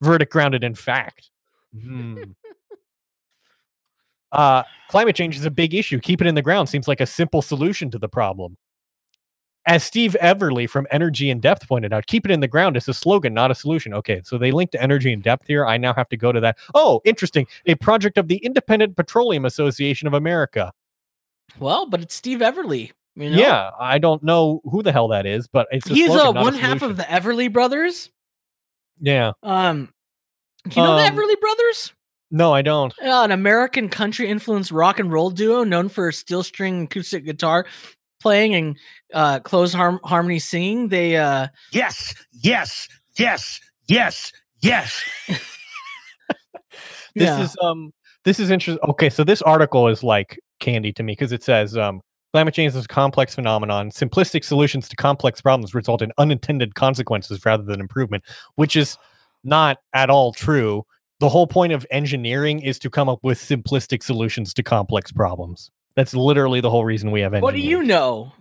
Verdict 0.00 0.32
grounded 0.32 0.64
in 0.64 0.74
fact. 0.74 1.30
Hmm. 1.78 2.22
Uh, 4.32 4.62
climate 4.88 5.16
change 5.16 5.36
is 5.36 5.44
a 5.46 5.50
big 5.50 5.72
issue. 5.72 5.98
Keep 6.00 6.20
it 6.20 6.26
in 6.26 6.34
the 6.34 6.42
ground 6.42 6.68
seems 6.68 6.88
like 6.88 7.00
a 7.00 7.06
simple 7.06 7.40
solution 7.40 7.90
to 7.90 7.98
the 7.98 8.08
problem. 8.08 8.56
As 9.66 9.82
Steve 9.82 10.16
Everly 10.22 10.70
from 10.70 10.86
Energy 10.92 11.28
in 11.28 11.40
Depth 11.40 11.66
pointed 11.66 11.92
out, 11.92 12.06
keep 12.06 12.24
it 12.24 12.30
in 12.30 12.38
the 12.38 12.46
ground 12.46 12.76
is 12.76 12.86
a 12.86 12.94
slogan, 12.94 13.34
not 13.34 13.50
a 13.50 13.54
solution. 13.54 13.92
Okay, 13.94 14.22
so 14.24 14.38
they 14.38 14.52
linked 14.52 14.72
to 14.72 14.82
Energy 14.82 15.12
in 15.12 15.20
Depth 15.20 15.48
here. 15.48 15.66
I 15.66 15.76
now 15.76 15.92
have 15.92 16.08
to 16.10 16.16
go 16.16 16.30
to 16.30 16.38
that. 16.40 16.56
Oh, 16.74 17.00
interesting. 17.04 17.48
A 17.66 17.74
project 17.74 18.16
of 18.16 18.28
the 18.28 18.36
Independent 18.36 18.96
Petroleum 18.96 19.44
Association 19.44 20.06
of 20.06 20.14
America. 20.14 20.72
Well, 21.58 21.86
but 21.86 22.00
it's 22.00 22.14
Steve 22.14 22.38
Everly. 22.38 22.92
You 23.16 23.30
know? 23.30 23.38
Yeah, 23.38 23.70
I 23.80 23.98
don't 23.98 24.22
know 24.22 24.60
who 24.70 24.82
the 24.82 24.92
hell 24.92 25.08
that 25.08 25.26
is, 25.26 25.48
but 25.48 25.66
it's 25.72 25.90
a 25.90 25.94
he's 25.94 26.12
slogan, 26.12 26.36
uh, 26.36 26.40
a 26.40 26.44
one 26.44 26.54
half 26.54 26.82
of 26.82 26.96
the 26.96 27.02
Everly 27.04 27.52
brothers. 27.52 28.10
Yeah. 29.00 29.32
Um, 29.42 29.92
do 30.68 30.80
you 30.80 30.86
know 30.86 30.96
the 30.96 31.06
Um, 31.06 31.16
Everly 31.16 31.40
brothers? 31.40 31.92
No, 32.30 32.52
I 32.52 32.62
don't. 32.62 32.92
Uh, 33.02 33.22
an 33.22 33.30
American 33.30 33.88
country 33.88 34.28
influenced 34.28 34.70
rock 34.70 34.98
and 34.98 35.12
roll 35.12 35.30
duo 35.30 35.64
known 35.64 35.88
for 35.88 36.10
steel 36.12 36.42
string 36.42 36.84
acoustic 36.84 37.24
guitar 37.24 37.66
playing 38.20 38.54
and 38.54 38.76
uh, 39.14 39.40
close 39.40 39.72
harm- 39.72 40.00
harmony 40.04 40.38
singing. 40.38 40.88
They 40.88 41.16
uh, 41.16 41.48
Yes, 41.72 42.14
yes, 42.32 42.88
yes, 43.16 43.60
yes, 43.88 44.32
yes. 44.60 45.02
This 47.16 47.28
yeah. 47.28 47.42
is 47.42 47.56
um 47.62 47.92
this 48.24 48.38
is 48.38 48.50
interesting. 48.50 48.90
Okay, 48.90 49.08
so 49.08 49.24
this 49.24 49.40
article 49.42 49.88
is 49.88 50.02
like 50.02 50.38
candy 50.60 50.92
to 50.92 51.02
me 51.02 51.12
because 51.12 51.32
it 51.32 51.42
says 51.42 51.76
um 51.76 52.02
climate 52.32 52.52
change 52.52 52.74
is 52.74 52.84
a 52.84 52.88
complex 52.88 53.34
phenomenon. 53.34 53.90
Simplistic 53.90 54.44
solutions 54.44 54.86
to 54.90 54.96
complex 54.96 55.40
problems 55.40 55.74
result 55.74 56.02
in 56.02 56.12
unintended 56.18 56.74
consequences 56.74 57.44
rather 57.46 57.62
than 57.62 57.80
improvement, 57.80 58.22
which 58.56 58.76
is 58.76 58.98
not 59.44 59.78
at 59.94 60.10
all 60.10 60.32
true. 60.34 60.84
The 61.20 61.30
whole 61.30 61.46
point 61.46 61.72
of 61.72 61.86
engineering 61.90 62.60
is 62.60 62.78
to 62.80 62.90
come 62.90 63.08
up 63.08 63.20
with 63.22 63.38
simplistic 63.38 64.02
solutions 64.02 64.52
to 64.52 64.62
complex 64.62 65.10
problems. 65.10 65.70
That's 65.96 66.14
literally 66.14 66.60
the 66.60 66.70
whole 66.70 66.84
reason 66.84 67.10
we 67.10 67.20
have 67.22 67.32
engineers. 67.34 67.42
what 67.42 67.54
do 67.54 67.60
you 67.60 67.82
know 67.82 68.32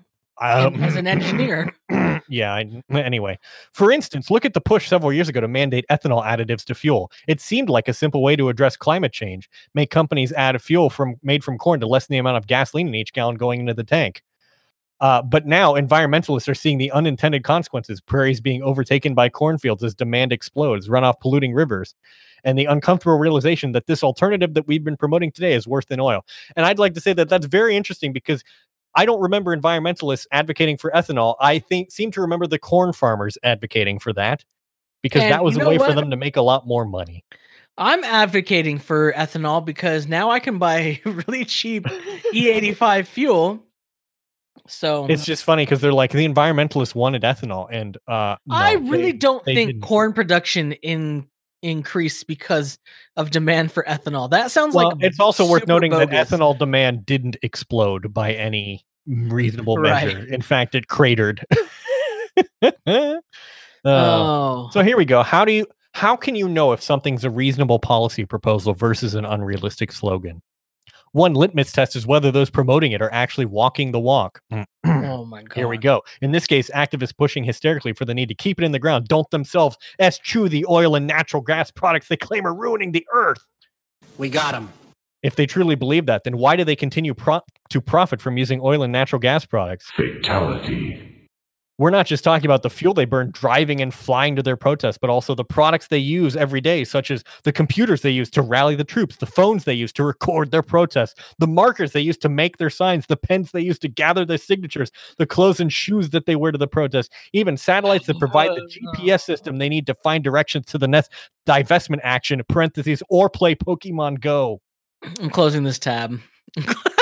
Um, 0.42 0.84
as 0.84 0.96
an 0.98 1.08
engineer? 1.08 1.74
yeah. 2.30 2.54
I, 2.54 2.82
anyway, 2.94 3.40
for 3.72 3.92
instance, 3.92 4.30
look 4.30 4.44
at 4.44 4.54
the 4.54 4.60
push 4.62 4.88
several 4.90 5.14
years 5.14 5.30
ago 5.30 5.40
to 5.40 5.48
mandate 5.48 5.86
ethanol 5.90 6.24
additives 6.26 6.66
to 6.66 6.76
fuel. 6.76 7.12
It 7.28 7.40
seemed 7.40 7.70
like 7.70 7.88
a 7.88 7.94
simple 7.94 8.22
way 8.22 8.36
to 8.36 8.50
address 8.50 8.76
climate 8.76 9.14
change. 9.14 9.50
Make 9.74 9.90
companies 9.90 10.34
add 10.34 10.56
a 10.56 10.60
fuel 10.60 10.90
from 10.90 11.16
made 11.24 11.44
from 11.44 11.58
corn 11.58 11.80
to 11.80 11.88
lessen 11.88 12.12
the 12.12 12.18
amount 12.18 12.38
of 12.38 12.48
gasoline 12.48 12.90
in 12.90 12.96
each 12.96 13.14
gallon 13.14 13.36
going 13.38 13.62
into 13.62 13.74
the 13.74 13.84
tank. 13.86 14.22
Uh, 15.02 15.22
but 15.22 15.46
now 15.46 15.74
environmentalists 15.74 16.48
are 16.48 16.56
seeing 16.56 16.78
the 16.78 16.92
unintended 16.92 17.44
consequences: 17.44 18.00
prairies 18.02 18.40
being 18.40 18.64
overtaken 18.64 19.14
by 19.14 19.30
cornfields 19.30 19.84
as 19.84 19.94
demand 19.94 20.32
explodes, 20.32 20.88
runoff 20.88 21.20
polluting 21.20 21.54
rivers, 21.54 21.96
and 22.44 22.58
the 22.58 22.66
uncomfortable 22.66 23.18
realization 23.18 23.74
that 23.74 23.88
this 23.88 24.04
alternative 24.04 24.54
that 24.54 24.68
we've 24.68 24.84
been 24.84 24.98
promoting 24.98 25.32
today 25.32 25.54
is 25.54 25.68
worse 25.68 25.86
than 25.86 26.00
oil. 26.00 26.26
And 26.56 26.66
I'd 26.66 26.80
like 26.80 26.94
to 26.94 27.02
say 27.02 27.14
that 27.14 27.28
that's 27.28 27.46
very 27.46 27.76
interesting 27.76 28.14
because 28.14 28.44
I 28.96 29.06
don't 29.06 29.20
remember 29.20 29.56
environmentalists 29.56 30.26
advocating 30.32 30.78
for 30.78 30.92
ethanol. 30.92 31.36
I 31.40 31.60
think 31.60 31.92
seem 31.92 32.12
to 32.12 32.22
remember 32.22 32.48
the 32.48 32.60
corn 32.60 32.94
farmers 32.94 33.38
advocating 33.44 34.00
for 34.00 34.14
that 34.14 34.46
because 35.02 35.24
And 35.24 35.34
that 35.34 35.44
was 35.44 35.58
you 35.58 35.64
a 35.64 35.68
way 35.68 35.78
for 35.78 35.94
them 35.94 36.10
to 36.12 36.18
make 36.18 36.38
a 36.38 36.42
lot 36.42 36.66
more 36.66 36.86
money. 36.86 37.26
I'm 37.78 38.04
advocating 38.06 38.80
for 38.80 39.12
ethanol 39.14 39.64
because 39.64 40.08
now 40.08 40.32
I 40.32 40.40
can 40.40 40.58
buy 40.58 41.02
really 41.06 41.44
cheap 41.44 41.84
E85 42.34 43.06
fuel. 43.06 43.64
So 44.68 45.06
It's 45.08 45.26
just 45.26 45.44
funny 45.44 45.64
because 45.64 45.82
they're 45.82 45.94
like 45.94 46.12
the 46.12 46.28
environmentalists 46.28 46.96
wanted 46.96 47.22
ethanol, 47.24 47.68
and 47.72 47.98
uh, 48.08 48.36
I 48.50 48.74
really 48.76 49.12
they- 49.12 49.18
don't 49.18 49.44
they 49.46 49.54
think 49.56 49.70
didn't. 49.72 49.82
corn 49.84 50.14
production 50.14 50.72
in 50.74 51.28
increased 51.62 52.28
because 52.28 52.78
of 53.18 53.32
demand 53.32 53.72
for 53.72 53.84
ethanol. 53.84 54.30
That 54.30 54.52
sounds 54.52 54.76
Well, 54.76 54.90
like 54.90 54.98
it's 55.02 55.20
also 55.20 55.48
worth 55.50 55.68
noting 55.68 55.92
bogus. 55.92 56.10
that 56.10 56.28
ethanol 56.30 56.58
demand 56.58 57.06
didn't 57.06 57.38
explode 57.42 58.14
by 58.14 58.34
any 58.34 58.86
reasonable 59.08 59.78
Right. 59.78 60.06
measure. 60.08 60.34
In 60.34 60.42
fact, 60.42 60.76
it 60.76 60.88
cratered. 60.88 61.44
Uh, 62.88 63.16
Oh, 63.88 64.70
So 64.74 64.82
here 64.82 64.98
we 64.98 65.06
go. 65.06 65.22
How 65.24 65.46
do 65.46 65.52
you 65.52 65.68
how 65.94 66.16
can 66.16 66.36
you 66.36 66.50
know 66.50 66.72
if 66.74 66.82
something's 66.82 67.24
a 67.24 67.30
reasonable 67.30 67.80
policy 67.80 68.26
proposal 68.26 68.74
versus 68.74 69.14
an 69.16 69.26
unrealistic 69.26 69.92
slogan? 69.92 70.42
One 71.16 71.34
litmus 71.34 71.72
test 71.72 71.96
is 71.96 72.06
whether 72.06 72.30
those 72.30 72.50
promoting 72.50 72.92
it 72.92 73.02
are 73.02 73.10
actually 73.14 73.46
walking 73.46 73.94
the 73.94 74.02
walk. 74.02 74.42
Mm. 74.52 74.66
oh 74.86 75.24
my 75.24 75.44
god! 75.44 75.56
Here 75.56 75.70
we 75.70 75.78
go. 75.78 76.02
In 76.22 76.34
this 76.34 76.46
case, 76.46 76.70
activists 76.72 77.16
pushing 77.16 77.46
hysterically 77.46 77.94
for 77.94 78.04
the 78.04 78.14
need 78.14 78.28
to 78.28 78.36
keep 78.36 78.60
it 78.60 78.66
in 78.66 78.74
the 78.74 78.80
ground 78.80 79.08
don't 79.08 79.30
themselves 79.32 79.78
eschew 79.98 80.50
the 80.50 80.66
oil 80.70 80.94
and 80.94 81.08
natural 81.08 81.42
gas 81.42 81.72
products 81.72 82.10
they 82.10 82.18
claim 82.18 82.46
are 82.46 82.54
ruining 82.54 82.92
the 82.92 83.08
earth. 83.14 83.46
We 84.18 84.28
got 84.28 84.52
them. 84.52 84.74
If 85.24 85.38
they 85.38 85.46
truly 85.46 85.76
believe 85.76 86.06
that, 86.08 86.26
then 86.26 86.36
why 86.36 86.58
do 86.58 86.66
they 86.66 86.76
continue 86.76 87.14
pro- 87.14 87.40
to 87.70 87.80
profit 87.80 88.22
from 88.22 88.38
using 88.38 88.60
oil 88.62 88.84
and 88.84 88.92
natural 88.92 89.22
gas 89.22 89.46
products? 89.46 89.90
Fatality. 89.96 91.15
We're 91.78 91.90
not 91.90 92.06
just 92.06 92.24
talking 92.24 92.46
about 92.46 92.64
the 92.64 92.70
fuel 92.70 92.94
they 92.94 93.04
burn 93.04 93.32
driving 93.32 93.82
and 93.82 93.94
flying 93.94 94.38
to 94.38 94.44
their 94.44 94.56
protests, 94.56 94.98
but 94.98 95.10
also 95.10 95.36
the 95.36 95.44
products 95.44 95.88
they 95.88 95.98
use 95.98 96.36
every 96.38 96.62
day, 96.62 96.86
such 96.86 97.12
as 97.12 97.24
the 97.44 97.52
computers 97.52 98.02
they 98.02 98.12
use 98.12 98.30
to 98.32 98.42
rally 98.42 98.76
the 98.76 98.86
troops, 98.86 99.18
the 99.18 99.26
phones 99.26 99.66
they 99.66 99.74
use 99.74 99.92
to 99.94 100.04
record 100.04 100.52
their 100.52 100.62
protests, 100.64 101.16
the 101.38 101.48
markers 101.48 101.92
they 101.92 102.00
use 102.00 102.18
to 102.20 102.30
make 102.30 102.58
their 102.58 102.70
signs, 102.70 103.08
the 103.08 103.18
pens 103.18 103.52
they 103.52 103.60
use 103.60 103.78
to 103.80 103.90
gather 103.90 104.24
their 104.24 104.38
signatures, 104.38 104.90
the 105.18 105.26
clothes 105.26 105.60
and 105.60 105.74
shoes 105.74 106.12
that 106.12 106.26
they 106.26 106.38
wear 106.38 106.54
to 106.54 106.58
the 106.58 106.68
protest, 106.68 107.12
even 107.34 107.58
satellites 107.58 108.08
that 108.08 108.20
provide 108.20 108.52
the 108.52 108.80
GPS 109.06 109.24
system 109.24 109.58
they 109.58 109.70
need 109.70 109.86
to 109.88 109.94
find 109.96 110.24
directions 110.24 110.66
to 110.68 110.78
the 110.78 110.88
next 110.88 111.12
divestment 111.46 112.00
action, 112.04 112.42
parentheses, 112.48 113.04
or 113.10 113.30
play 113.30 113.54
Pokemon 113.54 114.22
Go. 114.22 114.62
I'm 115.20 115.30
closing 115.30 115.64
this 115.64 115.78
tab. 115.78 116.20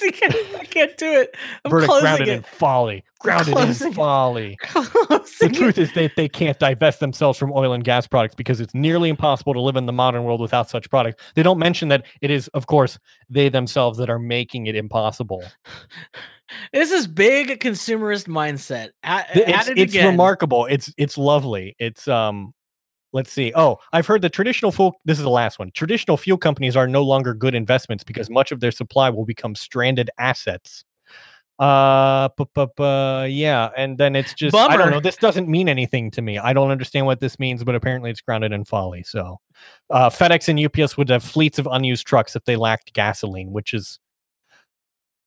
I 0.06 0.10
can't, 0.10 0.34
I 0.60 0.64
can't 0.64 0.96
do 0.96 1.12
it. 1.12 1.34
I'm 1.64 1.70
Verdict 1.70 1.92
grounded 2.00 2.28
it. 2.28 2.32
in 2.32 2.42
folly. 2.42 3.04
Grounded 3.20 3.48
in 3.48 3.54
closing 3.54 3.92
it. 3.92 3.94
folly. 3.94 4.58
The 5.40 5.48
truth 5.48 5.78
it. 5.78 5.82
is 5.82 5.92
that 5.94 6.12
they 6.16 6.28
can't 6.28 6.58
divest 6.58 7.00
themselves 7.00 7.38
from 7.38 7.52
oil 7.52 7.72
and 7.72 7.82
gas 7.82 8.06
products 8.06 8.34
because 8.34 8.60
it's 8.60 8.74
nearly 8.74 9.08
impossible 9.08 9.54
to 9.54 9.60
live 9.60 9.76
in 9.76 9.86
the 9.86 9.92
modern 9.92 10.24
world 10.24 10.40
without 10.40 10.68
such 10.68 10.88
products. 10.90 11.22
They 11.34 11.42
don't 11.42 11.58
mention 11.58 11.88
that 11.88 12.04
it 12.20 12.30
is, 12.30 12.48
of 12.48 12.66
course, 12.66 12.98
they 13.28 13.48
themselves 13.48 13.98
that 13.98 14.10
are 14.10 14.18
making 14.18 14.66
it 14.66 14.76
impossible. 14.76 15.42
This 16.72 16.90
is 16.90 17.06
big 17.06 17.60
consumerist 17.60 18.26
mindset. 18.26 18.88
It's, 19.04 19.68
it 19.68 19.78
it's 19.78 19.94
again. 19.94 20.08
remarkable. 20.08 20.66
It's 20.66 20.92
it's 20.98 21.16
lovely. 21.16 21.76
It's 21.78 22.08
um 22.08 22.52
let's 23.12 23.32
see. 23.32 23.52
Oh, 23.54 23.78
I've 23.92 24.06
heard 24.06 24.22
that 24.22 24.32
traditional 24.32 24.72
fuel 24.72 25.00
this 25.04 25.18
is 25.18 25.24
the 25.24 25.30
last 25.30 25.58
one. 25.58 25.70
Traditional 25.72 26.16
fuel 26.16 26.38
companies 26.38 26.76
are 26.76 26.86
no 26.86 27.02
longer 27.02 27.34
good 27.34 27.54
investments 27.54 28.04
because 28.04 28.30
much 28.30 28.52
of 28.52 28.60
their 28.60 28.70
supply 28.70 29.10
will 29.10 29.24
become 29.24 29.54
stranded 29.54 30.10
assets. 30.18 30.84
Uh, 31.58 32.28
pu- 32.28 32.46
pu- 32.46 32.68
pu- 32.68 33.26
yeah, 33.28 33.68
and 33.76 33.98
then 33.98 34.16
it's 34.16 34.32
just 34.32 34.56
I 34.56 34.78
don't 34.78 34.90
know. 34.90 34.98
This 34.98 35.16
doesn't 35.16 35.46
mean 35.46 35.68
anything 35.68 36.10
to 36.12 36.22
me. 36.22 36.38
I 36.38 36.54
don't 36.54 36.70
understand 36.70 37.04
what 37.04 37.20
this 37.20 37.38
means, 37.38 37.62
but 37.64 37.74
apparently 37.74 38.10
it's 38.10 38.22
grounded 38.22 38.52
in 38.52 38.64
folly. 38.64 39.02
So, 39.02 39.40
uh, 39.90 40.08
FedEx 40.08 40.48
and 40.48 40.58
UPS 40.58 40.96
would 40.96 41.10
have 41.10 41.22
fleets 41.22 41.58
of 41.58 41.68
unused 41.70 42.06
trucks 42.06 42.34
if 42.34 42.44
they 42.46 42.56
lacked 42.56 42.94
gasoline, 42.94 43.52
which 43.52 43.74
is 43.74 43.98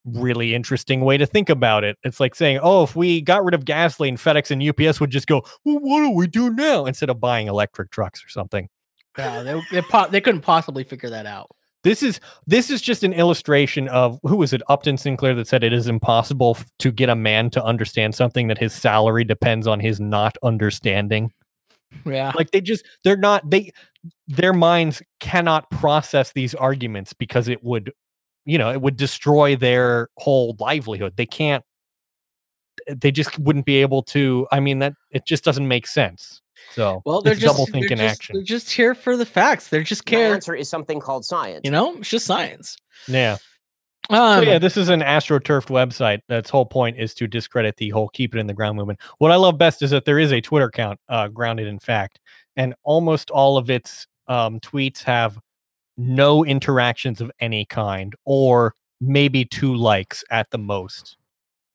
really 0.05 0.53
interesting 0.53 1.01
way 1.01 1.17
to 1.17 1.25
think 1.25 1.49
about 1.49 1.83
it. 1.83 1.97
It's 2.03 2.19
like 2.19 2.35
saying, 2.35 2.59
"Oh, 2.61 2.83
if 2.83 2.95
we 2.95 3.21
got 3.21 3.43
rid 3.43 3.53
of 3.53 3.65
gasoline, 3.65 4.17
FedEx 4.17 4.51
and 4.51 4.61
UPS 4.61 4.99
would 4.99 5.09
just 5.09 5.27
go, 5.27 5.43
well, 5.63 5.79
what 5.79 6.01
do 6.01 6.11
we 6.11 6.27
do 6.27 6.49
now?" 6.49 6.85
instead 6.85 7.09
of 7.09 7.19
buying 7.19 7.47
electric 7.47 7.91
trucks 7.91 8.23
or 8.23 8.29
something. 8.29 8.69
Yeah, 9.17 9.43
they, 9.43 9.61
they, 9.71 9.81
po- 9.81 10.07
they 10.09 10.21
couldn't 10.21 10.41
possibly 10.41 10.83
figure 10.83 11.09
that 11.09 11.25
out. 11.25 11.51
This 11.83 12.01
is 12.01 12.19
this 12.47 12.69
is 12.69 12.81
just 12.81 13.03
an 13.03 13.11
illustration 13.11 13.89
of 13.89 14.19
who 14.23 14.37
was 14.37 14.53
it 14.53 14.61
Upton 14.69 14.97
Sinclair 14.97 15.35
that 15.35 15.47
said 15.47 15.63
it 15.63 15.73
is 15.73 15.87
impossible 15.87 16.55
f- 16.57 16.71
to 16.79 16.91
get 16.91 17.09
a 17.09 17.15
man 17.15 17.49
to 17.51 17.63
understand 17.63 18.15
something 18.15 18.47
that 18.47 18.57
his 18.57 18.73
salary 18.73 19.25
depends 19.25 19.67
on 19.67 19.81
his 19.81 19.99
not 19.99 20.37
understanding. 20.43 21.31
Yeah. 22.05 22.31
Like 22.35 22.51
they 22.51 22.61
just 22.61 22.85
they're 23.03 23.17
not 23.17 23.49
they 23.49 23.71
their 24.27 24.53
minds 24.53 25.01
cannot 25.19 25.69
process 25.69 26.31
these 26.31 26.55
arguments 26.55 27.11
because 27.11 27.49
it 27.49 27.63
would 27.63 27.91
you 28.45 28.57
know, 28.57 28.71
it 28.71 28.81
would 28.81 28.97
destroy 28.97 29.55
their 29.55 30.09
whole 30.17 30.55
livelihood. 30.59 31.13
They 31.15 31.25
can't 31.25 31.63
they 32.87 33.11
just 33.11 33.37
wouldn't 33.39 33.65
be 33.65 33.77
able 33.77 34.01
to 34.03 34.47
I 34.51 34.59
mean 34.59 34.79
that 34.79 34.93
it 35.11 35.25
just 35.25 35.43
doesn't 35.43 35.67
make 35.67 35.87
sense. 35.87 36.41
So 36.71 37.01
Well, 37.05 37.21
they're 37.21 37.35
just 37.35 37.45
double 37.45 37.65
they're 37.65 37.73
think 37.81 37.91
in 37.91 37.97
just- 37.99 38.19
action. 38.19 38.35
They're 38.35 38.43
just 38.43 38.71
here 38.71 38.95
for 38.95 39.15
the 39.17 39.25
facts. 39.25 39.69
They're 39.69 39.83
just 39.83 40.05
The 40.05 40.11
care. 40.11 40.33
answer 40.33 40.55
is 40.55 40.69
something 40.69 40.99
called 40.99 41.23
science. 41.25 41.61
You 41.63 41.71
know, 41.71 41.95
it's 41.97 42.09
just 42.09 42.25
science. 42.25 42.75
Yeah. 43.07 43.37
Um, 44.09 44.43
so 44.43 44.49
yeah, 44.51 44.59
this 44.59 44.75
is 44.75 44.89
an 44.89 44.99
astroturfed 44.99 45.67
website. 45.67 46.19
That's 46.27 46.49
whole 46.49 46.65
point 46.65 46.99
is 46.99 47.13
to 47.15 47.27
discredit 47.27 47.77
the 47.77 47.89
whole 47.91 48.09
keep 48.09 48.35
it 48.35 48.39
in 48.39 48.47
the 48.47 48.53
ground 48.53 48.75
movement. 48.77 48.99
What 49.19 49.31
I 49.31 49.35
love 49.35 49.57
best 49.57 49.81
is 49.81 49.91
that 49.91 50.03
there 50.03 50.19
is 50.19 50.33
a 50.33 50.41
Twitter 50.41 50.65
account 50.65 50.99
uh, 51.07 51.29
grounded 51.29 51.67
in 51.67 51.79
fact, 51.79 52.19
and 52.57 52.75
almost 52.83 53.29
all 53.31 53.55
of 53.57 53.69
its 53.69 54.05
um, 54.27 54.59
tweets 54.59 55.03
have 55.03 55.39
no 55.97 56.43
interactions 56.45 57.21
of 57.21 57.31
any 57.39 57.65
kind, 57.65 58.13
or 58.25 58.73
maybe 59.01 59.45
two 59.45 59.75
likes 59.75 60.23
at 60.31 60.49
the 60.51 60.57
most. 60.57 61.17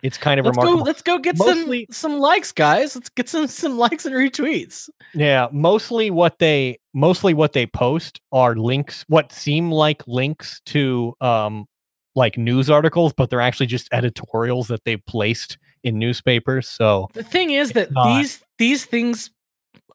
It's 0.03 0.17
kind 0.17 0.39
of 0.39 0.47
let's 0.47 0.57
go. 0.57 0.63
remarkable. 0.63 0.85
Let's 0.87 1.03
go 1.03 1.19
get 1.19 1.37
Mostly- 1.37 1.87
some 1.91 2.11
some 2.13 2.21
likes, 2.21 2.53
guys. 2.53 2.95
Let's 2.95 3.09
get 3.09 3.29
some 3.29 3.47
some 3.49 3.77
likes 3.77 4.07
and 4.07 4.15
retweets. 4.15 4.89
Yeah, 5.13 5.49
mostly 5.51 6.11
what 6.11 6.39
they 6.39 6.79
mostly 6.95 7.35
what 7.35 7.53
they 7.53 7.67
post 7.67 8.21
are 8.31 8.55
links 8.55 9.05
what 9.09 9.33
seem 9.33 9.73
like 9.73 10.07
links 10.07 10.61
to 10.67 11.15
um 11.21 11.67
like 12.15 12.39
news 12.39 12.71
articles, 12.71 13.13
but 13.13 13.29
they're 13.31 13.41
actually 13.41 13.67
just 13.67 13.89
editorials 13.93 14.69
that 14.69 14.85
they've 14.85 15.05
placed 15.07 15.59
in 15.83 15.99
newspapers. 15.99 16.69
So 16.69 17.09
The 17.15 17.23
thing 17.25 17.51
is 17.51 17.73
that 17.73 17.91
not. 17.91 18.17
these 18.19 18.41
these 18.59 18.85
things, 18.85 19.31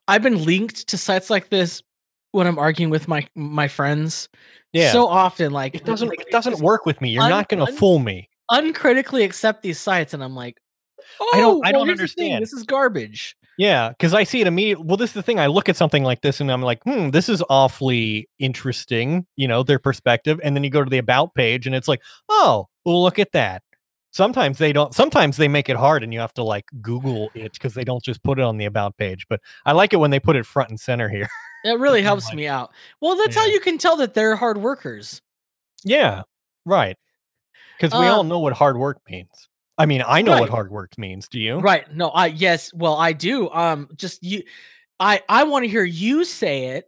I've 0.06 0.22
been 0.22 0.44
linked 0.44 0.86
to 0.88 0.98
sites 0.98 1.30
like 1.30 1.48
this 1.48 1.82
when 2.34 2.46
I'm 2.46 2.58
arguing 2.58 2.90
with 2.90 3.06
my 3.08 3.26
my 3.34 3.68
friends. 3.68 4.28
yeah, 4.72 4.90
So 4.92 5.06
often, 5.06 5.52
like 5.52 5.74
it 5.74 5.84
doesn't 5.84 6.08
like, 6.08 6.20
it 6.20 6.30
doesn't 6.32 6.58
work 6.58 6.84
with 6.84 7.00
me. 7.00 7.10
You're 7.10 7.22
un- 7.22 7.30
not 7.30 7.48
going 7.48 7.64
to 7.64 7.70
un- 7.72 7.76
fool 7.78 7.98
me. 8.00 8.28
uncritically 8.50 9.22
accept 9.24 9.62
these 9.62 9.78
sites, 9.78 10.12
and 10.14 10.22
I'm 10.22 10.34
like, 10.34 10.58
oh, 11.20 11.30
I 11.34 11.40
don't- 11.40 11.64
I 11.66 11.70
well, 11.72 11.84
don't 11.86 11.96
here's 11.98 12.14
the 12.14 12.22
thing, 12.22 12.32
understand. 12.34 12.42
This 12.42 12.52
is 12.52 12.64
garbage. 12.64 13.36
Yeah, 13.56 13.90
because 13.90 14.14
I 14.14 14.24
see 14.24 14.40
it 14.40 14.48
immediately. 14.48 14.84
Well, 14.84 14.96
this 14.96 15.10
is 15.10 15.14
the 15.14 15.22
thing. 15.22 15.38
I 15.38 15.46
look 15.46 15.68
at 15.68 15.76
something 15.76 16.02
like 16.02 16.22
this 16.22 16.40
and 16.40 16.50
I'm 16.50 16.60
like, 16.60 16.82
hmm, 16.82 17.10
this 17.10 17.28
is 17.28 17.40
awfully 17.48 18.28
interesting, 18.40 19.26
you 19.36 19.46
know, 19.46 19.62
their 19.62 19.78
perspective. 19.78 20.40
And 20.42 20.56
then 20.56 20.64
you 20.64 20.70
go 20.70 20.82
to 20.82 20.90
the 20.90 20.98
about 20.98 21.34
page 21.36 21.64
and 21.68 21.76
it's 21.76 21.86
like, 21.86 22.02
oh, 22.28 22.66
well, 22.84 23.00
look 23.00 23.20
at 23.20 23.30
that. 23.30 23.62
Sometimes 24.14 24.58
they 24.58 24.72
don't, 24.72 24.94
sometimes 24.94 25.36
they 25.36 25.48
make 25.48 25.68
it 25.68 25.76
hard 25.76 26.04
and 26.04 26.14
you 26.14 26.20
have 26.20 26.32
to 26.34 26.44
like 26.44 26.66
Google 26.80 27.30
it 27.34 27.52
because 27.54 27.74
they 27.74 27.82
don't 27.82 28.02
just 28.02 28.22
put 28.22 28.38
it 28.38 28.42
on 28.42 28.58
the 28.58 28.64
about 28.66 28.96
page. 28.96 29.26
But 29.28 29.40
I 29.66 29.72
like 29.72 29.92
it 29.92 29.96
when 29.96 30.12
they 30.12 30.20
put 30.20 30.36
it 30.36 30.46
front 30.46 30.70
and 30.70 30.78
center 30.80 31.08
here. 31.08 31.28
It 31.66 31.78
really 31.78 32.02
helps 32.02 32.28
my- 32.28 32.34
me 32.36 32.46
out. 32.46 32.72
Well, 33.00 33.16
that's 33.16 33.34
how 33.34 33.46
you 33.46 33.58
can 33.58 33.78
tell 33.78 33.96
that 33.96 34.12
they're 34.12 34.36
hard 34.36 34.58
workers. 34.58 35.22
yeah, 35.82 36.22
right. 36.66 36.96
Because 37.78 37.98
we 37.98 38.06
all 38.06 38.20
Um, 38.20 38.28
know 38.28 38.38
what 38.38 38.52
hard 38.52 38.76
work 38.76 39.00
means. 39.10 39.48
I 39.78 39.86
mean, 39.86 40.04
I 40.06 40.20
know 40.20 40.38
what 40.38 40.50
hard 40.50 40.70
work 40.70 40.98
means. 40.98 41.26
Do 41.26 41.40
you? 41.40 41.58
Right. 41.60 41.90
No, 41.92 42.10
I 42.10 42.26
yes, 42.26 42.70
well, 42.74 42.96
I 42.96 43.14
do. 43.14 43.48
Um 43.50 43.88
just 43.96 44.22
you 44.22 44.42
I 45.00 45.22
I 45.26 45.44
want 45.44 45.64
to 45.64 45.68
hear 45.70 45.84
you 45.84 46.24
say 46.26 46.66
it 46.76 46.84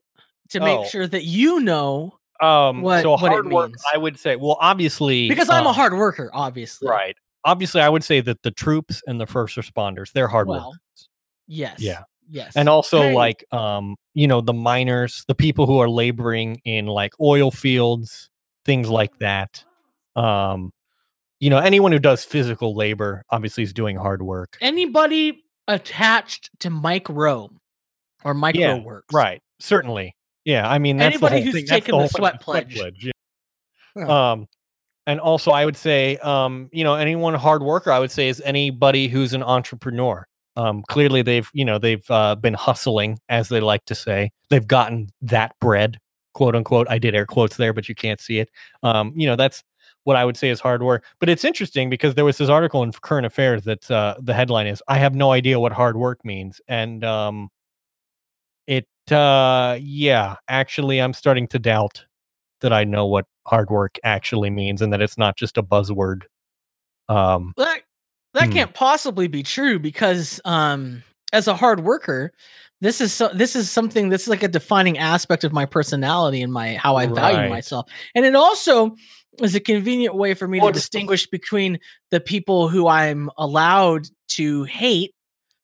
to 0.51 0.61
make 0.61 0.79
Oh. 0.81 0.85
sure 0.85 1.07
that 1.09 1.25
you 1.25 1.61
know 1.61 2.16
Um, 2.41 2.83
What- 2.83 3.03
so 3.03 3.17
hard 3.17 3.51
work, 3.51 3.71
means. 3.71 3.83
I 3.93 3.99
would 3.99 4.19
say, 4.19 4.37
well, 4.37 4.59
obviously, 4.61 5.29
because 5.29 5.49
I'm 5.49 5.67
a 5.67 5.71
um, 5.71 5.75
hard 5.75 5.95
worker, 5.95 6.31
obviously. 6.33 6.89
Right. 6.89 7.17
Obviously, 7.45 7.81
I 7.81 7.89
would 7.89 8.03
say 8.03 8.21
that 8.21 8.43
the 8.43 8.51
troops 8.51 9.03
and 9.07 9.21
the 9.21 9.27
first 9.27 9.57
responders, 9.57 10.13
they're 10.13 10.27
hard 10.29 10.49
Well, 10.49 10.71
workers. 10.71 11.09
Yes. 11.47 11.77
Yeah. 11.81 12.03
Yes. 12.29 12.55
And 12.57 12.69
also 12.69 13.13
like 13.13 13.45
um, 13.53 13.95
you 14.15 14.27
know, 14.27 14.41
the 14.41 14.53
miners, 14.53 15.25
the 15.29 15.35
people 15.35 15.67
who 15.67 15.79
are 15.79 15.89
laboring 15.89 16.61
in 16.65 16.87
like 16.87 17.13
oil 17.21 17.53
fields, 17.53 18.31
things 18.65 18.89
like 18.89 19.17
that. 19.21 19.65
Um, 20.17 20.73
you 21.39 21.51
know, 21.51 21.59
anyone 21.59 21.93
who 21.93 22.01
does 22.01 22.25
physical 22.25 22.75
labor 22.75 23.23
obviously 23.31 23.63
is 23.63 23.73
doing 23.73 23.97
hard 23.97 24.23
work. 24.23 24.57
anybody 24.61 25.45
attached 25.69 26.51
to 26.61 26.71
Mike 26.71 27.09
Rowe 27.09 27.51
or 28.25 28.35
Micro 28.35 28.61
Yeah, 28.61 28.79
Works. 28.83 29.15
Right. 29.15 29.41
Certainly. 29.61 30.16
Yeah. 30.47 30.67
I 30.67 30.79
mean, 30.79 30.97
that's 30.97 31.17
Anybody 31.17 31.43
who's 31.43 31.53
thing. 31.53 31.67
Taken 31.67 31.97
the 31.99 32.05
the 32.05 32.09
sweat 32.09 32.41
pledge. 32.41 32.75
yeah. 32.75 33.11
Yeah. 33.95 34.31
Um, 34.33 34.47
and 35.07 35.21
also 35.21 35.51
I 35.51 35.65
would 35.65 35.77
say, 35.77 36.17
um, 36.19 36.69
you 36.73 36.85
know, 36.85 36.95
anyone 36.95 37.35
hard 37.35 37.63
worker, 37.63 37.93
I 37.93 37.99
would 37.99 38.11
say 38.11 38.29
is 38.29 38.41
anybody 38.45 39.09
who's 39.09 39.35
an 39.35 39.43
entrepreneur. 39.43 40.27
Um, 40.57 40.83
clearly 40.89 41.21
they've, 41.23 41.49
you 41.53 41.65
know, 41.65 41.79
they've 41.79 42.05
uh, 42.11 42.35
been 42.37 42.55
hustling, 42.55 43.19
as 43.29 43.51
they 43.51 43.61
like 43.61 43.85
to 43.87 43.95
say. 43.95 44.31
They've 44.49 44.67
gotten 44.67 45.09
that 45.21 45.53
bread, 45.61 45.99
quote 46.35 46.57
unquote. 46.57 46.87
I 46.89 46.99
did 46.99 47.15
air 47.15 47.27
quotes 47.27 47.57
there, 47.57 47.73
but 47.75 47.89
you 47.89 47.95
can't 47.95 48.21
see 48.21 48.39
it. 48.39 48.49
Um, 48.83 49.13
you 49.15 49.27
know, 49.27 49.37
that's 49.37 49.63
what 50.05 50.17
I 50.17 50.25
would 50.25 50.37
say 50.37 50.49
is 50.49 50.61
hard 50.61 50.83
work. 50.83 51.05
But 51.21 51.29
it's 51.29 51.45
interesting 51.45 51.91
because 51.91 52.15
there 52.15 52.25
was 52.25 52.39
this 52.39 52.49
article 52.49 52.83
in 52.83 52.93
Current 52.93 53.27
Affairs 53.27 53.65
that 53.65 53.91
uh, 53.91 54.15
the 54.21 54.33
headline 54.35 54.67
is 54.67 54.83
"I 54.89 54.99
have 54.99 55.15
no 55.15 55.31
idea 55.33 55.61
what 55.61 55.73
hard 55.73 55.97
work 55.97 56.25
means," 56.25 56.61
and 56.69 57.05
um, 57.05 57.49
it, 58.67 58.87
uh, 59.13 59.79
yeah, 59.81 60.37
actually, 60.49 61.01
I'm 61.01 61.13
starting 61.13 61.49
to 61.49 61.59
doubt 61.59 62.05
that 62.61 62.73
I 62.73 62.85
know 62.85 63.07
what 63.07 63.27
hard 63.47 63.71
work 63.71 63.99
actually 64.05 64.51
means 64.51 64.83
and 64.83 64.93
that 64.93 65.03
it's 65.03 65.19
not 65.19 65.37
just 65.37 65.59
a 65.59 65.63
buzzword. 65.63 66.23
Um, 67.09 67.55
that 67.57 67.83
that 68.35 68.47
Hmm. 68.49 68.53
can't 68.53 68.75
possibly 68.75 69.29
be 69.29 69.43
true 69.43 69.79
because 69.79 70.41
um 70.45 71.03
as 71.33 71.49
a 71.49 71.55
hard 71.55 71.81
worker 71.81 72.33
this 72.81 73.01
is 73.01 73.13
so 73.13 73.29
this 73.29 73.57
is 73.57 73.71
something 73.71 74.09
that's 74.09 74.29
like 74.29 74.43
a 74.43 74.49
defining 74.49 74.99
aspect 74.99 75.45
of 75.45 75.53
my 75.53 75.65
personality 75.65 76.43
and 76.43 76.53
my 76.53 76.75
how 76.75 76.97
i 76.97 77.07
value 77.07 77.39
Right. 77.39 77.51
myself 77.51 77.87
and 78.15 78.27
it 78.27 78.35
also 78.35 78.95
is 79.41 79.55
a 79.55 79.61
convenient 79.61 80.15
way 80.17 80.35
for 80.35 80.47
me 80.49 80.59
Well, 80.59 80.69
to 80.69 80.75
distinguish 80.75 81.27
between 81.27 81.79
the 82.11 82.21
people 82.21 82.69
who 82.69 82.89
i'm 82.89 83.31
allowed 83.39 84.09
to 84.29 84.65
hate 84.65 85.15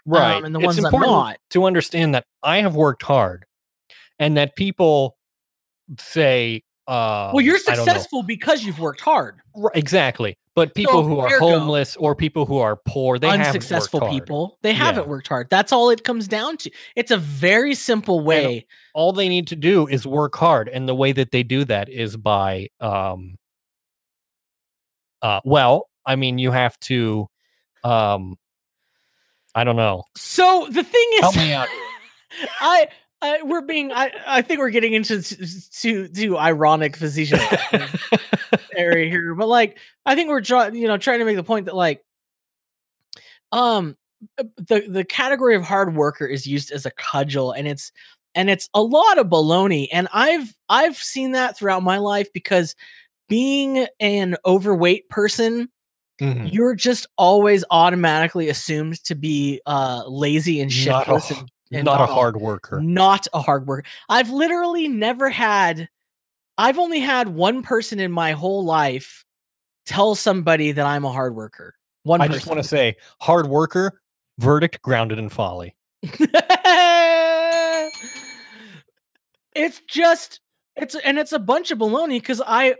right. 0.07 0.37
um, 0.37 0.45
and 0.45 0.55
the 0.55 0.59
It's 0.61 0.67
ones 0.67 0.79
i'm 0.79 0.85
important 0.87 1.13
not 1.13 1.39
to 1.51 1.65
understand 1.65 2.15
that 2.15 2.25
I 2.43 2.59
have 2.59 2.75
worked 2.75 3.03
hard 3.03 3.45
and 4.19 4.37
that 4.37 4.57
people 4.57 5.17
say, 5.99 6.63
uh, 6.89 7.31
well 7.35 7.41
you're 7.45 7.59
I 7.59 7.77
don't 7.77 7.79
know. 7.79 7.85
successful 7.85 8.23
because 8.23 8.65
you've 8.65 8.79
worked 8.81 9.01
hard 9.01 9.41
Ri- 9.55 9.71
Exactly. 9.75 10.37
But 10.55 10.75
people 10.75 11.03
So, 11.03 11.09
who 11.09 11.19
are 11.19 11.39
homeless 11.39 11.97
or 11.97 12.15
people 12.15 12.45
who 12.45 12.59
are 12.59 12.77
poor, 12.87 13.19
they 13.19 13.29
unsuccessful 13.31 14.01
people 14.09 14.59
they 14.63 14.75
haven't 14.75 15.09
worked 15.09 15.29
hard 15.29 15.49
that's 15.51 15.73
all 15.73 15.89
it 15.91 16.05
comes 16.05 16.29
down 16.29 16.57
to 16.59 16.71
it's 16.97 17.11
a 17.11 17.17
very 17.17 17.75
simple 17.75 18.21
way 18.21 18.67
all 18.95 19.13
they 19.13 19.29
need 19.29 19.47
to 19.49 19.57
do 19.57 19.87
is 19.87 20.07
work 20.07 20.37
hard 20.37 20.69
and 20.69 20.87
the 20.89 20.95
way 20.95 21.13
that 21.13 21.31
they 21.31 21.43
do 21.43 21.65
that 21.65 21.89
is 21.89 22.17
by 22.17 22.69
um 22.81 23.37
uh 25.23 25.41
well 25.45 25.89
i 26.05 26.17
mean 26.17 26.39
you 26.39 26.51
have 26.51 26.79
to 26.81 27.27
um 27.85 28.37
i 29.55 29.65
don't 29.65 29.77
know 29.77 30.05
so 30.17 30.67
the 30.71 30.83
thing 30.83 31.09
is 31.15 31.21
help 31.21 31.37
me 31.37 31.53
out 31.53 31.69
I, 32.61 32.89
I 33.21 33.43
we're 33.43 33.61
being 33.61 33.93
I 33.93 34.11
I 34.27 34.43
think 34.43 34.59
we're 34.61 34.71
getting 34.71 34.95
into 34.95 35.19
s- 35.19 35.39
s- 35.39 35.69
too 35.69 36.09
too 36.09 36.39
ironic 36.39 36.97
facetious. 36.97 37.41
area 38.77 39.09
here, 39.11 39.35
but 39.35 39.49
like 39.49 39.79
I 40.07 40.15
think 40.15 40.29
we're 40.31 40.41
trying, 40.41 40.75
you 40.75 40.89
know, 40.89 40.97
trying 40.97 41.19
to 41.19 41.25
make 41.25 41.37
the 41.37 41.43
point 41.45 41.67
that 41.67 41.77
like, 41.77 42.03
um, 43.53 43.97
uh, 44.39 44.45
the 44.57 44.87
the 44.89 45.05
category 45.05 45.55
of 45.55 45.63
hard 45.63 45.95
worker 45.95 46.27
is 46.27 46.47
used 46.47 46.73
as 46.73 46.87
a 46.87 46.91
cudgel, 46.93 47.53
and 47.53 47.69
it's 47.69 47.93
and 48.35 48.49
it's 48.49 48.69
a 48.75 48.83
lot 48.83 49.19
of 49.19 49.27
baloney. 49.27 49.89
And 49.93 50.09
I've 50.13 50.55
I've 50.69 50.97
seen 50.97 51.33
that 51.33 51.57
throughout 51.57 51.83
my 51.83 51.99
life 51.99 52.33
because 52.33 52.75
being 53.29 53.87
an 54.01 54.37
overweight 54.47 55.09
person, 55.09 55.69
Mhm. 56.23 56.53
you're 56.53 56.75
just 56.77 57.07
always 57.19 57.65
automatically 57.71 58.49
assumed 58.49 59.03
to 59.05 59.15
be 59.17 59.61
uh 59.67 60.05
lazy 60.07 60.61
and 60.61 60.71
Not 60.87 61.09
a 61.09 61.15
and, 61.35 61.51
and 61.73 61.85
Not 61.85 62.01
a 62.01 62.07
hard 62.07 62.37
worker. 62.37 62.81
not 62.81 63.27
a 63.35 63.41
hard 63.41 63.67
worker. 63.67 63.83
I've 64.09 64.31
literally 64.31 64.87
never 64.89 65.29
had 65.31 65.89
I've 66.59 66.79
only 66.79 67.01
had 67.01 67.29
one 67.31 67.63
person 67.63 67.99
in 67.99 68.13
my 68.13 68.33
whole 68.33 68.65
life 68.65 69.25
tell 69.87 70.15
somebody 70.15 70.71
that 70.73 70.87
I'm 70.87 71.05
a 71.05 71.11
hard 71.13 71.35
worker. 71.35 71.75
One 72.05 72.21
I 72.21 72.27
person. 72.29 72.39
just 72.39 72.47
want 72.47 72.63
to 72.63 72.69
say, 72.69 72.97
hard 73.21 73.47
worker, 73.49 74.01
verdict 74.39 74.81
grounded 74.83 75.19
in 75.19 75.29
folly. 75.29 75.75
it's 79.55 79.81
just 79.89 80.41
it's 80.77 80.95
and 80.95 81.19
it's 81.19 81.33
a 81.33 81.39
bunch 81.39 81.71
of 81.71 81.79
baloney 81.79 82.21
because 82.21 82.41
I 82.47 82.77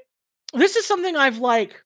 this 0.55 0.77
is 0.77 0.87
something 0.87 1.17
I've 1.17 1.39
like 1.39 1.83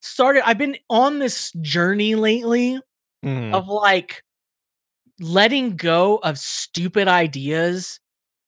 started 0.00 0.42
I've 0.48 0.58
been 0.58 0.76
on 0.88 1.18
this 1.18 1.52
journey 1.60 2.14
lately 2.14 2.80
Mhm. 3.24 3.52
of 3.54 3.68
like 3.68 4.22
letting 5.20 5.76
go 5.76 6.16
of 6.22 6.38
stupid 6.38 7.06
ideas 7.08 8.00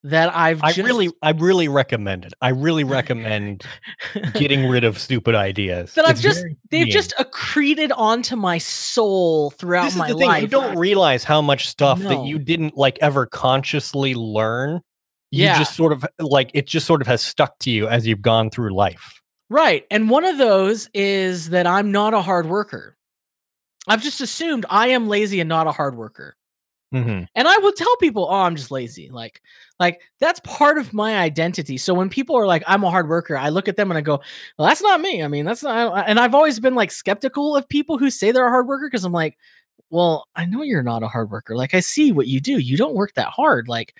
that 0.05 0.35
I've 0.35 0.63
I 0.65 0.73
just 0.73 0.85
really, 0.87 1.11
I 1.23 1.31
really 1.31 1.69
recommend 1.69 2.25
it. 2.25 2.33
I 2.41 2.49
really 2.49 2.83
recommend 2.99 3.65
getting 4.35 4.67
rid 4.69 4.83
of 4.83 4.99
stupid 4.99 5.35
ideas. 5.37 5.95
that 5.95 6.05
I've 6.09 6.19
just 6.21 6.43
they've 6.71 6.85
freeing. 6.85 6.91
just 6.91 7.15
accreted 7.21 7.93
onto 7.97 8.35
my 8.35 8.59
soul 8.59 9.51
throughout 9.51 9.85
this 9.85 9.93
is 9.93 9.99
my 9.99 10.09
the 10.13 10.19
thing. 10.19 10.29
life. 10.29 10.43
You 10.43 10.49
don't 10.49 10.77
realize 10.77 11.23
how 11.23 11.41
much 11.41 11.69
stuff 11.69 12.01
that 12.01 12.25
you 12.25 12.39
didn't 12.41 12.77
like 12.77 12.99
ever 13.01 13.27
consciously 13.27 14.15
learn. 14.15 14.81
You 15.31 15.45
Yeah. 15.45 15.59
just 15.59 15.77
sort 15.77 15.93
of 15.93 16.05
like 16.19 16.51
it 16.53 16.67
just 16.67 16.87
sort 16.87 17.01
of 17.01 17.07
has 17.07 17.23
stuck 17.23 17.59
to 17.61 17.71
you 17.71 17.87
as 17.87 18.05
you've 18.07 18.23
gone 18.23 18.51
through 18.51 18.75
life. 18.75 19.21
Right. 19.53 19.85
And 19.91 20.09
one 20.09 20.25
of 20.25 20.39
those 20.39 20.89
is 20.95 21.51
that 21.51 21.67
I'm 21.67 21.93
not 21.93 22.15
a 22.15 22.23
hard 22.23 22.47
worker. 22.47 22.97
I've 23.89 24.03
just 24.03 24.21
assumed 24.21 24.67
I 24.71 24.89
am 24.89 25.09
lazy 25.09 25.41
and 25.41 25.49
not 25.49 25.67
a 25.67 25.73
hard 25.73 25.97
worker. 25.97 26.37
Mhm. 26.95 27.27
And 27.35 27.49
I 27.49 27.59
will 27.59 27.73
tell 27.73 27.97
people, 27.99 28.29
"Oh, 28.31 28.35
I'm 28.43 28.57
just 28.57 28.71
lazy." 28.71 29.11
Like 29.11 29.43
like 29.81 30.01
that's 30.21 30.41
part 30.41 30.79
of 30.79 30.93
my 30.95 31.19
identity. 31.19 31.79
So 31.79 31.95
when 31.95 32.09
people 32.11 32.37
are 32.37 32.47
like, 32.47 32.65
"I'm 32.67 32.85
a 32.85 32.91
hard 32.91 33.09
worker," 33.09 33.37
I 33.37 33.51
look 33.51 33.69
at 33.69 33.77
them 33.77 33.91
and 33.91 33.99
I 33.99 34.03
go, 34.03 34.21
"Well, 34.59 34.69
that's 34.69 34.83
not 34.83 35.01
me." 35.01 35.23
I 35.23 35.29
mean, 35.29 35.45
that's 35.47 35.63
not 35.65 36.05
and 36.09 36.21
I've 36.21 36.35
always 36.35 36.61
been 36.61 36.75
like 36.77 36.93
skeptical 36.93 37.57
of 37.57 37.69
people 37.69 37.99
who 37.99 38.11
say 38.11 38.33
they're 38.33 38.47
a 38.47 38.51
hard 38.51 38.69
worker 38.69 38.89
because 38.89 39.05
I'm 39.05 39.13
like, 39.13 39.39
"Well, 39.91 40.27
I 40.37 40.47
know 40.47 40.63
you're 40.63 40.83
not 40.83 41.03
a 41.05 41.09
hard 41.09 41.31
worker. 41.31 41.57
Like 41.57 41.75
I 41.75 41.81
see 41.81 42.13
what 42.13 42.27
you 42.29 42.41
do. 42.41 42.59
You 42.59 42.77
don't 42.77 42.95
work 42.95 43.15
that 43.15 43.29
hard." 43.29 43.69
Like 43.69 43.95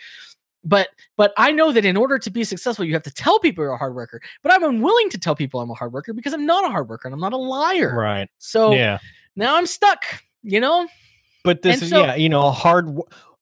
but 0.65 0.89
but 1.17 1.33
I 1.37 1.53
know 1.53 1.73
that 1.73 1.85
in 1.85 1.97
order 1.97 2.19
to 2.19 2.31
be 2.31 2.45
successful, 2.45 2.85
you 2.85 2.93
have 2.95 3.03
to 3.05 3.13
tell 3.13 3.39
people 3.41 3.65
you're 3.65 3.73
a 3.73 3.79
hard 3.79 3.95
worker. 3.95 4.21
But 4.43 4.53
I'm 4.53 4.63
unwilling 4.63 5.11
to 5.11 5.19
tell 5.19 5.35
people 5.35 5.61
I'm 5.61 5.71
a 5.71 5.75
hard 5.75 5.93
worker 5.93 6.13
because 6.13 6.33
I'm 6.33 6.47
not 6.47 6.65
a 6.65 6.69
hard 6.69 6.89
worker 6.89 7.09
and 7.09 7.15
I'm 7.15 7.21
not 7.21 7.33
a 7.33 7.39
liar. 7.39 7.95
Right. 7.95 8.29
So 8.39 8.73
yeah. 8.73 8.99
now 9.37 9.57
I'm 9.57 9.67
stuck, 9.67 10.05
you 10.43 10.61
know? 10.61 10.89
But 11.45 11.63
this 11.63 11.77
and 11.77 11.83
is 11.83 11.91
so- 11.91 12.05
yeah, 12.05 12.15
you 12.15 12.29
know, 12.29 12.47
a 12.47 12.53
hard 12.53 12.97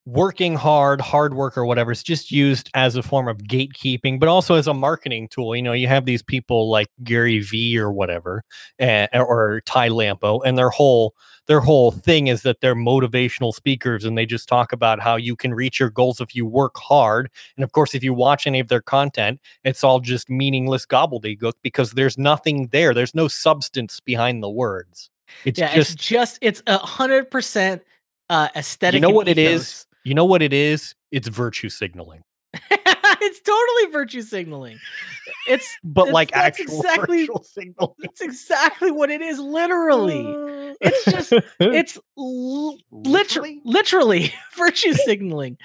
working 0.07 0.57
hard, 0.57 1.01
hard 1.01 1.35
work 1.35 1.57
or 1.57 1.65
whatever. 1.65 1.93
It's 1.93 2.03
just 2.03 2.31
used 2.31 2.71
as 2.75 2.97
a 2.97 3.03
form 3.03 3.29
of 3.29 3.39
gatekeeping, 3.39 4.19
but 4.19 4.29
also 4.29 4.55
as 4.55 4.67
a 4.67 4.75
marketing 4.75 5.29
tool. 5.29 5.55
You 5.55 5.63
know, 5.63 5.73
you 5.73 5.89
have 5.89 6.05
these 6.05 6.23
people 6.23 6.71
like 6.71 6.89
Gary 7.03 7.41
Vee 7.41 7.79
or 7.79 7.93
whatever, 7.93 8.43
uh, 8.81 9.07
or 9.13 9.63
Ty 9.67 9.91
Lampo, 9.91 10.41
and 10.45 10.57
their 10.57 10.71
whole 10.71 11.15
their 11.47 11.61
whole 11.61 11.91
thing 11.91 12.29
is 12.29 12.43
that 12.43 12.61
they're 12.61 12.77
motivational 12.77 13.53
speakers 13.53 14.05
and 14.05 14.17
they 14.17 14.25
just 14.25 14.49
talk 14.49 14.73
about 14.73 15.01
how 15.01 15.17
you 15.17 15.35
can 15.35 15.53
reach 15.53 15.81
your 15.81 15.91
goals 15.91 16.21
if 16.21 16.33
you 16.33 16.47
work 16.47 16.77
hard. 16.77 17.29
And 17.57 17.65
of 17.65 17.73
course, 17.73 17.93
if 17.93 18.05
you 18.05 18.15
watch 18.15 18.47
any 18.47 18.61
of 18.61 18.69
their 18.69 18.81
content, 18.81 19.41
it's 19.65 19.83
all 19.83 19.99
just 19.99 20.31
meaningless 20.31 20.87
gobbledygook 20.87 21.55
because 21.63 21.93
there's 21.93 22.17
nothing 22.17 22.69
there. 22.69 22.95
There's 22.95 23.17
no 23.17 23.27
substance 23.27 23.99
behind 23.99 24.45
the 24.45 24.49
words. 24.49 25.11
It's 25.45 25.59
yeah, 25.59 25.75
just 25.75 25.95
it's 25.95 26.07
just 26.07 26.39
it's 26.41 26.63
a 26.69 26.79
hundred 26.79 27.33
percent 27.33 27.83
uh 28.29 28.49
aesthetic. 28.55 28.99
You 28.99 29.01
know 29.01 29.11
what 29.15 29.27
it 29.27 29.39
is? 29.39 29.87
You 30.05 30.15
know 30.15 30.25
what 30.25 30.43
it 30.43 30.53
is? 30.53 30.95
It's 31.11 31.29
virtue 31.29 31.69
signaling. 31.69 32.23
it's 32.71 33.41
totally 33.43 33.93
virtue 33.93 34.23
signaling. 34.23 34.79
It's 35.47 35.67
But 35.85 36.03
It's- 36.03 36.15
like 36.15 36.31
that's 36.33 36.61
actual 36.61 36.81
exactly- 36.81 37.29
signaling. 37.43 37.95
that's 38.01 38.21
exactly 38.21 38.91
what 38.91 39.11
it 39.11 39.21
is, 39.21 39.39
literally. 39.39 40.27
Uh. 40.27 40.75
It's 40.81 41.05
just 41.05 41.33
it's 41.61 41.99
l- 42.19 42.79
literally 42.91 43.61
literally 43.65 44.33
virtue 44.57 44.95
signaling. 44.95 45.59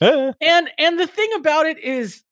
Uh. 0.00 0.32
and 0.40 0.70
and 0.78 0.98
the 0.98 1.06
thing 1.06 1.28
about 1.36 1.66
it 1.66 1.78
is 1.78 2.22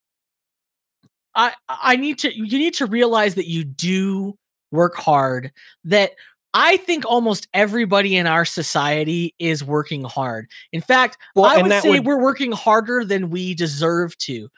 i 1.35 1.53
i 1.69 1.97
need 1.97 2.19
to 2.20 2.35
you 2.35 2.59
need 2.59 2.74
to 2.74 2.87
realize 2.87 3.35
that 3.37 3.47
you 3.47 3.62
do 3.65 4.37
work 4.73 4.95
hard 4.97 5.53
that 5.85 6.12
i 6.55 6.77
think 6.79 7.05
almost 7.07 7.49
everybody 7.55 8.17
in 8.17 8.27
our 8.27 8.45
society 8.45 9.35
is 9.39 9.63
working 9.65 10.05
hard 10.05 10.49
in 10.73 10.81
fact 10.81 11.17
Well, 11.35 11.45
i 11.47 11.61
would 11.63 11.73
say 11.83 11.91
would- 11.91 12.07
we're 12.07 12.21
working 12.21 12.53
harder 12.53 13.05
than 13.05 13.31
we 13.31 13.55
deserve 13.55 14.17
to 14.19 14.49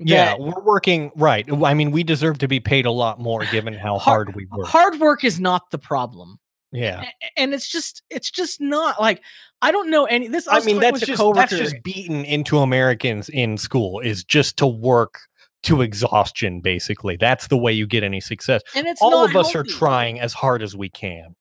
yeah, 0.00 0.36
we're 0.38 0.62
working 0.62 1.10
right. 1.16 1.44
I 1.64 1.74
mean, 1.74 1.90
we 1.90 2.04
deserve 2.04 2.38
to 2.38 2.46
be 2.46 2.60
paid 2.60 2.86
a 2.86 2.90
lot 2.92 3.18
more 3.18 3.44
given 3.50 3.74
how 3.74 3.98
Hard- 3.98 4.28
hard 4.28 4.36
we 4.36 4.46
work. 4.46 4.68
hard 4.68 5.00
work 5.00 5.24
is 5.24 5.40
not 5.40 5.72
the 5.72 5.78
problem 5.78 6.38
Yeah. 6.70 7.02
And 7.36 7.52
it's 7.52 7.68
just 7.68 8.02
it's 8.08 8.30
just 8.30 8.60
not 8.60 9.00
like 9.00 9.20
i 9.60 9.72
don't 9.72 9.90
know 9.90 10.04
any 10.04 10.28
this 10.28 10.46
i, 10.46 10.58
I 10.58 10.60
mean, 10.60 10.78
that's 10.78 11.00
just 11.00 11.20
that's 11.34 11.50
just 11.56 11.82
beaten 11.82 12.24
into 12.24 12.58
Americans 12.58 13.28
in 13.28 13.58
school 13.58 13.98
is 13.98 14.22
just 14.22 14.56
to 14.58 14.68
work 14.68 15.18
to 15.64 15.82
exhaustion 15.82 16.60
basically. 16.60 17.16
That's 17.16 17.48
the 17.48 17.56
way 17.56 17.72
you 17.72 17.86
get 17.86 18.02
any 18.04 18.20
success. 18.20 18.62
and 18.74 18.86
it's 18.86 19.02
All 19.02 19.24
of 19.24 19.34
us 19.36 19.54
are 19.54 19.64
trying 19.64 20.20
as 20.20 20.32
hard 20.32 20.62
as 20.62 20.76
we 20.76 20.88
can. 20.88 21.34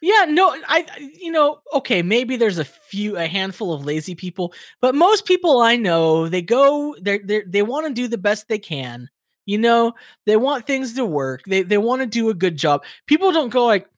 Yeah, 0.00 0.26
no, 0.28 0.54
I 0.68 0.86
you 1.18 1.32
know, 1.32 1.60
okay, 1.72 2.02
maybe 2.02 2.36
there's 2.36 2.58
a 2.58 2.64
few 2.64 3.16
a 3.16 3.26
handful 3.26 3.72
of 3.72 3.84
lazy 3.84 4.14
people, 4.14 4.52
but 4.80 4.94
most 4.94 5.24
people 5.24 5.60
I 5.60 5.76
know, 5.76 6.28
they 6.28 6.42
go 6.42 6.94
they 7.00 7.18
they 7.18 7.42
they 7.42 7.62
want 7.62 7.86
to 7.86 7.92
do 7.92 8.06
the 8.08 8.18
best 8.18 8.48
they 8.48 8.58
can. 8.58 9.08
You 9.46 9.58
know, 9.58 9.92
they 10.26 10.36
want 10.36 10.66
things 10.66 10.94
to 10.94 11.04
work. 11.04 11.42
They 11.46 11.62
they 11.62 11.78
want 11.78 12.02
to 12.02 12.06
do 12.06 12.30
a 12.30 12.34
good 12.34 12.56
job. 12.56 12.84
People 13.06 13.32
don't 13.32 13.50
go 13.50 13.64
like 13.66 13.88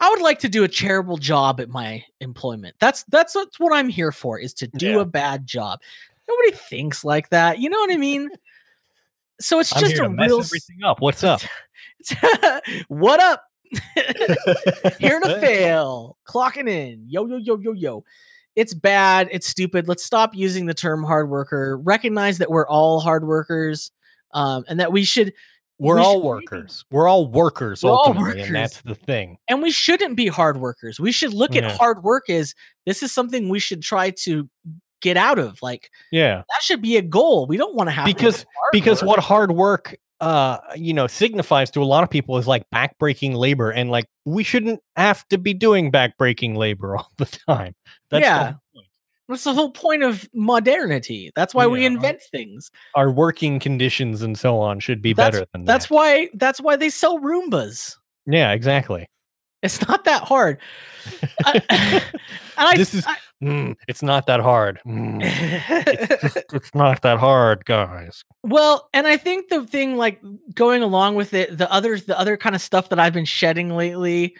I 0.00 0.10
would 0.10 0.20
like 0.20 0.40
to 0.40 0.48
do 0.48 0.64
a 0.64 0.68
charitable 0.68 1.18
job 1.18 1.60
at 1.60 1.68
my 1.68 2.04
employment. 2.20 2.76
That's 2.80 3.04
that's 3.04 3.34
what's 3.34 3.60
what 3.60 3.72
I'm 3.72 3.88
here 3.88 4.12
for 4.12 4.38
is 4.38 4.52
to 4.54 4.66
do 4.66 4.86
Yeah. 4.94 5.00
a 5.00 5.04
bad 5.04 5.46
job. 5.46 5.80
Nobody 6.28 6.52
thinks 6.52 7.04
like 7.04 7.28
that. 7.30 7.58
You 7.58 7.68
know 7.70 7.78
what 7.78 7.92
I 7.92 7.96
mean? 7.96 8.30
So 9.42 9.58
it's 9.58 9.74
I'm 9.74 9.80
just 9.80 9.98
a 9.98 10.08
real 10.08 10.40
everything 10.40 10.82
up. 10.84 11.00
What's 11.00 11.24
up? 11.24 11.42
what 12.88 13.20
up? 13.20 13.44
here 14.98 15.20
to 15.20 15.40
fail. 15.40 16.16
Clocking 16.28 16.68
in. 16.68 17.04
Yo, 17.08 17.26
yo, 17.26 17.36
yo, 17.36 17.58
yo, 17.58 17.72
yo. 17.72 18.04
It's 18.54 18.74
bad. 18.74 19.28
It's 19.32 19.46
stupid. 19.46 19.88
Let's 19.88 20.04
stop 20.04 20.34
using 20.34 20.66
the 20.66 20.74
term 20.74 21.02
hard 21.02 21.30
worker. 21.30 21.78
Recognize 21.78 22.38
that 22.38 22.50
we're 22.50 22.68
all 22.68 23.00
hard 23.00 23.26
workers 23.26 23.90
um, 24.34 24.64
and 24.68 24.78
that 24.78 24.92
we 24.92 25.04
should, 25.04 25.32
We're 25.78 25.96
we 25.96 26.02
all 26.02 26.20
should 26.20 26.26
workers. 26.26 26.84
We're 26.90 27.08
all 27.08 27.26
workers 27.28 27.82
We're 27.82 27.92
all 27.92 28.12
workers. 28.12 28.46
and 28.46 28.54
that's 28.54 28.82
the 28.82 28.94
thing. 28.94 29.38
and 29.48 29.62
we 29.62 29.70
shouldn't 29.70 30.16
be 30.16 30.26
hard 30.26 30.58
workers. 30.58 31.00
We 31.00 31.12
should 31.12 31.32
look 31.32 31.56
at 31.56 31.64
hard 31.64 32.02
work 32.02 32.28
as 32.28 32.54
this 32.84 33.02
is 33.02 33.10
something 33.10 33.48
we 33.48 33.58
should 33.58 33.82
try 33.82 34.10
to 34.24 34.48
get 35.02 35.16
out 35.18 35.38
of. 35.38 35.60
Like 35.60 35.90
Yeah. 36.10 36.36
that 36.48 36.62
should 36.62 36.80
be 36.80 36.96
a 36.96 37.02
goal. 37.02 37.46
We 37.46 37.56
don't 37.58 37.74
want 37.74 37.88
to 37.88 37.92
have 37.92 38.06
to 38.06 38.14
Because- 38.14 38.46
because 38.72 39.02
work. 39.02 39.08
what 39.08 39.18
hard 39.20 39.52
work 39.52 39.94
uh 40.20 40.58
you 40.76 40.94
know 40.94 41.08
signifies 41.08 41.68
to 41.72 41.82
a 41.82 41.84
lot 41.84 42.04
of 42.04 42.08
people 42.08 42.38
is 42.38 42.46
like 42.46 42.62
backbreaking 42.72 43.34
labor 43.34 43.70
and 43.72 43.90
like 43.90 44.06
we 44.24 44.44
shouldn't 44.44 44.78
have 44.94 45.26
to 45.28 45.36
be 45.36 45.52
doing 45.52 45.90
backbreaking 45.90 46.56
labor 46.56 46.96
all 46.96 47.10
the 47.18 47.26
time 47.48 47.74
that's 48.10 48.22
Yeah. 48.24 48.52
That's 49.28 49.44
the 49.44 49.54
whole 49.54 49.70
point 49.70 50.02
of 50.02 50.28
modernity. 50.34 51.30
That's 51.34 51.54
why 51.54 51.66
we 51.66 51.80
Yeah. 51.80 51.86
invent 51.88 52.20
things. 52.30 52.70
our 52.94 53.10
working 53.10 53.58
conditions 53.58 54.20
and 54.22 54.38
so 54.38 54.58
on 54.58 54.78
should 54.78 55.00
be 55.02 55.12
That's- 55.12 55.34
better 55.40 55.46
than 55.52 55.64
That's 55.64 55.86
that 55.86 55.94
why 55.94 56.28
that's 56.34 56.60
why 56.60 56.76
they 56.76 56.90
sell 56.90 57.18
Roombas. 57.18 57.96
yeah 58.26 58.52
exactly 58.52 59.08
It's 59.62 59.86
not 59.88 60.04
that 60.04 60.24
hard. 60.24 60.58
I- 61.44 61.62
and 61.70 62.68
I, 62.68 62.76
This 62.76 62.94
is- 62.94 63.06
I- 63.06 63.16
Mm, 63.42 63.74
it's 63.88 64.04
not 64.04 64.26
that 64.26 64.38
hard 64.38 64.78
Mm, 64.86 65.18
it's, 65.24 66.22
just, 66.22 66.36
it's 66.52 66.72
not 66.76 67.02
that 67.02 67.18
hard 67.18 67.64
guys 67.64 68.22
well, 68.44 68.88
and 68.94 69.04
I 69.08 69.16
think 69.16 69.48
the 69.48 69.66
thing 69.66 69.96
like 69.96 70.20
going 70.54 70.80
along 70.84 71.16
with 71.16 71.34
it, 71.34 71.58
the 71.58 71.68
other 71.72 71.98
the 71.98 72.16
other 72.16 72.36
kind 72.36 72.54
of 72.54 72.62
stuff 72.62 72.88
that 72.90 73.00
I've 73.00 73.12
been 73.12 73.24
shedding 73.24 73.70
lately, 73.74 74.36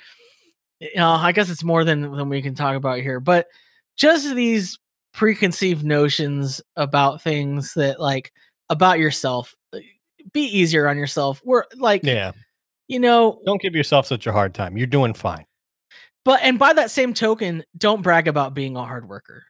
you 0.79 0.91
know, 0.95 1.11
I 1.11 1.33
guess 1.33 1.51
it's 1.51 1.65
more 1.65 1.83
than 1.83 2.13
than 2.13 2.29
we 2.29 2.43
can 2.43 2.55
talk 2.55 2.77
about 2.77 3.01
here, 3.01 3.19
but 3.19 3.49
just 3.97 4.33
these 4.37 4.79
preconceived 5.13 5.85
notions 5.85 6.61
about 6.77 7.23
things 7.23 7.75
that 7.75 7.99
like 7.99 8.33
about 8.71 9.01
yourself. 9.01 9.53
uh, 9.75 9.79
Be 10.33 10.43
easier 10.43 10.87
on 10.89 10.97
yourself. 10.97 11.43
We're 11.45 11.65
like 11.77 12.05
yeah 12.05 12.31
you 12.89 12.99
know, 12.99 13.41
Don't 13.47 13.61
give 13.61 13.75
yourself 13.75 14.07
such 14.07 14.27
a 14.27 14.33
hard 14.33 14.55
time. 14.55 14.77
You're 14.77 14.87
doing 14.87 15.15
fine. 15.15 15.45
but 16.25 16.41
and 16.43 16.59
by 16.59 16.73
that 16.73 16.91
same 16.91 17.15
token, 17.15 17.65
don't 17.77 18.03
brag 18.03 18.29
about 18.29 18.55
being 18.55 18.77
a 18.77 18.85
hard 18.85 19.09
worker. 19.09 19.45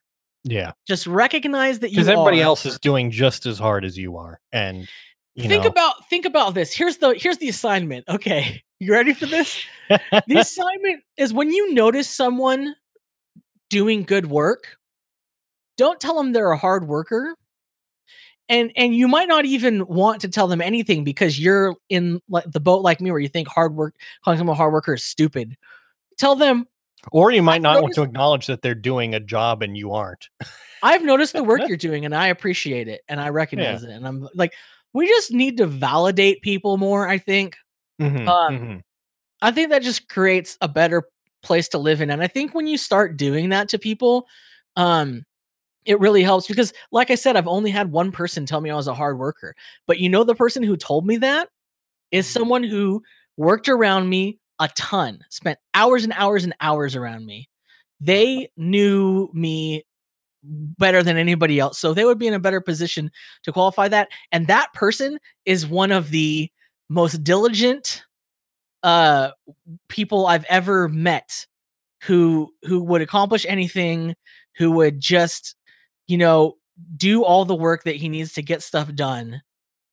Yeah. 0.45 0.73
Just 0.87 1.07
recognize 1.07 1.79
that 1.81 1.91
you 1.91 1.97
Because 1.97 2.09
everybody 2.09 2.41
are. 2.41 2.45
else 2.47 2.67
is 2.67 2.79
doing 2.81 3.11
just 3.11 3.47
as 3.47 3.59
hard 3.59 3.85
as 3.85 3.97
you 3.97 4.17
are. 4.17 4.41
And 4.53 4.89
you 5.35 5.49
think 5.49 5.63
know, 5.65 5.71
about 5.71 6.09
think 6.11 6.25
about 6.27 6.55
this. 6.55 6.73
Here's 6.75 6.99
the 6.99 7.15
here's 7.15 7.39
the 7.39 7.49
assignment. 7.49 8.05
Okay. 8.09 8.63
You 8.83 8.93
ready 8.93 9.15
for 9.15 9.27
this? 9.27 9.65
the 9.89 10.01
assignment 10.39 11.05
is 11.17 11.33
when 11.33 11.53
you 11.53 11.73
notice 11.73 12.09
someone 12.11 12.75
doing 13.71 14.03
good 14.03 14.27
work, 14.27 14.77
don't 15.77 16.01
tell 16.01 16.17
them 16.17 16.33
they're 16.33 16.51
a 16.51 16.59
hard 16.59 16.89
worker. 16.89 17.37
And 18.53 18.71
and 18.77 18.95
you 18.95 19.09
might 19.09 19.29
not 19.29 19.47
even 19.47 19.87
want 19.87 20.21
to 20.21 20.29
tell 20.29 20.47
them 20.47 20.61
anything 20.61 21.05
because 21.05 21.41
you're 21.41 21.75
in 21.89 22.21
like 22.29 22.45
the 22.47 22.61
boat 22.61 22.83
like 22.83 23.01
me 23.01 23.11
where 23.11 23.19
you 23.19 23.29
think 23.29 23.49
hard 23.49 23.75
work 23.75 23.95
calling 24.23 24.37
someone 24.37 24.55
a 24.55 24.59
hard 24.59 24.75
worker 24.75 24.93
is 24.93 25.03
stupid. 25.03 25.57
Tell 26.19 26.37
them 26.37 26.67
or 27.11 27.33
you 27.33 27.43
might 27.43 27.63
not 27.63 27.81
want 27.81 27.95
to 27.95 28.03
acknowledge 28.03 28.47
that 28.49 28.61
they're 28.61 28.75
doing 28.75 29.15
a 29.15 29.21
job 29.21 29.63
and 29.63 29.75
you 29.75 29.93
aren't. 29.93 30.29
I've 30.83 31.03
noticed 31.03 31.33
the 31.33 31.43
work 31.43 31.63
you're 31.67 31.79
doing 31.79 32.05
and 32.05 32.15
I 32.15 32.27
appreciate 32.27 32.89
it 32.89 33.01
and 33.09 33.23
I 33.23 33.31
recognize 33.31 33.83
it. 33.85 33.91
And 33.91 34.07
I'm 34.07 34.29
like, 34.35 34.53
we 34.93 35.09
just 35.09 35.33
need 35.33 35.57
to 35.57 35.67
validate 35.67 36.43
people 36.43 36.77
more, 36.77 37.09
I 37.09 37.17
think. 37.17 37.57
Mhm, 37.99 38.29
Um, 38.29 38.59
mhm. 38.59 38.81
I 39.41 39.51
think 39.51 39.71
that 39.71 39.83
just 39.83 40.11
creates 40.11 40.59
a 40.61 40.69
better 40.69 41.05
place 41.43 41.69
to 41.69 41.79
live 41.79 42.03
in. 42.03 42.11
And 42.11 42.23
I 42.23 42.29
think 42.29 42.55
when 42.55 42.67
you 42.67 42.77
start 42.77 43.17
doing 43.17 43.49
that 43.49 43.71
to 43.71 43.79
people, 43.79 44.27
um, 44.77 45.25
it 45.85 45.99
really 46.01 46.23
helps 46.23 46.47
because, 46.47 46.73
like 46.93 47.11
I 47.11 47.17
said, 47.17 47.37
I've 47.37 47.49
only 47.49 47.71
had 47.71 47.91
one 47.93 48.13
person 48.13 48.47
tell 48.47 48.61
me 48.61 48.71
I 48.71 48.77
was 48.77 48.89
a 48.89 48.95
hard 48.95 49.19
worker. 49.19 49.55
But 49.87 49.99
you 49.99 50.09
know, 50.09 50.25
the 50.25 50.35
person 50.35 50.63
who 50.63 50.77
told 50.77 51.07
me 51.07 51.17
that 51.19 51.49
is 52.11 52.27
someone 52.29 52.63
who 52.63 53.03
worked 53.37 53.69
around 53.69 54.09
me 54.09 54.39
a 54.61 54.69
ton, 54.77 55.21
spent 55.31 55.59
hours 55.75 56.05
and 56.05 56.13
hours 56.17 56.45
and 56.45 56.55
hours 56.61 56.95
around 56.95 57.27
me. 57.27 57.49
They 58.01 58.51
knew 58.57 59.31
me 59.33 59.85
better 60.45 61.03
than 61.03 61.17
anybody 61.17 61.59
else. 61.59 61.79
So 61.79 61.95
they 61.95 62.05
would 62.05 62.19
be 62.19 62.27
in 62.27 62.35
a 62.35 62.41
better 62.41 62.61
position 62.61 63.11
to 63.45 63.53
qualify 63.53 63.89
that. 63.89 64.09
And 64.33 64.47
that 64.49 64.73
person 64.75 65.19
is 65.47 65.67
one 65.67 65.93
of 65.93 66.11
the 66.11 66.51
most 66.89 67.25
diligent 67.25 68.05
uh 68.83 69.31
people 69.89 70.27
I've 70.27 70.45
ever 70.49 70.89
met 70.89 71.47
who 72.03 72.53
who 72.65 72.83
would 72.83 73.01
accomplish 73.01 73.47
anything, 73.49 74.15
who 74.57 74.73
would 74.73 75.01
just, 75.01 75.55
you 76.13 76.19
know, 76.19 76.59
do 76.95 77.25
all 77.25 77.47
the 77.47 77.55
work 77.55 77.85
that 77.85 77.97
he 77.97 78.11
needs 78.11 78.35
to 78.35 78.43
get 78.43 78.63
stuff 78.63 78.95
done. 78.95 79.41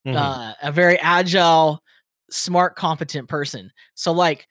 Mhm. 0.06 0.16
Uh 0.18 0.54
a 0.62 0.70
very 0.70 1.00
agile, 1.00 1.82
smart, 2.30 2.76
competent 2.76 3.30
person. 3.30 3.72
So 3.96 4.12
like 4.12 4.48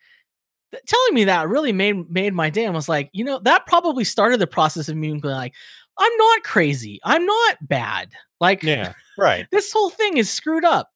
th- 0.72 0.82
telling 0.86 1.12
me 1.12 1.24
that 1.24 1.48
really 1.50 1.72
made 1.72 2.10
made 2.10 2.32
my 2.32 2.48
day. 2.48 2.66
I 2.66 2.70
was 2.70 2.88
like, 2.88 3.10
you 3.12 3.22
know, 3.22 3.38
that 3.40 3.66
probably 3.66 4.04
started 4.04 4.40
the 4.40 4.46
process 4.46 4.88
of 4.88 4.96
me 4.96 5.08
being 5.08 5.20
like, 5.20 5.52
I'm 5.98 6.16
not 6.16 6.42
crazy. 6.42 7.00
I'm 7.04 7.26
not 7.26 7.56
bad. 7.60 8.12
Like 8.40 8.62
yeah. 8.62 8.94
Right. 9.18 9.46
this 9.52 9.70
whole 9.70 9.90
thing 9.90 10.16
is 10.16 10.30
screwed 10.30 10.64
up. 10.64 10.88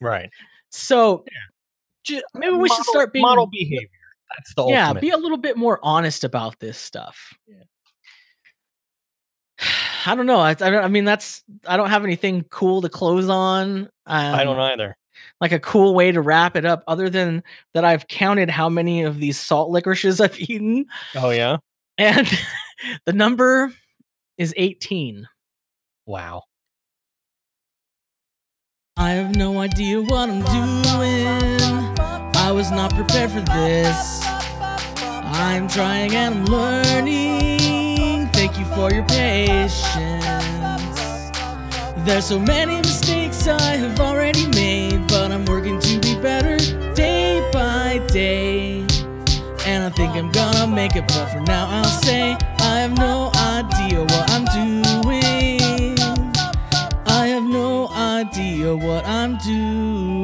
Right. 0.00 0.30
So 0.76 1.24
ju- 2.02 2.20
maybe 2.34 2.56
we 2.56 2.68
should 2.68 2.84
start 2.86 3.12
being 3.12 3.22
model 3.22 3.46
behavior. 3.46 3.86
That's 4.36 4.54
the 4.56 4.66
yeah, 4.66 4.88
ultimate. 4.88 5.02
be 5.02 5.10
a 5.10 5.16
little 5.16 5.38
bit 5.38 5.56
more 5.56 5.78
honest 5.84 6.24
about 6.24 6.58
this 6.58 6.76
stuff. 6.76 7.32
I 10.06 10.14
don't 10.14 10.26
know. 10.26 10.38
I, 10.40 10.54
I, 10.60 10.82
I 10.84 10.88
mean, 10.88 11.04
that's 11.04 11.42
I 11.66 11.76
don't 11.76 11.90
have 11.90 12.04
anything 12.04 12.44
cool 12.50 12.82
to 12.82 12.88
close 12.88 13.28
on. 13.28 13.88
Um, 14.06 14.34
I 14.34 14.44
don't 14.44 14.58
either. 14.58 14.96
Like 15.40 15.52
a 15.52 15.60
cool 15.60 15.94
way 15.94 16.12
to 16.12 16.20
wrap 16.20 16.56
it 16.56 16.64
up, 16.64 16.82
other 16.86 17.08
than 17.08 17.42
that 17.72 17.84
I've 17.84 18.06
counted 18.08 18.50
how 18.50 18.68
many 18.68 19.02
of 19.02 19.18
these 19.18 19.38
salt 19.38 19.70
licorices 19.70 20.20
I've 20.24 20.38
eaten, 20.38 20.86
Oh 21.14 21.30
yeah. 21.30 21.58
and 21.98 22.26
the 23.06 23.12
number 23.12 23.72
is 24.38 24.52
eighteen. 24.56 25.28
Wow. 26.06 26.42
I 28.96 29.10
have 29.12 29.34
no 29.34 29.58
idea 29.58 30.00
what 30.00 30.28
I'm 30.30 30.42
doing. 30.42 31.58
I 32.36 32.52
was 32.52 32.70
not 32.70 32.94
prepared 32.94 33.30
for 33.30 33.40
this. 33.40 34.20
I'm 34.24 35.66
trying 35.66 36.14
and 36.14 36.34
I'm 36.34 36.44
learning. 36.44 37.53
Thank 38.54 38.68
you 38.68 38.74
for 38.76 38.92
your 38.92 39.04
patience. 39.06 40.24
There's 42.06 42.26
so 42.26 42.38
many 42.38 42.76
mistakes 42.76 43.48
I 43.48 43.74
have 43.74 43.98
already 43.98 44.46
made, 44.50 45.08
but 45.08 45.32
I'm 45.32 45.44
working 45.46 45.80
to 45.80 45.98
be 45.98 46.14
better 46.20 46.56
day 46.94 47.50
by 47.52 48.00
day. 48.12 48.86
And 49.66 49.82
I 49.82 49.90
think 49.90 50.14
I'm 50.14 50.30
gonna 50.30 50.68
make 50.68 50.94
it, 50.94 51.04
but 51.08 51.26
for 51.32 51.40
now 51.40 51.66
I'll 51.68 51.84
say 51.84 52.36
I 52.60 52.78
have 52.78 52.96
no 52.96 53.32
idea 53.34 54.02
what 54.02 54.30
I'm 54.30 54.44
doing. 54.54 55.98
I 57.06 57.26
have 57.26 57.42
no 57.42 57.88
idea 57.88 58.76
what 58.76 59.04
I'm 59.04 59.36
doing. 59.38 60.23